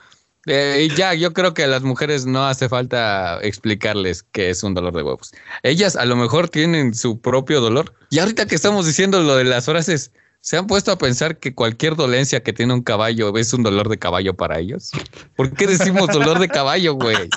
Eh, 0.48 0.88
y 0.92 0.96
ya, 0.96 1.16
yo 1.16 1.34
creo 1.34 1.56
que 1.56 1.64
a 1.64 1.68
las 1.68 1.82
mujeres 1.82 2.28
no 2.28 2.46
hace 2.46 2.70
falta 2.70 3.40
explicarles 3.42 4.22
que 4.22 4.52
es 4.52 4.62
un 4.62 4.76
dolor 4.76 4.94
de 4.94 5.02
huevos. 5.02 5.32
Ellas 5.64 5.96
a 5.96 6.06
lo 6.06 6.16
mejor 6.16 6.50
tienen 6.50 6.94
su 6.94 7.20
propio 7.20 7.62
dolor. 7.62 7.96
Y 8.12 8.20
ahorita 8.20 8.46
que 8.46 8.54
estamos 8.54 8.86
diciendo 8.86 9.24
lo 9.24 9.36
de 9.38 9.46
las 9.46 9.66
frases, 9.66 10.12
¿se 10.42 10.58
han 10.58 10.68
puesto 10.68 10.92
a 10.92 11.00
pensar 11.00 11.40
que 11.40 11.56
cualquier 11.56 11.96
dolencia 11.96 12.44
que 12.44 12.54
tiene 12.54 12.76
un 12.76 12.84
caballo 12.84 13.36
es 13.40 13.52
un 13.54 13.64
dolor 13.64 13.90
de 13.90 13.98
caballo 13.98 14.36
para 14.36 14.60
ellos? 14.60 14.92
¿Por 15.36 15.52
qué 15.52 15.66
decimos 15.66 16.10
dolor 16.10 16.38
de 16.38 16.48
caballo, 16.48 16.94
güey? 16.94 17.28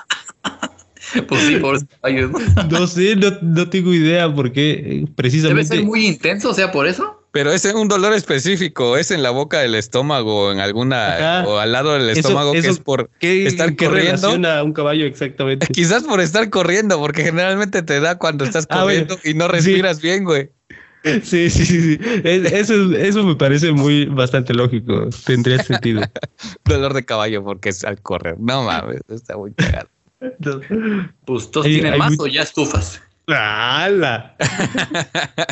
Pues 1.29 1.43
sí, 1.43 1.57
por 1.57 1.79
caballos. 1.87 2.31
¿no? 2.71 2.81
No 2.81 2.87
sé, 2.87 3.17
no, 3.17 3.31
no 3.43 3.69
tengo 3.71 3.93
idea 3.95 4.33
porque 4.33 4.71
eh, 4.73 4.83
Debe 4.85 5.07
precisamente. 5.15 5.77
ser 5.77 5.85
muy 5.85 6.07
intenso, 6.07 6.51
o 6.51 6.55
sea, 6.55 6.71
por 6.73 6.87
eso. 6.87 7.15
Pero 7.31 7.53
es 7.53 7.63
un 7.67 7.89
dolor 7.89 8.15
específico, 8.15 8.97
es 8.97 9.11
en 9.11 9.23
la 9.23 9.31
boca 9.31 9.61
del 9.61 9.75
estómago, 9.75 10.51
en 10.51 10.61
alguna, 10.61 11.15
Ajá. 11.41 11.49
o 11.49 11.59
al 11.59 11.73
lado 11.73 11.93
del 11.93 12.09
Eso- 12.11 12.21
estómago, 12.21 12.53
que 12.53 12.59
eso- 12.59 12.71
es 12.71 12.79
por 12.81 13.11
¿Qué, 13.19 13.47
estar 13.47 13.77
qué 13.77 13.87
corriendo. 13.87 14.29
a 14.49 14.63
un 14.63 14.73
caballo 14.73 15.05
exactamente? 15.07 15.67
Quizás 15.69 16.05
por 16.05 16.21
estar 16.21 16.49
corriendo, 16.51 16.99
porque 16.99 17.23
generalmente 17.25 17.83
te 17.83 18.01
da 18.01 18.17
cuando 18.19 18.45
estás 18.45 18.67
Ah, 18.71 18.81
corriendo 18.81 19.17
bueno. 19.17 19.31
y 19.31 19.35
no 19.39 19.47
respiras 19.49 20.01
bien, 20.01 20.25
güey. 20.25 20.51
Sí, 21.05 21.49
sí, 21.51 21.65
sí. 21.67 21.81
sí. 21.81 21.99
Es- 22.25 22.53
Eso, 22.53 22.93
eso 22.97 23.23
me 23.25 23.37
parece 23.37 23.73
muy 23.73 24.07
bastante 24.07 24.53
lógico. 24.55 25.09
Tendría 25.27 25.63
sentido. 25.63 26.03
Dolor 26.65 26.93
de 26.95 27.05
caballo 27.05 27.45
porque 27.45 27.69
es 27.69 27.85
al 27.85 28.01
correr. 28.01 28.37
No 28.41 28.65
mames, 28.65 29.01
está 29.09 29.37
muy 29.37 29.53
cagado. 29.53 29.89
Pues 31.25 31.51
todos 31.51 31.67
tienen 31.67 31.93
hay 31.95 31.99
más 31.99 32.11
mucho- 32.13 32.23
o 32.25 32.27
ya 32.27 32.43
estufas. 32.43 33.01
¡Hala! 33.27 34.35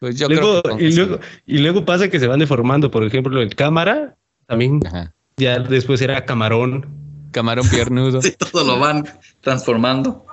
Pues 0.00 0.18
yo 0.18 0.28
Luego- 0.28 0.60
creo 0.62 0.76
que 0.76 0.84
y, 0.84 0.92
luego, 0.92 1.18
y 1.46 1.58
luego 1.58 1.84
pasa 1.86 2.08
que 2.10 2.20
se 2.20 2.26
van 2.26 2.38
deformando. 2.38 2.90
Por 2.90 3.04
ejemplo, 3.04 3.40
el 3.40 3.54
cámara 3.54 4.14
también 4.46 4.80
Ajá. 4.86 5.14
ya 5.38 5.58
después 5.60 6.02
era 6.02 6.26
camarón. 6.26 6.86
Camarón 7.30 7.66
piernudo. 7.70 8.20
Sí, 8.22 8.32
todo 8.32 8.64
lo 8.66 8.78
van 8.78 9.04
transformando. 9.40 10.26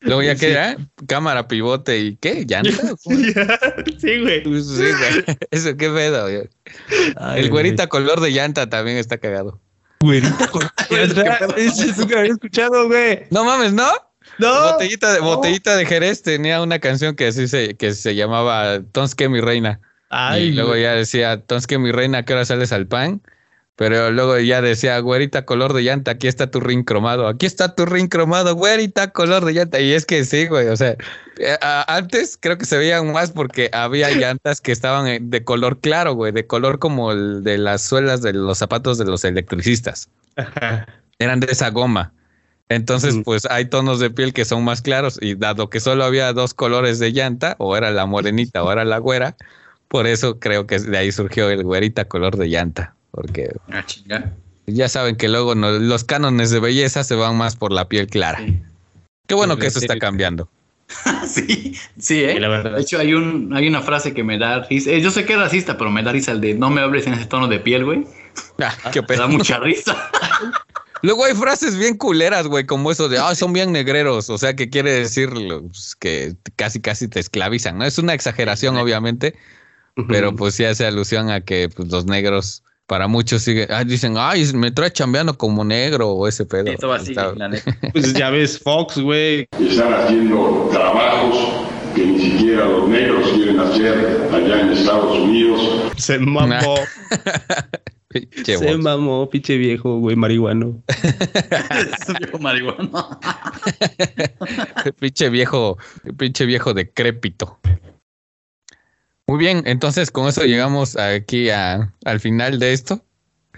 Luego 0.00 0.22
ya 0.22 0.34
Sí. 0.36 0.46
queda 0.46 0.76
cámara, 1.06 1.46
pivote 1.48 1.98
y 1.98 2.16
qué, 2.16 2.46
llanta. 2.46 2.70
Sí, 3.98 4.20
güey. 4.20 4.42
Pues 4.42 4.66
sí, 4.68 4.76
güey. 4.84 5.36
Eso 5.50 5.76
qué 5.76 5.90
pedo. 5.90 6.24
Ay, 7.16 7.42
El 7.42 7.50
güerita 7.50 7.88
color 7.88 8.20
de 8.20 8.30
llanta 8.30 8.70
también 8.70 8.96
está 8.96 9.18
cagado. 9.18 9.60
Güerita 10.02 10.46
con 10.48 10.62
nunca 11.98 12.18
había 12.18 12.32
escuchado, 12.32 12.88
güey. 12.88 13.24
No 13.30 13.44
mames, 13.44 13.72
¿no? 13.72 13.90
No. 14.38 14.72
Botellita 14.72 15.12
de, 15.12 15.20
botellita 15.20 15.76
de 15.76 15.84
Jerez 15.84 16.22
tenía 16.22 16.62
una 16.62 16.78
canción 16.78 17.14
que 17.14 17.26
así 17.26 17.46
se, 17.48 17.76
que 17.76 17.92
se 17.92 18.14
llamaba 18.14 18.80
Tonske 18.92 19.28
mi 19.28 19.40
reina. 19.40 19.80
Ay, 20.08 20.44
y 20.44 20.52
luego 20.52 20.70
güey. 20.70 20.82
ya 20.82 20.94
decía, 20.94 21.42
Tonske 21.42 21.78
mi 21.78 21.92
reina, 21.92 22.18
¿a 22.18 22.24
qué 22.24 22.32
hora 22.32 22.44
sales 22.46 22.72
al 22.72 22.86
pan? 22.86 23.20
Pero 23.80 24.10
luego 24.10 24.38
ya 24.38 24.60
decía, 24.60 24.98
güerita 24.98 25.46
color 25.46 25.72
de 25.72 25.80
llanta, 25.82 26.10
aquí 26.10 26.28
está 26.28 26.50
tu 26.50 26.60
ring 26.60 26.84
cromado, 26.84 27.26
aquí 27.26 27.46
está 27.46 27.74
tu 27.74 27.86
ring 27.86 28.08
cromado, 28.08 28.54
güerita 28.54 29.10
color 29.10 29.42
de 29.46 29.54
llanta. 29.54 29.80
Y 29.80 29.94
es 29.94 30.04
que 30.04 30.22
sí, 30.26 30.48
güey, 30.48 30.68
o 30.68 30.76
sea, 30.76 30.98
eh, 31.38 31.56
antes 31.86 32.36
creo 32.38 32.58
que 32.58 32.66
se 32.66 32.76
veían 32.76 33.10
más 33.10 33.30
porque 33.30 33.70
había 33.72 34.10
llantas 34.10 34.60
que 34.60 34.70
estaban 34.70 35.06
eh, 35.06 35.18
de 35.22 35.44
color 35.44 35.80
claro, 35.80 36.12
güey, 36.12 36.30
de 36.30 36.46
color 36.46 36.78
como 36.78 37.10
el 37.12 37.42
de 37.42 37.56
las 37.56 37.80
suelas 37.80 38.20
de 38.20 38.34
los 38.34 38.58
zapatos 38.58 38.98
de 38.98 39.06
los 39.06 39.24
electricistas. 39.24 40.10
Ajá. 40.36 40.86
Eran 41.18 41.40
de 41.40 41.46
esa 41.50 41.70
goma. 41.70 42.12
Entonces, 42.68 43.14
Mm. 43.16 43.22
pues 43.22 43.46
hay 43.46 43.64
tonos 43.64 43.98
de 43.98 44.10
piel 44.10 44.34
que 44.34 44.44
son 44.44 44.62
más 44.62 44.82
claros 44.82 45.18
y 45.22 45.36
dado 45.36 45.70
que 45.70 45.80
solo 45.80 46.04
había 46.04 46.34
dos 46.34 46.52
colores 46.52 46.98
de 46.98 47.12
llanta, 47.12 47.56
o 47.58 47.74
era 47.78 47.90
la 47.92 48.04
morenita 48.04 48.62
o 48.62 48.70
era 48.70 48.84
la 48.84 48.98
güera, 48.98 49.36
por 49.88 50.06
eso 50.06 50.38
creo 50.38 50.66
que 50.66 50.78
de 50.80 50.98
ahí 50.98 51.12
surgió 51.12 51.48
el 51.48 51.64
güerita 51.64 52.04
color 52.04 52.36
de 52.36 52.48
llanta, 52.48 52.94
porque 53.10 53.50
Ah, 53.72 53.84
chinga. 53.86 54.32
ya 54.66 54.88
saben 54.88 55.16
que 55.16 55.28
luego 55.28 55.54
no- 55.54 55.72
los 55.72 56.04
cánones 56.04 56.50
de 56.50 56.60
belleza 56.60 57.04
se 57.04 57.14
van 57.14 57.36
más 57.36 57.56
por 57.56 57.72
la 57.72 57.88
piel 57.88 58.06
clara. 58.06 58.38
Sí. 58.38 58.62
Qué 59.26 59.34
bueno 59.34 59.54
Sí, 59.54 59.60
que 59.60 59.66
eso 59.68 59.78
sí. 59.80 59.84
está 59.86 59.98
cambiando. 59.98 60.48
sí, 61.26 61.76
sí, 61.98 62.24
¿eh? 62.24 62.32
Sí, 62.34 62.40
la 62.40 62.48
verdad. 62.48 62.72
De 62.76 62.82
hecho, 62.82 62.98
hay, 62.98 63.14
un, 63.14 63.54
hay 63.54 63.68
una 63.68 63.80
frase 63.82 64.12
que 64.12 64.24
me 64.24 64.38
da 64.38 64.64
risa. 64.64 64.90
Eh, 64.90 65.00
Yo 65.00 65.10
sé 65.12 65.24
que 65.24 65.34
es 65.34 65.38
racista, 65.38 65.78
pero 65.78 65.90
me 65.90 66.02
da 66.02 66.10
risa 66.12 66.32
el 66.32 66.40
de 66.40 66.54
no 66.54 66.68
me 66.70 66.80
hables 66.80 67.06
en 67.06 67.14
ese 67.14 67.26
tono 67.26 67.46
de 67.46 67.60
piel, 67.60 67.84
güey. 67.84 68.04
Ah, 68.58 68.74
qué 68.92 69.00
Me 69.08 69.16
da 69.16 69.26
mucha 69.28 69.58
risa. 69.58 69.96
Luego 71.02 71.24
hay 71.24 71.34
frases 71.34 71.78
bien 71.78 71.96
culeras, 71.96 72.46
güey, 72.46 72.66
como 72.66 72.90
eso 72.90 73.08
de, 73.08 73.16
ah, 73.18 73.34
son 73.34 73.54
bien 73.54 73.72
negreros, 73.72 74.28
o 74.28 74.36
sea, 74.36 74.54
que 74.54 74.68
quiere 74.68 74.92
decir 74.92 75.30
pues, 75.30 75.96
que 75.98 76.34
casi, 76.56 76.78
casi 76.80 77.08
te 77.08 77.20
esclavizan, 77.20 77.78
¿no? 77.78 77.84
Es 77.86 77.96
una 77.98 78.12
exageración, 78.12 78.76
obviamente, 78.76 79.34
pero 80.08 80.36
pues 80.36 80.54
sí 80.56 80.64
hace 80.66 80.84
alusión 80.86 81.30
a 81.30 81.40
que 81.40 81.70
pues, 81.74 81.88
los 81.90 82.04
negros, 82.04 82.62
para 82.90 83.06
muchos 83.06 83.42
siguen, 83.42 83.68
ah, 83.70 83.84
dicen, 83.84 84.16
ay, 84.18 84.44
me 84.52 84.72
trae 84.72 84.90
chambeando 84.90 85.38
como 85.38 85.64
negro 85.64 86.08
o 86.10 86.26
ese 86.26 86.44
pedo. 86.44 86.72
Esto 86.72 86.88
va 86.88 86.96
así, 86.96 87.14
la 87.14 87.48
neta. 87.48 87.78
Pues 87.92 88.12
ya 88.14 88.30
ves, 88.30 88.58
Fox, 88.58 88.98
güey. 88.98 89.46
Están 89.60 89.94
haciendo 89.94 90.68
trabajos 90.72 91.38
que 91.94 92.04
ni 92.04 92.18
siquiera 92.20 92.64
los 92.64 92.88
negros 92.88 93.30
quieren 93.30 93.60
hacer 93.60 94.28
allá 94.32 94.60
en 94.62 94.72
Estados 94.72 95.16
Unidos. 95.16 95.92
Se 95.98 96.18
mamó. 96.18 96.74
Pinche 98.08 98.58
se 98.58 98.76
mamó, 98.76 99.30
pinche 99.30 99.56
viejo, 99.56 100.00
güey, 100.00 100.16
marihuano. 100.16 100.82
Viejo 102.18 102.38
marihuana. 102.40 103.20
pinche 104.98 105.30
viejo, 105.30 105.78
pinche 106.16 106.44
viejo 106.44 106.74
decrépito. 106.74 107.60
Muy 109.30 109.38
bien, 109.38 109.62
entonces 109.64 110.10
con 110.10 110.26
eso 110.26 110.42
llegamos 110.42 110.96
aquí 110.96 111.50
a- 111.50 111.94
al 112.04 112.18
final 112.18 112.58
de 112.58 112.72
esto. 112.72 113.00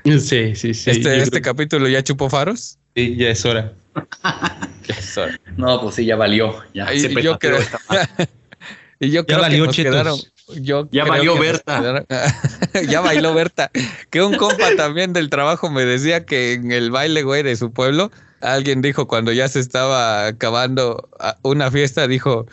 Sí, 0.04 0.20
sí, 0.54 0.74
sí. 0.74 0.90
este 0.90 1.16
este 1.22 1.40
creo 1.40 1.42
capítulo 1.42 1.88
ya 1.88 2.02
chupó 2.02 2.28
faros. 2.28 2.76
que 2.94 3.16
ya 3.16 3.30
es 3.30 3.42
hora. 3.46 3.72
Eso. 4.86 5.22
No, 5.56 5.80
pues 5.80 5.94
sí, 5.94 6.04
ya 6.04 6.16
valió. 6.16 6.56
Ya 6.74 6.88
Ay, 6.88 7.00
se 7.00 7.22
yo 7.22 7.38
creo-. 7.38 7.58
Y 9.00 9.08
yo 9.10 9.22
Ya 9.22 9.26
creo 9.26 9.40
valió 9.40 9.62
que 9.62 9.66
nos 9.66 9.76
chetos. 9.76 9.92
quedaron. 9.92 10.18
Yo 10.62 10.88
Ya 10.92 11.04
creo 11.04 11.12
valió 11.14 11.38
Berta. 11.38 12.04
ya 12.88 13.00
bailó 13.00 13.32
Berta. 13.32 13.70
Que 14.10 14.20
un 14.22 14.34
compa 14.36 14.76
también 14.76 15.14
del 15.14 15.30
trabajo 15.30 15.70
me 15.70 15.86
decía 15.86 16.26
que 16.26 16.52
en 16.52 16.70
el 16.70 16.90
baile, 16.90 17.22
güey, 17.22 17.42
de 17.42 17.56
su 17.56 17.72
pueblo, 17.72 18.12
alguien 18.42 18.82
dijo 18.82 19.08
cuando 19.08 19.32
ya 19.32 19.48
se 19.48 19.58
estaba 19.60 20.26
acabando 20.26 21.08
ah, 21.18 21.38
una 21.42 21.70
fiesta, 21.70 22.06
dijo, 22.06 22.46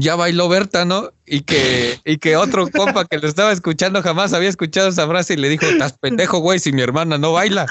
ya 0.00 0.16
bailó 0.16 0.48
Berta, 0.48 0.84
¿no? 0.84 1.12
Y 1.26 1.42
que, 1.42 2.00
y 2.04 2.18
que 2.18 2.36
otro 2.36 2.68
compa 2.70 3.04
que 3.04 3.18
lo 3.18 3.28
estaba 3.28 3.52
escuchando 3.52 4.02
jamás 4.02 4.32
había 4.32 4.48
escuchado 4.48 4.88
esa 4.88 5.06
frase 5.06 5.34
y 5.34 5.36
le 5.36 5.50
dijo, 5.50 5.66
estás 5.66 5.92
pendejo, 5.98 6.38
güey, 6.38 6.58
si 6.58 6.72
mi 6.72 6.82
hermana 6.82 7.18
no 7.18 7.32
baila. 7.32 7.66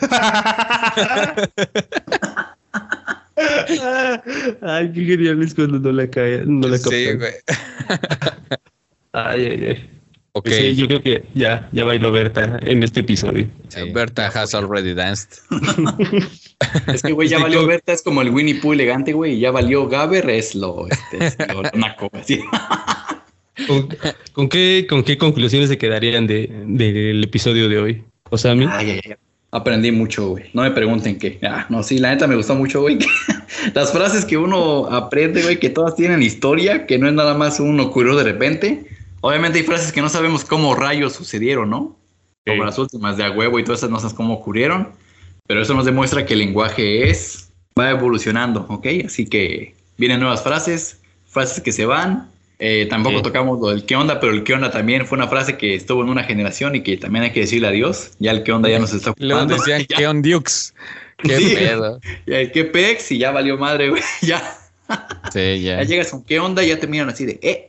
Ay, 4.60 4.92
qué 4.92 5.04
genial 5.04 5.42
es 5.42 5.54
cuando 5.54 5.78
no 5.78 5.92
la 5.92 6.06
cae, 6.08 6.42
no 6.44 6.68
la 6.68 6.76
sí, 6.78 7.12
güey. 7.14 7.32
Ay, 9.12 9.46
ay, 9.46 9.64
ay. 9.66 10.01
Ok. 10.34 10.48
Sí, 10.48 10.74
yo 10.76 10.86
creo 10.86 11.02
que 11.02 11.24
ya, 11.34 11.68
ya 11.72 11.84
bailó 11.84 12.10
Berta 12.10 12.58
en 12.62 12.82
este 12.82 13.00
episodio. 13.00 13.46
Berta 13.92 14.28
has 14.28 14.54
already 14.54 14.94
danced. 14.94 15.42
Es 16.86 17.02
que, 17.02 17.12
güey, 17.12 17.28
ya 17.28 17.38
valió 17.42 17.66
Berta, 17.66 17.92
es 17.92 18.02
como 18.02 18.22
el 18.22 18.30
Winnie 18.30 18.54
Pooh 18.54 18.72
elegante, 18.72 19.12
güey. 19.12 19.34
Y 19.34 19.40
ya 19.40 19.50
valió 19.50 19.88
Gaber, 19.88 20.28
es 20.30 20.54
lo, 20.54 20.86
este, 20.88 21.26
es 21.26 21.36
lo 21.52 21.62
naco, 21.74 22.08
así. 22.12 22.40
¿Con, 23.66 23.88
con 24.32 24.48
qué, 24.48 24.86
¿Con 24.88 25.02
qué 25.04 25.18
conclusiones 25.18 25.68
se 25.68 25.76
quedarían 25.76 26.26
de, 26.26 26.48
del 26.66 27.22
episodio 27.22 27.68
de 27.68 27.78
hoy? 27.78 28.04
O 28.30 28.38
sea, 28.38 28.52
a 28.52 28.54
mí. 28.54 28.66
Ay, 28.70 28.90
ay, 28.90 29.00
ay. 29.04 29.14
Aprendí 29.50 29.92
mucho, 29.92 30.30
güey. 30.30 30.44
No 30.54 30.62
me 30.62 30.70
pregunten 30.70 31.18
qué. 31.18 31.38
Ah, 31.42 31.66
no, 31.68 31.82
sí, 31.82 31.98
la 31.98 32.10
neta 32.10 32.26
me 32.26 32.36
gustó 32.36 32.54
mucho, 32.54 32.80
güey. 32.80 32.98
Las 33.74 33.92
frases 33.92 34.24
que 34.24 34.38
uno 34.38 34.86
aprende, 34.86 35.42
güey, 35.42 35.58
que 35.58 35.68
todas 35.68 35.94
tienen 35.94 36.22
historia, 36.22 36.86
que 36.86 36.98
no 36.98 37.06
es 37.06 37.12
nada 37.12 37.34
más 37.34 37.60
un 37.60 37.78
ocurrió 37.78 38.16
de 38.16 38.24
repente. 38.24 38.86
Obviamente 39.22 39.58
hay 39.58 39.64
frases 39.64 39.90
que 39.92 40.02
no 40.02 40.08
sabemos 40.10 40.44
cómo 40.44 40.74
rayos 40.74 41.14
sucedieron, 41.14 41.70
¿no? 41.70 41.96
Como 42.46 42.62
Sí. 42.62 42.66
las 42.66 42.78
últimas 42.78 43.16
de 43.16 43.24
a 43.24 43.30
huevo 43.30 43.58
y 43.58 43.64
todas 43.64 43.80
esas 43.80 43.90
no 43.90 43.98
sabes 43.98 44.14
cómo 44.14 44.34
ocurrieron. 44.34 44.90
Pero 45.46 45.62
eso 45.62 45.74
nos 45.74 45.84
demuestra 45.86 46.26
que 46.26 46.34
el 46.34 46.40
lenguaje 46.40 47.08
es 47.08 47.48
va 47.78 47.90
evolucionando, 47.90 48.66
¿ok? 48.68 48.86
Así 49.06 49.26
que 49.26 49.74
vienen 49.96 50.20
nuevas 50.20 50.42
frases, 50.42 51.00
frases 51.26 51.62
que 51.62 51.72
se 51.72 51.86
van. 51.86 52.28
Eh, 52.58 52.86
tampoco 52.90 53.16
Sí. 53.18 53.22
tocamos 53.22 53.58
lo 53.60 53.68
del 53.70 53.84
qué 53.86 53.96
onda, 53.96 54.20
pero 54.20 54.32
el 54.32 54.44
qué 54.44 54.54
onda 54.54 54.70
también 54.70 55.06
fue 55.06 55.16
una 55.18 55.26
frase 55.26 55.56
que 55.56 55.74
estuvo 55.74 56.02
en 56.02 56.08
una 56.10 56.22
generación 56.24 56.76
y 56.76 56.82
que 56.82 56.96
también 56.96 57.24
hay 57.24 57.32
que 57.32 57.40
decirle 57.40 57.66
adiós. 57.68 58.12
Ya 58.20 58.30
el 58.32 58.42
qué 58.44 58.52
onda 58.52 58.68
ya 58.68 58.78
nos 58.78 58.92
está 58.92 59.14
Luego 59.18 59.42
ocupando. 59.42 59.56
decían 59.64 59.86
ya, 59.88 59.96
que 59.96 60.06
on 60.06 60.22
Dukes. 60.22 60.74
Qué 61.18 61.36
Sí. 61.38 61.54
pedo. 61.56 62.00
ya 62.26 62.38
el 62.40 62.52
qué 62.52 62.64
pex 62.64 63.10
y 63.12 63.18
ya 63.18 63.30
valió 63.30 63.56
madre, 63.56 63.88
güey. 63.90 64.02
Ya, 64.22 64.42
Sí, 65.32 65.62
ya 65.62 65.78
ya. 65.78 65.82
llegas 65.84 66.10
con 66.10 66.22
qué 66.24 66.38
onda 66.40 66.62
y 66.64 66.68
ya 66.68 66.78
terminan 66.78 67.08
así 67.08 67.24
de, 67.24 67.38
eh. 67.42 67.68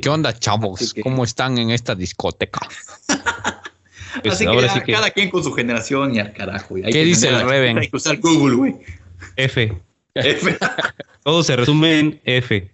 ¿Qué 0.00 0.08
onda, 0.08 0.32
chavos? 0.38 0.92
Que- 0.92 1.02
¿Cómo 1.02 1.24
están 1.24 1.58
en 1.58 1.70
esta 1.70 1.94
discoteca? 1.94 2.60
Pues 4.22 4.34
así 4.34 4.44
que, 4.44 4.48
ahora 4.50 4.68
ya, 4.68 4.74
sí 4.74 4.80
que 4.82 4.92
cada 4.92 5.10
quien 5.10 5.28
con 5.28 5.42
su 5.42 5.52
generación 5.52 6.14
y 6.14 6.20
al 6.20 6.32
carajo. 6.32 6.76
Hay 6.76 6.82
¿Qué 6.84 6.90
que 6.92 7.04
dice 7.04 7.28
el 7.28 7.40
Reven? 7.48 7.78
Hay 7.78 7.88
que 7.88 7.96
usar 7.96 8.18
Google, 8.18 8.54
güey. 8.54 8.76
F. 9.34 9.72
F. 10.14 10.56
Todo 11.24 11.42
se 11.42 11.56
resume 11.56 11.98
en 11.98 12.20
F. 12.24 12.70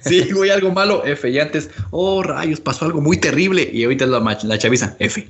Sí, 0.00 0.32
güey, 0.32 0.50
algo 0.50 0.72
malo, 0.72 1.04
F. 1.04 1.28
Y 1.28 1.38
antes, 1.38 1.70
oh, 1.90 2.22
rayos, 2.22 2.60
pasó 2.60 2.86
algo 2.86 3.00
muy 3.00 3.18
terrible. 3.18 3.68
Y 3.70 3.84
ahorita 3.84 4.04
es 4.04 4.10
la, 4.10 4.38
la 4.42 4.58
chaviza, 4.58 4.96
F. 4.98 5.28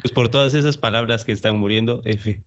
Pues 0.00 0.12
por 0.12 0.28
todas 0.28 0.54
esas 0.54 0.76
palabras 0.76 1.24
que 1.24 1.32
están 1.32 1.58
muriendo, 1.58 2.00
F. 2.04 2.42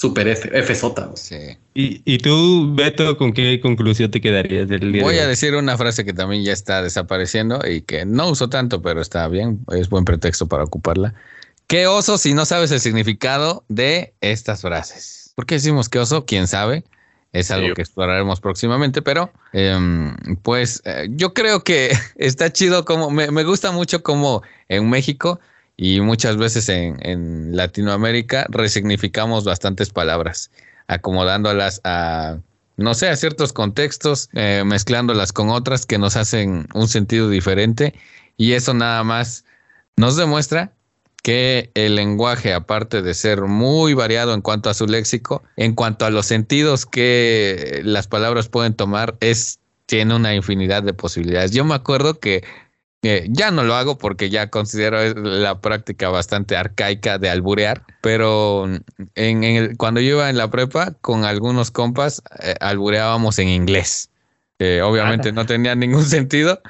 Super 0.00 0.28
F, 0.28 0.48
F 0.50 0.74
sota. 0.74 1.04
güey. 1.04 1.16
Sí. 1.18 1.58
¿Y, 1.74 2.00
y 2.06 2.16
tú, 2.16 2.74
Beto, 2.74 3.18
con 3.18 3.34
qué 3.34 3.60
conclusión 3.60 4.10
te 4.10 4.22
quedarías 4.22 4.66
del 4.66 4.92
día 4.92 5.02
Voy 5.02 5.16
de 5.16 5.20
a 5.20 5.26
decir 5.26 5.54
una 5.54 5.76
frase 5.76 6.06
que 6.06 6.14
también 6.14 6.42
ya 6.42 6.54
está 6.54 6.82
desapareciendo 6.82 7.60
y 7.68 7.82
que 7.82 8.06
no 8.06 8.30
uso 8.30 8.48
tanto, 8.48 8.80
pero 8.80 9.02
está 9.02 9.28
bien, 9.28 9.60
es 9.70 9.90
buen 9.90 10.06
pretexto 10.06 10.48
para 10.48 10.64
ocuparla. 10.64 11.12
¿Qué 11.66 11.86
oso 11.86 12.16
si 12.16 12.32
no 12.32 12.46
sabes 12.46 12.70
el 12.70 12.80
significado 12.80 13.62
de 13.68 14.14
estas 14.22 14.62
frases? 14.62 15.34
¿Por 15.34 15.44
qué 15.44 15.56
decimos 15.56 15.90
qué 15.90 15.98
oso? 15.98 16.24
¿Quién 16.24 16.46
sabe? 16.46 16.82
Es 17.34 17.50
algo 17.50 17.74
que 17.74 17.82
exploraremos 17.82 18.40
próximamente, 18.40 19.02
pero 19.02 19.30
em, 19.52 20.16
pues 20.42 20.80
eh, 20.86 21.08
yo 21.10 21.34
creo 21.34 21.62
que 21.62 21.92
está 22.16 22.50
chido 22.50 22.86
como, 22.86 23.10
me, 23.10 23.30
me 23.30 23.44
gusta 23.44 23.70
mucho 23.70 24.02
como 24.02 24.42
en 24.70 24.88
México 24.88 25.40
y 25.82 26.02
muchas 26.02 26.36
veces 26.36 26.68
en, 26.68 27.56
Latinoamérica 27.56 28.44
resignificamos 28.50 29.44
bastantes 29.44 29.88
palabras, 29.88 30.50
acomodándolas 30.88 31.80
a, 31.84 32.36
no 32.76 32.92
sé, 32.92 33.08
a 33.08 33.16
ciertos 33.16 33.54
contextos, 33.54 34.28
eh, 34.34 34.62
mezclándolas 34.66 35.32
con 35.32 35.48
otras 35.48 35.86
que 35.86 35.96
nos 35.96 36.16
hacen 36.16 36.68
un 36.74 36.86
sentido 36.86 37.30
diferente 37.30 37.94
y 38.36 38.52
eso 38.52 38.74
nada 38.74 39.02
más 39.04 39.46
nos 39.96 40.16
demuestra 40.16 40.74
que 41.22 41.70
el 41.72 41.96
lenguaje, 41.96 42.52
aparte 42.52 43.00
de 43.00 43.14
ser 43.14 43.40
muy 43.40 43.94
variado 43.94 44.34
en 44.34 44.42
cuanto 44.42 44.68
a 44.68 44.74
su 44.74 44.86
léxico, 44.86 45.42
en 45.56 45.74
cuanto 45.74 46.04
a 46.04 46.10
los 46.10 46.26
sentidos 46.26 46.84
que 46.84 47.80
las 47.84 48.06
palabras 48.06 48.48
pueden 48.48 48.74
tomar, 48.74 49.16
es 49.20 49.60
tiene 49.86 50.14
una 50.14 50.34
infinidad 50.34 50.82
de 50.82 50.92
posibilidades. 50.92 51.52
Yo 51.52 51.64
me 51.64 51.74
acuerdo 51.74 52.20
que 52.20 52.44
eh, 53.02 53.26
ya 53.30 53.50
no 53.50 53.62
lo 53.64 53.74
hago 53.74 53.96
porque 53.98 54.28
ya 54.30 54.48
considero 54.50 55.02
la 55.14 55.60
práctica 55.60 56.08
bastante 56.10 56.56
arcaica 56.56 57.18
de 57.18 57.30
alburear, 57.30 57.82
pero 58.02 58.66
en, 58.66 58.84
en 59.14 59.44
el- 59.44 59.76
cuando 59.76 60.00
yo 60.00 60.10
iba 60.16 60.28
en 60.30 60.36
la 60.36 60.50
prepa 60.50 60.92
con 61.00 61.24
algunos 61.24 61.70
compas 61.70 62.22
eh, 62.42 62.54
albureábamos 62.60 63.38
en 63.38 63.48
inglés. 63.48 64.10
Eh, 64.62 64.82
obviamente 64.82 65.32
no 65.32 65.46
tenía 65.46 65.74
ningún 65.74 66.04
sentido, 66.04 66.60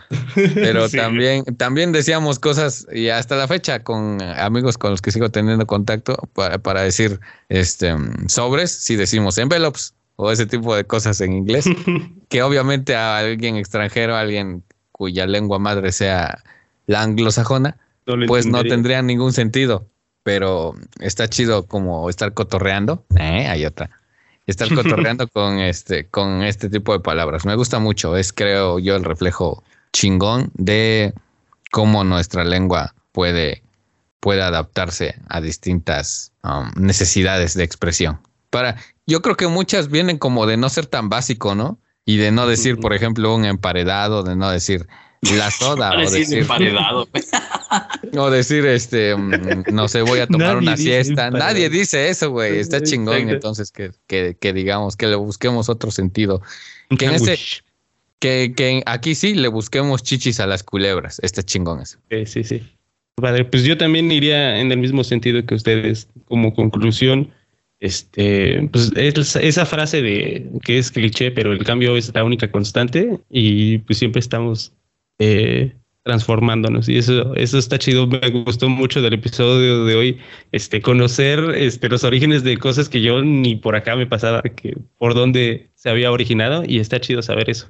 pero 0.54 0.88
Sí. 0.88 0.96
también, 0.96 1.44
también 1.56 1.90
decíamos 1.90 2.38
cosas 2.38 2.86
y 2.92 3.08
hasta 3.08 3.34
la 3.34 3.48
fecha 3.48 3.82
con 3.82 4.22
amigos 4.22 4.78
con 4.78 4.92
los 4.92 5.02
que 5.02 5.10
sigo 5.10 5.30
teniendo 5.30 5.66
contacto 5.66 6.14
para, 6.32 6.58
para 6.58 6.82
decir 6.82 7.18
este 7.48 7.92
sobres, 8.28 8.70
si 8.70 8.94
decimos 8.94 9.38
envelopes 9.38 9.94
o 10.14 10.30
ese 10.30 10.46
tipo 10.46 10.76
de 10.76 10.84
cosas 10.84 11.20
en 11.20 11.32
inglés, 11.32 11.64
que 12.28 12.42
obviamente 12.44 12.94
a 12.94 13.18
alguien 13.18 13.56
extranjero, 13.56 14.14
a 14.14 14.20
alguien 14.20 14.62
cuya 15.00 15.26
lengua 15.26 15.58
madre 15.58 15.92
sea 15.92 16.42
la 16.84 17.00
anglosajona, 17.00 17.78
No 18.04 18.26
pues 18.26 18.44
no 18.44 18.62
tendría 18.64 19.00
ningún 19.00 19.32
sentido. 19.32 19.86
Pero 20.24 20.74
está 20.98 21.26
chido 21.26 21.66
como 21.66 22.10
estar 22.10 22.34
cotorreando. 22.34 23.02
Eh, 23.18 23.48
hay 23.48 23.64
otra. 23.64 23.88
Estar 24.46 24.68
cotorreando 24.74 25.26
con 25.28 25.58
este, 25.58 26.06
con 26.06 26.42
este 26.42 26.68
tipo 26.68 26.92
de 26.92 27.00
palabras. 27.00 27.46
Me 27.46 27.54
gusta 27.54 27.78
mucho. 27.78 28.14
Es, 28.14 28.30
creo 28.34 28.78
yo, 28.78 28.94
el 28.94 29.04
reflejo 29.04 29.64
chingón 29.94 30.50
de 30.52 31.14
cómo 31.70 32.04
nuestra 32.04 32.44
lengua 32.44 32.94
puede, 33.12 33.62
puede 34.20 34.42
adaptarse 34.42 35.14
a 35.30 35.40
distintas 35.40 36.32
um, 36.44 36.70
necesidades 36.76 37.54
de 37.54 37.64
expresión. 37.64 38.20
Para, 38.50 38.76
yo 39.06 39.22
creo 39.22 39.36
que 39.38 39.48
muchas 39.48 39.88
vienen 39.88 40.18
como 40.18 40.44
de 40.44 40.58
no 40.58 40.68
ser 40.68 40.84
tan 40.84 41.08
básico, 41.08 41.54
¿no? 41.54 41.78
Y 42.04 42.16
de 42.16 42.32
no 42.32 42.46
decir, 42.46 42.78
por 42.78 42.92
ejemplo, 42.92 43.34
un 43.34 43.44
emparedado, 43.44 44.22
de 44.22 44.34
no 44.34 44.50
decir 44.50 44.86
la 45.36 45.50
soda, 45.50 45.92
o 45.98 46.10
decir, 46.10 46.38
emparedado. 46.38 47.08
o 48.16 48.30
decir, 48.30 48.66
este, 48.66 49.14
mm, 49.14 49.64
no 49.72 49.86
sé, 49.88 50.02
voy 50.02 50.20
a 50.20 50.26
tomar 50.26 50.54
Nadie 50.54 50.68
una 50.68 50.76
siesta. 50.76 51.26
emparedado. 51.26 51.38
Nadie 51.38 51.68
dice 51.68 52.08
eso, 52.08 52.30
güey. 52.30 52.58
Está 52.58 52.82
chingón. 52.82 53.14
Exacto. 53.14 53.34
Entonces, 53.34 53.70
que, 53.70 53.90
que, 54.06 54.36
que 54.40 54.52
digamos, 54.52 54.96
que 54.96 55.06
le 55.06 55.16
busquemos 55.16 55.68
otro 55.68 55.90
sentido. 55.90 56.42
Que 56.98 57.06
en 57.06 57.12
este-. 57.12 57.38
Que, 58.18 58.52
que 58.54 58.82
aquí 58.84 59.14
sí 59.14 59.34
le 59.34 59.48
busquemos 59.48 60.02
chichis 60.02 60.40
a 60.40 60.46
las 60.46 60.62
culebras. 60.62 61.20
Está 61.22 61.42
chingón 61.42 61.80
eso. 61.80 61.98
Sí, 62.10 62.26
sí, 62.26 62.44
sí. 62.44 62.62
Padre, 63.14 63.46
pues 63.46 63.64
yo 63.64 63.78
también 63.78 64.12
iría 64.12 64.58
en 64.58 64.70
el 64.72 64.78
mismo 64.78 65.04
sentido 65.04 65.44
que 65.46 65.54
ustedes. 65.54 66.08
Como 66.26 66.54
conclusión, 66.54 67.32
este, 67.80 68.68
pues 68.70 68.92
es 68.94 69.36
esa 69.36 69.66
frase 69.66 70.02
de 70.02 70.50
que 70.62 70.78
es 70.78 70.90
cliché, 70.90 71.30
pero 71.30 71.52
el 71.52 71.64
cambio 71.64 71.96
es 71.96 72.14
la 72.14 72.24
única 72.24 72.50
constante 72.50 73.18
y 73.30 73.78
pues 73.78 73.98
siempre 73.98 74.20
estamos 74.20 74.74
eh, 75.18 75.74
transformándonos 76.02 76.88
y 76.88 76.98
eso, 76.98 77.34
eso 77.34 77.58
está 77.58 77.78
chido. 77.78 78.06
Me 78.06 78.30
gustó 78.30 78.68
mucho 78.68 79.00
del 79.00 79.14
episodio 79.14 79.84
de 79.86 79.94
hoy, 79.94 80.18
este, 80.52 80.82
conocer 80.82 81.40
este, 81.56 81.88
los 81.88 82.04
orígenes 82.04 82.44
de 82.44 82.58
cosas 82.58 82.88
que 82.88 83.00
yo 83.00 83.22
ni 83.22 83.56
por 83.56 83.74
acá 83.74 83.96
me 83.96 84.06
pasaba, 84.06 84.42
que 84.42 84.76
por 84.98 85.14
dónde 85.14 85.70
se 85.74 85.88
había 85.88 86.12
originado 86.12 86.62
y 86.66 86.80
está 86.80 87.00
chido 87.00 87.22
saber 87.22 87.48
eso. 87.48 87.68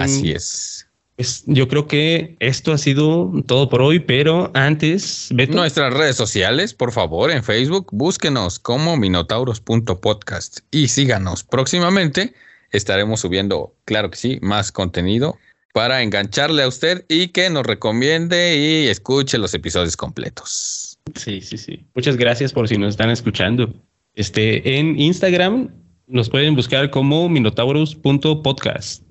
Así 0.00 0.32
es. 0.32 0.89
Pues 1.20 1.44
yo 1.44 1.68
creo 1.68 1.86
que 1.86 2.34
esto 2.40 2.72
ha 2.72 2.78
sido 2.78 3.30
todo 3.46 3.68
por 3.68 3.82
hoy, 3.82 3.98
pero 3.98 4.50
antes, 4.54 5.28
Beto, 5.34 5.52
Nuestras 5.52 5.92
redes 5.92 6.16
sociales, 6.16 6.72
por 6.72 6.92
favor, 6.92 7.30
en 7.30 7.44
Facebook, 7.44 7.88
búsquenos 7.92 8.58
como 8.58 8.96
minotauros.podcast 8.96 10.60
y 10.70 10.88
síganos. 10.88 11.44
Próximamente 11.44 12.32
estaremos 12.70 13.20
subiendo, 13.20 13.74
claro 13.84 14.10
que 14.10 14.16
sí, 14.16 14.38
más 14.40 14.72
contenido 14.72 15.36
para 15.74 16.02
engancharle 16.02 16.62
a 16.62 16.68
usted 16.68 17.04
y 17.06 17.28
que 17.28 17.50
nos 17.50 17.66
recomiende 17.66 18.56
y 18.56 18.88
escuche 18.88 19.36
los 19.36 19.52
episodios 19.52 19.98
completos. 19.98 20.98
sí, 21.16 21.42
sí, 21.42 21.58
sí. 21.58 21.84
Muchas 21.94 22.16
gracias 22.16 22.54
por 22.54 22.66
si 22.66 22.78
nos 22.78 22.92
están 22.92 23.10
escuchando. 23.10 23.70
Este, 24.14 24.78
en 24.78 24.98
Instagram 24.98 25.68
nos 26.06 26.30
pueden 26.30 26.54
buscar 26.54 26.88
como 26.88 27.28
minotaurus.podcast. 27.28 29.09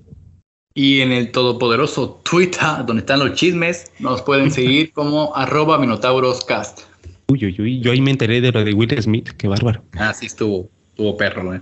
Y 0.79 1.01
en 1.01 1.11
el 1.11 1.29
todopoderoso 1.33 2.21
Twitter, 2.23 2.85
donde 2.87 3.01
están 3.01 3.19
los 3.19 3.33
chismes, 3.33 3.91
nos 3.99 4.21
pueden 4.21 4.49
seguir 4.49 4.93
como 4.93 5.35
arroba 5.35 5.77
minotauroscast. 5.77 6.83
Uy, 7.27 7.43
uy, 7.47 7.55
uy, 7.59 7.81
yo 7.81 7.91
ahí 7.91 7.99
me 7.99 8.11
enteré 8.11 8.39
de 8.39 8.49
lo 8.53 8.63
de 8.63 8.73
Will 8.73 8.95
Smith, 9.01 9.27
qué 9.37 9.49
bárbaro. 9.49 9.83
Así 9.97 10.27
estuvo, 10.27 10.69
estuvo 10.91 11.17
perro, 11.17 11.43
güey. 11.47 11.59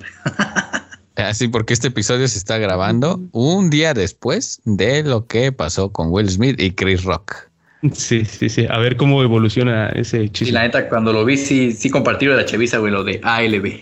Así 1.16 1.48
porque 1.48 1.74
este 1.74 1.88
episodio 1.88 2.28
se 2.28 2.38
está 2.38 2.60
grabando 2.60 3.20
un 3.32 3.72
día 3.72 3.96
después 3.96 4.62
de 4.66 5.02
lo 5.02 5.26
que 5.26 5.52
pasó 5.52 5.92
con 5.92 6.12
Will 6.12 6.30
Smith 6.30 6.62
y 6.62 6.70
Chris 6.74 7.04
Rock. 7.04 7.50
Sí, 7.94 8.24
sí, 8.24 8.50
sí. 8.50 8.68
A 8.70 8.78
ver 8.78 8.98
cómo 8.98 9.24
evoluciona 9.24 9.90
ese 9.90 10.26
Y 10.26 10.30
chisme. 10.30 10.54
la 10.54 10.62
neta, 10.62 10.88
cuando 10.90 11.12
lo 11.12 11.26
vi, 11.26 11.38
sí, 11.38 11.72
sí 11.72 11.90
compartí 11.90 12.26
lo 12.26 12.34
de 12.34 12.44
la 12.44 12.46
chaviza, 12.46 12.78
güey, 12.78 12.92
lo 12.92 13.04
de 13.04 13.20
ALB. 13.24 13.80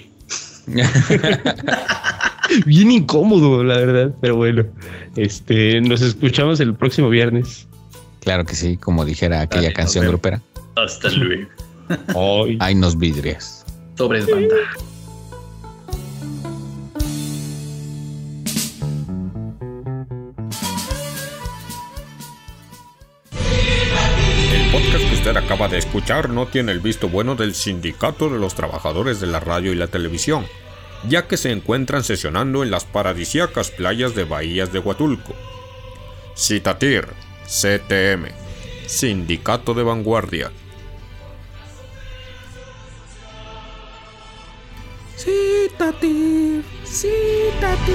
Bien 2.65 2.91
incómodo, 2.91 3.63
la 3.63 3.77
verdad. 3.77 4.15
Pero 4.21 4.35
bueno, 4.35 4.65
este, 5.15 5.81
nos 5.81 6.01
escuchamos 6.01 6.59
el 6.59 6.73
próximo 6.75 7.09
viernes. 7.09 7.67
claro 8.21 8.45
que 8.45 8.55
sí, 8.55 8.77
como 8.77 9.05
dijera 9.05 9.41
aquella 9.41 9.73
canción 9.73 10.07
grupera. 10.07 10.41
Hasta 10.75 11.09
luego. 11.09 11.49
Ay. 12.47 12.57
Hay 12.59 12.75
nos 12.75 12.97
vidrias. 12.97 13.65
Sobres 13.97 14.29
banda. 14.29 14.55
El 24.51 24.71
podcast 24.71 25.09
que 25.09 25.15
usted 25.15 25.37
acaba 25.37 25.67
de 25.67 25.77
escuchar 25.77 26.29
no 26.29 26.47
tiene 26.47 26.71
el 26.71 26.79
visto 26.79 27.07
bueno 27.07 27.35
del 27.35 27.53
Sindicato 27.53 28.29
de 28.29 28.39
los 28.39 28.55
Trabajadores 28.55 29.21
de 29.21 29.27
la 29.27 29.39
Radio 29.39 29.71
y 29.71 29.75
la 29.75 29.87
Televisión, 29.87 30.45
ya 31.07 31.27
que 31.27 31.37
se 31.37 31.51
encuentran 31.51 32.03
sesionando 32.03 32.63
en 32.63 32.71
las 32.71 32.85
paradisíacas 32.85 33.71
playas 33.71 34.15
de 34.15 34.23
Bahías 34.23 34.71
de 34.71 34.79
Huatulco. 34.79 35.35
Citatir, 36.35 37.07
CTM, 37.45 38.27
Sindicato 38.87 39.73
de 39.73 39.83
Vanguardia. 39.83 40.51
Sí, 45.15 45.69
Tati. 45.77 46.61
Sí, 46.83 47.13
Tati. 47.59 47.91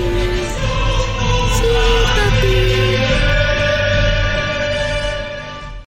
Sí, 1.57 1.69
Tati. 2.17 3.30